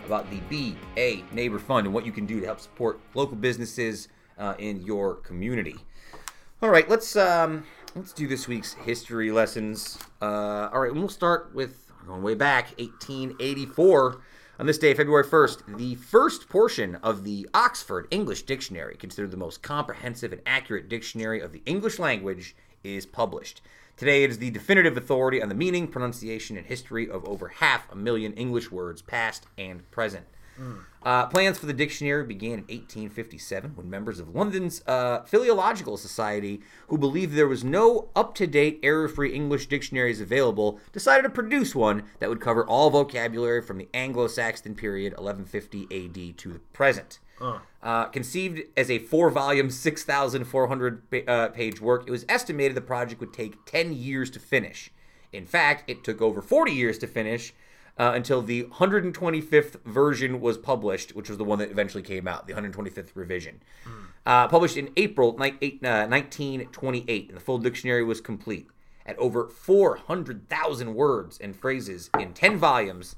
about 0.05 0.29
the 0.31 0.39
Be 0.49 0.75
a 0.97 1.23
Neighbor 1.31 1.59
Fund 1.59 1.85
and 1.85 1.93
what 1.93 2.05
you 2.05 2.11
can 2.11 2.25
do 2.25 2.39
to 2.39 2.45
help 2.45 2.59
support 2.59 2.99
local 3.13 3.35
businesses 3.35 4.07
uh, 4.37 4.55
in 4.57 4.81
your 4.81 5.15
community. 5.15 5.75
All 6.61 6.69
right, 6.69 6.89
let's 6.89 7.15
um, 7.15 7.63
let's 7.95 8.13
do 8.13 8.27
this 8.27 8.47
week's 8.47 8.73
history 8.73 9.31
lessons. 9.31 9.97
Uh, 10.21 10.69
all 10.73 10.81
right, 10.81 10.93
we'll 10.93 11.09
start 11.09 11.53
with 11.53 11.91
going 12.05 12.23
way 12.23 12.35
back, 12.35 12.69
1884. 12.79 14.21
On 14.59 14.67
this 14.67 14.77
day, 14.77 14.93
February 14.93 15.23
1st, 15.23 15.77
the 15.77 15.95
first 15.95 16.47
portion 16.49 16.95
of 16.97 17.23
the 17.23 17.49
Oxford 17.53 18.07
English 18.11 18.43
Dictionary, 18.43 18.95
considered 18.95 19.31
the 19.31 19.37
most 19.37 19.63
comprehensive 19.63 20.31
and 20.31 20.41
accurate 20.45 20.87
dictionary 20.87 21.39
of 21.41 21.51
the 21.51 21.63
English 21.65 21.97
language, 21.97 22.55
is 22.83 23.05
published. 23.05 23.61
Today, 24.01 24.23
it 24.23 24.31
is 24.31 24.39
the 24.39 24.49
definitive 24.49 24.97
authority 24.97 25.43
on 25.43 25.49
the 25.49 25.53
meaning, 25.53 25.87
pronunciation, 25.87 26.57
and 26.57 26.65
history 26.65 27.07
of 27.07 27.23
over 27.25 27.49
half 27.49 27.87
a 27.91 27.95
million 27.95 28.33
English 28.33 28.71
words, 28.71 28.99
past 28.99 29.45
and 29.59 29.91
present. 29.91 30.25
Mm. 30.59 30.79
Uh, 31.03 31.27
plans 31.27 31.59
for 31.59 31.67
the 31.67 31.73
dictionary 31.73 32.25
began 32.25 32.53
in 32.53 32.61
1857 32.61 33.75
when 33.75 33.87
members 33.91 34.19
of 34.19 34.33
London's 34.33 34.81
uh, 34.87 35.21
Philological 35.25 35.97
Society, 35.97 36.61
who 36.87 36.97
believed 36.97 37.35
there 37.35 37.47
was 37.47 37.63
no 37.63 38.09
up 38.15 38.33
to 38.33 38.47
date, 38.47 38.79
error 38.81 39.07
free 39.07 39.33
English 39.33 39.67
dictionaries 39.67 40.19
available, 40.19 40.79
decided 40.91 41.21
to 41.21 41.29
produce 41.29 41.75
one 41.75 42.01
that 42.17 42.27
would 42.27 42.41
cover 42.41 42.65
all 42.65 42.89
vocabulary 42.89 43.61
from 43.61 43.77
the 43.77 43.87
Anglo 43.93 44.25
Saxon 44.25 44.73
period 44.73 45.13
1150 45.13 45.83
AD 46.31 46.37
to 46.39 46.53
the 46.53 46.59
present. 46.73 47.19
Uh, 47.81 48.05
conceived 48.05 48.61
as 48.77 48.91
a 48.91 48.99
four 48.99 49.29
volume, 49.29 49.69
6,400 49.69 51.27
uh, 51.27 51.47
page 51.49 51.81
work, 51.81 52.03
it 52.07 52.11
was 52.11 52.25
estimated 52.29 52.75
the 52.75 52.81
project 52.81 53.19
would 53.19 53.33
take 53.33 53.65
10 53.65 53.93
years 53.93 54.29
to 54.29 54.39
finish. 54.39 54.91
In 55.33 55.45
fact, 55.45 55.89
it 55.89 56.03
took 56.03 56.21
over 56.21 56.41
40 56.41 56.71
years 56.71 56.97
to 56.99 57.07
finish 57.07 57.53
uh, 57.97 58.11
until 58.15 58.41
the 58.41 58.63
125th 58.63 59.83
version 59.83 60.41
was 60.41 60.57
published, 60.57 61.15
which 61.15 61.29
was 61.29 61.37
the 61.37 61.43
one 61.43 61.59
that 61.59 61.69
eventually 61.71 62.03
came 62.03 62.27
out, 62.27 62.47
the 62.47 62.53
125th 62.53 63.09
revision. 63.15 63.61
Mm. 63.85 64.07
Uh, 64.25 64.47
published 64.47 64.77
in 64.77 64.89
April 64.97 65.33
1928, 65.33 67.27
and 67.27 67.37
the 67.37 67.41
full 67.41 67.57
dictionary 67.57 68.03
was 68.03 68.21
complete. 68.21 68.67
At 69.05 69.17
over 69.17 69.47
400,000 69.47 70.93
words 70.93 71.39
and 71.39 71.55
phrases 71.55 72.09
in 72.19 72.33
10 72.33 72.57
volumes, 72.57 73.15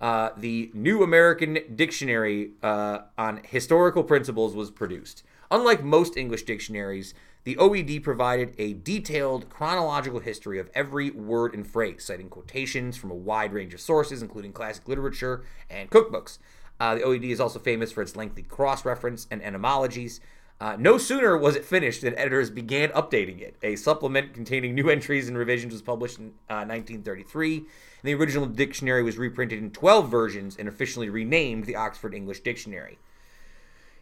uh, 0.00 0.30
the 0.36 0.70
New 0.74 1.02
American 1.02 1.58
Dictionary 1.74 2.50
uh, 2.62 3.00
on 3.16 3.40
Historical 3.44 4.04
Principles 4.04 4.54
was 4.54 4.70
produced. 4.70 5.22
Unlike 5.50 5.84
most 5.84 6.16
English 6.16 6.42
dictionaries, 6.42 7.14
the 7.44 7.54
OED 7.56 8.02
provided 8.02 8.54
a 8.58 8.72
detailed 8.72 9.48
chronological 9.48 10.18
history 10.18 10.58
of 10.58 10.68
every 10.74 11.10
word 11.10 11.54
and 11.54 11.66
phrase, 11.66 12.04
citing 12.04 12.28
quotations 12.28 12.96
from 12.96 13.10
a 13.10 13.14
wide 13.14 13.52
range 13.52 13.72
of 13.72 13.80
sources, 13.80 14.20
including 14.20 14.52
classic 14.52 14.88
literature 14.88 15.44
and 15.70 15.88
cookbooks. 15.88 16.38
Uh, 16.78 16.96
the 16.96 17.02
OED 17.02 17.30
is 17.30 17.40
also 17.40 17.58
famous 17.58 17.92
for 17.92 18.02
its 18.02 18.16
lengthy 18.16 18.42
cross 18.42 18.84
reference 18.84 19.26
and 19.30 19.42
etymologies. 19.42 20.20
Uh, 20.58 20.74
no 20.78 20.96
sooner 20.96 21.36
was 21.36 21.54
it 21.54 21.64
finished 21.64 22.00
than 22.00 22.16
editors 22.16 22.48
began 22.48 22.88
updating 22.90 23.40
it. 23.40 23.56
A 23.62 23.76
supplement 23.76 24.32
containing 24.32 24.74
new 24.74 24.88
entries 24.88 25.28
and 25.28 25.36
revisions 25.36 25.72
was 25.72 25.82
published 25.82 26.18
in 26.18 26.28
uh, 26.48 26.64
1933, 26.64 27.56
and 27.58 27.66
the 28.02 28.14
original 28.14 28.46
dictionary 28.46 29.02
was 29.02 29.18
reprinted 29.18 29.58
in 29.58 29.70
12 29.70 30.10
versions 30.10 30.56
and 30.56 30.66
officially 30.66 31.10
renamed 31.10 31.66
the 31.66 31.76
Oxford 31.76 32.14
English 32.14 32.40
Dictionary. 32.40 32.98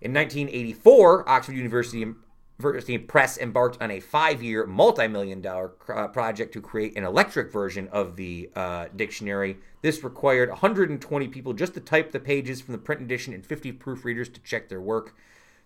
In 0.01 0.13
1984, 0.13 1.29
Oxford 1.29 1.57
University 1.57 2.07
University 2.61 2.99
Press 2.99 3.37
embarked 3.37 3.83
on 3.83 3.91
a 3.91 3.99
five-year, 3.99 4.65
multi-million 4.67 5.41
dollar 5.41 5.73
uh, 5.93 6.07
project 6.07 6.53
to 6.53 6.61
create 6.61 6.97
an 6.97 7.03
electric 7.03 7.51
version 7.51 7.89
of 7.89 8.15
the 8.15 8.49
uh, 8.55 8.87
dictionary. 8.95 9.57
This 9.83 10.05
required 10.05 10.51
120 10.51 11.29
people 11.29 11.53
just 11.53 11.75
to 11.75 11.81
type 11.81 12.13
the 12.13 12.21
pages 12.21 12.61
from 12.61 12.71
the 12.71 12.79
print 12.79 13.03
edition 13.03 13.35
and 13.35 13.45
50 13.45 13.73
proofreaders 13.73 14.33
to 14.33 14.41
check 14.43 14.69
their 14.69 14.81
work. 14.81 15.17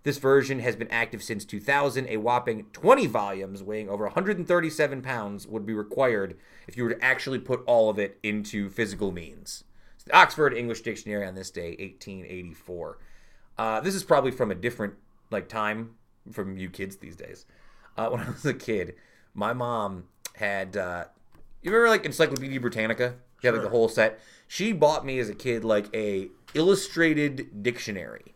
This 0.09 0.17
version 0.17 0.57
has 0.61 0.75
been 0.75 0.87
active 0.87 1.21
since 1.21 1.45
2000. 1.45 2.07
A 2.09 2.17
whopping 2.17 2.65
20 2.73 3.05
volumes 3.05 3.61
weighing 3.61 3.89
over 3.89 4.05
137 4.05 5.03
pounds 5.03 5.45
would 5.45 5.67
be 5.67 5.73
required 5.75 6.35
if 6.67 6.75
you 6.75 6.83
were 6.83 6.95
to 6.95 7.05
actually 7.05 7.37
put 7.37 7.61
all 7.67 7.91
of 7.91 7.99
it 7.99 8.17
into 8.23 8.71
physical 8.71 9.11
means. 9.11 9.65
It's 9.93 10.05
the 10.05 10.17
Oxford 10.17 10.55
English 10.55 10.81
Dictionary 10.81 11.27
on 11.27 11.35
this 11.35 11.51
day, 11.51 11.75
1884. 11.79 12.97
Uh, 13.55 13.81
this 13.81 13.93
is 13.93 14.03
probably 14.03 14.31
from 14.31 14.49
a 14.49 14.55
different 14.55 14.95
like 15.29 15.47
time 15.47 15.91
from 16.31 16.57
you 16.57 16.71
kids 16.71 16.97
these 16.97 17.15
days. 17.15 17.45
Uh, 17.95 18.09
when 18.09 18.19
I 18.27 18.31
was 18.31 18.43
a 18.47 18.55
kid, 18.55 18.95
my 19.35 19.53
mom 19.53 20.05
had 20.37 20.75
uh, 20.75 21.03
you 21.61 21.69
remember 21.69 21.87
like 21.87 22.03
Encyclopedia 22.03 22.59
Britannica? 22.59 23.13
You 23.43 23.47
had 23.51 23.53
like 23.53 23.63
the 23.63 23.69
whole 23.69 23.87
set. 23.87 24.19
She 24.47 24.73
bought 24.73 25.05
me 25.05 25.19
as 25.19 25.29
a 25.29 25.35
kid 25.35 25.63
like 25.63 25.85
a 25.95 26.29
illustrated 26.55 27.61
dictionary, 27.61 28.33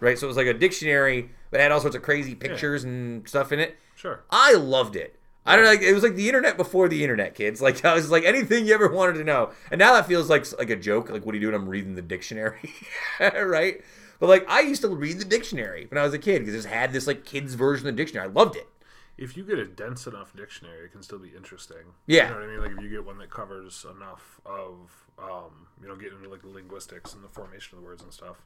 right? 0.00 0.18
So 0.18 0.26
it 0.26 0.28
was 0.28 0.36
like 0.36 0.46
a 0.46 0.54
dictionary, 0.54 1.30
but 1.50 1.60
had 1.60 1.72
all 1.72 1.80
sorts 1.80 1.96
of 1.96 2.02
crazy 2.02 2.34
pictures 2.34 2.84
yeah. 2.84 2.90
and 2.90 3.28
stuff 3.28 3.52
in 3.52 3.60
it. 3.60 3.76
Sure. 3.94 4.24
I 4.30 4.54
loved 4.54 4.96
it. 4.96 5.18
I 5.46 5.56
don't 5.56 5.64
know. 5.64 5.70
Like, 5.70 5.82
it 5.82 5.92
was 5.92 6.02
like 6.02 6.14
the 6.14 6.26
internet 6.26 6.56
before 6.56 6.88
the 6.88 7.02
internet, 7.02 7.34
kids. 7.34 7.60
Like 7.60 7.84
I 7.84 7.94
was 7.94 8.10
like 8.10 8.24
anything 8.24 8.66
you 8.66 8.74
ever 8.74 8.88
wanted 8.88 9.14
to 9.14 9.24
know, 9.24 9.50
and 9.70 9.78
now 9.78 9.92
that 9.94 10.06
feels 10.06 10.30
like 10.30 10.46
like 10.58 10.70
a 10.70 10.76
joke. 10.76 11.10
Like 11.10 11.26
what 11.26 11.34
are 11.34 11.38
you 11.38 11.42
doing? 11.42 11.54
I'm 11.54 11.68
reading 11.68 11.94
the 11.94 12.02
dictionary, 12.02 12.72
right? 13.20 13.82
But 14.20 14.28
like 14.28 14.48
I 14.48 14.60
used 14.60 14.82
to 14.82 14.88
read 14.88 15.18
the 15.18 15.24
dictionary 15.24 15.86
when 15.90 15.98
I 15.98 16.04
was 16.04 16.14
a 16.14 16.18
kid 16.18 16.44
because 16.44 16.64
it 16.64 16.68
had 16.68 16.92
this 16.92 17.06
like 17.06 17.24
kids 17.24 17.54
version 17.54 17.86
of 17.86 17.94
the 17.94 18.02
dictionary. 18.02 18.28
I 18.28 18.30
loved 18.30 18.56
it. 18.56 18.68
If 19.16 19.36
you 19.36 19.44
get 19.44 19.58
a 19.58 19.64
dense 19.64 20.08
enough 20.08 20.34
dictionary, 20.34 20.86
it 20.86 20.92
can 20.92 21.02
still 21.02 21.20
be 21.20 21.28
interesting. 21.36 21.94
Yeah, 22.06 22.24
you 22.24 22.30
know 22.30 22.40
what 22.40 22.44
I 22.44 22.46
mean. 22.46 22.60
Like 22.60 22.70
if 22.72 22.82
you 22.82 22.90
get 22.90 23.04
one 23.04 23.18
that 23.18 23.30
covers 23.30 23.86
enough 23.96 24.40
of, 24.44 24.90
um, 25.18 25.68
you 25.80 25.86
know, 25.86 25.94
getting 25.94 26.18
into 26.18 26.30
like 26.30 26.42
linguistics 26.42 27.14
and 27.14 27.22
the 27.22 27.28
formation 27.28 27.76
of 27.76 27.82
the 27.82 27.86
words 27.86 28.02
and 28.02 28.12
stuff. 28.12 28.42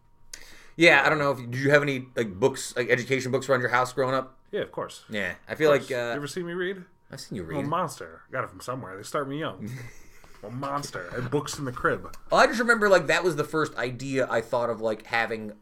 Yeah, 0.79 1.03
I 1.05 1.09
don't 1.09 1.19
know 1.19 1.33
if 1.33 1.39
did 1.39 1.57
you 1.57 1.71
have 1.71 1.83
any 1.83 2.07
like 2.15 2.33
books, 2.39 2.75
like 2.77 2.89
education 2.89 3.33
books 3.33 3.49
around 3.49 3.61
your 3.61 3.71
house 3.71 3.93
growing 3.93 4.15
up? 4.15 4.39
Yeah, 4.53 4.61
of 4.61 4.71
course. 4.71 5.05
Yeah, 5.11 5.35
I 5.49 5.57
feel 5.57 5.71
like 5.71 5.83
uh, 5.83 5.95
you 5.95 5.97
ever 5.97 6.29
seen 6.29 6.47
me 6.47 6.53
read? 6.53 6.85
I've 7.11 7.21
seen 7.21 7.37
you 7.37 7.43
read. 7.43 7.59
I'm 7.59 7.65
a 7.65 7.69
monster. 7.69 8.23
I 8.29 8.33
got 8.33 8.45
it 8.45 8.51
from 8.51 8.61
somewhere. 8.61 8.97
They 8.97 9.03
start 9.03 9.29
me 9.29 9.41
young. 9.41 9.69
a 10.45 10.51
monster. 10.51 11.11
I 11.13 11.17
had 11.17 11.31
books 11.33 11.59
in 11.59 11.65
the 11.65 11.73
crib. 11.73 12.17
Well, 12.31 12.41
I 12.41 12.47
just 12.47 12.61
remember 12.61 12.89
like 12.89 13.09
that 13.09 13.25
was 13.25 13.35
the 13.35 13.45
first 13.45 13.77
idea 13.77 14.29
I 14.31 14.41
thought 14.41 14.71
of 14.71 14.81
like 14.81 15.07
having 15.07 15.53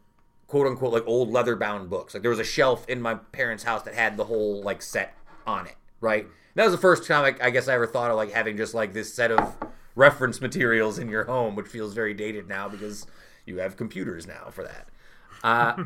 quote 0.45 0.67
unquote 0.67 0.93
like 0.93 1.07
old 1.07 1.31
leather 1.31 1.55
bound 1.55 1.89
books. 1.89 2.13
Like 2.13 2.21
there 2.21 2.29
was 2.31 2.39
a 2.39 2.45
shelf 2.45 2.87
in 2.87 3.01
my 3.01 3.15
parents' 3.15 3.63
house 3.63 3.81
that 3.83 3.95
had 3.95 4.17
the 4.17 4.25
whole 4.25 4.61
like 4.61 4.83
set 4.83 5.15
on 5.47 5.65
it, 5.65 5.75
right? 5.99 6.27
that 6.57 6.63
was 6.63 6.73
the 6.73 6.79
first 6.79 7.05
time 7.05 7.21
like, 7.21 7.41
I 7.41 7.51
guess 7.51 7.67
I 7.67 7.75
ever 7.75 7.85
thought 7.85 8.09
of 8.09 8.17
like 8.17 8.31
having 8.31 8.57
just 8.57 8.73
like 8.73 8.93
this 8.93 9.13
set 9.13 9.31
of 9.31 9.55
reference 9.95 10.41
materials 10.41 10.97
in 10.97 11.07
your 11.07 11.25
home, 11.25 11.55
which 11.55 11.67
feels 11.67 11.93
very 11.93 12.15
dated 12.15 12.47
now 12.47 12.67
because 12.67 13.05
you 13.45 13.59
have 13.59 13.77
computers 13.77 14.25
now 14.25 14.49
for 14.51 14.63
that. 14.63 14.87
Uh, 15.43 15.85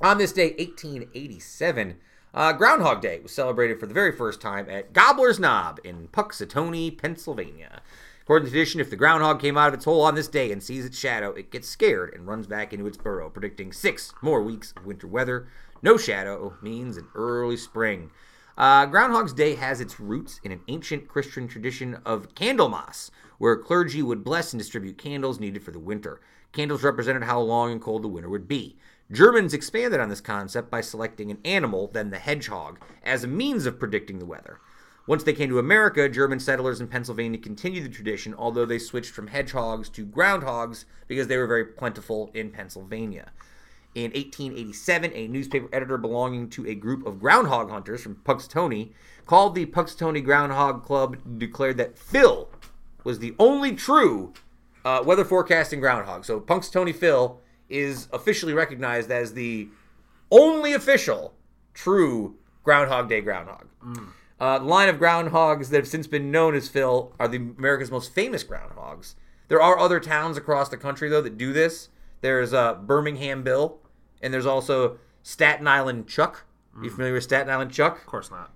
on 0.00 0.18
this 0.18 0.32
day, 0.32 0.54
1887, 0.58 1.96
uh, 2.32 2.52
Groundhog 2.52 3.00
Day 3.00 3.20
was 3.20 3.32
celebrated 3.32 3.80
for 3.80 3.86
the 3.86 3.94
very 3.94 4.12
first 4.12 4.40
time 4.40 4.68
at 4.70 4.92
Gobbler's 4.92 5.40
Knob 5.40 5.80
in 5.84 6.08
Punxsutawney, 6.08 6.96
Pennsylvania. 6.96 7.82
According 8.22 8.46
to 8.46 8.52
tradition, 8.52 8.80
if 8.80 8.90
the 8.90 8.96
groundhog 8.96 9.40
came 9.40 9.58
out 9.58 9.68
of 9.68 9.74
its 9.74 9.84
hole 9.84 10.02
on 10.02 10.14
this 10.14 10.28
day 10.28 10.52
and 10.52 10.62
sees 10.62 10.84
its 10.84 10.96
shadow, 10.96 11.30
it 11.32 11.50
gets 11.50 11.68
scared 11.68 12.14
and 12.14 12.28
runs 12.28 12.46
back 12.46 12.72
into 12.72 12.86
its 12.86 12.96
burrow, 12.96 13.28
predicting 13.28 13.72
six 13.72 14.14
more 14.22 14.40
weeks 14.40 14.72
of 14.76 14.86
winter 14.86 15.08
weather. 15.08 15.48
No 15.82 15.96
shadow 15.96 16.54
means 16.62 16.96
an 16.96 17.08
early 17.16 17.56
spring. 17.56 18.12
Uh, 18.56 18.86
Groundhog's 18.86 19.32
Day 19.32 19.56
has 19.56 19.80
its 19.80 19.98
roots 19.98 20.38
in 20.44 20.52
an 20.52 20.60
ancient 20.68 21.08
Christian 21.08 21.48
tradition 21.48 21.98
of 22.04 22.34
Candlemas, 22.34 23.10
where 23.38 23.56
clergy 23.56 24.02
would 24.02 24.22
bless 24.22 24.52
and 24.52 24.60
distribute 24.60 24.96
candles 24.96 25.40
needed 25.40 25.64
for 25.64 25.72
the 25.72 25.78
winter. 25.80 26.20
Candles 26.52 26.82
represented 26.82 27.24
how 27.24 27.40
long 27.40 27.70
and 27.70 27.80
cold 27.80 28.02
the 28.02 28.08
winter 28.08 28.28
would 28.28 28.48
be. 28.48 28.76
Germans 29.12 29.54
expanded 29.54 30.00
on 30.00 30.08
this 30.08 30.20
concept 30.20 30.70
by 30.70 30.80
selecting 30.80 31.30
an 31.30 31.38
animal, 31.44 31.88
then 31.92 32.10
the 32.10 32.18
hedgehog, 32.18 32.78
as 33.02 33.24
a 33.24 33.28
means 33.28 33.66
of 33.66 33.78
predicting 33.78 34.18
the 34.18 34.26
weather. 34.26 34.60
Once 35.06 35.24
they 35.24 35.32
came 35.32 35.48
to 35.48 35.58
America, 35.58 36.08
German 36.08 36.38
settlers 36.38 36.80
in 36.80 36.86
Pennsylvania 36.86 37.38
continued 37.38 37.84
the 37.84 37.88
tradition, 37.88 38.34
although 38.34 38.66
they 38.66 38.78
switched 38.78 39.10
from 39.10 39.28
hedgehogs 39.28 39.88
to 39.88 40.06
groundhogs 40.06 40.84
because 41.08 41.26
they 41.26 41.36
were 41.36 41.46
very 41.46 41.64
plentiful 41.64 42.30
in 42.34 42.50
Pennsylvania. 42.50 43.32
In 43.96 44.12
1887, 44.12 45.12
a 45.14 45.26
newspaper 45.26 45.68
editor 45.72 45.98
belonging 45.98 46.48
to 46.50 46.66
a 46.66 46.76
group 46.76 47.04
of 47.04 47.18
groundhog 47.18 47.70
hunters 47.70 48.02
from 48.02 48.16
Punxsutawney, 48.16 48.92
called 49.26 49.56
the 49.56 49.66
Punxsutawney 49.66 50.22
Groundhog 50.22 50.84
Club, 50.84 51.16
declared 51.38 51.76
that 51.78 51.98
Phil 51.98 52.48
was 53.02 53.18
the 53.18 53.34
only 53.38 53.74
true 53.74 54.32
uh, 54.84 55.02
weather 55.04 55.24
forecasting 55.24 55.80
groundhog. 55.80 56.24
So 56.24 56.40
Punxsutawney 56.40 56.94
Phil 56.94 57.40
is 57.68 58.08
officially 58.12 58.52
recognized 58.52 59.10
as 59.10 59.34
the 59.34 59.68
only 60.30 60.72
official 60.72 61.34
true 61.74 62.36
Groundhog 62.64 63.08
Day 63.08 63.20
groundhog. 63.20 63.66
Mm. 63.84 64.08
Uh, 64.38 64.58
the 64.58 64.64
line 64.64 64.88
of 64.88 64.96
groundhogs 64.96 65.68
that 65.68 65.76
have 65.76 65.88
since 65.88 66.06
been 66.06 66.30
known 66.30 66.54
as 66.54 66.68
Phil 66.68 67.12
are 67.18 67.28
the 67.28 67.36
America's 67.36 67.90
most 67.90 68.12
famous 68.14 68.42
groundhogs. 68.42 69.14
There 69.48 69.60
are 69.60 69.78
other 69.78 70.00
towns 70.00 70.36
across 70.36 70.68
the 70.68 70.76
country 70.76 71.08
though 71.08 71.22
that 71.22 71.36
do 71.36 71.52
this. 71.52 71.88
There's 72.20 72.52
uh, 72.52 72.74
Birmingham 72.74 73.42
Bill, 73.42 73.78
and 74.22 74.32
there's 74.32 74.46
also 74.46 74.98
Staten 75.22 75.66
Island 75.66 76.06
Chuck. 76.06 76.44
Mm. 76.76 76.84
You 76.84 76.90
familiar 76.90 77.14
with 77.14 77.24
Staten 77.24 77.50
Island 77.50 77.72
Chuck? 77.72 77.98
Of 77.98 78.06
course 78.06 78.30
not. 78.30 78.52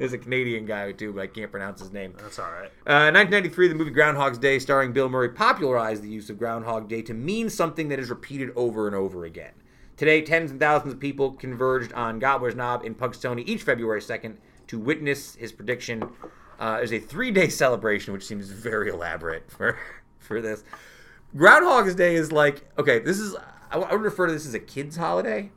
There's 0.00 0.14
a 0.14 0.18
Canadian 0.18 0.64
guy 0.64 0.92
too, 0.92 1.12
but 1.12 1.20
I 1.20 1.26
can't 1.26 1.50
pronounce 1.50 1.78
his 1.82 1.92
name. 1.92 2.14
That's 2.16 2.38
all 2.38 2.50
right. 2.50 2.70
Uh, 2.86 3.12
1993, 3.12 3.68
the 3.68 3.74
movie 3.74 3.90
Groundhog's 3.90 4.38
Day, 4.38 4.58
starring 4.58 4.94
Bill 4.94 5.10
Murray, 5.10 5.28
popularized 5.28 6.02
the 6.02 6.08
use 6.08 6.30
of 6.30 6.38
Groundhog 6.38 6.88
Day 6.88 7.02
to 7.02 7.12
mean 7.12 7.50
something 7.50 7.90
that 7.90 7.98
is 7.98 8.08
repeated 8.08 8.48
over 8.56 8.86
and 8.86 8.96
over 8.96 9.26
again. 9.26 9.52
Today, 9.98 10.22
tens 10.22 10.50
and 10.50 10.58
thousands 10.58 10.94
of 10.94 11.00
people 11.00 11.32
converged 11.32 11.92
on 11.92 12.18
Gobbler's 12.18 12.54
Knob 12.54 12.82
in 12.82 12.94
Punxsutawney 12.94 13.46
each 13.46 13.62
February 13.62 14.00
2nd 14.00 14.38
to 14.68 14.78
witness 14.78 15.34
his 15.34 15.52
prediction. 15.52 16.02
Uh, 16.58 16.78
there's 16.78 16.94
a 16.94 16.98
three-day 16.98 17.48
celebration, 17.50 18.14
which 18.14 18.24
seems 18.24 18.48
very 18.48 18.88
elaborate 18.88 19.50
for 19.50 19.78
for 20.18 20.40
this. 20.40 20.64
Groundhog's 21.36 21.94
Day 21.94 22.14
is 22.14 22.32
like 22.32 22.66
okay. 22.78 23.00
This 23.00 23.18
is 23.18 23.36
I 23.70 23.76
would 23.76 24.00
refer 24.00 24.28
to 24.28 24.32
this 24.32 24.46
as 24.46 24.54
a 24.54 24.60
kids' 24.60 24.96
holiday 24.96 25.52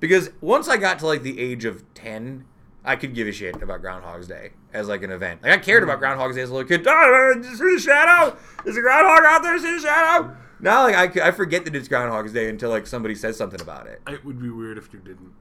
because 0.00 0.30
once 0.40 0.68
I 0.68 0.76
got 0.76 0.98
to 0.98 1.06
like 1.06 1.22
the 1.22 1.38
age 1.38 1.64
of 1.64 1.84
ten, 1.94 2.46
I 2.86 2.96
could 2.96 3.14
give 3.14 3.26
a 3.26 3.32
shit 3.32 3.60
about 3.60 3.80
Groundhog's 3.80 4.28
Day 4.28 4.50
as 4.72 4.86
like 4.88 5.02
an 5.02 5.10
event. 5.10 5.42
Like 5.42 5.52
I 5.52 5.58
cared 5.58 5.82
about 5.82 5.98
Groundhog's 5.98 6.36
Day 6.36 6.42
as 6.42 6.50
a 6.50 6.54
little 6.54 6.68
kid. 6.68 6.86
Oh, 6.86 7.40
see 7.42 7.50
the 7.50 7.80
shadow? 7.80 8.36
Is 8.64 8.76
a 8.76 8.80
groundhog 8.80 9.24
out 9.24 9.42
there. 9.42 9.58
See 9.58 9.74
the 9.74 9.80
shadow? 9.80 10.36
now, 10.60 10.84
like 10.84 11.16
I, 11.16 11.28
I 11.28 11.30
forget 11.32 11.64
that 11.64 11.74
it's 11.74 11.88
Groundhog's 11.88 12.32
Day 12.32 12.48
until 12.48 12.70
like 12.70 12.86
somebody 12.86 13.14
says 13.14 13.36
something 13.36 13.60
about 13.60 13.86
it. 13.88 14.00
It 14.06 14.24
would 14.24 14.40
be 14.40 14.50
weird 14.50 14.78
if 14.78 14.92
you 14.92 15.00
didn't. 15.00 15.32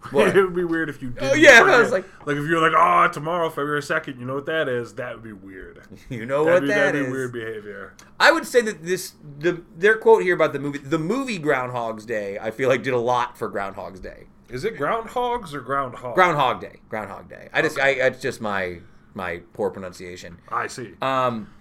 What? 0.12 0.36
it 0.36 0.42
would 0.42 0.54
be 0.54 0.64
weird 0.64 0.88
if 0.88 1.02
you 1.02 1.08
oh, 1.16 1.20
didn't. 1.20 1.30
Oh, 1.32 1.34
yeah, 1.34 1.60
I 1.64 1.80
was 1.80 1.90
like- 1.90 2.04
like 2.24 2.36
if 2.36 2.44
you're 2.46 2.60
like, 2.60 2.72
oh, 2.76 3.12
tomorrow, 3.12 3.50
February 3.50 3.82
second, 3.82 4.20
you 4.20 4.26
know 4.26 4.36
what 4.36 4.46
that 4.46 4.68
is? 4.68 4.94
That 4.94 5.14
would 5.14 5.24
be 5.24 5.32
weird. 5.32 5.82
You 6.08 6.24
know 6.24 6.44
That'd 6.44 6.62
what 6.62 6.62
be, 6.62 6.68
that 6.68 6.92
that'd 6.92 7.00
is? 7.00 7.06
be 7.06 7.12
weird 7.12 7.32
behavior. 7.32 7.94
I 8.20 8.30
would 8.30 8.46
say 8.46 8.60
that 8.60 8.84
this 8.84 9.14
the 9.40 9.64
their 9.76 9.96
quote 9.96 10.22
here 10.22 10.34
about 10.34 10.52
the 10.52 10.60
movie 10.60 10.78
the 10.78 10.98
movie 11.00 11.38
Groundhog's 11.38 12.06
Day 12.06 12.38
I 12.38 12.52
feel 12.52 12.68
like 12.68 12.82
did 12.84 12.94
a 12.94 12.98
lot 12.98 13.36
for 13.36 13.48
Groundhog's 13.48 14.00
Day. 14.00 14.28
Is 14.48 14.64
it 14.64 14.76
groundhogs 14.76 15.52
or 15.52 15.60
groundhog? 15.60 16.14
Groundhog 16.14 16.60
Day, 16.60 16.80
Groundhog 16.88 17.28
Day. 17.28 17.48
I 17.52 17.62
just 17.62 17.78
I 17.78 17.90
it's 17.90 18.20
just 18.20 18.40
my 18.40 18.80
my 19.14 19.42
poor 19.52 19.70
pronunciation. 19.70 20.38
I 20.48 20.66
see. 20.68 20.94
Um, 21.02 21.52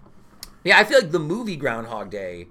yeah, 0.64 0.80
I 0.80 0.84
feel 0.84 1.00
like 1.02 1.12
the 1.12 1.20
movie 1.20 1.56
Groundhog 1.56 2.10
Day 2.10 2.48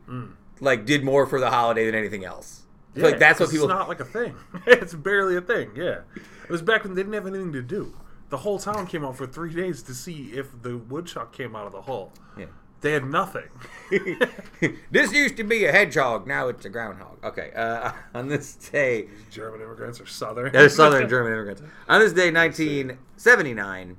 like 0.61 0.85
did 0.85 1.05
more 1.05 1.27
for 1.27 1.41
the 1.41 1.51
holiday 1.51 1.87
than 1.87 1.95
anything 1.95 2.25
else. 2.25 2.63
Feel 2.95 3.05
like 3.05 3.19
that's 3.19 3.41
what 3.41 3.51
people. 3.51 3.67
It's 3.67 3.75
not 3.75 3.89
like 3.89 4.01
a 4.01 4.05
thing. 4.05 4.35
it's 4.67 4.95
barely 4.95 5.37
a 5.37 5.41
thing. 5.41 5.71
Yeah, 5.75 6.01
it 6.17 6.51
was 6.51 6.63
back 6.63 6.85
when 6.85 6.95
they 6.95 7.03
didn't 7.03 7.15
have 7.15 7.27
anything 7.27 7.53
to 7.53 7.63
do. 7.63 7.95
The 8.29 8.39
whole 8.39 8.59
town 8.59 8.87
came 8.87 9.05
out 9.05 9.17
for 9.17 9.27
three 9.27 9.55
days 9.55 9.83
to 9.85 9.95
see 9.95 10.31
if 10.33 10.63
the 10.63 10.77
woodchuck 10.79 11.33
came 11.33 11.55
out 11.55 11.67
of 11.67 11.73
the 11.73 11.83
hole. 11.83 12.13
Yeah. 12.37 12.47
They 12.81 12.93
had 12.93 13.05
nothing. 13.07 13.49
this 14.91 15.13
used 15.13 15.37
to 15.39 15.45
be 15.45 15.65
a 15.65 15.73
hedgehog, 15.73 16.27
now 16.27 16.49
it's 16.49 16.65
a 16.65 16.69
groundhog. 16.69 17.25
Okay, 17.25 17.51
uh, 17.57 17.93
on 18.15 18.29
this 18.29 18.55
day, 18.55 19.09
German 19.31 19.61
immigrants 19.63 20.01
are 20.01 20.07
southern. 20.07 20.53
They're 20.53 20.69
Southern 20.69 21.09
German 21.09 21.33
immigrants. 21.33 21.63
On 21.89 22.01
this 22.01 22.13
day, 22.13 22.31
1979, 22.31 23.97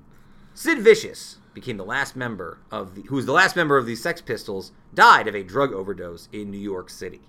Sid 0.54 0.80
Vicious 0.80 1.38
became 1.54 1.78
the 1.78 1.86
last 1.86 2.16
member 2.16 2.60
of 2.72 2.96
the, 2.96 3.02
who 3.04 3.16
was 3.16 3.26
the 3.26 3.32
last 3.32 3.56
member 3.56 3.78
of 3.78 3.88
the 3.88 3.96
Sex 3.96 4.22
Pistols, 4.22 4.72
died 4.94 5.28
of 5.28 5.36
a 5.36 5.44
drug 5.44 5.74
overdose 5.74 6.30
in 6.32 6.52
New 6.52 6.60
York 6.60 6.90
City. 6.90 7.22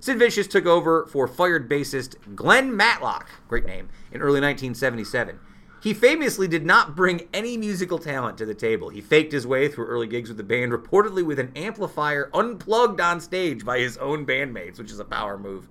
Sid 0.00 0.18
Vicious 0.18 0.46
took 0.46 0.66
over 0.66 1.06
for 1.06 1.28
fired 1.28 1.68
bassist 1.70 2.16
Glenn 2.34 2.76
Matlock, 2.76 3.28
great 3.48 3.64
name, 3.64 3.88
in 4.10 4.20
early 4.20 4.40
1977. 4.40 5.38
He 5.82 5.94
famously 5.94 6.48
did 6.48 6.64
not 6.64 6.96
bring 6.96 7.28
any 7.32 7.56
musical 7.56 7.98
talent 7.98 8.38
to 8.38 8.46
the 8.46 8.54
table. 8.54 8.88
He 8.88 9.00
faked 9.00 9.32
his 9.32 9.46
way 9.46 9.68
through 9.68 9.86
early 9.86 10.06
gigs 10.06 10.28
with 10.28 10.38
the 10.38 10.42
band, 10.42 10.72
reportedly 10.72 11.24
with 11.24 11.38
an 11.38 11.52
amplifier 11.54 12.30
unplugged 12.32 13.00
on 13.00 13.20
stage 13.20 13.64
by 13.64 13.78
his 13.78 13.96
own 13.98 14.26
bandmates, 14.26 14.78
which 14.78 14.90
is 14.90 14.98
a 14.98 15.04
power 15.04 15.38
move. 15.38 15.68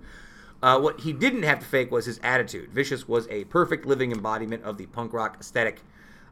Uh, 0.62 0.78
what 0.78 1.00
he 1.00 1.12
didn't 1.12 1.42
have 1.42 1.58
to 1.58 1.66
fake 1.66 1.90
was 1.90 2.06
his 2.06 2.18
attitude. 2.22 2.70
Vicious 2.70 3.06
was 3.06 3.28
a 3.28 3.44
perfect 3.44 3.84
living 3.84 4.12
embodiment 4.12 4.62
of 4.62 4.78
the 4.78 4.86
punk 4.86 5.12
rock 5.12 5.36
aesthetic. 5.40 5.80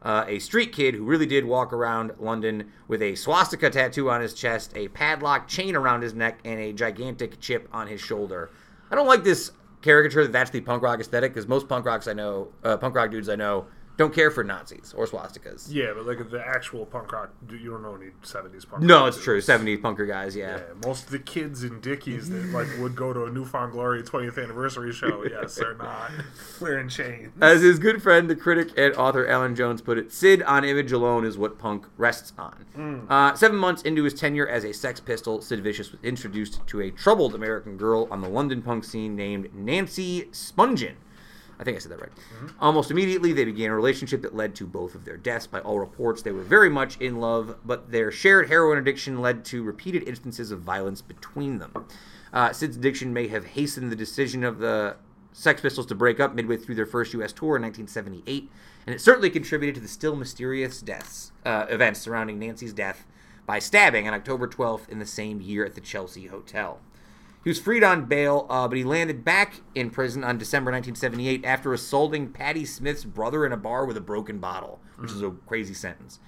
Uh, 0.01 0.23
a 0.27 0.39
street 0.39 0.71
kid 0.71 0.95
who 0.95 1.03
really 1.03 1.25
did 1.25 1.45
walk 1.45 1.73
around 1.73 2.11
London 2.19 2.71
with 2.87 3.01
a 3.01 3.15
swastika 3.15 3.69
tattoo 3.69 4.09
on 4.09 4.21
his 4.21 4.33
chest, 4.33 4.71
a 4.75 4.87
padlock 4.89 5.47
chain 5.47 5.75
around 5.75 6.01
his 6.01 6.13
neck, 6.13 6.39
and 6.45 6.59
a 6.59 6.71
gigantic 6.71 7.39
chip 7.39 7.67
on 7.73 7.87
his 7.87 7.99
shoulder. 8.01 8.51
I 8.91 8.95
don't 8.95 9.07
like 9.07 9.23
this 9.23 9.51
caricature 9.85 10.23
that 10.23 10.31
that's 10.31 10.49
the 10.49 10.59
punk 10.61 10.81
rock 10.81 10.99
aesthetic 10.99 11.31
because 11.31 11.47
most 11.47 11.69
punk 11.69 11.85
rocks 11.85 12.07
I 12.07 12.13
know, 12.13 12.49
uh, 12.63 12.75
punk 12.75 12.95
rock 12.95 13.11
dudes 13.11 13.29
I 13.29 13.35
know, 13.35 13.67
don't 13.97 14.13
care 14.13 14.29
for 14.31 14.43
Nazis 14.43 14.93
or 14.95 15.05
swastikas. 15.05 15.67
Yeah, 15.69 15.93
but 15.95 16.05
like 16.05 16.29
the 16.29 16.45
actual 16.45 16.85
punk 16.85 17.11
rock, 17.11 17.33
you 17.49 17.71
don't 17.71 17.81
know 17.81 17.95
any 17.95 18.11
seventies 18.23 18.65
punk. 18.65 18.83
No, 18.83 19.05
it's 19.05 19.21
true. 19.21 19.39
70s 19.39 19.81
punker 19.81 20.07
guys, 20.07 20.35
yeah. 20.35 20.57
Yeah, 20.57 20.63
most 20.85 21.05
of 21.05 21.11
the 21.11 21.19
kids 21.19 21.63
in 21.63 21.79
Dickies 21.79 22.29
that 22.29 22.45
like 22.47 22.67
would 22.79 22.95
go 22.95 23.13
to 23.13 23.25
a 23.25 23.29
New 23.31 23.45
Found 23.45 23.71
Glory 23.71 24.03
20th 24.03 24.41
anniversary 24.41 24.91
show, 24.91 25.23
yes, 25.29 25.55
they're 25.55 25.75
not 25.75 26.11
wearing 26.59 26.89
chains. 26.89 27.31
As 27.41 27.61
his 27.61 27.79
good 27.79 28.01
friend, 28.01 28.29
the 28.29 28.35
critic 28.35 28.69
and 28.77 28.93
author 28.95 29.27
Alan 29.27 29.55
Jones 29.55 29.81
put 29.81 29.97
it, 29.97 30.11
Sid 30.11 30.43
on 30.43 30.63
image 30.65 30.91
alone 30.91 31.25
is 31.25 31.37
what 31.37 31.57
punk 31.57 31.85
rests 31.97 32.33
on. 32.37 33.05
Uh, 33.09 33.33
seven 33.35 33.57
months 33.57 33.81
into 33.83 34.03
his 34.03 34.13
tenure 34.13 34.47
as 34.47 34.63
a 34.63 34.73
Sex 34.73 34.99
Pistol, 34.99 35.41
Sid 35.41 35.61
Vicious 35.63 35.91
was 35.91 36.01
introduced 36.03 36.59
to 36.67 36.81
a 36.81 36.91
troubled 36.91 37.33
American 37.35 37.77
girl 37.77 38.07
on 38.11 38.21
the 38.21 38.29
London 38.29 38.61
punk 38.61 38.83
scene 38.83 39.15
named 39.15 39.53
Nancy 39.53 40.23
Spungen. 40.31 40.95
I 41.59 41.63
think 41.63 41.77
I 41.77 41.79
said 41.79 41.91
that 41.91 42.01
right. 42.01 42.11
Almost 42.59 42.91
immediately, 42.91 43.31
they 43.31 43.45
began 43.45 43.69
a 43.69 43.75
relationship 43.75 44.21
that 44.23 44.35
led 44.35 44.55
to 44.55 44.67
both 44.67 44.93
of 44.93 45.05
their 45.05 45.17
deaths. 45.17 45.47
By 45.47 45.59
all 45.61 45.79
reports, 45.79 46.21
they 46.21 46.31
were 46.31 46.43
very 46.43 46.69
much 46.69 46.99
in 46.99 47.19
love, 47.19 47.57
but 47.63 47.91
their 47.91 48.11
shared 48.11 48.49
heroin 48.49 48.77
addiction 48.77 49.21
led 49.21 49.45
to 49.45 49.63
repeated 49.63 50.07
instances 50.07 50.51
of 50.51 50.59
violence 50.59 51.01
between 51.01 51.59
them. 51.59 51.85
Uh, 52.33 52.51
Sid's 52.51 52.75
addiction 52.75 53.13
may 53.13 53.27
have 53.29 53.45
hastened 53.45 53.91
the 53.91 53.95
decision 53.95 54.43
of 54.43 54.59
the 54.59 54.97
Sex 55.31 55.61
Pistols 55.61 55.85
to 55.87 55.95
break 55.95 56.19
up 56.19 56.33
midway 56.33 56.57
through 56.57 56.75
their 56.75 56.85
first 56.85 57.13
U.S. 57.13 57.33
tour 57.33 57.57
in 57.57 57.61
1978, 57.61 58.49
and 58.85 58.95
it 58.95 59.01
certainly 59.01 59.29
contributed 59.29 59.75
to 59.75 59.81
the 59.81 59.87
still 59.87 60.15
mysterious 60.15 60.81
deaths 60.81 61.31
uh, 61.45 61.65
events 61.69 61.99
surrounding 62.01 62.39
Nancy's 62.39 62.73
death 62.73 63.05
by 63.45 63.59
stabbing 63.59 64.07
on 64.07 64.13
October 64.13 64.47
12th 64.47 64.89
in 64.89 64.99
the 64.99 65.05
same 65.05 65.41
year 65.41 65.65
at 65.65 65.75
the 65.75 65.81
Chelsea 65.81 66.27
Hotel. 66.27 66.79
He 67.45 67.49
was 67.51 67.59
freed 67.59 67.83
on 67.83 68.05
bail, 68.05 68.47
uh, 68.49 68.67
but 68.67 68.75
he 68.75 68.83
landed 68.83 69.23
back 69.23 69.61
in 69.75 69.91
prison 69.91 70.23
on 70.23 70.39
December 70.39 70.71
1978 70.71 71.45
after 71.45 71.73
assaulting 71.73 72.29
Patti 72.29 72.65
Smith's 72.65 73.05
brother 73.05 73.45
in 73.45 73.51
a 73.51 73.57
bar 73.57 73.85
with 73.85 73.95
a 73.97 74.01
broken 74.01 74.39
bottle, 74.39 74.79
which 74.97 75.11
is 75.11 75.21
a 75.21 75.29
crazy 75.45 75.75
sentence. 75.75 76.19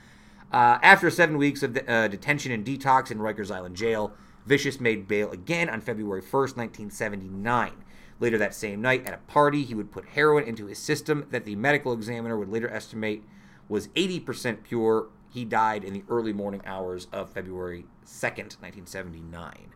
Uh, 0.53 0.77
after 0.83 1.09
seven 1.09 1.39
weeks 1.39 1.63
of 1.63 1.75
uh, 1.87 2.07
detention 2.07 2.51
and 2.51 2.63
detox 2.63 3.09
in 3.09 3.17
Rikers 3.17 3.49
Island 3.49 3.75
jail, 3.75 4.13
Vicious 4.45 4.79
made 4.79 5.07
bail 5.07 5.31
again 5.31 5.69
on 5.69 5.81
February 5.81 6.21
1st, 6.21 6.55
1979. 6.55 7.71
Later 8.19 8.37
that 8.37 8.53
same 8.53 8.79
night, 8.79 9.03
at 9.07 9.15
a 9.15 9.17
party, 9.17 9.63
he 9.63 9.73
would 9.73 9.91
put 9.91 10.09
heroin 10.09 10.43
into 10.43 10.67
his 10.67 10.77
system 10.77 11.25
that 11.31 11.45
the 11.45 11.55
medical 11.55 11.93
examiner 11.93 12.37
would 12.37 12.49
later 12.49 12.69
estimate 12.69 13.23
was 13.67 13.87
80% 13.89 14.61
pure. 14.61 15.07
He 15.29 15.45
died 15.45 15.83
in 15.83 15.93
the 15.93 16.03
early 16.09 16.31
morning 16.31 16.61
hours 16.63 17.07
of 17.11 17.31
February 17.31 17.85
2nd, 18.05 18.61
1979. 18.61 19.69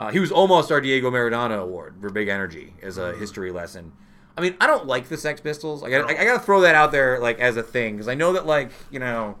Uh, 0.00 0.10
he 0.10 0.18
was 0.18 0.32
almost 0.32 0.72
our 0.72 0.80
Diego 0.80 1.10
Maradona 1.10 1.60
Award 1.62 1.96
for 2.00 2.08
Big 2.08 2.28
Energy 2.28 2.72
as 2.82 2.96
a 2.96 3.12
history 3.16 3.50
lesson. 3.52 3.92
I 4.34 4.40
mean, 4.40 4.56
I 4.58 4.66
don't 4.66 4.86
like 4.86 5.08
the 5.08 5.18
Sex 5.18 5.42
Pistols. 5.42 5.82
I 5.82 5.90
got, 5.90 6.08
I, 6.10 6.22
I 6.22 6.24
got 6.24 6.34
to 6.34 6.40
throw 6.40 6.62
that 6.62 6.74
out 6.74 6.90
there, 6.90 7.18
like 7.18 7.38
as 7.38 7.58
a 7.58 7.62
thing, 7.62 7.96
because 7.96 8.08
I 8.08 8.14
know 8.14 8.32
that, 8.32 8.46
like, 8.46 8.70
you 8.90 8.98
know, 8.98 9.36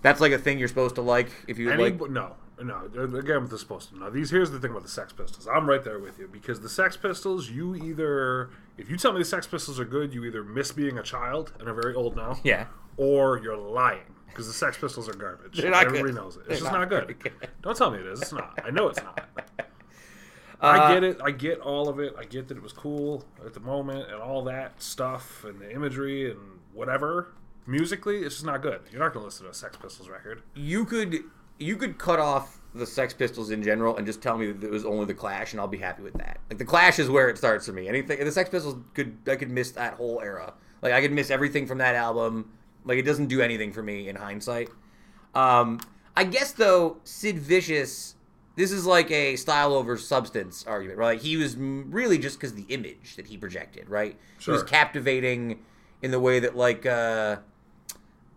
that's 0.00 0.18
like 0.18 0.32
a 0.32 0.38
thing 0.38 0.58
you're 0.58 0.68
supposed 0.68 0.94
to 0.94 1.02
like 1.02 1.28
if 1.46 1.58
you 1.58 1.70
Any, 1.70 1.90
like. 1.90 2.10
no, 2.10 2.36
no. 2.62 2.84
Again, 3.18 3.42
with 3.42 3.50
the 3.50 3.58
supposed 3.58 3.90
to. 3.90 3.98
No, 3.98 4.08
these. 4.08 4.30
Here's 4.30 4.50
the 4.50 4.58
thing 4.58 4.70
about 4.70 4.84
the 4.84 4.88
Sex 4.88 5.12
Pistols. 5.12 5.46
I'm 5.46 5.68
right 5.68 5.84
there 5.84 5.98
with 5.98 6.18
you 6.18 6.26
because 6.26 6.60
the 6.60 6.70
Sex 6.70 6.96
Pistols. 6.96 7.50
You 7.50 7.74
either, 7.74 8.48
if 8.78 8.88
you 8.88 8.96
tell 8.96 9.12
me 9.12 9.18
the 9.18 9.24
Sex 9.26 9.46
Pistols 9.46 9.78
are 9.78 9.84
good, 9.84 10.14
you 10.14 10.24
either 10.24 10.42
miss 10.42 10.72
being 10.72 10.96
a 10.96 11.02
child 11.02 11.52
and 11.60 11.68
are 11.68 11.74
very 11.74 11.94
old 11.94 12.16
now, 12.16 12.40
Yeah. 12.44 12.64
or 12.96 13.40
you're 13.42 13.58
lying 13.58 14.14
because 14.28 14.46
the 14.46 14.54
Sex 14.54 14.78
Pistols 14.78 15.06
are 15.10 15.14
garbage. 15.14 15.58
They're 15.58 15.74
Everybody 15.74 16.04
good. 16.04 16.14
knows 16.14 16.36
it. 16.36 16.40
It's 16.40 16.48
They're 16.48 16.58
just 16.60 16.72
not 16.72 16.78
not, 16.78 16.88
good. 16.88 17.18
good. 17.18 17.32
Don't 17.60 17.76
tell 17.76 17.90
me 17.90 17.98
it 17.98 18.06
is. 18.06 18.22
It's 18.22 18.32
not. 18.32 18.58
I 18.64 18.70
know 18.70 18.88
it's 18.88 19.02
not. 19.02 19.28
Uh, 20.62 20.66
I 20.66 20.94
get 20.94 21.02
it. 21.02 21.20
I 21.22 21.30
get 21.32 21.58
all 21.60 21.88
of 21.88 21.98
it. 21.98 22.14
I 22.16 22.24
get 22.24 22.48
that 22.48 22.56
it 22.56 22.62
was 22.62 22.72
cool 22.72 23.24
at 23.44 23.52
the 23.52 23.60
moment 23.60 24.10
and 24.10 24.22
all 24.22 24.44
that 24.44 24.80
stuff 24.80 25.44
and 25.44 25.60
the 25.60 25.72
imagery 25.72 26.30
and 26.30 26.38
whatever. 26.72 27.34
Musically, 27.66 28.18
it's 28.18 28.36
just 28.36 28.46
not 28.46 28.62
good. 28.62 28.80
You're 28.90 29.00
not 29.00 29.12
going 29.12 29.22
to 29.22 29.26
listen 29.26 29.44
to 29.44 29.50
a 29.50 29.54
Sex 29.54 29.76
Pistols 29.76 30.08
record. 30.08 30.42
you 30.54 30.84
could 30.84 31.18
you 31.58 31.76
could 31.76 31.98
cut 31.98 32.18
off 32.18 32.60
the 32.74 32.86
Sex 32.86 33.12
Pistols 33.12 33.50
in 33.50 33.62
general 33.62 33.96
and 33.96 34.06
just 34.06 34.22
tell 34.22 34.36
me 34.38 34.50
that 34.50 34.66
it 34.66 34.70
was 34.70 34.84
only 34.84 35.04
the 35.04 35.14
Clash, 35.14 35.52
and 35.52 35.60
I'll 35.60 35.68
be 35.68 35.78
happy 35.78 36.02
with 36.02 36.14
that. 36.14 36.38
Like 36.48 36.58
the 36.58 36.64
Clash 36.64 36.98
is 36.98 37.08
where 37.10 37.28
it 37.28 37.38
starts 37.38 37.66
for 37.66 37.72
me. 37.72 37.88
Anything 37.88 38.24
the 38.24 38.32
Sex 38.32 38.48
Pistols 38.50 38.76
could 38.94 39.16
I 39.26 39.36
could 39.36 39.50
miss 39.50 39.72
that 39.72 39.94
whole 39.94 40.20
era. 40.20 40.54
Like 40.80 40.92
I 40.92 41.00
could 41.00 41.12
miss 41.12 41.30
everything 41.30 41.66
from 41.66 41.78
that 41.78 41.94
album. 41.94 42.50
Like 42.84 42.98
it 42.98 43.02
doesn't 43.02 43.26
do 43.26 43.40
anything 43.42 43.72
for 43.72 43.82
me 43.82 44.08
in 44.08 44.16
hindsight. 44.16 44.70
Um, 45.34 45.80
I 46.16 46.24
guess 46.24 46.52
though 46.52 46.98
Sid 47.04 47.38
Vicious, 47.38 48.16
this 48.56 48.70
is 48.72 48.86
like 48.86 49.10
a 49.10 49.36
style 49.36 49.74
over 49.74 49.96
substance 49.96 50.64
argument, 50.66 50.98
right? 50.98 51.20
He 51.20 51.36
was 51.36 51.56
really 51.56 52.18
just 52.18 52.38
because 52.38 52.54
the 52.54 52.66
image 52.68 53.16
that 53.16 53.26
he 53.26 53.36
projected, 53.36 53.88
right? 53.88 54.18
He 54.38 54.50
was 54.50 54.62
captivating 54.62 55.60
in 56.00 56.10
the 56.10 56.20
way 56.20 56.40
that 56.40 56.56
like. 56.56 56.86
uh 56.86 57.36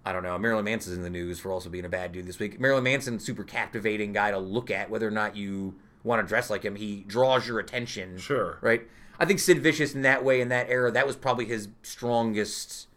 I 0.07 0.13
don't 0.13 0.21
know. 0.21 0.37
Marilyn 0.37 0.65
Manson's 0.65 0.95
in 0.95 1.01
the 1.01 1.09
news 1.09 1.39
for 1.39 1.51
also 1.51 1.67
being 1.67 1.83
a 1.83 1.89
bad 1.89 2.11
dude 2.11 2.27
this 2.27 2.37
week. 2.37 2.59
Marilyn 2.59 2.83
Manson, 2.83 3.19
super 3.19 3.43
captivating 3.43 4.13
guy 4.13 4.29
to 4.29 4.37
look 4.37 4.69
at, 4.69 4.91
whether 4.91 5.07
or 5.07 5.11
not 5.11 5.35
you 5.35 5.73
want 6.03 6.21
to 6.21 6.27
dress 6.27 6.47
like 6.47 6.61
him. 6.61 6.75
He 6.75 7.03
draws 7.07 7.47
your 7.47 7.57
attention. 7.57 8.19
Sure. 8.19 8.59
Right? 8.61 8.83
I 9.19 9.25
think 9.25 9.39
Sid 9.39 9.63
Vicious 9.63 9.95
in 9.95 10.03
that 10.03 10.23
way, 10.23 10.41
in 10.41 10.49
that 10.49 10.69
era, 10.69 10.91
that 10.91 11.07
was 11.07 11.15
probably 11.15 11.45
his 11.45 11.69
strongest, 11.81 12.87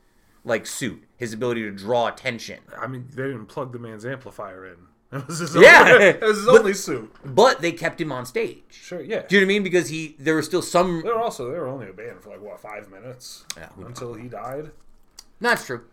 like, 0.45 0.67
suit. 0.67 1.05
His 1.17 1.33
ability 1.33 1.63
to 1.63 1.71
draw 1.71 2.09
attention. 2.09 2.59
I 2.79 2.87
mean, 2.87 3.07
they 3.09 3.23
didn't 3.23 3.47
plug 3.47 3.73
the 3.73 3.79
man's 3.79 4.05
amplifier 4.05 4.67
in. 4.67 4.77
It 5.13 5.27
was 5.27 5.39
his 5.39 5.55
Yeah. 5.55 5.91
only, 5.95 6.05
it 6.07 6.21
was 6.21 6.37
his 6.37 6.47
But- 6.47 6.59
only 6.61 6.75
suit. 6.75 7.13
But 7.25 7.61
they 7.63 7.73
kept 7.73 8.01
him 8.01 8.13
on 8.13 8.27
stage. 8.27 8.63
Sure, 8.71 9.01
yeah. 9.01 9.23
Do 9.27 9.37
you 9.37 9.41
know 9.41 9.47
what 9.47 9.51
I 9.53 9.55
mean? 9.55 9.63
Because 9.63 9.89
he, 9.89 10.15
there 10.19 10.35
was 10.37 10.45
still 10.47 10.61
some. 10.63 11.01
They 11.03 11.09
were 11.09 11.19
also 11.21 11.51
they 11.51 11.59
were 11.59 11.67
only 11.69 11.89
a 11.89 11.93
band 11.95 12.21
for 12.23 12.29
like 12.31 12.43
what 12.43 12.61
five 12.61 12.91
minutes 12.91 13.45
Yeah, 13.57 13.69
until 13.79 14.15
he 14.15 14.29
died. 14.29 14.71
That's 15.41 15.65
true. 15.65 15.85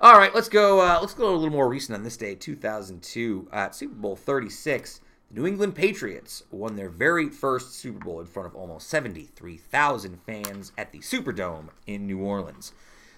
All 0.00 0.16
right, 0.16 0.34
let's 0.34 0.48
go. 0.48 0.80
Uh, 0.80 0.98
let's 1.00 1.12
go 1.14 1.34
a 1.34 1.36
little 1.36 1.50
more 1.50 1.68
recent 1.68 1.96
on 1.96 2.04
this 2.04 2.16
day, 2.16 2.34
2002, 2.34 3.48
at 3.52 3.74
Super 3.74 3.94
Bowl 3.94 4.16
36. 4.16 5.00
The 5.32 5.40
New 5.40 5.46
England 5.46 5.74
Patriots 5.74 6.42
won 6.50 6.76
their 6.76 6.88
very 6.88 7.28
first 7.28 7.74
Super 7.74 7.98
Bowl 8.04 8.20
in 8.20 8.26
front 8.26 8.46
of 8.46 8.54
almost 8.56 8.88
73,000 8.88 10.20
fans 10.24 10.72
at 10.78 10.92
the 10.92 10.98
Superdome 11.00 11.68
in 11.86 12.06
New 12.06 12.18
Orleans. 12.20 12.72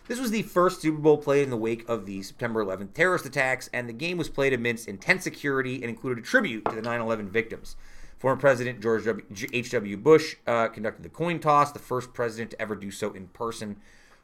This 0.09 0.21
was 0.21 0.31
the 0.31 0.43
first 0.43 0.81
Super 0.81 0.99
Bowl 0.99 1.17
played 1.17 1.45
in 1.45 1.51
the 1.51 1.57
wake 1.57 1.89
of 1.89 2.07
the 2.07 2.23
September 2.23 2.65
11th 2.65 2.93
terrorist 2.93 3.25
attacks, 3.25 3.71
and 3.73 3.89
the 3.89 3.93
game 3.93 4.19
was 4.19 4.29
played 4.29 4.53
amidst 4.53 4.89
intense 4.89 5.23
security 5.23 5.77
and 5.77 5.85
included 5.85 6.25
a 6.25 6.27
tribute 6.27 6.65
to 6.65 6.75
the 6.75 6.83
9 6.83 7.01
11 7.01 7.29
victims. 7.29 7.77
Former 8.19 8.41
President 8.41 8.81
George 8.81 9.07
H.W. 9.53 9.97
Bush 9.97 10.37
uh, 10.47 10.69
conducted 10.69 11.03
the 11.03 11.09
coin 11.09 11.41
toss, 11.41 11.73
the 11.73 11.79
first 11.79 12.13
president 12.15 12.53
to 12.53 12.63
ever 12.63 12.75
do 12.75 12.91
so 12.91 13.13
in 13.13 13.29
person. 13.29 13.77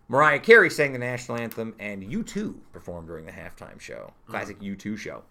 Mariah 0.08 0.38
Carey 0.38 0.70
sang 0.70 0.92
the 0.92 0.98
national 0.98 1.38
anthem, 1.38 1.74
and 1.78 2.02
U2 2.02 2.56
performed 2.72 3.08
during 3.08 3.26
the 3.26 3.32
halftime 3.32 3.80
show. 3.80 4.12
Classic 4.26 4.58
mm. 4.58 4.76
U2 4.76 4.96
show. 4.96 5.22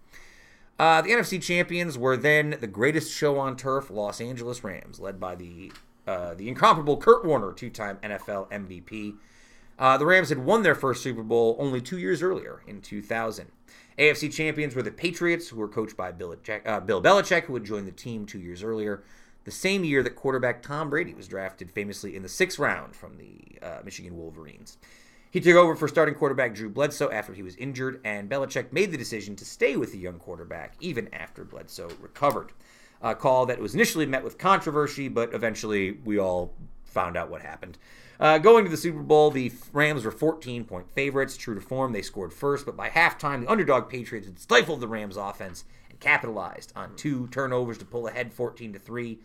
Uh, 0.78 1.02
the 1.02 1.10
NFC 1.10 1.42
champions 1.42 1.98
were 1.98 2.16
then 2.16 2.56
the 2.60 2.66
greatest 2.66 3.12
show 3.12 3.38
on 3.38 3.56
turf, 3.56 3.90
Los 3.90 4.20
Angeles 4.20 4.62
Rams, 4.62 5.00
led 5.00 5.18
by 5.18 5.34
the 5.34 5.72
uh, 6.06 6.34
the 6.34 6.48
incomparable 6.48 6.96
Kurt 6.96 7.24
Warner, 7.24 7.52
two-time 7.52 7.98
NFL 8.02 8.50
MVP. 8.50 9.16
Uh, 9.78 9.96
the 9.96 10.06
Rams 10.06 10.28
had 10.28 10.38
won 10.38 10.62
their 10.62 10.74
first 10.74 11.02
Super 11.02 11.22
Bowl 11.22 11.56
only 11.58 11.80
two 11.80 11.98
years 11.98 12.22
earlier, 12.22 12.62
in 12.66 12.80
2000. 12.80 13.46
AFC 13.98 14.32
champions 14.32 14.74
were 14.74 14.82
the 14.82 14.90
Patriots, 14.90 15.48
who 15.48 15.56
were 15.56 15.68
coached 15.68 15.96
by 15.96 16.12
Bill, 16.12 16.34
uh, 16.66 16.80
Bill 16.80 17.02
Belichick, 17.02 17.44
who 17.44 17.54
had 17.54 17.64
joined 17.64 17.86
the 17.86 17.92
team 17.92 18.26
two 18.26 18.38
years 18.38 18.62
earlier, 18.62 19.02
the 19.44 19.50
same 19.50 19.84
year 19.84 20.02
that 20.02 20.14
quarterback 20.14 20.62
Tom 20.62 20.90
Brady 20.90 21.14
was 21.14 21.26
drafted 21.26 21.70
famously 21.70 22.14
in 22.14 22.22
the 22.22 22.28
sixth 22.28 22.58
round 22.58 22.94
from 22.94 23.16
the 23.16 23.66
uh, 23.66 23.78
Michigan 23.84 24.16
Wolverines. 24.16 24.78
He 25.30 25.40
took 25.40 25.56
over 25.56 25.74
for 25.74 25.88
starting 25.88 26.14
quarterback 26.14 26.54
Drew 26.54 26.70
Bledsoe 26.70 27.10
after 27.10 27.34
he 27.34 27.42
was 27.42 27.56
injured, 27.56 28.00
and 28.04 28.30
Belichick 28.30 28.72
made 28.72 28.92
the 28.92 28.98
decision 28.98 29.36
to 29.36 29.44
stay 29.44 29.76
with 29.76 29.92
the 29.92 29.98
young 29.98 30.18
quarterback 30.18 30.74
even 30.80 31.12
after 31.12 31.44
Bledsoe 31.44 31.90
recovered. 32.00 32.52
A 33.02 33.14
call 33.14 33.46
that 33.46 33.60
was 33.60 33.74
initially 33.74 34.06
met 34.06 34.24
with 34.24 34.38
controversy, 34.38 35.08
but 35.08 35.34
eventually 35.34 35.92
we 36.04 36.18
all 36.18 36.52
found 36.84 37.16
out 37.16 37.30
what 37.30 37.42
happened. 37.42 37.78
Uh, 38.20 38.38
going 38.38 38.64
to 38.64 38.70
the 38.70 38.76
Super 38.76 39.02
Bowl, 39.02 39.30
the 39.30 39.52
Rams 39.72 40.04
were 40.04 40.10
14 40.10 40.64
point 40.64 40.90
favorites. 40.90 41.36
True 41.36 41.54
to 41.54 41.60
form, 41.60 41.92
they 41.92 42.02
scored 42.02 42.32
first, 42.32 42.66
but 42.66 42.76
by 42.76 42.88
halftime, 42.88 43.42
the 43.42 43.50
underdog 43.50 43.88
Patriots 43.88 44.26
had 44.26 44.40
stifled 44.40 44.80
the 44.80 44.88
Rams' 44.88 45.16
offense 45.16 45.64
and 45.88 46.00
capitalized 46.00 46.72
on 46.74 46.96
two 46.96 47.28
turnovers 47.28 47.78
to 47.78 47.84
pull 47.84 48.08
ahead 48.08 48.32
14 48.32 48.72
to 48.72 48.78
3. 48.78 49.18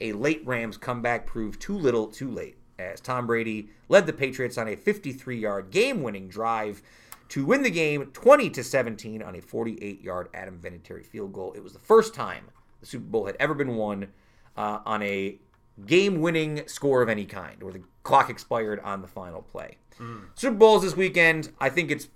A 0.00 0.12
late 0.12 0.42
Rams 0.44 0.76
comeback 0.76 1.26
proved 1.26 1.60
too 1.60 1.78
little, 1.78 2.06
too 2.06 2.30
late 2.30 2.56
as 2.78 3.00
Tom 3.00 3.26
Brady 3.26 3.68
led 3.88 4.06
the 4.06 4.12
Patriots 4.12 4.58
on 4.58 4.68
a 4.68 4.76
53-yard 4.76 5.70
game-winning 5.70 6.28
drive 6.28 6.82
to 7.28 7.46
win 7.46 7.62
the 7.62 7.70
game 7.70 8.06
20 8.12 8.50
to 8.50 8.64
17 8.64 9.22
on 9.22 9.34
a 9.34 9.40
48-yard 9.40 10.28
Adam 10.34 10.58
Vinatieri 10.58 11.04
field 11.04 11.32
goal. 11.32 11.52
It 11.54 11.62
was 11.62 11.72
the 11.72 11.78
first 11.78 12.14
time 12.14 12.46
the 12.80 12.86
Super 12.86 13.06
Bowl 13.06 13.26
had 13.26 13.36
ever 13.40 13.54
been 13.54 13.76
won 13.76 14.08
uh, 14.56 14.80
on 14.84 15.02
a 15.02 15.38
game-winning 15.86 16.66
score 16.66 17.02
of 17.02 17.08
any 17.08 17.24
kind, 17.24 17.62
where 17.62 17.72
the 17.72 17.82
clock 18.02 18.30
expired 18.30 18.80
on 18.80 19.02
the 19.02 19.08
final 19.08 19.42
play. 19.42 19.78
Mm. 19.98 20.26
Super 20.34 20.56
Bowls 20.56 20.82
this 20.82 20.96
weekend. 20.96 21.50
I 21.60 21.68
think 21.70 21.90
it's 21.90 22.08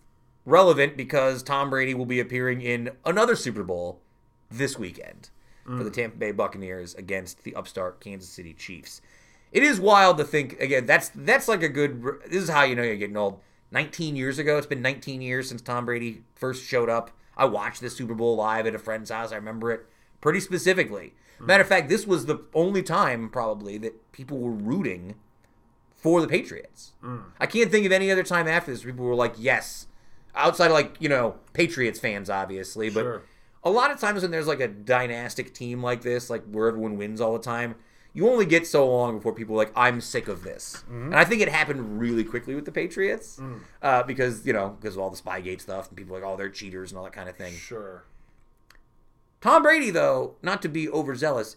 relevant 0.44 0.96
because 0.96 1.42
Tom 1.42 1.70
Brady 1.70 1.94
will 1.94 2.06
be 2.06 2.20
appearing 2.20 2.62
in 2.62 2.90
another 3.04 3.36
Super 3.36 3.62
Bowl 3.62 4.00
this 4.50 4.78
weekend 4.78 5.30
mm. 5.66 5.78
for 5.78 5.84
the 5.84 5.90
Tampa 5.90 6.16
Bay 6.16 6.32
Buccaneers 6.32 6.94
against 6.94 7.44
the 7.44 7.54
upstart 7.54 8.00
Kansas 8.00 8.30
City 8.30 8.54
Chiefs 8.54 9.00
it 9.52 9.62
is 9.62 9.80
wild 9.80 10.18
to 10.18 10.24
think 10.24 10.60
again. 10.60 10.86
That's 10.86 11.10
that's 11.14 11.48
like 11.48 11.62
a 11.62 11.68
good. 11.68 12.02
This 12.26 12.42
is 12.42 12.50
how 12.50 12.64
you 12.64 12.74
know 12.74 12.82
you're 12.82 12.96
getting 12.96 13.16
old. 13.16 13.40
19 13.70 14.16
years 14.16 14.38
ago, 14.38 14.56
it's 14.56 14.66
been 14.66 14.80
19 14.80 15.20
years 15.20 15.48
since 15.48 15.60
Tom 15.60 15.84
Brady 15.84 16.22
first 16.34 16.64
showed 16.64 16.88
up. 16.88 17.10
I 17.36 17.44
watched 17.44 17.82
the 17.82 17.90
Super 17.90 18.14
Bowl 18.14 18.36
live 18.36 18.66
at 18.66 18.74
a 18.74 18.78
friend's 18.78 19.10
house. 19.10 19.30
I 19.30 19.36
remember 19.36 19.70
it 19.70 19.86
pretty 20.20 20.40
specifically. 20.40 21.14
Matter 21.40 21.62
of 21.62 21.68
fact, 21.68 21.88
this 21.88 22.06
was 22.06 22.26
the 22.26 22.38
only 22.54 22.82
time 22.82 23.28
probably 23.28 23.78
that 23.78 24.12
people 24.12 24.38
were 24.38 24.52
rooting 24.52 25.14
for 25.96 26.20
the 26.20 26.28
Patriots. 26.28 26.92
Mm. 27.02 27.24
I 27.38 27.46
can't 27.46 27.70
think 27.70 27.86
of 27.86 27.92
any 27.92 28.10
other 28.10 28.22
time 28.22 28.48
after 28.48 28.70
this 28.70 28.84
people 28.84 29.04
were 29.04 29.14
like, 29.14 29.34
yes, 29.38 29.86
outside 30.34 30.66
of 30.66 30.72
like 30.72 30.96
you 31.00 31.08
know 31.08 31.36
Patriots 31.52 32.00
fans, 32.00 32.30
obviously, 32.30 32.90
but. 32.90 33.02
Sure. 33.02 33.22
A 33.64 33.70
lot 33.70 33.90
of 33.90 33.98
times 33.98 34.22
when 34.22 34.30
there's 34.30 34.46
like 34.46 34.60
a 34.60 34.68
dynastic 34.68 35.52
team 35.52 35.82
like 35.82 36.02
this, 36.02 36.30
like 36.30 36.44
where 36.44 36.68
everyone 36.68 36.96
wins 36.96 37.20
all 37.20 37.32
the 37.32 37.42
time, 37.42 37.74
you 38.12 38.28
only 38.28 38.46
get 38.46 38.66
so 38.66 38.88
long 38.88 39.16
before 39.16 39.32
people 39.32 39.54
are 39.54 39.58
like, 39.58 39.72
I'm 39.76 40.00
sick 40.00 40.28
of 40.28 40.42
this. 40.42 40.84
Mm-hmm. 40.86 41.06
And 41.06 41.16
I 41.16 41.24
think 41.24 41.42
it 41.42 41.48
happened 41.48 42.00
really 42.00 42.24
quickly 42.24 42.54
with 42.54 42.64
the 42.64 42.72
Patriots 42.72 43.36
mm. 43.40 43.60
uh, 43.82 44.02
because, 44.02 44.46
you 44.46 44.52
know, 44.52 44.70
because 44.80 44.96
of 44.96 45.02
all 45.02 45.10
the 45.10 45.20
Spygate 45.20 45.60
stuff 45.60 45.88
and 45.88 45.96
people 45.96 46.14
like, 46.14 46.24
oh, 46.24 46.36
they're 46.36 46.48
cheaters 46.48 46.90
and 46.90 46.98
all 46.98 47.04
that 47.04 47.12
kind 47.12 47.28
of 47.28 47.36
thing. 47.36 47.54
Sure. 47.54 48.04
Tom 49.40 49.62
Brady, 49.62 49.90
though, 49.90 50.36
not 50.42 50.62
to 50.62 50.68
be 50.68 50.88
overzealous, 50.88 51.56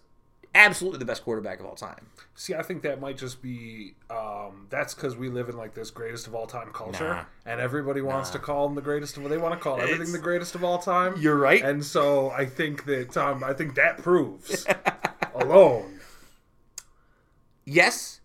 absolutely 0.53 0.99
the 0.99 1.05
best 1.05 1.23
quarterback 1.23 1.59
of 1.59 1.65
all 1.65 1.75
time. 1.75 2.07
See, 2.35 2.53
I 2.53 2.61
think 2.61 2.81
that 2.83 2.99
might 2.99 3.17
just 3.17 3.41
be 3.41 3.95
um, 4.09 4.67
that's 4.69 4.93
because 4.93 5.15
we 5.15 5.29
live 5.29 5.49
in 5.49 5.57
like 5.57 5.73
this 5.73 5.91
greatest 5.91 6.27
of 6.27 6.35
all 6.35 6.47
time 6.47 6.71
culture, 6.73 7.07
nah. 7.07 7.25
and 7.45 7.59
everybody 7.59 8.01
wants 8.01 8.29
nah. 8.29 8.33
to 8.33 8.39
call 8.39 8.67
him 8.67 8.75
the 8.75 8.81
greatest 8.81 9.17
of. 9.17 9.27
They 9.29 9.37
want 9.37 9.53
to 9.53 9.59
call 9.59 9.79
it's, 9.79 9.91
everything 9.91 10.13
the 10.13 10.19
greatest 10.19 10.55
of 10.55 10.63
all 10.63 10.77
time. 10.77 11.15
You're 11.19 11.37
right, 11.37 11.63
and 11.63 11.83
so 11.83 12.31
I 12.31 12.45
think 12.45 12.85
that 12.85 13.17
um, 13.17 13.43
I 13.43 13.53
think 13.53 13.75
that 13.75 13.97
proves 13.97 14.65
alone 15.35 15.99
Yes. 17.65 18.19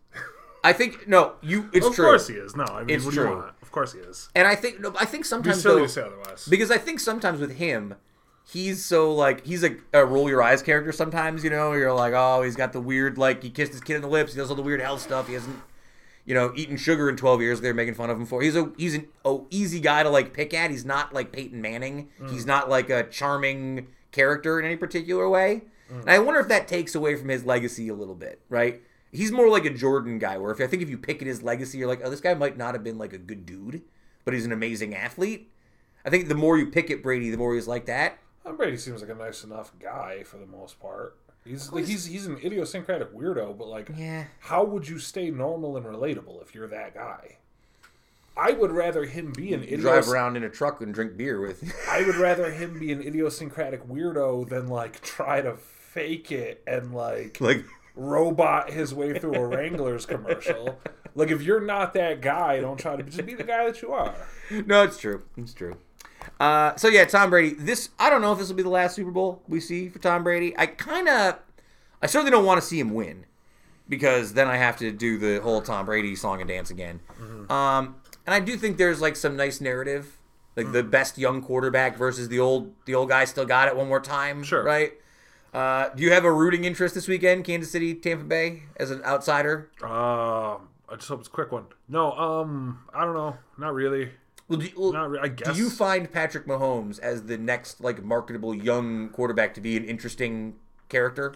I 0.65 0.73
think 0.73 1.07
no. 1.07 1.35
You. 1.43 1.70
It's 1.73 1.87
of 1.87 1.95
true. 1.95 2.07
Of 2.07 2.11
course 2.11 2.28
he 2.28 2.35
is. 2.35 2.57
No, 2.57 2.65
I 2.65 2.83
mean, 2.83 2.97
it's 2.97 3.05
what 3.05 3.15
true. 3.15 3.24
do 3.24 3.31
you 3.31 3.37
want? 3.37 3.55
Of 3.62 3.70
course 3.70 3.93
he 3.93 4.01
is. 4.01 4.28
And 4.35 4.49
I 4.49 4.57
think 4.57 4.81
no. 4.81 4.93
I 4.99 5.05
think 5.05 5.24
sometimes 5.24 5.59
be 5.59 5.62
silly 5.62 5.81
though, 5.83 5.87
to 5.87 5.93
say 5.93 6.03
otherwise. 6.03 6.49
Because 6.49 6.70
I 6.70 6.78
think 6.78 6.99
sometimes 6.99 7.41
with 7.41 7.57
him, 7.57 7.95
he's 8.48 8.85
so 8.85 9.12
like 9.12 9.44
he's 9.44 9.64
a, 9.64 9.77
a, 9.93 10.05
roll 10.05 10.28
your 10.28 10.43
eyes 10.43 10.62
character. 10.62 10.93
Sometimes 10.93 11.44
you 11.44 11.51
know 11.51 11.73
you're 11.73 11.93
like, 11.93 12.12
oh, 12.14 12.43
he's 12.43 12.56
got 12.56 12.73
the 12.73 12.81
weird 12.81 13.18
like 13.18 13.43
he 13.43 13.51
kissed 13.51 13.73
his 13.73 13.81
kid 13.81 13.97
in 13.97 14.02
the 14.02 14.09
lips. 14.09 14.32
He 14.32 14.39
does 14.39 14.51
all 14.51 14.56
the 14.56 14.62
weird 14.62 14.81
health 14.81 15.02
stuff. 15.02 15.28
He 15.28 15.35
hasn't, 15.35 15.59
you 16.24 16.35
know, 16.35 16.52
eaten 16.55 16.77
sugar 16.77 17.09
in 17.09 17.16
12 17.16 17.40
years. 17.40 17.60
They're 17.60 17.74
making 17.74 17.94
fun 17.94 18.10
of 18.10 18.18
him 18.18 18.27
for. 18.27 18.43
He's 18.43 18.56
a 18.56 18.73
he's 18.77 18.94
an 18.94 19.09
oh, 19.24 19.47
easy 19.51 19.81
guy 19.81 20.02
to 20.02 20.10
like 20.10 20.32
pick 20.32 20.55
at. 20.55 20.70
He's 20.70 20.85
not 20.85 21.12
like 21.12 21.32
Peyton 21.32 21.60
Manning. 21.60 22.09
Mm. 22.20 22.31
He's 22.31 22.47
not 22.47 22.68
like 22.68 22.90
a 22.90 23.05
charming 23.05 23.89
character 24.12 24.59
in 24.59 24.66
any 24.66 24.77
particular 24.77 25.28
way. 25.28 25.62
Mm. 25.93 26.02
And 26.02 26.10
I 26.10 26.18
wonder 26.18 26.40
if 26.40 26.48
that 26.48 26.68
takes 26.68 26.94
away 26.94 27.16
from 27.16 27.28
his 27.28 27.44
legacy 27.44 27.89
a 27.89 27.94
little 27.94 28.14
bit, 28.14 28.40
right? 28.48 28.82
he's 29.12 29.32
more 29.32 29.48
like 29.48 29.64
a 29.64 29.70
Jordan 29.70 30.18
guy, 30.18 30.39
where 30.39 30.52
if 30.52 30.60
I 30.60 30.66
think 30.66 30.82
if 30.82 30.90
you 30.90 30.98
pick 30.98 31.23
at 31.23 31.27
his 31.27 31.43
legacy, 31.43 31.78
you're 31.78 31.89
like, 31.89 32.01
oh, 32.05 32.10
this 32.10 32.20
guy 32.20 32.35
might 32.35 32.56
not 32.56 32.74
have 32.74 32.85
been 32.85 32.98
like 32.98 33.12
a 33.12 33.18
good 33.18 33.47
dude, 33.47 33.82
but 34.24 34.35
he's 34.35 34.44
an 34.44 34.52
amazing 34.52 34.94
athlete. 34.94 35.51
I 36.05 36.10
think 36.10 36.28
the 36.28 36.35
more 36.35 36.59
you 36.59 36.66
pick 36.66 36.90
at 36.90 37.02
Brady, 37.02 37.31
the 37.31 37.36
more 37.36 37.55
he's 37.55 37.66
like 37.66 37.86
that. 37.86 38.18
Well, 38.47 38.55
Brady 38.55 38.77
seems 38.77 39.01
like 39.01 39.10
a 39.10 39.14
nice 39.14 39.43
enough 39.43 39.73
guy 39.81 40.23
for 40.23 40.36
the 40.36 40.47
most 40.47 40.78
part. 40.78 41.16
He's 41.44 41.73
like 41.73 41.86
he's 41.86 42.06
he's 42.06 42.27
an 42.27 42.39
idiosyncratic 42.43 43.12
weirdo, 43.12 43.59
but 43.59 43.66
like, 43.66 43.90
yeah. 43.97 44.24
how 44.39 44.64
would 44.64 44.89
you 44.89 45.01
stay 45.01 45.31
normal 45.31 45.77
and 45.77 45.85
relatable 45.85 46.40
if 46.43 46.55
you're 46.55 46.68
that 46.68 46.94
guy? 46.94 47.39
I 48.36 48.52
would 48.52 48.70
rather 48.70 49.05
him 49.05 49.32
be 49.32 49.52
an 49.52 49.62
idios- 49.62 49.81
drive 49.81 50.09
around 50.09 50.36
in 50.36 50.44
a 50.44 50.48
truck 50.48 50.81
and 50.81 50.94
drink 50.94 51.16
beer 51.16 51.40
with. 51.40 51.74
I 51.90 52.05
would 52.05 52.14
rather 52.16 52.52
him 52.52 52.78
be 52.78 52.93
an 52.93 53.01
idiosyncratic 53.01 53.89
weirdo 53.89 54.48
than 54.48 54.68
like 54.68 55.01
try 55.02 55.40
to 55.40 55.56
fake 55.56 56.31
it 56.31 56.62
and 56.68 56.94
like 56.94 57.40
like 57.40 57.64
robot 57.97 58.70
his 58.70 58.94
way 58.94 59.18
through 59.18 59.35
a 59.35 59.47
Wranglers 59.47 60.06
commercial. 60.06 60.78
Like 61.16 61.31
if 61.31 61.43
you're 61.43 61.60
not 61.60 61.94
that 61.94 62.20
guy, 62.20 62.60
don't 62.60 62.78
try 62.78 62.94
to 62.94 63.02
just 63.02 63.24
be 63.27 63.35
the 63.35 63.44
guy 63.44 63.66
that 63.66 63.82
you 63.82 63.93
are. 63.93 64.14
No, 64.51 64.85
it's 64.85 64.98
true. 64.98 65.23
It's 65.36 65.55
true. 65.55 65.77
Uh, 66.39 66.74
so 66.77 66.89
yeah, 66.89 67.05
Tom 67.05 67.31
Brady. 67.31 67.55
This 67.55 67.90
I 67.98 68.11
don't 68.11 68.20
know 68.20 68.32
if 68.32 68.39
this 68.39 68.48
will 68.48 68.57
be 68.57 68.62
the 68.62 68.69
last 68.69 68.94
Super 68.97 69.11
Bowl 69.11 69.43
we 69.48 69.61
see 69.61 69.89
for 69.89 69.98
Tom 69.98 70.24
Brady. 70.24 70.55
I 70.59 70.66
kind 70.66 71.09
of, 71.09 71.39
I 72.03 72.07
certainly 72.07 72.31
don't 72.31 72.44
want 72.44 72.61
to 72.61 72.66
see 72.66 72.78
him 72.78 72.94
win 72.94 73.27
because 73.89 74.35
then 74.35 74.48
I 74.48 74.57
have 74.57 74.77
to 74.78 74.93
do 74.93 75.19
the 75.19 75.40
whole 75.43 75.62
Tom 75.62 75.86
Brady 75.86 76.16
song 76.16 76.40
and 76.40 76.48
dance 76.48 76.70
again. 76.70 77.01
Mm-hmm. 77.20 77.51
Um, 77.51 77.97
and 78.27 78.35
I 78.35 78.40
do 78.40 78.57
think 78.57 78.77
there's 78.77 79.01
like 79.01 79.16
some 79.16 79.36
nice 79.36 79.61
narrative, 79.61 80.19
like 80.57 80.66
mm-hmm. 80.66 80.74
the 80.74 80.82
best 80.82 81.19
young 81.19 81.43
quarterback 81.43 81.97
versus 81.97 82.28
the 82.28 82.40
old 82.40 82.73
the 82.85 82.94
old 82.94 83.09
guy 83.09 83.24
still 83.24 83.47
got 83.47 83.69
it 83.69 83.77
one 83.77 83.89
more 83.89 84.01
time. 84.01 84.43
Sure, 84.43 84.62
right. 84.62 84.93
Uh, 85.55 85.89
do 85.94 86.03
you 86.03 86.12
have 86.12 86.24
a 86.24 86.32
rooting 86.32 86.65
interest 86.65 86.94
this 86.94 87.09
weekend, 87.09 87.44
Kansas 87.44 87.70
City, 87.73 87.94
Tampa 87.94 88.24
Bay, 88.24 88.65
as 88.77 88.90
an 88.90 89.03
outsider? 89.05 89.70
Uh, 89.82 90.57
I 90.89 90.97
just 90.97 91.09
hope 91.09 91.20
it's 91.20 91.28
a 91.28 91.31
quick 91.31 91.51
one. 91.51 91.65
No, 91.89 92.12
um, 92.12 92.81
I 92.93 93.05
don't 93.05 93.15
know. 93.15 93.36
Not 93.57 93.73
really. 93.73 94.11
Well, 94.48 94.60
do 94.60 94.66
you, 94.66 94.73
well, 94.77 94.93
Not 94.93 95.10
re- 95.10 95.20
I 95.23 95.28
guess. 95.28 95.55
Do 95.55 95.60
you 95.60 95.70
find 95.70 96.10
Patrick 96.10 96.47
Mahomes 96.47 96.98
as 97.01 97.24
the 97.24 97.36
next 97.36 97.81
like 97.81 98.02
marketable 98.02 98.55
young 98.55 99.09
quarterback 99.10 99.55
to 99.55 99.60
be 99.60 99.77
an 99.77 99.85
interesting 99.85 100.55
character? 100.89 101.35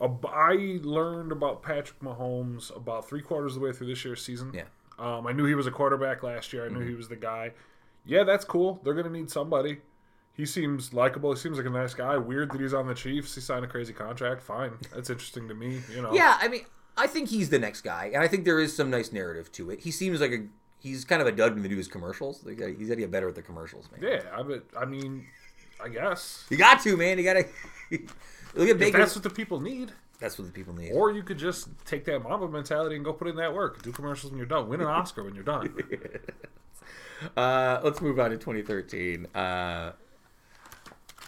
Uh, 0.00 0.08
I 0.28 0.78
learned 0.82 1.32
about 1.32 1.62
Patrick 1.62 2.00
Mahomes 2.00 2.74
about 2.76 3.08
three 3.08 3.22
quarters 3.22 3.56
of 3.56 3.60
the 3.60 3.66
way 3.66 3.72
through 3.72 3.88
this 3.88 4.04
year's 4.04 4.22
season. 4.22 4.52
Yeah. 4.54 4.64
Um, 4.98 5.26
I 5.26 5.32
knew 5.32 5.44
he 5.44 5.54
was 5.54 5.66
a 5.66 5.70
quarterback 5.70 6.22
last 6.22 6.52
year. 6.52 6.64
I 6.64 6.68
knew 6.68 6.78
mm-hmm. 6.78 6.88
he 6.88 6.94
was 6.94 7.08
the 7.08 7.16
guy. 7.16 7.52
Yeah, 8.04 8.24
that's 8.24 8.44
cool. 8.44 8.80
They're 8.84 8.94
going 8.94 9.06
to 9.06 9.12
need 9.12 9.30
somebody 9.30 9.78
he 10.36 10.44
seems 10.44 10.92
likable. 10.92 11.32
He 11.32 11.38
seems 11.38 11.56
like 11.56 11.66
a 11.66 11.70
nice 11.70 11.94
guy. 11.94 12.18
Weird 12.18 12.52
that 12.52 12.60
he's 12.60 12.74
on 12.74 12.86
the 12.86 12.94
Chiefs. 12.94 13.34
He 13.34 13.40
signed 13.40 13.64
a 13.64 13.68
crazy 13.68 13.94
contract. 13.94 14.42
Fine, 14.42 14.72
that's 14.94 15.08
interesting 15.08 15.48
to 15.48 15.54
me. 15.54 15.80
You 15.92 16.02
know. 16.02 16.12
Yeah, 16.12 16.36
I 16.38 16.48
mean, 16.48 16.66
I 16.96 17.06
think 17.06 17.30
he's 17.30 17.48
the 17.48 17.58
next 17.58 17.80
guy, 17.80 18.10
and 18.12 18.22
I 18.22 18.28
think 18.28 18.44
there 18.44 18.60
is 18.60 18.76
some 18.76 18.90
nice 18.90 19.12
narrative 19.12 19.50
to 19.52 19.70
it. 19.70 19.80
He 19.80 19.90
seems 19.90 20.20
like 20.20 20.32
a 20.32 20.44
he's 20.86 21.04
kind 21.04 21.20
of 21.20 21.28
a 21.28 21.32
dud 21.32 21.54
when 21.54 21.62
they 21.62 21.68
do 21.68 21.76
his 21.76 21.88
commercials. 21.88 22.42
He's 22.46 22.56
got 22.56 22.66
to 22.66 22.96
get 22.96 23.10
better 23.10 23.28
at 23.28 23.34
the 23.34 23.42
commercials, 23.42 23.88
man. 23.90 24.00
Yeah, 24.02 24.22
I 24.34 24.42
bet. 24.42 24.62
I 24.76 24.84
mean, 24.84 25.26
I 25.82 25.88
guess 25.88 26.44
you 26.50 26.56
got 26.56 26.80
to, 26.82 26.96
man. 26.96 27.18
You 27.18 27.24
got 27.24 27.34
to 27.34 27.44
look 28.54 28.68
at 28.68 28.78
Baker. 28.78 28.98
That's 28.98 29.14
what 29.14 29.24
the 29.24 29.30
people 29.30 29.60
need. 29.60 29.92
That's 30.18 30.38
what 30.38 30.46
the 30.46 30.52
people 30.52 30.74
need. 30.74 30.92
Or 30.92 31.10
you 31.10 31.22
could 31.22 31.38
just 31.38 31.68
take 31.84 32.04
that 32.06 32.22
Mamba 32.22 32.48
mentality 32.48 32.96
and 32.96 33.04
go 33.04 33.12
put 33.12 33.28
in 33.28 33.36
that 33.36 33.52
work. 33.52 33.82
Do 33.82 33.92
commercials 33.92 34.32
when 34.32 34.38
you're 34.38 34.46
done. 34.46 34.68
Win 34.68 34.80
an 34.80 34.86
Oscar 34.86 35.22
when 35.22 35.34
you're 35.34 35.44
done. 35.44 35.74
uh, 37.36 37.80
let's 37.84 38.00
move 38.00 38.18
on 38.18 38.30
to 38.30 38.36
2013. 38.36 39.26
Uh, 39.34 39.92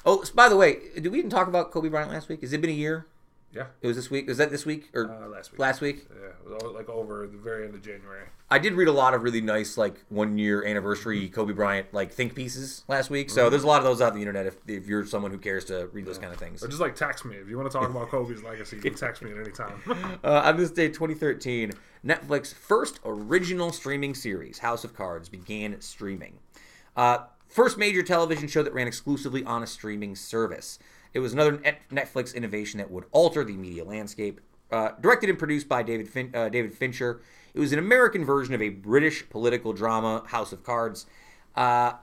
Oh, 0.06 0.24
by 0.34 0.48
the 0.48 0.56
way, 0.56 0.78
did 0.94 1.08
we 1.08 1.18
even 1.18 1.30
talk 1.30 1.48
about 1.48 1.70
Kobe 1.70 1.88
Bryant 1.88 2.10
last 2.10 2.28
week? 2.28 2.40
Has 2.40 2.52
it 2.52 2.60
been 2.60 2.70
a 2.70 2.72
year? 2.72 3.06
Yeah. 3.52 3.66
It 3.80 3.86
was 3.86 3.96
this 3.96 4.10
week. 4.10 4.28
Was 4.28 4.38
that 4.38 4.50
this 4.50 4.66
week 4.66 4.90
or 4.92 5.10
uh, 5.10 5.28
last 5.28 5.52
week? 5.52 5.58
Last 5.58 5.80
week. 5.80 6.06
Yeah, 6.10 6.54
it 6.54 6.62
was 6.62 6.74
like 6.74 6.88
over 6.88 7.26
the 7.26 7.38
very 7.38 7.64
end 7.64 7.74
of 7.74 7.82
January. 7.82 8.24
I 8.50 8.58
did 8.58 8.74
read 8.74 8.88
a 8.88 8.92
lot 8.92 9.14
of 9.14 9.22
really 9.22 9.40
nice 9.40 9.78
like 9.78 10.04
one 10.08 10.38
year 10.38 10.64
anniversary 10.64 11.28
Kobe 11.28 11.52
Bryant 11.52 11.92
like 11.92 12.12
think 12.12 12.34
pieces 12.34 12.84
last 12.88 13.10
week. 13.10 13.30
So 13.30 13.42
mm-hmm. 13.42 13.50
there's 13.50 13.64
a 13.64 13.66
lot 13.66 13.78
of 13.78 13.84
those 13.84 14.00
out 14.00 14.10
on 14.10 14.14
the 14.16 14.20
internet 14.20 14.46
if, 14.46 14.56
if 14.66 14.86
you're 14.86 15.04
someone 15.06 15.30
who 15.30 15.38
cares 15.38 15.64
to 15.66 15.88
read 15.88 16.04
those 16.04 16.18
kind 16.18 16.32
of 16.32 16.38
things. 16.38 16.62
Or 16.62 16.68
just 16.68 16.80
like 16.80 16.94
text 16.94 17.24
me 17.24 17.36
if 17.36 17.48
you 17.48 17.56
want 17.56 17.70
to 17.70 17.78
talk 17.78 17.88
about 17.88 18.08
Kobe's 18.10 18.42
legacy. 18.42 18.76
You 18.76 18.82
can 18.82 18.94
text 18.94 19.22
me 19.22 19.30
at 19.32 19.38
any 19.38 19.50
time. 19.50 19.80
uh, 20.24 20.42
on 20.44 20.56
this 20.56 20.70
day, 20.70 20.88
2013, 20.88 21.72
Netflix 22.04 22.52
first 22.54 23.00
original 23.04 23.72
streaming 23.72 24.14
series, 24.14 24.58
House 24.58 24.84
of 24.84 24.94
Cards, 24.94 25.28
began 25.28 25.80
streaming. 25.80 26.38
Uh, 26.96 27.18
first 27.46 27.78
major 27.78 28.02
television 28.02 28.46
show 28.46 28.62
that 28.62 28.74
ran 28.74 28.86
exclusively 28.86 29.42
on 29.44 29.62
a 29.62 29.66
streaming 29.66 30.14
service. 30.14 30.78
It 31.14 31.20
was 31.20 31.32
another 31.32 31.58
Netflix 31.90 32.34
innovation 32.34 32.78
that 32.78 32.90
would 32.90 33.04
alter 33.12 33.44
the 33.44 33.56
media 33.56 33.84
landscape. 33.84 34.40
Uh, 34.70 34.90
directed 35.00 35.30
and 35.30 35.38
produced 35.38 35.68
by 35.68 35.82
David 35.82 36.08
fin- 36.08 36.30
uh, 36.34 36.48
David 36.48 36.74
Fincher, 36.74 37.22
it 37.54 37.60
was 37.60 37.72
an 37.72 37.78
American 37.78 38.24
version 38.24 38.54
of 38.54 38.60
a 38.60 38.68
British 38.68 39.28
political 39.30 39.72
drama, 39.72 40.24
House 40.26 40.52
of 40.52 40.62
Cards. 40.62 41.06
Uh, 41.56 41.94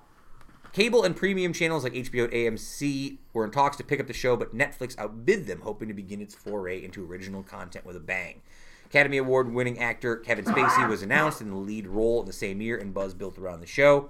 cable 0.74 1.04
and 1.04 1.16
premium 1.16 1.54
channels 1.54 1.84
like 1.84 1.94
HBO 1.94 2.26
and 2.26 2.34
AMC 2.34 3.20
were 3.34 3.46
in 3.46 3.52
talks 3.52 3.78
to 3.78 3.84
pick 3.84 4.00
up 4.00 4.08
the 4.08 4.14
show, 4.14 4.36
but 4.36 4.56
Netflix 4.56 4.98
outbid 4.98 5.46
them, 5.46 5.62
hoping 5.62 5.88
to 5.88 5.94
begin 5.94 6.22
its 6.22 6.34
foray 6.34 6.84
into 6.84 7.06
original 7.06 7.44
content 7.44 7.86
with 7.86 7.96
a 7.96 8.02
bang. 8.02 8.42
Academy 8.86 9.18
Award 9.18 9.54
winning 9.54 9.80
actor 9.80 10.18
Kevin 10.18 10.46
Spacey 10.46 10.88
was 10.88 11.02
announced 11.02 11.42
in 11.42 11.50
the 11.50 11.56
lead 11.56 11.88
role 11.88 12.20
in 12.22 12.26
the 12.26 12.34
same 12.34 12.62
year, 12.62 12.78
and 12.78 12.94
buzz 12.94 13.14
built 13.14 13.38
around 13.38 13.62
the 13.62 13.68
show. 13.68 14.10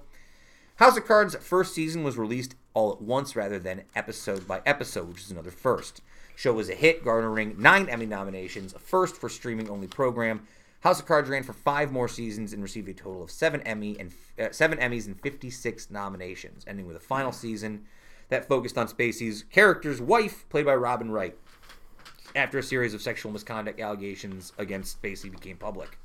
House 0.76 0.98
of 0.98 1.06
Cards' 1.06 1.34
first 1.36 1.74
season 1.74 2.04
was 2.04 2.18
released 2.18 2.54
all 2.74 2.92
at 2.92 3.00
once 3.00 3.34
rather 3.34 3.58
than 3.58 3.84
episode 3.94 4.46
by 4.46 4.60
episode, 4.66 5.08
which 5.08 5.22
is 5.22 5.30
another 5.30 5.50
first. 5.50 6.02
Show 6.34 6.52
was 6.52 6.68
a 6.68 6.74
hit, 6.74 7.02
garnering 7.02 7.56
nine 7.58 7.88
Emmy 7.88 8.04
nominations, 8.04 8.74
a 8.74 8.78
first 8.78 9.16
for 9.16 9.30
streaming 9.30 9.70
only 9.70 9.86
program. 9.86 10.46
House 10.80 11.00
of 11.00 11.06
Cards 11.06 11.30
ran 11.30 11.44
for 11.44 11.54
five 11.54 11.90
more 11.92 12.08
seasons 12.08 12.52
and 12.52 12.62
received 12.62 12.90
a 12.90 12.92
total 12.92 13.22
of 13.22 13.30
seven 13.30 13.62
Emmy 13.62 13.96
and 13.98 14.12
uh, 14.38 14.52
seven 14.52 14.76
Emmys 14.76 15.06
and 15.06 15.18
56 15.18 15.90
nominations, 15.90 16.62
ending 16.66 16.86
with 16.86 16.96
a 16.96 17.00
final 17.00 17.32
season 17.32 17.86
that 18.28 18.46
focused 18.46 18.76
on 18.76 18.86
Spacey's 18.86 19.44
character's 19.44 20.02
wife, 20.02 20.46
played 20.50 20.66
by 20.66 20.74
Robin 20.74 21.10
Wright. 21.10 21.38
After 22.34 22.58
a 22.58 22.62
series 22.62 22.92
of 22.92 23.00
sexual 23.00 23.32
misconduct 23.32 23.80
allegations 23.80 24.52
against 24.58 25.00
Spacey 25.00 25.30
became 25.30 25.56
public. 25.56 25.98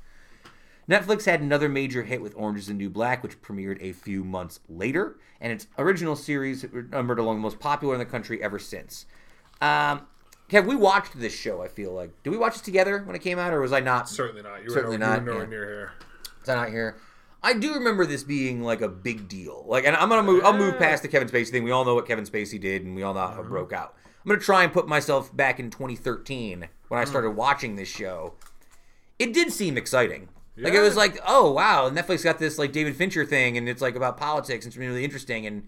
Netflix 0.88 1.24
had 1.24 1.40
another 1.40 1.68
major 1.68 2.02
hit 2.02 2.20
with 2.20 2.34
Orange 2.36 2.60
is 2.60 2.66
the 2.66 2.74
New 2.74 2.90
Black, 2.90 3.22
which 3.22 3.40
premiered 3.40 3.78
a 3.80 3.92
few 3.92 4.24
months 4.24 4.60
later, 4.68 5.18
and 5.40 5.52
its 5.52 5.66
original 5.78 6.16
series 6.16 6.64
numbered 6.90 7.20
among 7.20 7.36
the 7.36 7.42
most 7.42 7.60
popular 7.60 7.94
in 7.94 8.00
the 8.00 8.06
country 8.06 8.42
ever 8.42 8.58
since. 8.58 9.06
Um, 9.60 10.06
Kev, 10.48 10.66
we 10.66 10.76
watched 10.76 11.18
this 11.18 11.34
show. 11.34 11.62
I 11.62 11.68
feel 11.68 11.92
like 11.92 12.10
did 12.22 12.30
we 12.30 12.36
watch 12.36 12.56
it 12.56 12.64
together 12.64 13.02
when 13.04 13.14
it 13.14 13.22
came 13.22 13.38
out, 13.38 13.52
or 13.52 13.60
was 13.60 13.72
I 13.72 13.80
not? 13.80 14.08
Certainly 14.08 14.42
not. 14.42 14.62
You 14.62 14.70
Certainly 14.70 14.98
were, 14.98 15.04
not. 15.04 15.20
You 15.20 15.26
were 15.26 15.32
nowhere 15.32 15.44
yeah. 15.44 15.50
near 15.50 15.64
here. 15.66 15.92
Was 16.40 16.48
I 16.48 16.54
not 16.56 16.68
here? 16.70 16.96
I 17.44 17.54
do 17.54 17.74
remember 17.74 18.06
this 18.06 18.22
being 18.22 18.62
like 18.62 18.82
a 18.82 18.88
big 18.88 19.28
deal. 19.28 19.64
Like, 19.66 19.84
and 19.84 19.96
I'm 19.96 20.08
gonna 20.08 20.22
move. 20.22 20.44
I'll 20.44 20.52
move 20.52 20.78
past 20.78 21.02
the 21.02 21.08
Kevin 21.08 21.28
Spacey 21.28 21.50
thing. 21.50 21.64
We 21.64 21.70
all 21.70 21.84
know 21.84 21.94
what 21.94 22.06
Kevin 22.06 22.24
Spacey 22.24 22.60
did, 22.60 22.84
and 22.84 22.94
we 22.94 23.02
all 23.02 23.14
know 23.14 23.20
how 23.20 23.34
it 23.34 23.38
mm-hmm. 23.38 23.48
broke 23.48 23.72
out. 23.72 23.94
I'm 24.24 24.28
gonna 24.28 24.40
try 24.40 24.62
and 24.62 24.72
put 24.72 24.86
myself 24.86 25.34
back 25.34 25.58
in 25.58 25.70
2013 25.70 26.68
when 26.88 27.00
I 27.00 27.04
mm. 27.04 27.08
started 27.08 27.30
watching 27.30 27.76
this 27.76 27.88
show. 27.88 28.34
It 29.18 29.32
did 29.32 29.52
seem 29.52 29.76
exciting. 29.76 30.28
Yeah. 30.56 30.64
Like 30.64 30.74
it 30.74 30.80
was 30.80 30.96
like, 30.96 31.18
oh 31.26 31.52
wow, 31.52 31.88
Netflix 31.88 32.22
got 32.24 32.38
this 32.38 32.58
like 32.58 32.72
David 32.72 32.96
Fincher 32.96 33.24
thing, 33.24 33.56
and 33.56 33.68
it's 33.68 33.80
like 33.80 33.96
about 33.96 34.16
politics. 34.16 34.64
And 34.64 34.70
it's 34.72 34.76
really 34.76 35.04
interesting, 35.04 35.46
and 35.46 35.66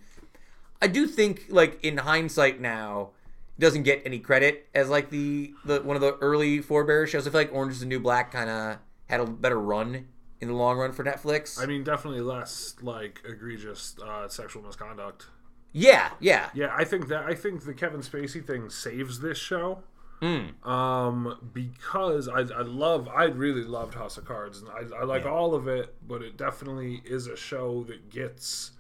I 0.82 0.86
do 0.86 1.06
think 1.06 1.46
like 1.48 1.82
in 1.82 1.98
hindsight 1.98 2.60
now, 2.60 3.10
doesn't 3.58 3.84
get 3.84 4.02
any 4.04 4.18
credit 4.18 4.68
as 4.74 4.88
like 4.88 5.10
the 5.10 5.54
the 5.64 5.80
one 5.80 5.96
of 5.96 6.02
the 6.02 6.16
early 6.16 6.60
forebear 6.60 7.06
shows. 7.06 7.26
I 7.26 7.30
feel 7.30 7.40
like 7.40 7.52
Orange 7.52 7.74
is 7.74 7.80
the 7.80 7.86
New 7.86 8.00
Black 8.00 8.32
kind 8.32 8.50
of 8.50 8.78
had 9.08 9.20
a 9.20 9.26
better 9.26 9.60
run 9.60 10.06
in 10.40 10.48
the 10.48 10.54
long 10.54 10.76
run 10.76 10.92
for 10.92 11.04
Netflix. 11.04 11.62
I 11.62 11.66
mean, 11.66 11.84
definitely 11.84 12.20
less 12.20 12.74
like 12.82 13.22
egregious 13.26 13.96
uh, 14.04 14.28
sexual 14.28 14.62
misconduct. 14.62 15.26
Yeah, 15.72 16.10
yeah, 16.20 16.50
yeah. 16.54 16.74
I 16.76 16.84
think 16.84 17.08
that 17.08 17.24
I 17.24 17.34
think 17.34 17.64
the 17.64 17.74
Kevin 17.74 18.00
Spacey 18.00 18.44
thing 18.44 18.70
saves 18.70 19.20
this 19.20 19.38
show 19.38 19.82
Mm. 20.24 20.66
Um, 20.66 21.50
because 21.52 22.28
I, 22.28 22.40
I 22.40 22.62
love, 22.62 23.08
I 23.08 23.24
really 23.24 23.62
loved 23.62 23.94
House 23.94 24.16
of 24.16 24.24
Cards, 24.24 24.62
and 24.62 24.70
I, 24.70 25.00
I 25.00 25.04
like 25.04 25.24
yeah. 25.24 25.30
all 25.30 25.54
of 25.54 25.68
it, 25.68 25.94
but 26.06 26.22
it 26.22 26.38
definitely 26.38 27.02
is 27.04 27.26
a 27.26 27.36
show 27.36 27.84
that 27.84 28.08
gets 28.08 28.70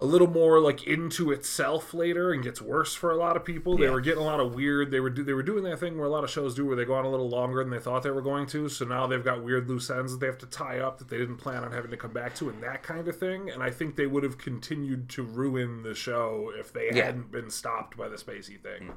a 0.00 0.04
little 0.06 0.28
more 0.28 0.60
like 0.60 0.86
into 0.86 1.32
itself 1.32 1.92
later 1.92 2.32
and 2.32 2.44
gets 2.44 2.62
worse 2.62 2.94
for 2.94 3.10
a 3.10 3.16
lot 3.16 3.36
of 3.36 3.44
people. 3.44 3.78
Yeah. 3.78 3.86
They 3.86 3.90
were 3.90 4.00
getting 4.00 4.22
a 4.22 4.24
lot 4.24 4.38
of 4.38 4.54
weird. 4.54 4.92
They 4.92 5.00
were 5.00 5.10
do, 5.10 5.24
they 5.24 5.32
were 5.32 5.42
doing 5.42 5.64
that 5.64 5.80
thing 5.80 5.98
where 5.98 6.06
a 6.06 6.10
lot 6.10 6.22
of 6.22 6.30
shows 6.30 6.54
do, 6.54 6.64
where 6.64 6.76
they 6.76 6.84
go 6.84 6.94
on 6.94 7.04
a 7.04 7.10
little 7.10 7.28
longer 7.28 7.62
than 7.62 7.70
they 7.70 7.80
thought 7.80 8.04
they 8.04 8.12
were 8.12 8.22
going 8.22 8.46
to. 8.46 8.68
So 8.68 8.84
now 8.84 9.08
they've 9.08 9.24
got 9.24 9.42
weird 9.42 9.68
loose 9.68 9.90
ends 9.90 10.12
that 10.12 10.20
they 10.20 10.26
have 10.26 10.38
to 10.38 10.46
tie 10.46 10.78
up 10.78 10.98
that 10.98 11.08
they 11.08 11.18
didn't 11.18 11.38
plan 11.38 11.64
on 11.64 11.72
having 11.72 11.90
to 11.90 11.96
come 11.96 12.12
back 12.12 12.36
to, 12.36 12.48
and 12.48 12.62
that 12.62 12.84
kind 12.84 13.08
of 13.08 13.18
thing. 13.18 13.50
And 13.50 13.64
I 13.64 13.70
think 13.70 13.96
they 13.96 14.06
would 14.06 14.22
have 14.22 14.38
continued 14.38 15.08
to 15.10 15.22
ruin 15.24 15.82
the 15.82 15.94
show 15.94 16.52
if 16.56 16.72
they 16.72 16.90
yeah. 16.92 17.06
hadn't 17.06 17.32
been 17.32 17.50
stopped 17.50 17.96
by 17.96 18.08
the 18.08 18.16
Spacey 18.16 18.60
thing. 18.60 18.92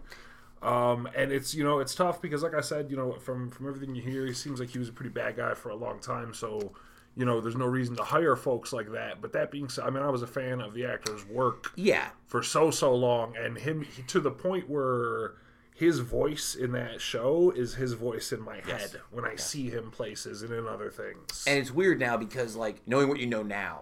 Um, 0.64 1.10
and 1.16 1.32
it's 1.32 1.54
you 1.54 1.64
know 1.64 1.80
it's 1.80 1.94
tough 1.94 2.22
because 2.22 2.42
like 2.42 2.54
I 2.54 2.62
said 2.62 2.90
you 2.90 2.96
know 2.96 3.14
from 3.14 3.50
from 3.50 3.68
everything 3.68 3.94
you 3.96 4.02
hear 4.02 4.26
he 4.26 4.34
seems 4.34 4.60
like 4.60 4.70
he 4.70 4.80
was 4.80 4.88
a 4.88 4.94
pretty 4.94 5.10
bad 5.10 5.36
guy 5.36 5.54
for 5.54 5.70
a 5.70 5.76
long 5.76 6.00
time. 6.00 6.34
So 6.34 6.72
you 7.16 7.26
know 7.26 7.42
there's 7.42 7.58
no 7.58 7.66
reason 7.66 7.98
to 7.98 8.04
hire 8.04 8.36
folks 8.38 8.72
like 8.72 8.92
that. 8.94 9.22
But 9.22 9.34
that 9.34 9.52
being 9.52 9.68
said 9.68 9.84
I 9.84 9.90
mean 9.90 10.02
I 10.02 10.10
was 10.10 10.22
a 10.22 10.28
fan 10.28 10.62
of 10.62 10.74
the 10.74 10.86
actor's 10.86 11.26
work 11.26 11.74
yeah. 11.76 12.10
for 12.26 12.42
so 12.42 12.72
so 12.72 12.96
long. 12.96 13.36
And 13.36 13.58
him 13.58 13.82
he, 13.82 14.04
to 14.04 14.22
the 14.22 14.32
point 14.32 14.70
where 14.70 15.34
his 15.76 16.00
voice 16.00 16.56
in 16.56 16.72
that 16.72 17.02
show 17.02 17.52
is 17.52 17.76
his 17.76 17.94
voice 17.94 18.32
in 18.32 18.42
my 18.42 18.62
head 18.62 19.02
when 19.12 19.26
I 19.26 19.36
see 19.36 19.70
him 19.70 19.92
places 19.92 20.44
and 20.44 20.54
in 20.54 20.66
other 20.66 20.90
things. 20.90 21.44
And 21.46 21.58
it's 21.58 21.72
weird 21.72 22.00
now 22.00 22.16
because 22.16 22.56
like 22.56 22.88
knowing 22.88 23.10
what 23.10 23.20
you 23.20 23.28
know 23.28 23.44
now 23.44 23.82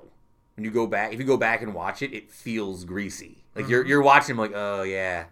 when 0.55 0.65
you 0.65 0.71
go 0.71 0.87
back 0.87 1.13
if 1.13 1.19
you 1.19 1.25
go 1.25 1.37
back 1.37 1.61
and 1.61 1.75
watch 1.75 2.01
it 2.01 2.11
it 2.11 2.31
feels 2.31 2.85
greasy. 2.85 3.43
Like 3.53 3.65
mm-hmm. 3.65 3.71
you're 3.71 3.85
you're 3.85 4.01
watching 4.01 4.33
him 4.33 4.39
like 4.39 4.53
oh 4.55 4.81
yeah 4.81 5.25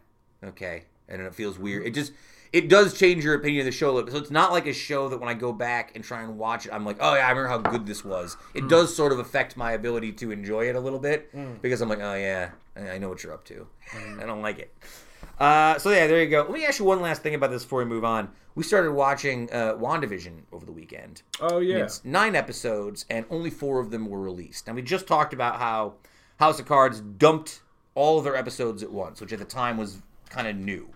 okay 0.43 0.83
and 1.09 1.21
it 1.21 1.35
feels 1.35 1.59
weird. 1.59 1.85
It 1.85 1.93
just 1.93 2.13
it 2.51 2.67
does 2.67 2.97
change 2.97 3.23
your 3.23 3.35
opinion 3.35 3.61
of 3.61 3.65
the 3.65 3.71
show. 3.71 3.91
A 3.91 3.91
little 3.91 4.05
bit. 4.05 4.13
So 4.13 4.19
it's 4.19 4.31
not 4.31 4.51
like 4.51 4.65
a 4.65 4.73
show 4.73 5.09
that 5.09 5.19
when 5.19 5.29
I 5.29 5.33
go 5.33 5.53
back 5.53 5.91
and 5.95 6.03
try 6.03 6.23
and 6.23 6.37
watch 6.37 6.65
it, 6.65 6.73
I'm 6.73 6.85
like, 6.85 6.97
oh 6.99 7.15
yeah, 7.15 7.27
I 7.27 7.29
remember 7.29 7.49
how 7.49 7.57
good 7.57 7.85
this 7.85 8.03
was. 8.03 8.37
It 8.53 8.63
mm. 8.63 8.69
does 8.69 8.95
sort 8.95 9.11
of 9.11 9.19
affect 9.19 9.57
my 9.57 9.73
ability 9.73 10.13
to 10.13 10.31
enjoy 10.31 10.69
it 10.69 10.75
a 10.75 10.79
little 10.79 10.99
bit 10.99 11.33
mm. 11.35 11.61
because 11.61 11.81
I'm 11.81 11.89
like, 11.89 11.99
oh 11.99 12.15
yeah, 12.15 12.51
I 12.75 12.97
know 12.97 13.09
what 13.09 13.23
you're 13.23 13.33
up 13.33 13.45
to. 13.45 13.67
Mm. 13.91 14.23
I 14.23 14.25
don't 14.25 14.41
like 14.41 14.59
it. 14.59 14.73
Uh, 15.39 15.77
so 15.77 15.89
yeah, 15.91 16.07
there 16.07 16.21
you 16.21 16.29
go. 16.29 16.43
Let 16.43 16.51
me 16.51 16.65
ask 16.65 16.79
you 16.79 16.85
one 16.85 17.01
last 17.01 17.21
thing 17.21 17.35
about 17.35 17.51
this 17.51 17.63
before 17.63 17.79
we 17.79 17.85
move 17.85 18.03
on. 18.03 18.29
We 18.55 18.63
started 18.63 18.91
watching 18.91 19.49
uh, 19.53 19.75
WandaVision 19.75 20.41
over 20.51 20.65
the 20.65 20.71
weekend. 20.71 21.21
Oh 21.39 21.59
yeah, 21.59 21.77
it's 21.77 22.03
nine 22.03 22.35
episodes 22.35 23.05
and 23.09 23.25
only 23.29 23.49
four 23.49 23.79
of 23.79 23.91
them 23.91 24.07
were 24.07 24.19
released. 24.19 24.67
And 24.67 24.75
we 24.75 24.81
just 24.81 25.07
talked 25.07 25.33
about 25.33 25.59
how 25.59 25.93
House 26.39 26.59
of 26.59 26.65
Cards 26.65 26.99
dumped 26.99 27.61
all 27.95 28.17
of 28.17 28.23
their 28.23 28.35
episodes 28.35 28.83
at 28.83 28.91
once, 28.91 29.21
which 29.21 29.31
at 29.31 29.39
the 29.39 29.45
time 29.45 29.77
was 29.77 30.01
kind 30.29 30.47
of 30.47 30.55
new 30.55 30.89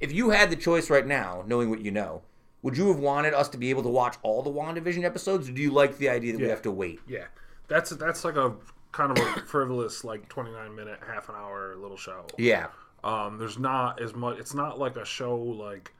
if 0.00 0.12
you 0.12 0.30
had 0.30 0.50
the 0.50 0.56
choice 0.56 0.90
right 0.90 1.06
now, 1.06 1.44
knowing 1.46 1.70
what 1.70 1.80
you 1.80 1.90
know, 1.90 2.22
would 2.62 2.76
you 2.76 2.88
have 2.88 2.98
wanted 2.98 3.34
us 3.34 3.48
to 3.50 3.58
be 3.58 3.70
able 3.70 3.82
to 3.82 3.88
watch 3.88 4.16
all 4.22 4.42
the 4.42 4.50
WandaVision 4.50 5.04
episodes, 5.04 5.48
or 5.48 5.52
do 5.52 5.62
you 5.62 5.70
like 5.70 5.98
the 5.98 6.08
idea 6.08 6.32
that 6.32 6.38
yeah. 6.38 6.46
we 6.46 6.50
have 6.50 6.62
to 6.62 6.70
wait? 6.70 7.00
Yeah, 7.06 7.26
that's 7.68 7.90
that's 7.90 8.24
like 8.24 8.36
a 8.36 8.54
kind 8.92 9.16
of 9.16 9.18
a 9.18 9.40
frivolous, 9.46 10.04
like 10.04 10.28
twenty 10.28 10.52
nine 10.52 10.74
minute, 10.74 11.00
half 11.06 11.28
an 11.28 11.34
hour 11.36 11.76
little 11.76 11.96
show. 11.96 12.26
Yeah. 12.38 12.68
Um, 13.04 13.38
there's 13.38 13.58
not 13.58 14.02
as 14.02 14.14
much. 14.14 14.38
It's 14.38 14.54
not 14.54 14.78
like 14.78 14.96
a 14.96 15.04
show 15.04 15.36
like 15.36 15.92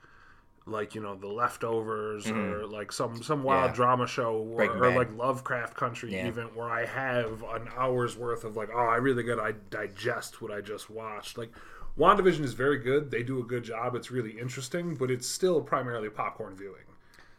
like 0.66 0.94
you 0.94 1.01
know 1.01 1.14
the 1.14 1.28
leftovers 1.28 2.24
mm-hmm. 2.24 2.52
or 2.52 2.66
like 2.66 2.90
some 2.90 3.23
some 3.23 3.44
wild 3.44 3.70
yeah. 3.70 3.77
drama 3.77 4.06
show 4.06 4.35
or, 4.35 4.64
or 4.64 4.90
like 4.90 5.09
lovecraft 5.16 5.77
country 5.77 6.12
yeah. 6.12 6.27
even 6.27 6.47
where 6.48 6.68
i 6.68 6.85
have 6.85 7.44
an 7.55 7.68
hour's 7.77 8.16
worth 8.16 8.43
of 8.43 8.56
like 8.56 8.68
oh 8.74 8.86
i 8.86 8.97
really 8.97 9.23
got 9.23 9.36
to 9.36 9.52
digest 9.70 10.43
what 10.43 10.51
i 10.51 10.60
just 10.60 10.90
watched 10.90 11.39
like 11.39 11.52
WandaVision 11.98 12.44
is 12.44 12.52
very 12.52 12.78
good. 12.78 13.10
They 13.10 13.23
do 13.23 13.40
a 13.40 13.44
good 13.44 13.64
job. 13.64 13.94
It's 13.94 14.10
really 14.10 14.39
interesting, 14.39 14.94
but 14.94 15.10
it's 15.10 15.27
still 15.27 15.62
primarily 15.62 16.10
popcorn 16.10 16.55
viewing. 16.55 16.85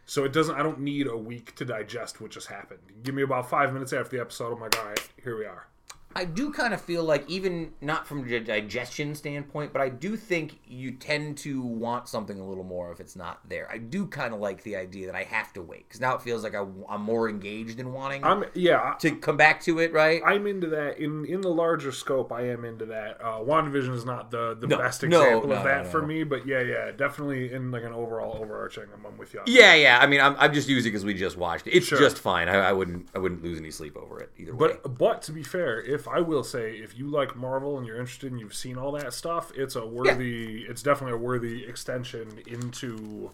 So 0.05 0.23
it 0.23 0.33
doesn't. 0.33 0.55
I 0.55 0.63
don't 0.63 0.79
need 0.79 1.07
a 1.07 1.17
week 1.17 1.55
to 1.57 1.65
digest 1.65 2.21
what 2.21 2.31
just 2.31 2.47
happened. 2.47 2.79
Give 3.03 3.13
me 3.13 3.21
about 3.21 3.49
five 3.49 3.73
minutes 3.73 3.93
after 3.93 4.15
the 4.15 4.21
episode. 4.21 4.53
I'm 4.53 4.61
like, 4.61 4.79
all 4.79 4.87
right, 4.87 5.09
here 5.21 5.37
we 5.37 5.45
are. 5.45 5.67
I 6.15 6.25
do 6.25 6.51
kind 6.51 6.73
of 6.73 6.81
feel 6.81 7.03
like, 7.03 7.29
even 7.29 7.73
not 7.79 8.07
from 8.07 8.27
a 8.27 8.39
digestion 8.39 9.13
standpoint, 9.13 9.71
but 9.71 9.81
I 9.81 9.89
do 9.89 10.15
think 10.15 10.59
you 10.65 10.91
tend 10.91 11.37
to 11.39 11.61
want 11.61 12.07
something 12.07 12.39
a 12.39 12.47
little 12.47 12.63
more 12.63 12.91
if 12.91 12.99
it's 12.99 13.15
not 13.15 13.47
there. 13.47 13.69
I 13.71 13.77
do 13.77 14.07
kind 14.07 14.33
of 14.33 14.39
like 14.39 14.63
the 14.63 14.77
idea 14.77 15.05
that 15.05 15.15
I 15.15 15.23
have 15.23 15.53
to 15.53 15.61
wait 15.61 15.87
because 15.87 16.01
now 16.01 16.15
it 16.15 16.21
feels 16.21 16.43
like 16.43 16.55
I, 16.55 16.65
am 16.89 17.01
more 17.01 17.29
engaged 17.29 17.79
in 17.79 17.93
wanting. 17.93 18.23
I'm 18.23 18.45
yeah 18.55 18.95
to 18.99 19.15
come 19.15 19.37
back 19.37 19.61
to 19.61 19.79
it. 19.79 19.93
Right. 19.93 20.21
I'm 20.25 20.47
into 20.47 20.67
that 20.67 20.97
in 20.97 21.25
in 21.25 21.41
the 21.41 21.49
larger 21.49 21.91
scope. 21.91 22.31
I 22.31 22.47
am 22.49 22.65
into 22.65 22.85
that. 22.87 23.19
Uh, 23.21 23.39
WandaVision 23.39 23.93
is 23.93 24.05
not 24.05 24.31
the 24.31 24.55
the 24.59 24.67
no, 24.67 24.77
best 24.77 25.03
example 25.03 25.49
no, 25.49 25.55
of 25.55 25.63
that 25.63 25.85
no, 25.85 25.89
for 25.91 26.01
me, 26.01 26.23
but 26.23 26.47
yeah, 26.47 26.61
yeah, 26.61 26.91
definitely 26.91 27.53
in 27.53 27.69
like 27.71 27.83
an 27.83 27.93
overall 27.93 28.41
overarching. 28.41 28.85
I'm, 28.93 29.05
I'm 29.05 29.17
with 29.17 29.33
you. 29.33 29.41
Yeah, 29.45 29.75
yeah. 29.75 29.99
I 29.99 30.07
mean, 30.07 30.21
I'm, 30.21 30.35
I'm 30.39 30.53
just 30.53 30.67
using 30.67 30.91
because 30.91 31.05
we 31.05 31.13
just 31.13 31.37
watched 31.37 31.67
it. 31.67 31.71
It's 31.71 31.85
sure. 31.85 31.99
just 31.99 32.17
fine. 32.17 32.49
I, 32.49 32.69
I, 32.69 32.73
wouldn't 32.73 33.07
I 33.13 33.19
wouldn't 33.19 33.43
lose 33.43 33.59
any 33.59 33.71
sleep 33.71 33.95
over 33.97 34.19
it 34.19 34.31
either 34.37 34.55
way. 34.55 34.69
But 34.81 34.97
but 34.97 35.21
to 35.23 35.31
be 35.31 35.43
fair, 35.43 35.81
if 35.81 36.06
if 36.07 36.13
I 36.13 36.21
will 36.21 36.43
say, 36.43 36.75
if 36.75 36.97
you 36.97 37.07
like 37.07 37.35
Marvel 37.35 37.77
and 37.77 37.85
you're 37.85 37.99
interested 37.99 38.31
and 38.31 38.39
you've 38.39 38.53
seen 38.53 38.77
all 38.77 38.91
that 38.93 39.13
stuff, 39.13 39.51
it's 39.55 39.75
a 39.75 39.85
worthy. 39.85 40.63
Yeah. 40.63 40.71
It's 40.71 40.81
definitely 40.81 41.13
a 41.13 41.21
worthy 41.21 41.65
extension 41.65 42.41
into 42.47 43.31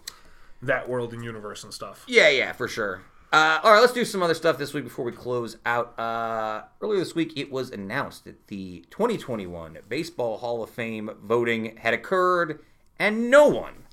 that 0.62 0.88
world 0.88 1.12
and 1.12 1.24
universe 1.24 1.64
and 1.64 1.72
stuff. 1.72 2.04
Yeah, 2.06 2.28
yeah, 2.28 2.52
for 2.52 2.68
sure. 2.68 3.02
Uh, 3.32 3.58
all 3.64 3.72
right, 3.72 3.80
let's 3.80 3.92
do 3.92 4.04
some 4.04 4.22
other 4.22 4.34
stuff 4.34 4.58
this 4.58 4.72
week 4.72 4.84
before 4.84 5.04
we 5.04 5.10
close 5.10 5.56
out. 5.66 5.98
Uh, 5.98 6.62
earlier 6.80 7.00
this 7.00 7.14
week, 7.14 7.36
it 7.36 7.50
was 7.50 7.70
announced 7.70 8.24
that 8.24 8.46
the 8.46 8.84
2021 8.90 9.78
Baseball 9.88 10.38
Hall 10.38 10.62
of 10.62 10.70
Fame 10.70 11.10
voting 11.22 11.76
had 11.78 11.94
occurred, 11.94 12.60
and 12.98 13.30
no 13.30 13.48
one 13.48 13.86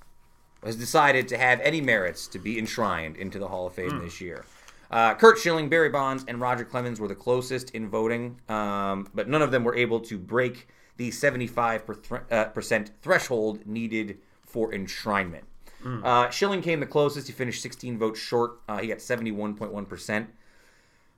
has 0.63 0.75
decided 0.75 1.27
to 1.29 1.37
have 1.37 1.59
any 1.61 1.81
merits 1.81 2.27
to 2.27 2.37
be 2.37 2.59
enshrined 2.59 3.17
into 3.17 3.39
the 3.39 3.47
Hall 3.47 3.65
of 3.65 3.73
Fame 3.73 3.89
mm. 3.89 4.03
this 4.03 4.21
year. 4.21 4.45
Uh, 4.91 5.15
Curt 5.15 5.39
Schilling, 5.39 5.69
Barry 5.69 5.89
Bonds, 5.89 6.25
and 6.27 6.41
Roger 6.41 6.65
Clemens 6.65 6.99
were 6.99 7.07
the 7.07 7.15
closest 7.15 7.69
in 7.71 7.89
voting, 7.89 8.39
um, 8.49 9.07
but 9.15 9.29
none 9.29 9.41
of 9.41 9.49
them 9.49 9.63
were 9.63 9.75
able 9.75 10.01
to 10.01 10.17
break 10.17 10.67
the 10.97 11.09
75% 11.09 12.21
uh, 12.29 12.91
threshold 13.01 13.65
needed 13.65 14.17
for 14.45 14.73
enshrinement. 14.73 15.43
Mm. 15.83 16.03
Uh, 16.03 16.29
Schilling 16.29 16.61
came 16.61 16.81
the 16.81 16.85
closest. 16.85 17.27
He 17.27 17.33
finished 17.33 17.61
16 17.61 17.97
votes 17.97 18.19
short. 18.19 18.59
Uh, 18.67 18.79
he 18.79 18.87
got 18.87 18.97
71.1%. 18.97 20.27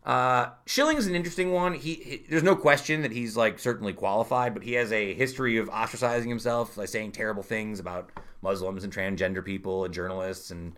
Uh, 0.05 0.49
Schilling 0.65 0.97
is 0.97 1.07
an 1.07 1.15
interesting 1.15 1.51
one. 1.51 1.73
He, 1.73 1.95
he, 1.95 2.25
there's 2.29 2.43
no 2.43 2.55
question 2.55 3.01
that 3.01 3.11
he's 3.11 3.35
like 3.35 3.57
certainly 3.57 3.93
qualified, 3.93 4.53
but 4.53 4.63
he 4.63 4.73
has 4.73 4.91
a 4.91 5.13
history 5.15 5.57
of 5.57 5.69
ostracizing 5.69 6.27
himself, 6.27 6.77
like 6.77 6.89
saying 6.89 7.13
terrible 7.13 7.43
things 7.43 7.79
about 7.79 8.11
Muslims 8.41 8.83
and 8.83 8.93
transgender 8.93 9.43
people 9.43 9.85
and 9.85 9.93
journalists, 9.93 10.51
and 10.51 10.73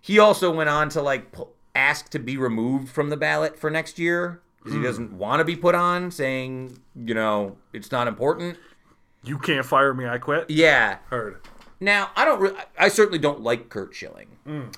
he 0.00 0.18
also 0.18 0.52
went 0.52 0.68
on 0.68 0.88
to 0.90 1.02
like 1.02 1.34
ask 1.74 2.10
to 2.10 2.18
be 2.18 2.36
removed 2.36 2.88
from 2.88 3.10
the 3.10 3.16
ballot 3.16 3.58
for 3.58 3.70
next 3.70 3.98
year 3.98 4.40
because 4.58 4.72
mm. 4.72 4.76
he 4.76 4.80
hmm. 4.80 4.86
doesn't 4.86 5.12
want 5.12 5.40
to 5.40 5.44
be 5.44 5.56
put 5.56 5.74
on, 5.74 6.10
saying 6.10 6.78
you 6.94 7.14
know 7.14 7.56
it's 7.72 7.92
not 7.92 8.08
important. 8.08 8.58
You 9.22 9.38
can't 9.38 9.64
fire 9.64 9.94
me. 9.94 10.06
I 10.06 10.18
quit. 10.18 10.50
Yeah, 10.50 10.98
heard. 11.08 11.40
Now, 11.80 12.10
I 12.16 12.24
don't. 12.24 12.40
Re- 12.40 12.56
I 12.78 12.88
certainly 12.88 13.18
don't 13.18 13.40
like 13.40 13.68
Curt 13.68 13.94
Schilling. 13.94 14.28
Mm. 14.46 14.74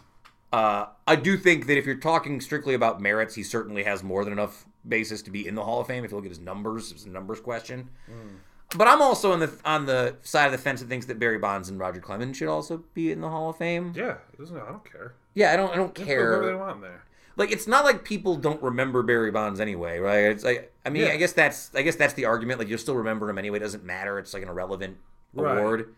Uh, 0.53 0.87
I 1.07 1.17
do 1.17 1.37
think 1.37 1.67
that 1.67 1.77
if 1.77 1.85
you're 1.85 1.97
talking 1.97 2.41
strictly 2.41 2.75
about 2.75 3.01
merits, 3.01 3.35
he 3.35 3.43
certainly 3.43 3.83
has 3.83 4.03
more 4.03 4.25
than 4.25 4.33
enough 4.33 4.65
basis 4.87 5.23
to 5.23 5.31
be 5.31 5.47
in 5.47 5.55
the 5.55 5.65
Hall 5.65 5.81
of 5.81 5.87
Fame. 5.87 6.05
If 6.05 6.13
you 6.13 6.17
look 6.17 6.25
at 6.25 6.31
his 6.31 6.41
numbers, 6.41 6.93
it's 6.93 7.05
a 7.05 7.11
numbers 7.11 7.41
question. 7.41 7.91
Mm. 8.09 8.37
But 8.77 8.89
I'm 8.89 9.03
also 9.03 9.33
on 9.33 9.41
the 9.41 9.53
on 9.65 9.87
the 9.87 10.17
side 10.23 10.47
of 10.47 10.53
the 10.53 10.59
fence 10.59 10.81
that 10.81 10.89
thinks 10.89 11.07
that 11.07 11.19
Barry 11.19 11.39
Bonds 11.39 11.69
and 11.69 11.79
Roger 11.79 12.01
Clemens 12.01 12.37
should 12.37 12.49
also 12.49 12.85
be 12.95 13.13
in 13.13 13.21
the 13.21 13.29
Hall 13.29 13.51
of 13.51 13.57
Fame. 13.57 13.93
Yeah, 13.95 14.17
I 14.41 14.71
don't 14.71 14.91
care. 14.91 15.15
Yeah, 15.37 15.53
I 15.53 15.57
don't. 15.57 15.71
I 15.71 15.77
don't 15.77 15.95
care. 15.95 16.31
Whatever 16.31 16.47
they 16.47 16.55
want 16.55 16.81
there. 16.81 17.05
Like 17.37 17.53
it's 17.53 17.67
not 17.67 17.85
like 17.85 18.05
people 18.05 18.37
don't 18.37 18.61
remember 18.63 19.03
Barry 19.03 19.31
Bonds 19.31 19.61
anyway, 19.61 19.99
right? 19.99 20.25
It's 20.25 20.43
like 20.43 20.73
I 20.85 20.89
mean, 20.89 21.03
yeah. 21.03 21.13
I 21.13 21.17
guess 21.19 21.35
that's 21.35 21.71
I 21.75 21.83
guess 21.83 21.95
that's 21.95 22.15
the 22.15 22.25
argument. 22.25 22.59
Like 22.59 22.69
you'll 22.69 22.79
still 22.79 22.97
remember 22.97 23.29
him 23.29 23.37
anyway. 23.37 23.59
It 23.59 23.61
doesn't 23.61 23.85
matter. 23.85 24.19
It's 24.19 24.33
like 24.33 24.43
an 24.43 24.49
irrelevant 24.49 24.97
right. 25.35 25.59
award. 25.59 25.95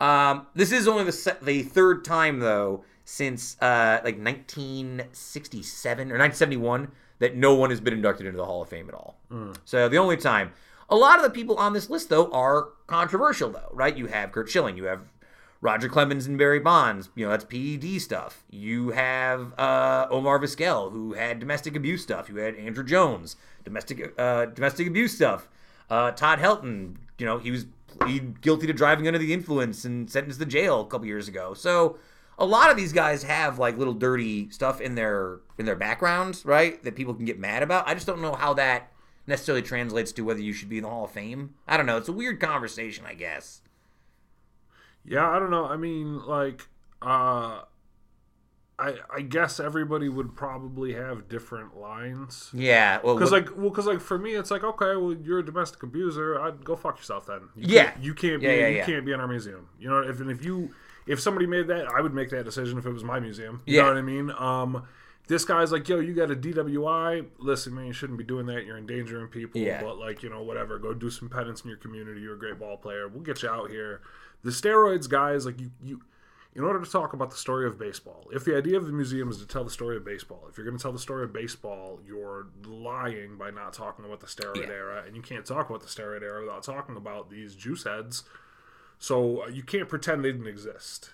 Um, 0.00 0.46
this 0.54 0.70
is 0.70 0.86
only 0.86 1.02
the 1.02 1.12
se- 1.12 1.38
the 1.42 1.64
third 1.64 2.04
time 2.04 2.38
though 2.38 2.84
since 3.04 3.60
uh, 3.60 4.00
like 4.04 4.18
1967 4.18 6.12
or 6.12 6.16
1971 6.16 6.92
that 7.18 7.34
no 7.34 7.56
one 7.56 7.70
has 7.70 7.80
been 7.80 7.92
inducted 7.92 8.26
into 8.26 8.36
the 8.36 8.46
Hall 8.46 8.62
of 8.62 8.68
Fame 8.68 8.88
at 8.88 8.94
all. 8.94 9.18
Mm. 9.32 9.56
So 9.64 9.88
the 9.88 9.98
only 9.98 10.16
time. 10.16 10.52
A 10.88 10.96
lot 10.96 11.18
of 11.18 11.22
the 11.22 11.30
people 11.30 11.56
on 11.56 11.72
this 11.72 11.88
list 11.90 12.08
though 12.08 12.30
are 12.32 12.70
controversial 12.86 13.50
though, 13.50 13.68
right? 13.72 13.96
You 13.96 14.06
have 14.06 14.32
Curt 14.32 14.48
Schilling, 14.48 14.76
you 14.76 14.84
have 14.84 15.02
Roger 15.62 15.88
Clemens 15.88 16.26
and 16.26 16.38
Barry 16.38 16.58
Bonds, 16.58 17.10
you 17.14 17.24
know, 17.24 17.30
that's 17.30 17.44
PED 17.44 18.00
stuff. 18.00 18.44
You 18.50 18.90
have 18.90 19.52
uh, 19.58 20.06
Omar 20.10 20.38
Vizquel, 20.38 20.90
who 20.90 21.12
had 21.12 21.38
domestic 21.38 21.76
abuse 21.76 22.02
stuff. 22.02 22.28
You 22.30 22.36
had 22.36 22.56
Andruw 22.56 22.86
Jones, 22.86 23.36
domestic 23.64 24.14
uh, 24.18 24.46
domestic 24.46 24.86
abuse 24.86 25.14
stuff. 25.14 25.48
Uh, 25.90 26.12
Todd 26.12 26.38
Helton, 26.38 26.96
you 27.18 27.26
know, 27.26 27.38
he 27.38 27.50
was 27.50 27.66
plead 27.86 28.40
guilty 28.40 28.66
to 28.66 28.72
driving 28.72 29.06
under 29.06 29.18
the 29.18 29.34
influence 29.34 29.84
and 29.84 30.10
sentenced 30.10 30.40
to 30.40 30.46
jail 30.46 30.80
a 30.80 30.86
couple 30.86 31.06
years 31.06 31.28
ago. 31.28 31.52
So 31.52 31.98
a 32.38 32.46
lot 32.46 32.70
of 32.70 32.76
these 32.76 32.92
guys 32.92 33.22
have 33.24 33.58
like 33.58 33.76
little 33.76 33.92
dirty 33.94 34.48
stuff 34.50 34.80
in 34.80 34.94
their 34.94 35.40
in 35.58 35.66
their 35.66 35.76
backgrounds, 35.76 36.46
right? 36.46 36.82
That 36.82 36.96
people 36.96 37.12
can 37.12 37.26
get 37.26 37.38
mad 37.38 37.62
about. 37.62 37.86
I 37.86 37.94
just 37.94 38.06
don't 38.06 38.22
know 38.22 38.34
how 38.34 38.54
that 38.54 38.90
necessarily 39.26 39.62
translates 39.62 40.12
to 40.12 40.22
whether 40.22 40.40
you 40.40 40.54
should 40.54 40.70
be 40.70 40.78
in 40.78 40.84
the 40.84 40.88
Hall 40.88 41.04
of 41.04 41.10
Fame. 41.10 41.54
I 41.68 41.76
don't 41.76 41.86
know. 41.86 41.98
It's 41.98 42.08
a 42.08 42.12
weird 42.12 42.40
conversation, 42.40 43.04
I 43.06 43.14
guess. 43.14 43.60
Yeah, 45.04 45.28
I 45.28 45.38
don't 45.38 45.50
know. 45.50 45.64
I 45.66 45.76
mean, 45.76 46.18
like, 46.26 46.68
uh, 47.02 47.62
I, 48.80 48.94
I 49.14 49.20
guess 49.20 49.60
everybody 49.60 50.08
would 50.08 50.34
probably 50.34 50.94
have 50.94 51.28
different 51.28 51.76
lines. 51.78 52.50
Yeah, 52.54 53.00
well, 53.04 53.14
because 53.14 53.30
like, 53.30 53.54
well, 53.56 53.68
because 53.68 53.86
like 53.86 54.00
for 54.00 54.18
me, 54.18 54.32
it's 54.32 54.50
like, 54.50 54.64
okay, 54.64 54.96
well, 54.96 55.14
you're 55.14 55.40
a 55.40 55.44
domestic 55.44 55.82
abuser. 55.82 56.40
I'd 56.40 56.64
go 56.64 56.76
fuck 56.76 56.96
yourself 56.96 57.26
then. 57.26 57.40
You 57.54 57.74
yeah, 57.74 57.90
can't, 57.90 58.02
you 58.04 58.14
can't 58.14 58.40
be, 58.40 58.46
yeah, 58.46 58.54
yeah, 58.54 58.68
you 58.68 58.76
yeah. 58.78 58.86
can't 58.86 59.04
be 59.04 59.12
in 59.12 59.20
our 59.20 59.28
museum. 59.28 59.68
You 59.78 59.90
know, 59.90 59.98
if 59.98 60.20
and 60.20 60.30
if 60.30 60.42
you, 60.42 60.70
if 61.06 61.20
somebody 61.20 61.46
made 61.46 61.68
that, 61.68 61.88
I 61.88 62.00
would 62.00 62.14
make 62.14 62.30
that 62.30 62.44
decision 62.44 62.78
if 62.78 62.86
it 62.86 62.92
was 62.92 63.04
my 63.04 63.20
museum. 63.20 63.62
You 63.66 63.76
yeah. 63.76 63.82
know 63.82 63.88
what 63.88 63.98
I 63.98 64.02
mean? 64.02 64.30
Um, 64.30 64.86
this 65.28 65.44
guy's 65.44 65.70
like, 65.70 65.88
yo, 65.88 66.00
you 66.00 66.14
got 66.14 66.30
a 66.30 66.34
DWI. 66.34 67.26
Listen, 67.38 67.74
man, 67.74 67.86
you 67.86 67.92
shouldn't 67.92 68.18
be 68.18 68.24
doing 68.24 68.46
that. 68.46 68.64
You're 68.64 68.78
endangering 68.78 69.28
people. 69.28 69.60
Yeah. 69.60 69.82
But 69.82 69.98
like, 69.98 70.22
you 70.22 70.30
know, 70.30 70.42
whatever. 70.42 70.78
Go 70.78 70.94
do 70.94 71.10
some 71.10 71.28
penance 71.28 71.60
in 71.60 71.68
your 71.68 71.78
community. 71.78 72.20
You're 72.20 72.34
a 72.34 72.38
great 72.38 72.58
ball 72.58 72.78
player. 72.78 73.06
We'll 73.08 73.22
get 73.22 73.42
you 73.42 73.48
out 73.48 73.70
here. 73.70 74.00
The 74.42 74.50
steroids 74.50 75.08
guys, 75.08 75.46
like 75.46 75.60
you, 75.60 75.70
you 75.82 76.00
in 76.54 76.64
order 76.64 76.84
to 76.84 76.90
talk 76.90 77.12
about 77.12 77.30
the 77.30 77.36
story 77.36 77.66
of 77.66 77.78
baseball, 77.78 78.28
if 78.32 78.44
the 78.44 78.56
idea 78.56 78.76
of 78.76 78.86
the 78.86 78.92
museum 78.92 79.30
is 79.30 79.38
to 79.38 79.46
tell 79.46 79.62
the 79.62 79.70
story 79.70 79.96
of 79.96 80.04
baseball, 80.04 80.46
if 80.48 80.56
you're 80.56 80.66
going 80.66 80.76
to 80.76 80.82
tell 80.82 80.92
the 80.92 80.98
story 80.98 81.22
of 81.22 81.32
baseball, 81.32 82.00
you're 82.04 82.48
lying 82.66 83.36
by 83.36 83.50
not 83.50 83.72
talking 83.72 84.04
about 84.04 84.20
the 84.20 84.26
steroid 84.26 84.66
yeah. 84.66 84.72
era, 84.72 85.04
and 85.06 85.14
you 85.14 85.22
can't 85.22 85.46
talk 85.46 85.70
about 85.70 85.80
the 85.80 85.86
steroid 85.86 86.22
era 86.22 86.40
without 86.40 86.64
talking 86.64 86.96
about 86.96 87.30
these 87.30 87.54
juice 87.54 87.84
heads. 87.84 88.24
So 88.98 89.44
uh, 89.44 89.46
you 89.46 89.62
can't 89.62 89.88
pretend 89.88 90.24
they 90.24 90.32
didn't 90.32 90.48
exist. 90.48 91.10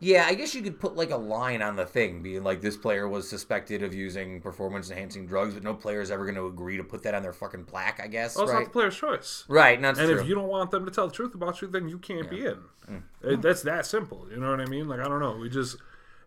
Yeah, 0.00 0.26
I 0.26 0.34
guess 0.34 0.54
you 0.54 0.62
could 0.62 0.78
put 0.78 0.94
like 0.94 1.10
a 1.10 1.16
line 1.16 1.60
on 1.60 1.74
the 1.74 1.84
thing, 1.84 2.22
being 2.22 2.44
like 2.44 2.60
this 2.60 2.76
player 2.76 3.08
was 3.08 3.28
suspected 3.28 3.82
of 3.82 3.92
using 3.92 4.40
performance 4.40 4.90
enhancing 4.90 5.26
drugs, 5.26 5.54
but 5.54 5.64
no 5.64 5.74
player 5.74 6.00
is 6.00 6.10
ever 6.10 6.24
going 6.24 6.36
to 6.36 6.46
agree 6.46 6.76
to 6.76 6.84
put 6.84 7.02
that 7.02 7.14
on 7.14 7.22
their 7.22 7.32
fucking 7.32 7.64
plaque. 7.64 7.98
I 8.00 8.06
guess. 8.06 8.38
Oh, 8.38 8.42
it's 8.42 8.52
right? 8.52 8.60
not 8.60 8.64
the 8.66 8.70
player's 8.70 8.96
choice, 8.96 9.44
right? 9.48 9.76
and 9.76 9.96
true. 9.96 10.20
if 10.20 10.28
you 10.28 10.36
don't 10.36 10.48
want 10.48 10.70
them 10.70 10.84
to 10.84 10.90
tell 10.90 11.08
the 11.08 11.14
truth 11.14 11.34
about 11.34 11.60
you, 11.60 11.68
then 11.68 11.88
you 11.88 11.98
can't 11.98 12.24
yeah. 12.24 12.30
be 12.30 12.46
in. 12.46 13.02
Mm. 13.22 13.42
that's 13.42 13.62
that 13.62 13.86
simple. 13.86 14.26
You 14.30 14.38
know 14.38 14.50
what 14.50 14.60
I 14.60 14.66
mean? 14.66 14.88
Like 14.88 15.00
I 15.00 15.08
don't 15.08 15.20
know. 15.20 15.36
We 15.36 15.48
just. 15.48 15.76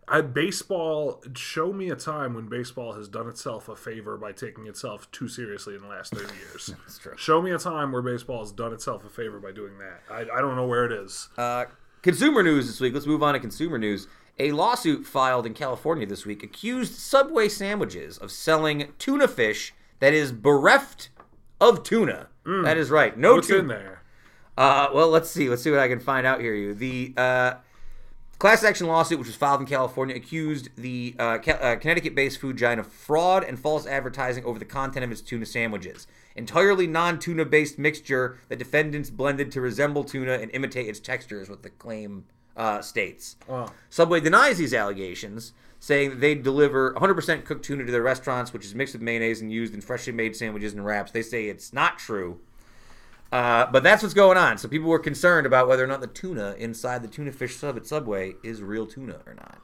I, 0.08 0.20
baseball 0.20 1.22
show 1.36 1.72
me 1.72 1.88
a 1.88 1.94
time 1.94 2.34
when 2.34 2.48
baseball 2.48 2.94
has 2.94 3.08
done 3.08 3.28
itself 3.28 3.68
a 3.68 3.76
favor 3.76 4.18
by 4.18 4.32
taking 4.32 4.66
itself 4.66 5.08
too 5.12 5.28
seriously 5.28 5.76
in 5.76 5.80
the 5.80 5.86
last 5.86 6.12
30 6.12 6.34
years 6.38 6.66
That's 6.82 6.98
true. 6.98 7.16
show 7.16 7.40
me 7.40 7.52
a 7.52 7.58
time 7.58 7.92
where 7.92 8.02
baseball 8.02 8.40
has 8.40 8.50
done 8.50 8.72
itself 8.72 9.04
a 9.04 9.08
favor 9.08 9.38
by 9.38 9.52
doing 9.52 9.78
that 9.78 10.02
i, 10.10 10.22
I 10.22 10.40
don't 10.40 10.56
know 10.56 10.66
where 10.66 10.84
it 10.84 10.92
is 10.92 11.28
uh, 11.38 11.66
consumer 12.02 12.42
news 12.42 12.66
this 12.66 12.80
week 12.80 12.92
let's 12.92 13.06
move 13.06 13.22
on 13.22 13.34
to 13.34 13.40
consumer 13.40 13.78
news 13.78 14.08
a 14.38 14.50
lawsuit 14.52 15.06
filed 15.06 15.46
in 15.46 15.54
California 15.54 16.06
this 16.06 16.24
week 16.24 16.42
accused 16.42 16.94
Subway 16.94 17.48
sandwiches 17.48 18.16
of 18.18 18.30
selling 18.30 18.88
tuna 18.98 19.28
fish 19.28 19.74
that 20.00 20.14
is 20.14 20.32
bereft 20.32 21.10
of 21.60 21.84
tuna. 21.84 22.28
Mm. 22.44 22.64
That 22.64 22.76
is 22.76 22.90
right. 22.90 23.16
No 23.16 23.34
What's 23.34 23.46
tuna. 23.46 23.60
in 23.60 23.68
there? 23.68 24.02
Uh, 24.58 24.88
well, 24.92 25.08
let's 25.08 25.30
see. 25.30 25.48
Let's 25.48 25.62
see 25.62 25.70
what 25.70 25.78
I 25.80 25.88
can 25.88 26.00
find 26.00 26.26
out 26.26 26.40
here. 26.40 26.54
You 26.54 26.74
the 26.74 27.14
uh, 27.16 27.54
class 28.42 28.64
action 28.64 28.88
lawsuit, 28.88 29.20
which 29.20 29.28
was 29.28 29.36
filed 29.36 29.60
in 29.60 29.66
California, 29.68 30.16
accused 30.16 30.68
the 30.74 31.14
uh, 31.16 31.38
uh, 31.46 31.76
Connecticut-based 31.76 32.40
food 32.40 32.56
giant 32.56 32.80
of 32.80 32.88
fraud 32.88 33.44
and 33.44 33.56
false 33.56 33.86
advertising 33.86 34.44
over 34.44 34.58
the 34.58 34.64
content 34.64 35.04
of 35.04 35.12
its 35.12 35.20
tuna 35.20 35.46
sandwiches. 35.46 36.08
Entirely 36.34 36.88
non-tuna-based 36.88 37.78
mixture 37.78 38.40
that 38.48 38.58
defendants 38.58 39.10
blended 39.10 39.52
to 39.52 39.60
resemble 39.60 40.02
tuna 40.02 40.32
and 40.32 40.50
imitate 40.50 40.88
its 40.88 40.98
texture 40.98 41.40
is 41.40 41.48
what 41.48 41.62
the 41.62 41.70
claim 41.70 42.24
uh, 42.56 42.80
states. 42.80 43.36
Wow. 43.46 43.70
Subway 43.90 44.18
denies 44.18 44.58
these 44.58 44.74
allegations, 44.74 45.52
saying 45.78 46.10
that 46.10 46.20
they 46.20 46.34
deliver 46.34 46.94
100% 46.94 47.44
cooked 47.44 47.64
tuna 47.64 47.84
to 47.84 47.92
their 47.92 48.02
restaurants, 48.02 48.52
which 48.52 48.64
is 48.64 48.74
mixed 48.74 48.94
with 48.94 49.02
mayonnaise 49.02 49.40
and 49.40 49.52
used 49.52 49.72
in 49.72 49.80
freshly 49.80 50.12
made 50.12 50.34
sandwiches 50.34 50.72
and 50.72 50.84
wraps. 50.84 51.12
They 51.12 51.22
say 51.22 51.46
it's 51.46 51.72
not 51.72 51.96
true. 51.96 52.40
Uh, 53.32 53.66
but 53.72 53.82
that's 53.82 54.02
what's 54.02 54.14
going 54.14 54.36
on. 54.36 54.58
So 54.58 54.68
people 54.68 54.88
were 54.88 54.98
concerned 54.98 55.46
about 55.46 55.66
whether 55.66 55.82
or 55.82 55.86
not 55.86 56.02
the 56.02 56.06
tuna 56.06 56.54
inside 56.58 57.02
the 57.02 57.08
tuna 57.08 57.32
fish 57.32 57.56
sub 57.56 57.76
at 57.76 57.86
Subway 57.86 58.34
is 58.44 58.62
real 58.62 58.86
tuna 58.86 59.20
or 59.26 59.34
not. 59.34 59.58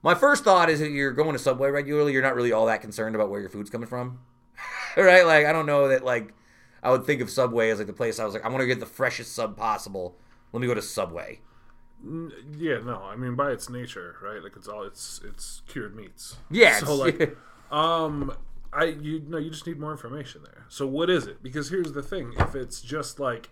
My 0.00 0.14
first 0.14 0.44
thought 0.44 0.70
is 0.70 0.78
that 0.78 0.90
you're 0.90 1.12
going 1.12 1.32
to 1.32 1.40
Subway 1.40 1.70
regularly, 1.70 2.12
you're 2.12 2.22
not 2.22 2.36
really 2.36 2.52
all 2.52 2.66
that 2.66 2.80
concerned 2.80 3.16
about 3.16 3.30
where 3.30 3.40
your 3.40 3.48
food's 3.48 3.68
coming 3.68 3.88
from. 3.88 4.20
right? 4.96 5.26
Like, 5.26 5.44
I 5.44 5.52
don't 5.52 5.66
know 5.66 5.88
that, 5.88 6.04
like, 6.04 6.32
I 6.80 6.92
would 6.92 7.04
think 7.04 7.20
of 7.20 7.30
Subway 7.30 7.70
as, 7.70 7.78
like, 7.78 7.88
the 7.88 7.92
place 7.92 8.20
I 8.20 8.24
was 8.24 8.32
like, 8.32 8.44
I 8.44 8.48
want 8.48 8.60
to 8.60 8.66
get 8.66 8.78
the 8.78 8.86
freshest 8.86 9.34
sub 9.34 9.56
possible. 9.56 10.16
Let 10.52 10.60
me 10.60 10.68
go 10.68 10.74
to 10.74 10.82
Subway. 10.82 11.40
Yeah, 12.56 12.78
no, 12.84 13.02
I 13.02 13.16
mean 13.16 13.34
by 13.34 13.50
its 13.50 13.68
nature, 13.68 14.16
right? 14.22 14.42
Like 14.42 14.52
it's 14.56 14.68
all 14.68 14.84
it's 14.84 15.20
it's 15.24 15.62
cured 15.66 15.96
meats. 15.96 16.36
Yeah. 16.48 16.78
So 16.78 16.94
like, 16.94 17.36
um, 17.72 18.32
I 18.72 18.84
you 18.84 19.20
know 19.20 19.38
you 19.38 19.50
just 19.50 19.66
need 19.66 19.78
more 19.78 19.92
information 19.92 20.42
there. 20.44 20.66
So 20.68 20.86
what 20.86 21.10
is 21.10 21.26
it? 21.26 21.42
Because 21.42 21.70
here's 21.70 21.92
the 21.92 22.02
thing: 22.02 22.34
if 22.38 22.54
it's 22.54 22.80
just 22.80 23.18
like 23.18 23.50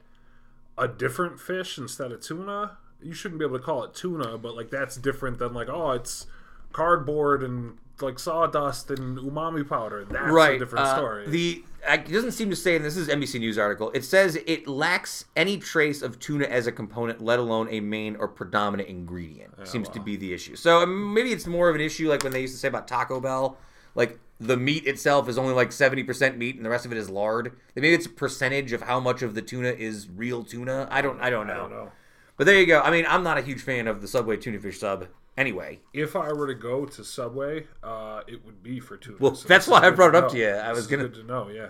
a 0.76 0.86
different 0.86 1.40
fish 1.40 1.78
instead 1.78 2.12
of 2.12 2.20
tuna, 2.20 2.78
you 3.02 3.14
shouldn't 3.14 3.38
be 3.38 3.44
able 3.44 3.58
to 3.58 3.64
call 3.64 3.84
it 3.84 3.94
tuna. 3.94 4.38
But 4.38 4.54
like 4.54 4.70
that's 4.70 4.96
different 4.96 5.38
than 5.38 5.54
like 5.54 5.68
oh 5.68 5.92
it's 5.92 6.26
cardboard 6.72 7.42
and 7.42 7.78
like 8.02 8.18
sawdust 8.18 8.90
and 8.90 9.18
umami 9.18 9.66
powder. 9.66 10.04
That's 10.04 10.30
right. 10.30 10.56
a 10.56 10.58
different 10.58 10.86
uh, 10.86 10.96
story. 10.96 11.28
The 11.28 11.64
it 11.88 12.08
doesn't 12.08 12.32
seem 12.32 12.50
to 12.50 12.56
say, 12.56 12.76
and 12.76 12.84
this 12.84 12.96
is 12.96 13.08
NBC 13.08 13.38
News 13.38 13.58
article. 13.58 13.90
It 13.94 14.04
says 14.04 14.36
it 14.46 14.66
lacks 14.66 15.24
any 15.36 15.56
trace 15.56 16.02
of 16.02 16.18
tuna 16.18 16.44
as 16.46 16.66
a 16.66 16.72
component, 16.72 17.22
let 17.22 17.38
alone 17.38 17.68
a 17.70 17.80
main 17.80 18.16
or 18.16 18.28
predominant 18.28 18.88
ingredient. 18.88 19.54
Yeah, 19.58 19.64
Seems 19.64 19.88
to 19.90 20.00
be 20.00 20.16
the 20.16 20.32
issue. 20.32 20.56
So 20.56 20.84
maybe 20.84 21.32
it's 21.32 21.46
more 21.46 21.68
of 21.68 21.74
an 21.74 21.80
issue 21.80 22.08
like 22.08 22.24
when 22.24 22.32
they 22.32 22.40
used 22.40 22.54
to 22.54 22.58
say 22.58 22.68
about 22.68 22.88
Taco 22.88 23.20
Bell, 23.20 23.56
like 23.94 24.18
the 24.38 24.56
meat 24.56 24.86
itself 24.86 25.28
is 25.28 25.38
only 25.38 25.54
like 25.54 25.72
seventy 25.72 26.02
percent 26.02 26.36
meat 26.38 26.56
and 26.56 26.64
the 26.64 26.70
rest 26.70 26.84
of 26.86 26.92
it 26.92 26.98
is 26.98 27.08
lard. 27.10 27.56
Maybe 27.74 27.92
it's 27.94 28.06
a 28.06 28.10
percentage 28.10 28.72
of 28.72 28.82
how 28.82 29.00
much 29.00 29.22
of 29.22 29.34
the 29.34 29.42
tuna 29.42 29.68
is 29.70 30.08
real 30.08 30.42
tuna. 30.44 30.88
I 30.90 31.00
don't. 31.02 31.20
I 31.20 31.30
don't 31.30 31.46
know. 31.46 31.52
I 31.54 31.56
don't 31.56 31.70
know. 31.70 31.92
But 32.36 32.44
there 32.46 32.60
you 32.60 32.66
go. 32.66 32.80
I 32.80 32.90
mean, 32.90 33.06
I'm 33.08 33.22
not 33.22 33.38
a 33.38 33.42
huge 33.42 33.62
fan 33.62 33.86
of 33.88 34.02
the 34.02 34.08
Subway 34.08 34.36
tuna 34.36 34.58
fish 34.60 34.78
sub. 34.78 35.06
Anyway, 35.38 35.80
If 35.92 36.16
I 36.16 36.32
were 36.32 36.46
to 36.46 36.54
go 36.54 36.86
to 36.86 37.04
Subway, 37.04 37.66
uh, 37.82 38.22
it 38.26 38.42
would 38.46 38.62
be 38.62 38.80
for 38.80 38.96
tuna. 38.96 39.18
Well, 39.20 39.34
So 39.34 39.46
that's 39.46 39.66
why 39.68 39.80
I 39.86 39.90
brought 39.90 40.14
it 40.14 40.14
up 40.14 40.30
to 40.30 40.38
you. 40.38 40.48
I 40.48 40.68
This 40.68 40.76
was 40.76 40.86
gonna- 40.86 41.08
good 41.08 41.14
to 41.14 41.22
know. 41.24 41.48
Yeah. 41.50 41.68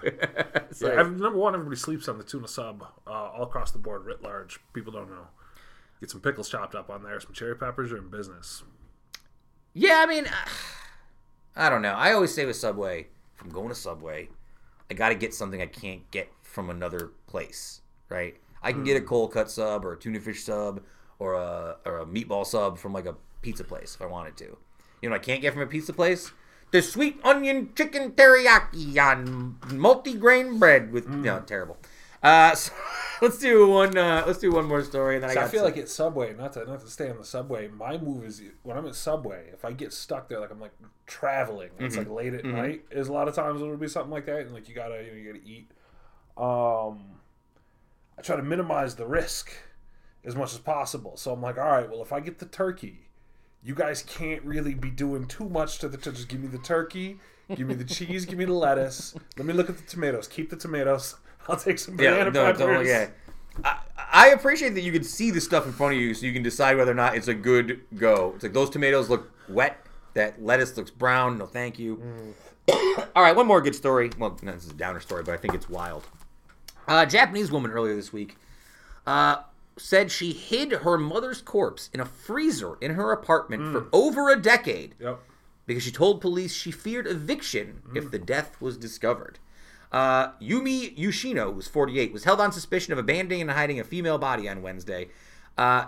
So- 0.70 0.86
yeah 0.92 1.00
I've, 1.00 1.18
number 1.18 1.36
one, 1.36 1.54
everybody 1.54 1.74
sleeps 1.76 2.06
on 2.08 2.16
the 2.18 2.22
tuna 2.22 2.46
sub 2.46 2.84
uh, 3.08 3.10
all 3.10 3.42
across 3.42 3.72
the 3.72 3.78
board, 3.80 4.04
writ 4.04 4.22
large. 4.22 4.60
People 4.72 4.92
don't 4.92 5.10
know. 5.10 5.26
Get 6.00 6.10
some 6.10 6.20
pickles 6.20 6.48
chopped 6.48 6.76
up 6.76 6.90
on 6.90 7.02
there, 7.02 7.18
some 7.18 7.32
cherry 7.32 7.56
peppers 7.56 7.90
are 7.90 7.96
in 7.98 8.08
business. 8.08 8.62
Yeah, 9.74 9.98
I 10.02 10.06
mean, 10.06 10.26
I 11.56 11.70
don't 11.70 11.82
know. 11.82 11.94
I 11.94 12.12
always 12.12 12.34
say 12.34 12.44
with 12.44 12.56
Subway, 12.56 13.08
if 13.34 13.42
I'm 13.42 13.50
going 13.50 13.68
to 13.68 13.74
Subway, 13.74 14.28
I 14.90 14.94
got 14.94 15.08
to 15.08 15.14
get 15.14 15.34
something 15.34 15.62
I 15.62 15.66
can't 15.66 16.08
get 16.10 16.28
from 16.42 16.70
another 16.70 17.10
place, 17.26 17.80
right? 18.08 18.36
I 18.62 18.72
can 18.72 18.84
get 18.84 18.96
a 18.96 19.00
hmm. 19.00 19.06
cold 19.06 19.32
cut 19.32 19.50
sub 19.50 19.84
or 19.84 19.92
a 19.92 19.96
tuna 19.96 20.20
fish 20.20 20.42
sub 20.42 20.82
or 21.18 21.34
a 21.34 21.76
or 21.84 22.00
a 22.00 22.06
meatball 22.06 22.46
sub 22.46 22.78
from 22.78 22.92
like 22.92 23.06
a 23.06 23.14
pizza 23.42 23.64
place 23.64 23.94
if 23.94 24.02
I 24.02 24.06
wanted 24.06 24.36
to. 24.38 24.56
You 25.02 25.08
know, 25.08 25.10
what 25.10 25.22
I 25.22 25.24
can't 25.24 25.40
get 25.40 25.52
from 25.52 25.62
a 25.62 25.66
pizza 25.66 25.92
place 25.92 26.30
the 26.72 26.82
sweet 26.82 27.20
onion 27.24 27.70
chicken 27.74 28.12
teriyaki 28.12 28.98
on 28.98 29.56
multi-grain 29.72 30.58
bread 30.58 30.92
with 30.92 31.06
hmm. 31.06 31.22
no 31.22 31.40
terrible. 31.40 31.78
Uh, 32.26 32.54
so 32.54 32.72
let's 33.22 33.38
do 33.38 33.66
one. 33.68 33.96
Uh, 33.96 34.24
let's 34.26 34.38
do 34.38 34.50
one 34.50 34.66
more 34.66 34.82
story, 34.82 35.14
and 35.16 35.24
then 35.24 35.30
So 35.30 35.40
I 35.40 35.44
I, 35.44 35.48
feel 35.48 35.60
some- 35.60 35.70
like 35.70 35.76
at 35.78 35.88
Subway, 35.88 36.34
not 36.34 36.52
to 36.54 36.64
not 36.64 36.80
to 36.80 36.88
stay 36.88 37.08
on 37.10 37.18
the 37.18 37.24
Subway. 37.24 37.68
My 37.68 37.96
move 37.98 38.24
is 38.24 38.42
when 38.62 38.76
I'm 38.76 38.86
at 38.86 38.94
Subway, 38.94 39.50
if 39.52 39.64
I 39.64 39.72
get 39.72 39.92
stuck 39.92 40.28
there, 40.28 40.40
like 40.40 40.50
I'm 40.50 40.60
like 40.60 40.72
traveling, 41.06 41.70
it's 41.78 41.96
like 41.96 42.10
late 42.10 42.34
at 42.34 42.44
night. 42.44 42.84
Is 42.90 43.08
a 43.08 43.12
lot 43.12 43.28
of 43.28 43.34
times 43.34 43.60
it'll 43.60 43.76
be 43.76 43.88
something 43.88 44.10
like 44.10 44.26
that, 44.26 44.40
and 44.40 44.52
like 44.52 44.68
you 44.68 44.74
gotta 44.74 45.02
you, 45.04 45.10
know, 45.10 45.16
you 45.16 45.32
gotta 45.32 45.44
eat. 45.44 45.70
Um, 46.36 47.20
I 48.18 48.22
try 48.22 48.36
to 48.36 48.42
minimize 48.42 48.96
the 48.96 49.06
risk 49.06 49.52
as 50.24 50.34
much 50.34 50.52
as 50.52 50.58
possible. 50.58 51.16
So 51.16 51.32
I'm 51.32 51.40
like, 51.40 51.58
all 51.58 51.64
right, 51.70 51.88
well, 51.88 52.02
if 52.02 52.12
I 52.12 52.20
get 52.20 52.38
the 52.38 52.46
turkey, 52.46 53.08
you 53.62 53.74
guys 53.74 54.02
can't 54.02 54.42
really 54.42 54.74
be 54.74 54.90
doing 54.90 55.26
too 55.26 55.48
much 55.48 55.78
to 55.78 55.88
the. 55.88 55.96
To 55.98 56.12
just 56.12 56.28
give 56.28 56.40
me 56.40 56.48
the 56.48 56.58
turkey, 56.58 57.18
give 57.54 57.66
me 57.66 57.74
the 57.74 57.84
cheese, 57.84 58.24
give 58.26 58.38
me 58.38 58.44
the 58.44 58.52
lettuce. 58.52 59.14
Let 59.36 59.46
me 59.46 59.52
look 59.54 59.70
at 59.70 59.76
the 59.78 59.84
tomatoes. 59.84 60.28
Keep 60.28 60.50
the 60.50 60.56
tomatoes. 60.56 61.16
I'll 61.48 61.56
take 61.56 61.78
some 61.78 61.98
Yeah, 62.00 62.12
banana 62.24 62.30
no, 62.30 62.44
peppers. 62.52 62.86
yeah. 62.88 63.08
I, 63.64 63.78
I 64.12 64.28
appreciate 64.30 64.70
that 64.74 64.82
you 64.82 64.92
can 64.92 65.04
see 65.04 65.30
the 65.30 65.40
stuff 65.40 65.66
in 65.66 65.72
front 65.72 65.94
of 65.94 66.00
you, 66.00 66.12
so 66.14 66.26
you 66.26 66.32
can 66.32 66.42
decide 66.42 66.76
whether 66.76 66.90
or 66.92 66.94
not 66.94 67.16
it's 67.16 67.28
a 67.28 67.34
good 67.34 67.80
go. 67.96 68.32
It's 68.34 68.42
like 68.44 68.52
those 68.52 68.70
tomatoes 68.70 69.08
look 69.08 69.30
wet. 69.48 69.78
That 70.14 70.42
lettuce 70.42 70.76
looks 70.76 70.90
brown. 70.90 71.38
No, 71.38 71.46
thank 71.46 71.78
you. 71.78 72.02
All 73.14 73.22
right, 73.22 73.36
one 73.36 73.46
more 73.46 73.60
good 73.60 73.74
story. 73.74 74.10
Well, 74.18 74.36
no, 74.42 74.52
this 74.52 74.64
is 74.64 74.70
a 74.70 74.74
downer 74.74 75.00
story, 75.00 75.22
but 75.22 75.34
I 75.34 75.36
think 75.36 75.54
it's 75.54 75.68
wild. 75.68 76.04
Uh, 76.88 77.04
a 77.06 77.10
Japanese 77.10 77.50
woman 77.50 77.70
earlier 77.70 77.94
this 77.94 78.12
week 78.12 78.36
uh, 79.06 79.36
said 79.76 80.10
she 80.10 80.32
hid 80.32 80.72
her 80.72 80.96
mother's 80.98 81.40
corpse 81.42 81.90
in 81.92 82.00
a 82.00 82.04
freezer 82.04 82.76
in 82.80 82.92
her 82.92 83.12
apartment 83.12 83.72
for 83.72 83.88
over 83.92 84.30
a 84.30 84.40
decade 84.40 84.94
Yep. 85.00 85.20
because 85.66 85.82
she 85.82 85.90
told 85.90 86.20
police 86.20 86.52
she 86.54 86.70
feared 86.70 87.06
eviction 87.06 87.82
if 87.94 88.10
the 88.10 88.18
death 88.18 88.60
was 88.60 88.76
discovered. 88.76 89.38
Uh, 89.96 90.32
Yumi 90.42 90.92
Yoshino, 90.94 91.54
who's 91.54 91.68
48, 91.68 92.12
was 92.12 92.24
held 92.24 92.38
on 92.38 92.52
suspicion 92.52 92.92
of 92.92 92.98
abandoning 92.98 93.40
and 93.40 93.50
hiding 93.50 93.80
a 93.80 93.84
female 93.84 94.18
body 94.18 94.46
on 94.46 94.60
Wednesday. 94.60 95.08
Uh, 95.56 95.86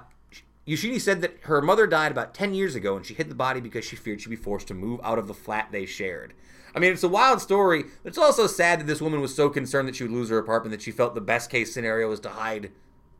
Yoshino 0.65 0.97
said 0.97 1.21
that 1.21 1.37
her 1.43 1.61
mother 1.61 1.87
died 1.87 2.11
about 2.11 2.33
10 2.33 2.55
years 2.55 2.75
ago 2.75 2.97
and 2.97 3.05
she 3.05 3.13
hid 3.13 3.29
the 3.29 3.35
body 3.35 3.61
because 3.61 3.85
she 3.85 3.97
feared 3.97 4.23
she'd 4.23 4.31
be 4.31 4.37
forced 4.37 4.67
to 4.69 4.73
move 4.73 4.99
out 5.05 5.19
of 5.19 5.27
the 5.27 5.35
flat 5.35 5.69
they 5.73 5.85
shared. 5.85 6.33
I 6.75 6.79
mean, 6.79 6.91
it's 6.91 7.03
a 7.03 7.09
wild 7.09 7.43
story, 7.43 7.83
but 8.03 8.09
it's 8.09 8.17
also 8.17 8.47
sad 8.47 8.81
that 8.81 8.87
this 8.87 9.03
woman 9.03 9.21
was 9.21 9.35
so 9.35 9.51
concerned 9.51 9.87
that 9.89 9.97
she 9.97 10.05
would 10.05 10.13
lose 10.13 10.31
her 10.31 10.39
apartment 10.39 10.71
that 10.71 10.81
she 10.81 10.91
felt 10.91 11.15
the 11.15 11.21
best 11.21 11.51
case 11.51 11.75
scenario 11.75 12.09
was 12.09 12.21
to 12.21 12.31
hide 12.31 12.73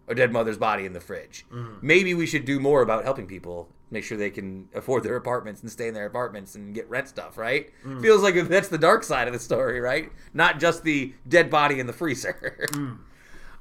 a 0.09 0.15
dead 0.15 0.33
mother's 0.33 0.59
body 0.59 0.87
in 0.87 0.93
the 0.93 1.01
fridge. 1.01 1.45
Mm-hmm. 1.53 1.87
Maybe 1.87 2.15
we 2.15 2.27
should 2.27 2.45
do 2.45 2.59
more 2.59 2.83
about 2.83 3.05
helping 3.05 3.27
people 3.27 3.69
make 3.91 4.05
sure 4.05 4.19
they 4.19 4.31
can 4.31 4.69
afford 4.75 5.03
their 5.03 5.17
apartments 5.17 5.63
and 5.63 5.71
stay 5.71 5.89
in 5.89 5.95
their 5.95 6.07
apartments 6.07 6.55
and 6.55 6.75
get 6.75 6.89
rent 6.91 7.09
stuff, 7.09 7.39
right? 7.39 7.71
Mm. 7.85 8.03
Feels 8.03 8.23
like 8.23 8.35
that's 8.49 8.69
the 8.69 8.79
dark 8.79 9.03
side 9.03 9.27
of 9.29 9.33
the 9.33 9.41
story, 9.41 9.81
right? 9.81 10.11
Not 10.35 10.61
just 10.61 10.83
the 10.83 11.15
dead 11.27 11.51
body 11.51 11.81
in 11.81 11.87
the 11.87 11.93
freezer. 11.93 12.67
Mm. 12.79 12.99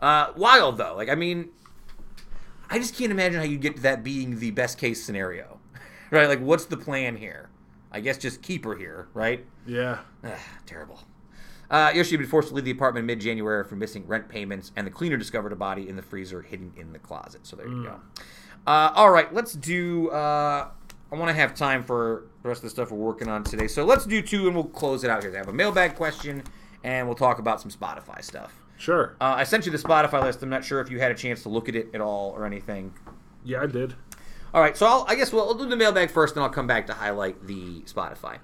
uh, 0.02 0.34
wild 0.36 0.78
though. 0.78 0.96
Like 0.96 1.10
I 1.10 1.16
mean, 1.16 1.50
I 2.70 2.78
just 2.78 2.96
can't 2.96 3.12
imagine 3.12 3.40
how 3.40 3.46
you 3.46 3.58
get 3.58 3.78
to 3.78 3.82
that 3.84 4.04
being 4.04 4.40
the 4.40 4.52
best 4.52 4.78
case 4.78 5.04
scenario. 5.04 5.60
Right? 6.10 6.30
Like 6.30 6.40
what's 6.40 6.66
the 6.66 6.78
plan 6.78 7.18
here? 7.18 7.50
I 7.92 8.00
guess 8.00 8.18
just 8.18 8.42
keep 8.42 8.64
her 8.64 8.76
here, 8.76 9.10
right? 9.14 9.46
Yeah. 9.66 10.00
Ugh, 10.24 10.32
terrible. 10.66 11.02
Uh, 11.70 11.92
Yoshi 11.94 12.12
had 12.12 12.20
been 12.20 12.30
forced 12.30 12.50
to 12.50 12.56
leave 12.56 12.66
the 12.66 12.72
apartment 12.72 13.04
in 13.04 13.08
mid-January 13.08 13.64
for 13.66 13.76
missing 13.76 14.08
rent 14.08 14.30
payments, 14.30 14.72
and 14.76 14.88
the 14.88 14.92
cleaner 14.92 15.18
discovered 15.18 15.52
a 15.52 15.56
body 15.56 15.90
in 15.90 15.96
the 15.96 16.02
freezer 16.02 16.42
hidden 16.42 16.72
in 16.78 16.94
the 16.94 17.00
closet. 17.00 17.46
So 17.46 17.56
there 17.56 17.68
you 17.68 17.84
go. 17.84 18.00
Uh, 18.66 18.92
all 18.96 19.12
right, 19.12 19.34
let's 19.34 19.54
do. 19.54 20.10
Uh, 20.10 20.70
I 21.12 21.16
want 21.16 21.30
to 21.30 21.34
have 21.34 21.54
time 21.56 21.84
for 21.84 22.26
the 22.44 22.50
rest 22.50 22.60
of 22.60 22.64
the 22.64 22.70
stuff 22.70 22.92
we're 22.92 22.98
working 22.98 23.28
on 23.28 23.44
today. 23.44 23.68
So 23.68 23.86
let's 23.86 24.06
do 24.06 24.22
two, 24.22 24.48
and 24.48 24.56
we'll 24.56 24.66
close 24.66 25.04
it 25.04 25.10
out 25.10 25.24
here. 25.24 25.34
I 25.34 25.38
have 25.38 25.48
a 25.48 25.54
mailbag 25.54 25.96
question, 25.96 26.44
and 26.84 27.08
we'll 27.08 27.16
talk 27.16 27.40
about 27.40 27.62
some 27.62 27.72
Spotify 27.72 28.24
stuff. 28.24 28.54
Sure. 28.78 29.16
Uh, 29.20 29.36
I 29.38 29.44
sent 29.44 29.66
you 29.66 29.72
the 29.72 29.78
Spotify 29.78 30.22
list. 30.22 30.44
I'm 30.44 30.50
not 30.50 30.64
sure 30.64 30.80
if 30.82 30.92
you 30.92 31.00
had 31.00 31.12
a 31.12 31.16
chance 31.16 31.44
to 31.44 31.50
look 31.50 31.68
at 31.68 31.76
it 31.76 31.90
at 31.94 32.02
all 32.02 32.32
or 32.32 32.46
anything. 32.46 32.94
Yeah, 33.44 33.64
I 33.64 33.66
did. 33.66 33.96
All 34.54 34.62
right, 34.62 34.78
so 34.78 34.86
I'll, 34.86 35.06
I 35.08 35.16
guess 35.16 35.34
we'll, 35.34 35.48
I'll 35.48 35.54
do 35.54 35.68
the 35.68 35.76
mailbag 35.76 36.10
first, 36.12 36.36
and 36.36 36.44
I'll 36.44 36.50
come 36.50 36.68
back 36.68 36.88
to 36.88 36.94
highlight 36.94 37.46
the 37.48 37.82
Spotify. 37.82 38.40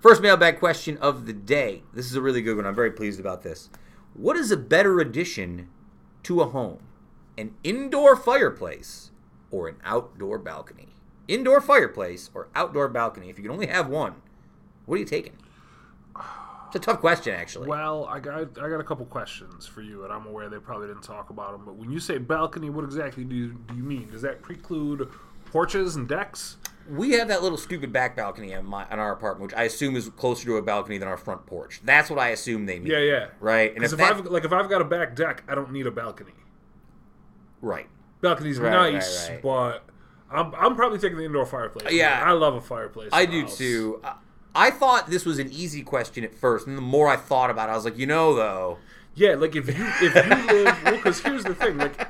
First 0.00 0.20
mailbag 0.20 0.58
question 0.58 0.98
of 0.98 1.26
the 1.26 1.32
day. 1.32 1.82
This 1.94 2.06
is 2.06 2.16
a 2.16 2.20
really 2.20 2.42
good 2.42 2.56
one. 2.56 2.66
I'm 2.66 2.74
very 2.74 2.90
pleased 2.90 3.18
about 3.18 3.42
this. 3.42 3.70
What 4.14 4.36
is 4.36 4.50
a 4.50 4.56
better 4.56 5.00
addition 5.00 5.68
to 6.24 6.42
a 6.42 6.46
home? 6.46 6.78
An 7.38 7.54
indoor 7.64 8.14
fireplace 8.14 9.10
or 9.50 9.68
an 9.68 9.76
outdoor 9.84 10.38
balcony? 10.38 10.88
Indoor 11.28 11.60
fireplace 11.60 12.30
or 12.34 12.48
outdoor 12.54 12.88
balcony? 12.88 13.30
If 13.30 13.38
you 13.38 13.44
can 13.44 13.52
only 13.52 13.66
have 13.66 13.88
one, 13.88 14.16
what 14.84 14.96
are 14.96 14.98
you 14.98 15.06
taking? 15.06 15.36
It's 16.66 16.76
a 16.76 16.78
tough 16.78 17.00
question, 17.00 17.34
actually. 17.34 17.68
Well, 17.68 18.04
I 18.06 18.20
got 18.20 18.40
I 18.58 18.68
got 18.68 18.80
a 18.80 18.84
couple 18.84 19.06
questions 19.06 19.66
for 19.66 19.82
you, 19.82 20.04
and 20.04 20.12
I'm 20.12 20.26
aware 20.26 20.48
they 20.48 20.58
probably 20.58 20.88
didn't 20.88 21.02
talk 21.02 21.30
about 21.30 21.52
them. 21.52 21.64
But 21.64 21.76
when 21.76 21.90
you 21.90 22.00
say 22.00 22.18
balcony, 22.18 22.70
what 22.70 22.84
exactly 22.84 23.24
do 23.24 23.34
you, 23.34 23.52
do 23.68 23.76
you 23.76 23.82
mean? 23.82 24.10
Does 24.10 24.22
that 24.22 24.42
preclude 24.42 25.08
porches 25.46 25.96
and 25.96 26.08
decks? 26.08 26.58
We 26.90 27.12
have 27.12 27.28
that 27.28 27.42
little 27.42 27.58
stupid 27.58 27.92
back 27.92 28.16
balcony 28.16 28.52
in, 28.52 28.64
my, 28.66 28.86
in 28.90 28.98
our 28.98 29.12
apartment, 29.12 29.50
which 29.50 29.58
I 29.58 29.64
assume 29.64 29.96
is 29.96 30.08
closer 30.10 30.44
to 30.46 30.56
a 30.56 30.62
balcony 30.62 30.98
than 30.98 31.08
our 31.08 31.16
front 31.16 31.46
porch. 31.46 31.80
That's 31.84 32.08
what 32.10 32.18
I 32.18 32.28
assume 32.28 32.66
they 32.66 32.78
mean. 32.78 32.92
Yeah, 32.92 32.98
yeah. 32.98 33.26
Right. 33.40 33.70
And 33.70 33.76
Because 33.76 33.92
if, 33.92 34.00
if, 34.00 34.06
that, 34.08 34.16
I've 34.16 34.26
like 34.26 34.44
if 34.44 34.52
I've 34.52 34.68
got 34.68 34.80
a 34.80 34.84
back 34.84 35.14
deck, 35.16 35.42
I 35.48 35.54
don't 35.54 35.72
need 35.72 35.86
a 35.86 35.90
balcony. 35.90 36.32
right. 37.60 37.86
Balcony's 38.22 38.58
Right, 38.58 38.74
right, 38.74 38.94
nice, 38.94 39.28
right. 39.28 39.42
but 39.42 39.84
I'm, 40.30 40.54
I'm 40.54 40.74
probably 40.74 40.98
taking 40.98 41.18
the 41.18 41.24
indoor 41.24 41.44
fireplace. 41.46 41.92
Yeah. 41.92 42.22
I 42.24 42.32
love 42.32 42.54
a 42.54 42.60
fireplace. 42.62 43.10
I 43.12 43.26
do 43.26 43.42
house. 43.42 43.58
too. 43.58 44.00
I- 44.04 44.14
I 44.58 44.70
thought 44.70 45.10
this 45.10 45.26
was 45.26 45.38
an 45.38 45.52
easy 45.52 45.82
question 45.82 46.24
at 46.24 46.34
first, 46.34 46.66
and 46.66 46.78
the 46.78 46.82
more 46.82 47.08
I 47.08 47.16
thought 47.16 47.50
about 47.50 47.68
it, 47.68 47.72
I 47.72 47.74
was 47.74 47.84
like, 47.84 47.98
you 47.98 48.06
know, 48.06 48.34
though, 48.34 48.78
Yeah, 49.14 49.34
like 49.34 49.54
if 49.54 49.66
you 49.68 49.74
if 50.00 50.14
you 50.14 50.22
live 50.64 50.82
well, 50.82 50.96
because 50.96 51.20
here's 51.20 51.44
the 51.44 51.54
thing, 51.54 51.76
like 51.76 52.08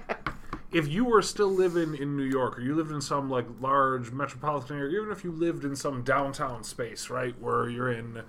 if 0.73 0.89
you 0.89 1.05
were 1.05 1.23
still 1.23 1.51
living 1.51 1.95
in 1.95 2.17
New 2.17 2.25
York 2.25 2.59
or 2.59 2.61
you 2.61 2.75
lived 2.75 2.91
in 2.91 3.01
some 3.01 3.31
like 3.31 3.47
large 3.61 4.11
metropolitan 4.11 4.79
area, 4.79 5.01
even 5.01 5.13
if 5.13 5.25
you 5.25 5.33
lived 5.33 5.65
in 5.65 5.77
some 5.77 6.03
downtown 6.03 6.65
space, 6.65 7.09
right, 7.09 7.39
where 7.41 7.69
you're 7.69 7.91
in, 7.91 8.23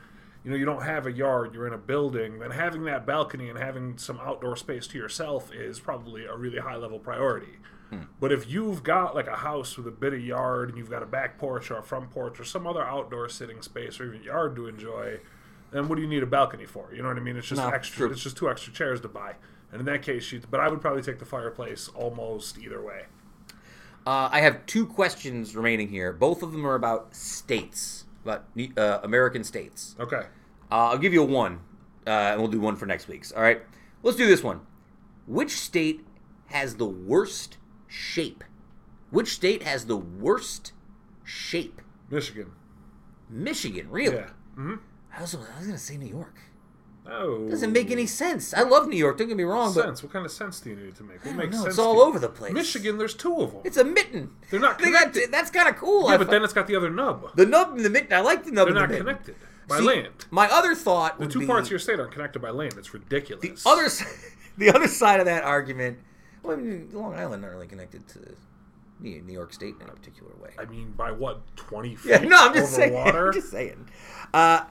you 0.44 0.52
know, 0.52 0.58
you 0.58 0.66
don't 0.66 0.84
have 0.84 1.06
a 1.08 1.12
yard, 1.12 1.54
you're 1.54 1.68
in 1.68 1.74
a 1.74 1.78
building, 1.78 2.40
then 2.40 2.52
having 2.52 2.84
that 2.86 3.06
balcony 3.06 3.50
and 3.50 3.58
having 3.58 3.98
some 3.98 4.20
outdoor 4.20 4.56
space 4.56 4.88
to 4.88 4.98
yourself 4.98 5.52
is 5.54 5.80
probably 5.80 6.26
a 6.26 6.36
really 6.36 6.60
high 6.60 6.76
level 6.76 7.00
priority. 7.00 7.58
Hmm. 7.90 8.02
But 8.20 8.32
if 8.32 8.50
you've 8.50 8.84
got 8.84 9.16
like 9.16 9.28
a 9.28 9.38
house 9.38 9.78
with 9.78 9.88
a 9.88 9.92
bit 9.92 10.14
of 10.14 10.22
yard 10.22 10.70
and 10.70 10.78
you've 10.78 10.90
got 10.90 11.04
a 11.04 11.08
back 11.08 11.38
porch 11.38 11.72
or 11.72 11.78
a 11.78 11.84
front 11.84 12.12
porch 12.12 12.40
or 12.40 12.44
some 12.44 12.68
other 12.68 12.84
outdoor 12.84 13.30
sitting 13.30 13.62
space 13.62 14.00
or 14.00 14.06
even 14.06 14.24
yard 14.24 14.56
to 14.58 14.68
enjoy, 14.68 15.20
then 15.72 15.88
what 15.88 15.96
do 15.96 16.02
you 16.02 16.08
need 16.08 16.24
a 16.24 16.28
balcony 16.28 16.66
for? 16.66 16.94
You 16.94 17.02
know 17.02 17.08
what 17.08 17.18
I 17.18 17.22
mean? 17.22 17.38
It's 17.38 17.48
just 17.48 17.62
No, 17.62 17.70
extra. 17.70 17.98
true. 17.98 18.12
It's 18.12 18.22
just 18.22 18.38
two 18.38 18.50
extra 18.50 18.74
chairs 18.74 19.02
to 19.02 19.08
buy. 19.08 19.36
And 19.72 19.80
in 19.82 19.86
that 19.88 20.02
case, 20.02 20.32
you. 20.32 20.42
But 20.50 20.60
I 20.60 20.70
would 20.70 20.82
probably 20.82 21.02
take 21.02 21.20
the 21.20 21.26
fireplace 21.26 21.90
almost 21.90 22.58
either 22.58 22.82
way. 22.82 23.04
uh, 24.06 24.30
I 24.32 24.40
have 24.42 24.66
two 24.66 24.86
questions 24.86 25.56
remaining 25.56 25.90
here. 25.90 26.14
Both 26.14 26.42
of 26.42 26.52
them 26.54 26.66
are 26.66 26.76
about 26.76 27.16
states, 27.16 28.06
about 28.24 28.46
uh, 28.78 29.00
American 29.04 29.44
states. 29.44 29.96
Okay. 30.00 30.24
Uh, 30.72 30.90
I'll 30.90 30.98
give 30.98 31.14
you 31.14 31.22
a 31.22 31.26
one, 31.26 31.60
uh, 32.06 32.10
and 32.10 32.40
we'll 32.42 32.52
do 32.52 32.60
one 32.60 32.76
for 32.76 32.86
next 32.86 33.08
week's. 33.08 33.32
All 33.32 33.42
right, 33.42 33.62
let's 34.04 34.18
do 34.18 34.28
this 34.28 34.44
one. 34.44 34.62
Which 35.26 35.52
state 35.52 36.06
has 36.48 36.76
the 36.76 36.86
worst 36.86 37.58
shape? 37.88 38.44
Which 39.12 39.30
state 39.34 39.64
has 39.64 39.86
the 39.86 39.98
worst 39.98 40.72
shape? 41.24 41.82
Michigan. 42.10 42.52
Michigan, 43.30 43.90
really? 43.90 44.16
Yeah. 44.16 44.30
Mm-hmm. 44.58 44.76
I 45.18 45.22
was, 45.22 45.36
I 45.36 45.40
was 45.40 45.68
going 45.68 45.72
to 45.72 45.78
say 45.78 45.98
New 45.98 46.08
York. 46.08 46.40
Oh. 47.10 47.48
Doesn't 47.50 47.72
make 47.72 47.90
any 47.90 48.06
sense. 48.06 48.54
I 48.54 48.64
love 48.64 48.88
New 48.88 48.98
York. 48.98 49.18
Don't 49.18 49.28
get 49.30 49.38
me 49.38 49.44
wrong, 49.44 49.72
sense. 49.72 50.04
What 50.04 50.12
kind 50.12 50.26
of 50.26 50.32
sense 50.32 50.60
do 50.60 50.70
you 50.72 50.76
need 50.76 50.96
to 50.96 51.04
make? 51.04 51.24
What 51.24 51.36
but 51.36 51.46
makes 51.46 51.56
know, 51.56 51.64
sense? 51.64 51.76
it's 51.76 51.80
all 51.80 51.94
to 51.94 52.00
you? 52.00 52.06
over 52.06 52.20
the 52.20 52.30
place. 52.30 52.52
Michigan, 52.54 52.98
there's 52.98 53.14
two 53.14 53.36
of 53.42 53.52
them. 53.54 53.62
It's 53.64 53.78
a 53.78 53.84
mitten. 53.84 54.32
They're 54.52 54.60
not 54.60 54.78
They 54.80 54.92
got, 54.92 55.14
connected. 55.14 55.32
that's 55.32 55.50
kind 55.50 55.70
of 55.70 55.76
cool. 55.78 56.08
yeah, 56.10 56.16
I 56.16 56.18
but 56.18 56.28
fi- 56.28 56.32
then 56.34 56.44
it's 56.44 56.54
got 56.54 56.68
the 56.68 56.76
other 56.76 56.90
nub. 56.90 57.36
the 57.36 57.46
nub 57.46 57.76
and 57.76 57.86
the 57.86 57.90
mitten. 57.90 58.12
I 58.14 58.20
like 58.20 58.44
the 58.44 58.52
nub 58.52 58.68
They're 58.68 58.76
and 58.76 58.78
the 58.78 58.82
not 58.82 58.90
mitten. 58.90 59.06
connected 59.06 59.36
by 59.68 59.78
See, 59.80 59.84
land. 59.86 60.26
My 60.32 60.50
other 60.52 60.76
thought 60.76 61.18
The 61.18 61.24
would 61.26 61.32
two 61.32 61.40
be 61.40 61.46
parts 61.48 61.68
of 61.68 61.72
your 61.72 61.80
state 61.80 62.00
aren't 62.00 62.12
connected 62.12 62.42
by 62.42 62.50
land. 62.50 62.74
It's 62.78 62.94
ridiculous. 62.94 63.42
the 63.64 63.70
other 63.70 63.86
s- 63.86 64.32
the 64.58 64.70
other 64.70 64.88
side 64.88 65.20
of 65.20 65.26
that 65.28 65.44
argument. 65.44 66.00
Well, 66.44 66.58
I 66.58 66.60
mean, 66.60 66.90
Long 66.94 67.14
Island 67.16 67.42
not 67.42 67.52
really 67.52 67.68
connected 67.68 68.08
to 68.10 68.20
New 69.00 69.22
New 69.22 69.34
York 69.34 69.54
State 69.54 69.76
in 69.82 69.88
a 69.88 69.92
particular 69.92 70.32
way. 70.42 70.52
I 70.58 70.66
mean, 70.66 70.92
by 70.92 71.12
what 71.12 71.42
twenty 71.56 71.96
feet 71.96 72.10
Yeah, 72.12 72.18
no, 72.20 72.38
I'm 72.38 72.54
just 72.54 72.74
over 72.74 72.82
saying. 72.82 72.94
water? 73.06 73.28
I'm 73.28 73.34
just 73.34 73.52
saying. 73.52 73.90
Uh, 74.34 74.62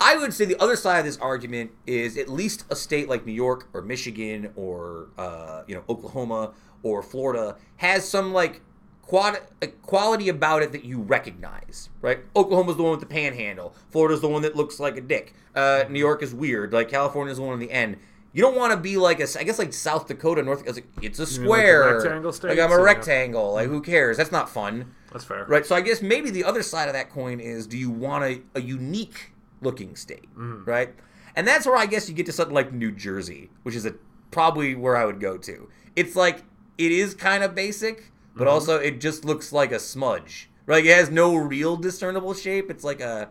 I 0.00 0.16
would 0.16 0.34
say 0.34 0.44
the 0.44 0.60
other 0.62 0.76
side 0.76 0.98
of 0.98 1.04
this 1.06 1.16
argument 1.18 1.70
is 1.86 2.16
at 2.18 2.28
least 2.28 2.64
a 2.70 2.76
state 2.76 3.08
like 3.08 3.24
New 3.24 3.32
York 3.32 3.68
or 3.72 3.82
Michigan 3.82 4.52
or 4.56 5.08
uh, 5.16 5.62
you 5.66 5.74
know 5.74 5.84
Oklahoma 5.88 6.52
or 6.82 7.02
Florida 7.02 7.56
has 7.76 8.06
some 8.06 8.32
like 8.32 8.60
quad- 9.02 9.40
quality 9.82 10.28
about 10.28 10.62
it 10.62 10.72
that 10.72 10.84
you 10.84 11.00
recognize, 11.00 11.88
right? 12.02 12.18
Oklahoma's 12.34 12.76
the 12.76 12.82
one 12.82 12.90
with 12.92 13.00
the 13.00 13.06
panhandle. 13.06 13.74
Florida's 13.90 14.20
the 14.20 14.28
one 14.28 14.42
that 14.42 14.54
looks 14.54 14.78
like 14.78 14.96
a 14.96 15.00
dick. 15.00 15.34
Uh, 15.54 15.84
New 15.88 15.98
York 15.98 16.22
is 16.22 16.34
weird. 16.34 16.72
Like 16.72 16.88
California's 16.90 17.38
the 17.38 17.44
one 17.44 17.54
in 17.54 17.60
the 17.60 17.70
end. 17.72 17.96
You 18.34 18.42
don't 18.42 18.54
want 18.56 18.72
to 18.72 18.76
be 18.78 18.98
like 18.98 19.18
a, 19.20 19.26
I 19.40 19.44
guess 19.44 19.58
like 19.58 19.72
South 19.72 20.06
Dakota, 20.08 20.42
North. 20.42 20.62
It's, 20.66 20.76
like, 20.76 20.86
it's 21.00 21.18
a 21.18 21.22
like 21.22 21.30
square. 21.30 21.94
rectangle 21.96 22.30
Like 22.32 22.34
I'm 22.34 22.34
states? 22.34 22.58
a 22.58 22.60
Yeah. 22.76 22.82
rectangle. 22.82 23.52
Like 23.54 23.68
who 23.68 23.80
cares? 23.80 24.18
That's 24.18 24.30
not 24.32 24.50
fun. 24.50 24.92
That's 25.10 25.24
fair. 25.24 25.46
Right. 25.46 25.64
So 25.64 25.74
I 25.74 25.80
guess 25.80 26.02
maybe 26.02 26.28
the 26.30 26.44
other 26.44 26.62
side 26.62 26.88
of 26.88 26.92
that 26.92 27.08
coin 27.10 27.40
is 27.40 27.66
do 27.66 27.78
you 27.78 27.88
want 27.88 28.24
a, 28.24 28.42
a 28.54 28.60
unique 28.60 29.30
looking 29.66 29.96
state? 29.96 30.28
Mm. 30.36 30.66
Right. 30.66 30.94
And 31.34 31.46
that's 31.46 31.66
where 31.66 31.76
I 31.76 31.86
guess 31.86 32.08
you 32.08 32.14
get 32.14 32.26
to 32.26 32.32
something 32.32 32.54
like 32.54 32.72
New 32.72 32.90
Jersey, 32.92 33.50
which 33.64 33.74
is 33.74 33.84
a 33.84 33.94
probably 34.30 34.74
where 34.74 34.96
I 34.96 35.04
would 35.04 35.20
go 35.20 35.36
to. 35.36 35.68
It's 35.94 36.16
like 36.16 36.44
it 36.78 36.92
is 36.92 37.14
kind 37.14 37.42
of 37.44 37.54
basic, 37.54 38.10
but 38.34 38.44
Mm-hmm. 38.44 38.52
also 38.54 38.76
it 38.78 39.00
just 39.00 39.24
looks 39.24 39.52
like 39.52 39.72
a 39.72 39.78
smudge. 39.78 40.48
Right. 40.66 40.84
It 40.86 40.94
has 40.96 41.10
no 41.10 41.36
real 41.36 41.76
discernible 41.76 42.34
shape. 42.34 42.70
It's 42.70 42.84
like 42.84 43.00
a 43.00 43.28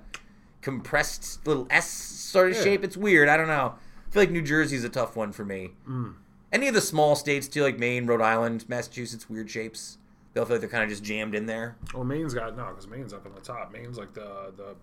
compressed 0.61 1.45
little 1.47 1.67
S 1.69 1.89
sort 1.89 2.51
of 2.51 2.57
Yeah. 2.57 2.63
shape. 2.63 2.83
It's 2.83 2.97
weird. 2.97 3.27
I 3.29 3.37
don't 3.37 3.47
know. 3.47 3.75
I 4.07 4.11
feel 4.11 4.21
like 4.21 4.31
New 4.31 4.41
Jersey's 4.41 4.83
a 4.83 4.89
tough 4.89 5.15
one 5.15 5.31
for 5.31 5.45
me. 5.45 5.71
Mm. 5.87 6.15
Any 6.51 6.67
of 6.67 6.73
the 6.73 6.81
small 6.81 7.15
states 7.15 7.47
too, 7.47 7.63
like 7.63 7.77
Maine, 7.77 8.05
Rhode 8.07 8.21
Island, 8.21 8.65
Massachusetts, 8.69 9.29
weird 9.29 9.49
shapes. 9.49 9.97
They'll 10.33 10.45
feel 10.45 10.55
like 10.55 10.61
they're 10.61 10.69
kind 10.69 10.83
of 10.83 10.89
just 10.89 11.03
jammed 11.03 11.33
in 11.35 11.45
there. 11.45 11.75
Well, 11.93 12.03
Maine's 12.03 12.33
got 12.33 12.55
no, 12.57 12.65
because 12.67 12.87
Maine's 12.87 13.13
up 13.13 13.25
on 13.25 13.33
the 13.33 13.41
top. 13.41 13.71
Maine's 13.71 13.97
like 13.97 14.13
the 14.13 14.53
the 14.55 14.75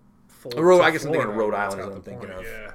Rhode- 0.55 0.81
I 0.81 0.91
guess 0.91 1.05
I'm 1.05 1.11
thinking 1.11 1.29
of 1.29 1.35
Rhode 1.35 1.53
Island 1.53 1.81
is 1.81 1.87
what 1.87 1.95
I'm 1.95 2.01
thinking 2.01 2.29
point, 2.29 2.39
of. 2.39 2.45
Yeah. 2.45 2.71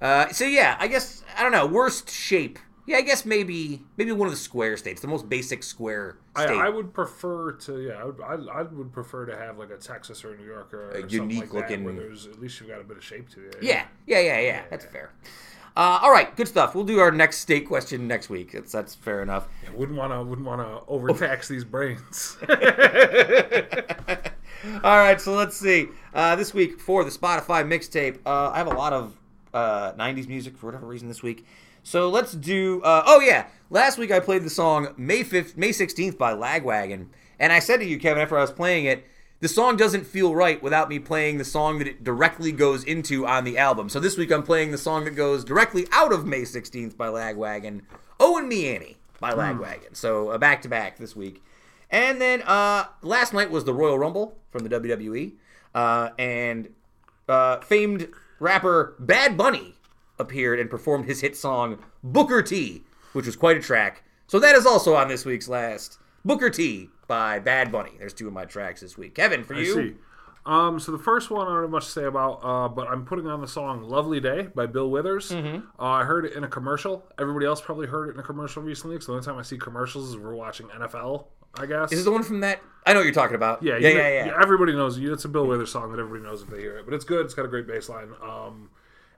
Uh, 0.00 0.28
so 0.30 0.44
yeah, 0.44 0.76
I 0.78 0.88
guess 0.88 1.22
I 1.36 1.42
don't 1.42 1.52
know. 1.52 1.66
Worst 1.66 2.10
shape. 2.10 2.58
Yeah, 2.86 2.96
I 2.96 3.02
guess 3.02 3.24
maybe 3.24 3.82
maybe 3.96 4.10
one 4.10 4.26
of 4.26 4.32
the 4.32 4.38
square 4.38 4.76
states, 4.76 5.00
the 5.00 5.06
most 5.06 5.28
basic 5.28 5.62
square 5.62 6.16
I, 6.34 6.46
state. 6.46 6.58
I 6.58 6.68
would 6.70 6.92
prefer 6.94 7.52
to 7.52 7.80
yeah 7.80 7.94
I 7.94 8.04
would, 8.04 8.20
I, 8.20 8.58
I 8.60 8.62
would 8.62 8.92
prefer 8.92 9.26
to 9.26 9.36
have 9.36 9.58
like 9.58 9.70
a 9.70 9.76
Texas 9.76 10.24
or 10.24 10.32
a 10.32 10.36
New 10.36 10.46
York 10.46 10.72
or, 10.72 10.90
A 10.90 11.00
something 11.02 11.30
unique 11.30 11.52
like 11.52 11.68
that, 11.68 11.82
where 11.82 11.92
there's 11.92 12.26
at 12.26 12.40
least 12.40 12.58
you've 12.58 12.68
got 12.68 12.80
a 12.80 12.84
bit 12.84 12.96
of 12.96 13.04
shape 13.04 13.28
to 13.30 13.46
it. 13.46 13.58
yeah, 13.62 13.84
yeah, 14.06 14.20
yeah, 14.20 14.40
yeah. 14.40 14.62
That's 14.70 14.86
fair. 14.86 15.10
Uh, 15.76 16.00
all 16.02 16.10
right, 16.10 16.34
good 16.36 16.48
stuff. 16.48 16.74
We'll 16.74 16.84
do 16.84 16.98
our 16.98 17.12
next 17.12 17.38
state 17.38 17.66
question 17.66 18.08
next 18.08 18.28
week. 18.28 18.52
That's 18.52 18.72
that's 18.72 18.94
fair 18.94 19.22
enough. 19.22 19.48
Yeah, 19.62 19.70
wouldn't 19.74 19.96
want 19.96 20.12
to 20.12 20.22
wouldn't 20.22 20.46
want 20.46 20.60
to 20.60 20.82
overtax 20.88 21.48
these 21.48 21.64
brains. 21.64 22.36
All 24.84 24.98
right, 24.98 25.18
so 25.18 25.32
let's 25.34 25.56
see. 25.56 25.88
Uh, 26.12 26.36
this 26.36 26.52
week 26.52 26.78
for 26.80 27.02
the 27.02 27.10
Spotify 27.10 27.64
mixtape, 27.64 28.18
uh, 28.26 28.50
I 28.50 28.58
have 28.58 28.66
a 28.66 28.74
lot 28.74 28.92
of 28.92 29.16
uh, 29.54 29.92
'90s 29.92 30.28
music 30.28 30.58
for 30.58 30.66
whatever 30.66 30.86
reason 30.86 31.08
this 31.08 31.22
week. 31.22 31.46
So 31.82 32.10
let's 32.10 32.32
do. 32.32 32.82
Uh, 32.82 33.02
oh 33.06 33.20
yeah, 33.20 33.46
last 33.70 33.96
week 33.96 34.10
I 34.10 34.20
played 34.20 34.42
the 34.42 34.50
song 34.50 34.92
May 34.98 35.24
5th, 35.24 35.56
May 35.56 35.70
16th 35.70 36.18
by 36.18 36.34
Lagwagon, 36.34 37.06
and 37.38 37.52
I 37.52 37.58
said 37.58 37.78
to 37.78 37.86
you, 37.86 37.98
Kevin, 37.98 38.22
after 38.22 38.36
I 38.36 38.42
was 38.42 38.52
playing 38.52 38.84
it, 38.84 39.06
the 39.40 39.48
song 39.48 39.76
doesn't 39.76 40.06
feel 40.06 40.34
right 40.34 40.62
without 40.62 40.88
me 40.88 40.98
playing 40.98 41.38
the 41.38 41.44
song 41.44 41.78
that 41.78 41.88
it 41.88 42.04
directly 42.04 42.52
goes 42.52 42.84
into 42.84 43.26
on 43.26 43.44
the 43.44 43.56
album. 43.56 43.88
So 43.88 43.98
this 43.98 44.16
week 44.16 44.30
I'm 44.30 44.42
playing 44.42 44.70
the 44.70 44.78
song 44.78 45.04
that 45.04 45.12
goes 45.12 45.44
directly 45.44 45.86
out 45.92 46.12
of 46.12 46.26
May 46.26 46.42
16th 46.42 46.96
by 46.96 47.08
Lagwagon, 47.08 47.82
Oh 48.18 48.36
and 48.36 48.48
Me 48.48 48.68
Annie 48.74 48.98
by 49.18 49.32
Lagwagon. 49.32 49.96
So 49.96 50.30
a 50.30 50.38
back 50.38 50.60
to 50.62 50.68
back 50.68 50.98
this 50.98 51.16
week. 51.16 51.42
And 51.90 52.20
then 52.20 52.42
uh, 52.42 52.84
last 53.02 53.32
night 53.32 53.50
was 53.50 53.64
the 53.64 53.74
Royal 53.74 53.98
Rumble 53.98 54.36
from 54.50 54.62
the 54.62 54.78
WWE, 54.78 55.32
uh, 55.74 56.10
and 56.18 56.68
uh, 57.28 57.60
famed 57.60 58.08
rapper 58.38 58.94
Bad 58.98 59.36
Bunny 59.36 59.74
appeared 60.18 60.60
and 60.60 60.70
performed 60.70 61.06
his 61.06 61.20
hit 61.20 61.36
song 61.36 61.78
Booker 62.04 62.42
T, 62.42 62.84
which 63.12 63.26
was 63.26 63.36
quite 63.36 63.56
a 63.56 63.60
track. 63.60 64.04
So 64.26 64.38
that 64.38 64.54
is 64.54 64.66
also 64.66 64.94
on 64.94 65.08
this 65.08 65.24
week's 65.24 65.48
last 65.48 65.98
Booker 66.24 66.50
T 66.50 66.90
by 67.10 67.40
Bad 67.40 67.72
Bunny. 67.72 67.90
There's 67.98 68.14
two 68.14 68.28
of 68.28 68.32
my 68.32 68.44
tracks 68.44 68.82
this 68.82 68.96
week. 68.96 69.16
Kevin, 69.16 69.42
for 69.42 69.56
I 69.56 69.58
you, 69.58 69.74
see. 69.74 69.94
Um, 70.46 70.78
so 70.78 70.92
the 70.92 70.98
first 70.98 71.28
one 71.28 71.48
I 71.48 71.50
don't 71.50 71.62
have 71.62 71.70
much 71.70 71.86
to 71.86 71.90
say 71.90 72.04
about, 72.04 72.40
uh, 72.44 72.68
but 72.68 72.86
I'm 72.86 73.04
putting 73.04 73.26
on 73.26 73.40
the 73.40 73.48
song 73.48 73.82
"Lovely 73.82 74.20
Day" 74.20 74.46
by 74.54 74.66
Bill 74.66 74.88
Withers. 74.88 75.32
Mm-hmm. 75.32 75.66
Uh, 75.78 75.82
I 75.82 76.04
heard 76.04 76.24
it 76.24 76.34
in 76.34 76.44
a 76.44 76.48
commercial. 76.48 77.04
Everybody 77.18 77.46
else 77.46 77.60
probably 77.60 77.88
heard 77.88 78.10
it 78.10 78.14
in 78.14 78.20
a 78.20 78.22
commercial 78.22 78.62
recently. 78.62 78.94
Because 78.94 79.08
the 79.08 79.14
only 79.14 79.24
time 79.24 79.36
I 79.36 79.42
see 79.42 79.58
commercials 79.58 80.10
is 80.10 80.16
we're 80.16 80.36
watching 80.36 80.68
NFL. 80.68 81.24
I 81.56 81.66
guess. 81.66 81.90
is 81.90 81.98
this 81.98 82.04
the 82.04 82.12
one 82.12 82.22
from 82.22 82.40
that? 82.40 82.62
I 82.86 82.92
know 82.92 83.00
what 83.00 83.04
you're 83.06 83.12
talking 83.12 83.34
about. 83.34 83.60
Yeah, 83.60 83.76
yeah, 83.76 83.88
you 83.88 83.98
yeah, 83.98 84.24
yeah. 84.26 84.38
Everybody 84.40 84.72
knows 84.72 84.96
you. 84.96 85.12
It's 85.12 85.24
a 85.24 85.28
Bill 85.28 85.48
Withers 85.48 85.72
song 85.72 85.90
that 85.90 85.98
everybody 85.98 86.22
knows 86.22 86.42
if 86.42 86.48
they 86.48 86.60
hear 86.60 86.78
it. 86.78 86.84
But 86.84 86.94
it's 86.94 87.04
good. 87.04 87.24
It's 87.24 87.34
got 87.34 87.44
a 87.44 87.48
great 87.48 87.66
bass 87.66 87.88
line. 87.88 88.12
Um, 88.22 88.70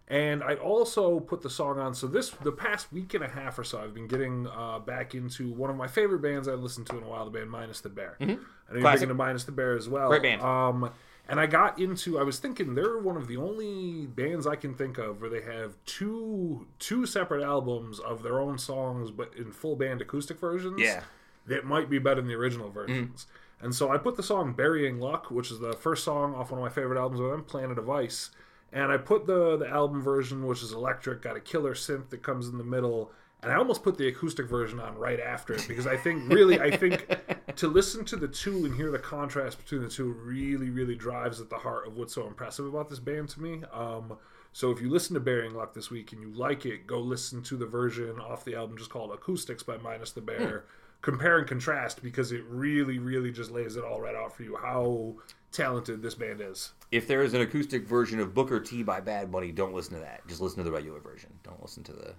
and 0.08 0.42
I 0.42 0.54
also 0.54 1.20
put 1.20 1.42
the 1.42 1.50
song 1.50 1.78
on. 1.78 1.94
So 1.94 2.06
this 2.06 2.30
the 2.30 2.52
past 2.52 2.92
week 2.92 3.14
and 3.14 3.24
a 3.24 3.28
half 3.28 3.58
or 3.58 3.64
so, 3.64 3.80
I've 3.80 3.94
been 3.94 4.08
getting 4.08 4.46
uh, 4.48 4.78
back 4.80 5.14
into 5.14 5.50
one 5.52 5.70
of 5.70 5.76
my 5.76 5.86
favorite 5.86 6.20
bands 6.22 6.48
I've 6.48 6.60
listened 6.60 6.86
to 6.88 6.98
in 6.98 7.04
a 7.04 7.08
while. 7.08 7.24
The 7.24 7.30
band 7.30 7.50
Minus 7.50 7.80
the 7.80 7.88
Bear. 7.88 8.16
I 8.20 8.24
know 8.24 8.30
you're 8.32 8.38
Mm-hmm. 8.38 8.80
Classic. 8.80 8.98
thinking 9.00 9.10
of 9.10 9.16
Minus 9.16 9.44
the 9.44 9.52
Bear 9.52 9.76
as 9.76 9.88
well. 9.88 10.08
Great 10.08 10.22
band. 10.22 10.42
Um, 10.42 10.90
and 11.28 11.38
I 11.38 11.46
got 11.46 11.78
into. 11.78 12.18
I 12.18 12.24
was 12.24 12.38
thinking 12.40 12.74
they're 12.74 12.98
one 12.98 13.16
of 13.16 13.28
the 13.28 13.36
only 13.36 14.06
bands 14.06 14.46
I 14.46 14.56
can 14.56 14.74
think 14.74 14.98
of 14.98 15.20
where 15.20 15.30
they 15.30 15.42
have 15.42 15.76
two 15.86 16.66
two 16.78 17.06
separate 17.06 17.42
albums 17.44 18.00
of 18.00 18.22
their 18.22 18.40
own 18.40 18.58
songs, 18.58 19.10
but 19.10 19.32
in 19.36 19.52
full 19.52 19.76
band 19.76 20.00
acoustic 20.02 20.38
versions 20.40 20.80
Yeah. 20.80 21.02
that 21.46 21.64
might 21.64 21.88
be 21.88 21.98
better 21.98 22.20
than 22.20 22.28
the 22.28 22.34
original 22.34 22.70
versions. 22.70 23.26
And 23.60 23.72
so 23.72 23.90
I 23.92 23.98
put 23.98 24.16
the 24.16 24.22
song 24.24 24.52
"Burying 24.54 24.98
Luck," 24.98 25.30
which 25.30 25.52
is 25.52 25.60
the 25.60 25.74
first 25.74 26.02
song 26.02 26.34
off 26.34 26.50
one 26.50 26.58
of 26.58 26.64
my 26.64 26.68
favorite 26.70 26.98
albums 26.98 27.20
with 27.20 27.30
them, 27.30 27.44
Planet 27.44 27.78
of 27.78 27.88
Ice, 27.88 28.30
and 28.72 28.90
I 28.90 28.96
put 28.96 29.26
the 29.26 29.56
the 29.56 29.68
album 29.68 30.02
version, 30.02 30.46
which 30.46 30.62
is 30.62 30.72
electric, 30.72 31.22
got 31.22 31.36
a 31.36 31.40
killer 31.40 31.74
synth 31.74 32.10
that 32.10 32.22
comes 32.22 32.48
in 32.48 32.58
the 32.58 32.64
middle, 32.64 33.12
and 33.42 33.52
I 33.52 33.56
almost 33.56 33.82
put 33.82 33.98
the 33.98 34.08
acoustic 34.08 34.46
version 34.48 34.80
on 34.80 34.96
right 34.96 35.20
after 35.20 35.52
it 35.52 35.66
because 35.68 35.86
I 35.86 35.96
think 35.96 36.32
really 36.32 36.60
I 36.60 36.76
think 36.76 37.06
to 37.56 37.68
listen 37.68 38.04
to 38.06 38.16
the 38.16 38.28
two 38.28 38.64
and 38.64 38.74
hear 38.74 38.90
the 38.90 38.98
contrast 38.98 39.58
between 39.58 39.82
the 39.82 39.88
two 39.88 40.12
really 40.12 40.70
really 40.70 40.94
drives 40.94 41.40
at 41.40 41.50
the 41.50 41.58
heart 41.58 41.86
of 41.86 41.96
what's 41.96 42.14
so 42.14 42.26
impressive 42.26 42.66
about 42.66 42.88
this 42.88 42.98
band 42.98 43.28
to 43.30 43.42
me. 43.42 43.62
Um, 43.72 44.16
so 44.52 44.70
if 44.70 44.80
you 44.80 44.90
listen 44.90 45.14
to 45.14 45.20
Burying 45.20 45.54
Luck 45.54 45.74
this 45.74 45.90
week 45.90 46.12
and 46.12 46.20
you 46.20 46.30
like 46.30 46.66
it, 46.66 46.86
go 46.86 47.00
listen 47.00 47.42
to 47.44 47.56
the 47.56 47.66
version 47.66 48.20
off 48.20 48.44
the 48.44 48.54
album 48.54 48.76
just 48.76 48.90
called 48.90 49.10
Acoustics 49.10 49.62
by 49.62 49.78
Minus 49.78 50.12
the 50.12 50.20
Bear. 50.20 50.64
Compare 51.00 51.38
and 51.38 51.48
contrast 51.48 52.02
because 52.02 52.30
it 52.30 52.44
really, 52.46 52.98
really 52.98 53.32
just 53.32 53.50
lays 53.50 53.76
it 53.76 53.84
all 53.84 54.00
right 54.00 54.14
out 54.14 54.36
for 54.36 54.44
you 54.44 54.56
how 54.56 55.16
talented 55.52 56.02
this 56.02 56.14
band 56.14 56.40
is. 56.40 56.72
If 56.90 57.06
there 57.06 57.22
is 57.22 57.34
an 57.34 57.40
acoustic 57.40 57.86
version 57.86 58.20
of 58.20 58.34
Booker 58.34 58.60
T 58.60 58.82
by 58.82 59.00
Bad 59.00 59.30
Bunny, 59.30 59.52
don't 59.52 59.74
listen 59.74 59.94
to 59.94 60.00
that. 60.00 60.26
Just 60.28 60.40
listen 60.40 60.58
to 60.58 60.64
the 60.64 60.72
regular 60.72 61.00
version. 61.00 61.30
Don't 61.42 61.60
listen 61.62 61.82
to 61.84 61.92
the, 61.92 62.14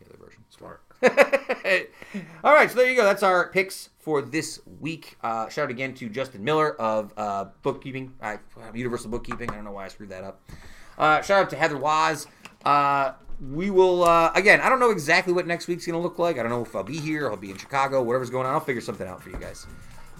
the 0.00 0.06
other 0.08 0.18
version. 0.22 0.44
Smart. 0.50 0.82
All 2.44 2.54
right, 2.54 2.70
so 2.70 2.76
there 2.76 2.90
you 2.90 2.96
go. 2.96 3.04
That's 3.04 3.22
our 3.22 3.48
picks 3.50 3.90
for 3.98 4.20
this 4.20 4.60
week. 4.80 5.16
Uh, 5.22 5.48
shout 5.48 5.64
out 5.64 5.70
again 5.70 5.94
to 5.94 6.08
Justin 6.08 6.44
Miller 6.44 6.74
of 6.80 7.12
uh, 7.16 7.46
Bookkeeping, 7.62 8.14
uh, 8.20 8.36
Universal 8.74 9.10
Bookkeeping. 9.10 9.50
I 9.50 9.54
don't 9.54 9.64
know 9.64 9.72
why 9.72 9.84
I 9.84 9.88
screwed 9.88 10.10
that 10.10 10.24
up. 10.24 10.42
Uh, 10.98 11.22
shout 11.22 11.42
out 11.42 11.50
to 11.50 11.56
Heather 11.56 11.78
Waz. 11.78 12.26
Uh, 12.64 13.12
we 13.40 13.70
will, 13.70 14.02
uh, 14.02 14.32
again, 14.34 14.60
I 14.60 14.68
don't 14.68 14.80
know 14.80 14.90
exactly 14.90 15.32
what 15.32 15.46
next 15.46 15.68
week's 15.68 15.86
going 15.86 15.94
to 15.94 16.02
look 16.02 16.18
like. 16.18 16.38
I 16.38 16.42
don't 16.42 16.50
know 16.50 16.62
if 16.62 16.74
I'll 16.74 16.82
be 16.82 16.98
here, 16.98 17.30
I'll 17.30 17.36
be 17.36 17.50
in 17.50 17.56
Chicago, 17.56 18.02
whatever's 18.02 18.30
going 18.30 18.46
on. 18.46 18.52
I'll 18.52 18.60
figure 18.60 18.82
something 18.82 19.06
out 19.06 19.22
for 19.22 19.30
you 19.30 19.36
guys. 19.36 19.66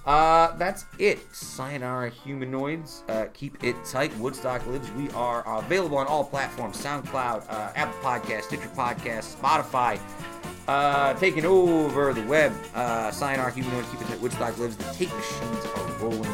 Uh, 0.09 0.57
that's 0.57 0.87
it. 0.99 1.19
Sayonara 1.35 2.09
Humanoids. 2.09 3.05
Uh, 3.11 3.27
keep 3.35 3.63
it 3.63 3.77
tight. 3.85 4.17
Woodstock 4.17 4.67
Lives. 4.67 4.91
We 4.93 5.11
are 5.11 5.45
available 5.59 5.99
on 5.99 6.07
all 6.07 6.25
platforms 6.25 6.83
SoundCloud, 6.83 7.45
uh, 7.47 7.73
Apple 7.77 8.01
Podcasts, 8.01 8.45
Stitcher 8.45 8.71
Podcasts, 8.71 9.37
Spotify. 9.37 10.01
Uh, 10.67 11.13
taking 11.15 11.45
over 11.45 12.15
the 12.15 12.23
web. 12.23 12.55
Uh, 12.75 13.11
Sayonara 13.11 13.53
Humanoids. 13.53 13.87
Keep 13.91 14.01
it 14.01 14.07
tight. 14.07 14.21
Woodstock 14.21 14.57
Lives. 14.57 14.77
The 14.79 14.85
tape 14.95 15.15
machines 15.15 15.67
are 15.77 15.93
rolling. 16.01 16.31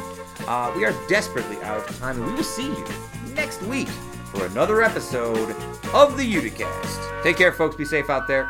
Uh, 0.47 0.73
we 0.77 0.85
are 0.85 0.95
desperately 1.09 1.61
out 1.65 1.79
of 1.79 1.99
time, 1.99 2.17
and 2.19 2.27
we 2.27 2.33
will 2.35 2.45
see 2.45 2.69
you 2.69 2.85
next 3.35 3.61
week 3.65 3.89
for 4.33 4.47
another 4.47 4.83
episode 4.83 5.51
of 5.93 6.17
the 6.17 6.33
Uticast. 6.33 7.23
Take 7.25 7.39
care, 7.39 7.51
folks. 7.51 7.75
Be 7.75 7.85
safe 7.85 8.09
out 8.09 8.29
there. 8.29 8.49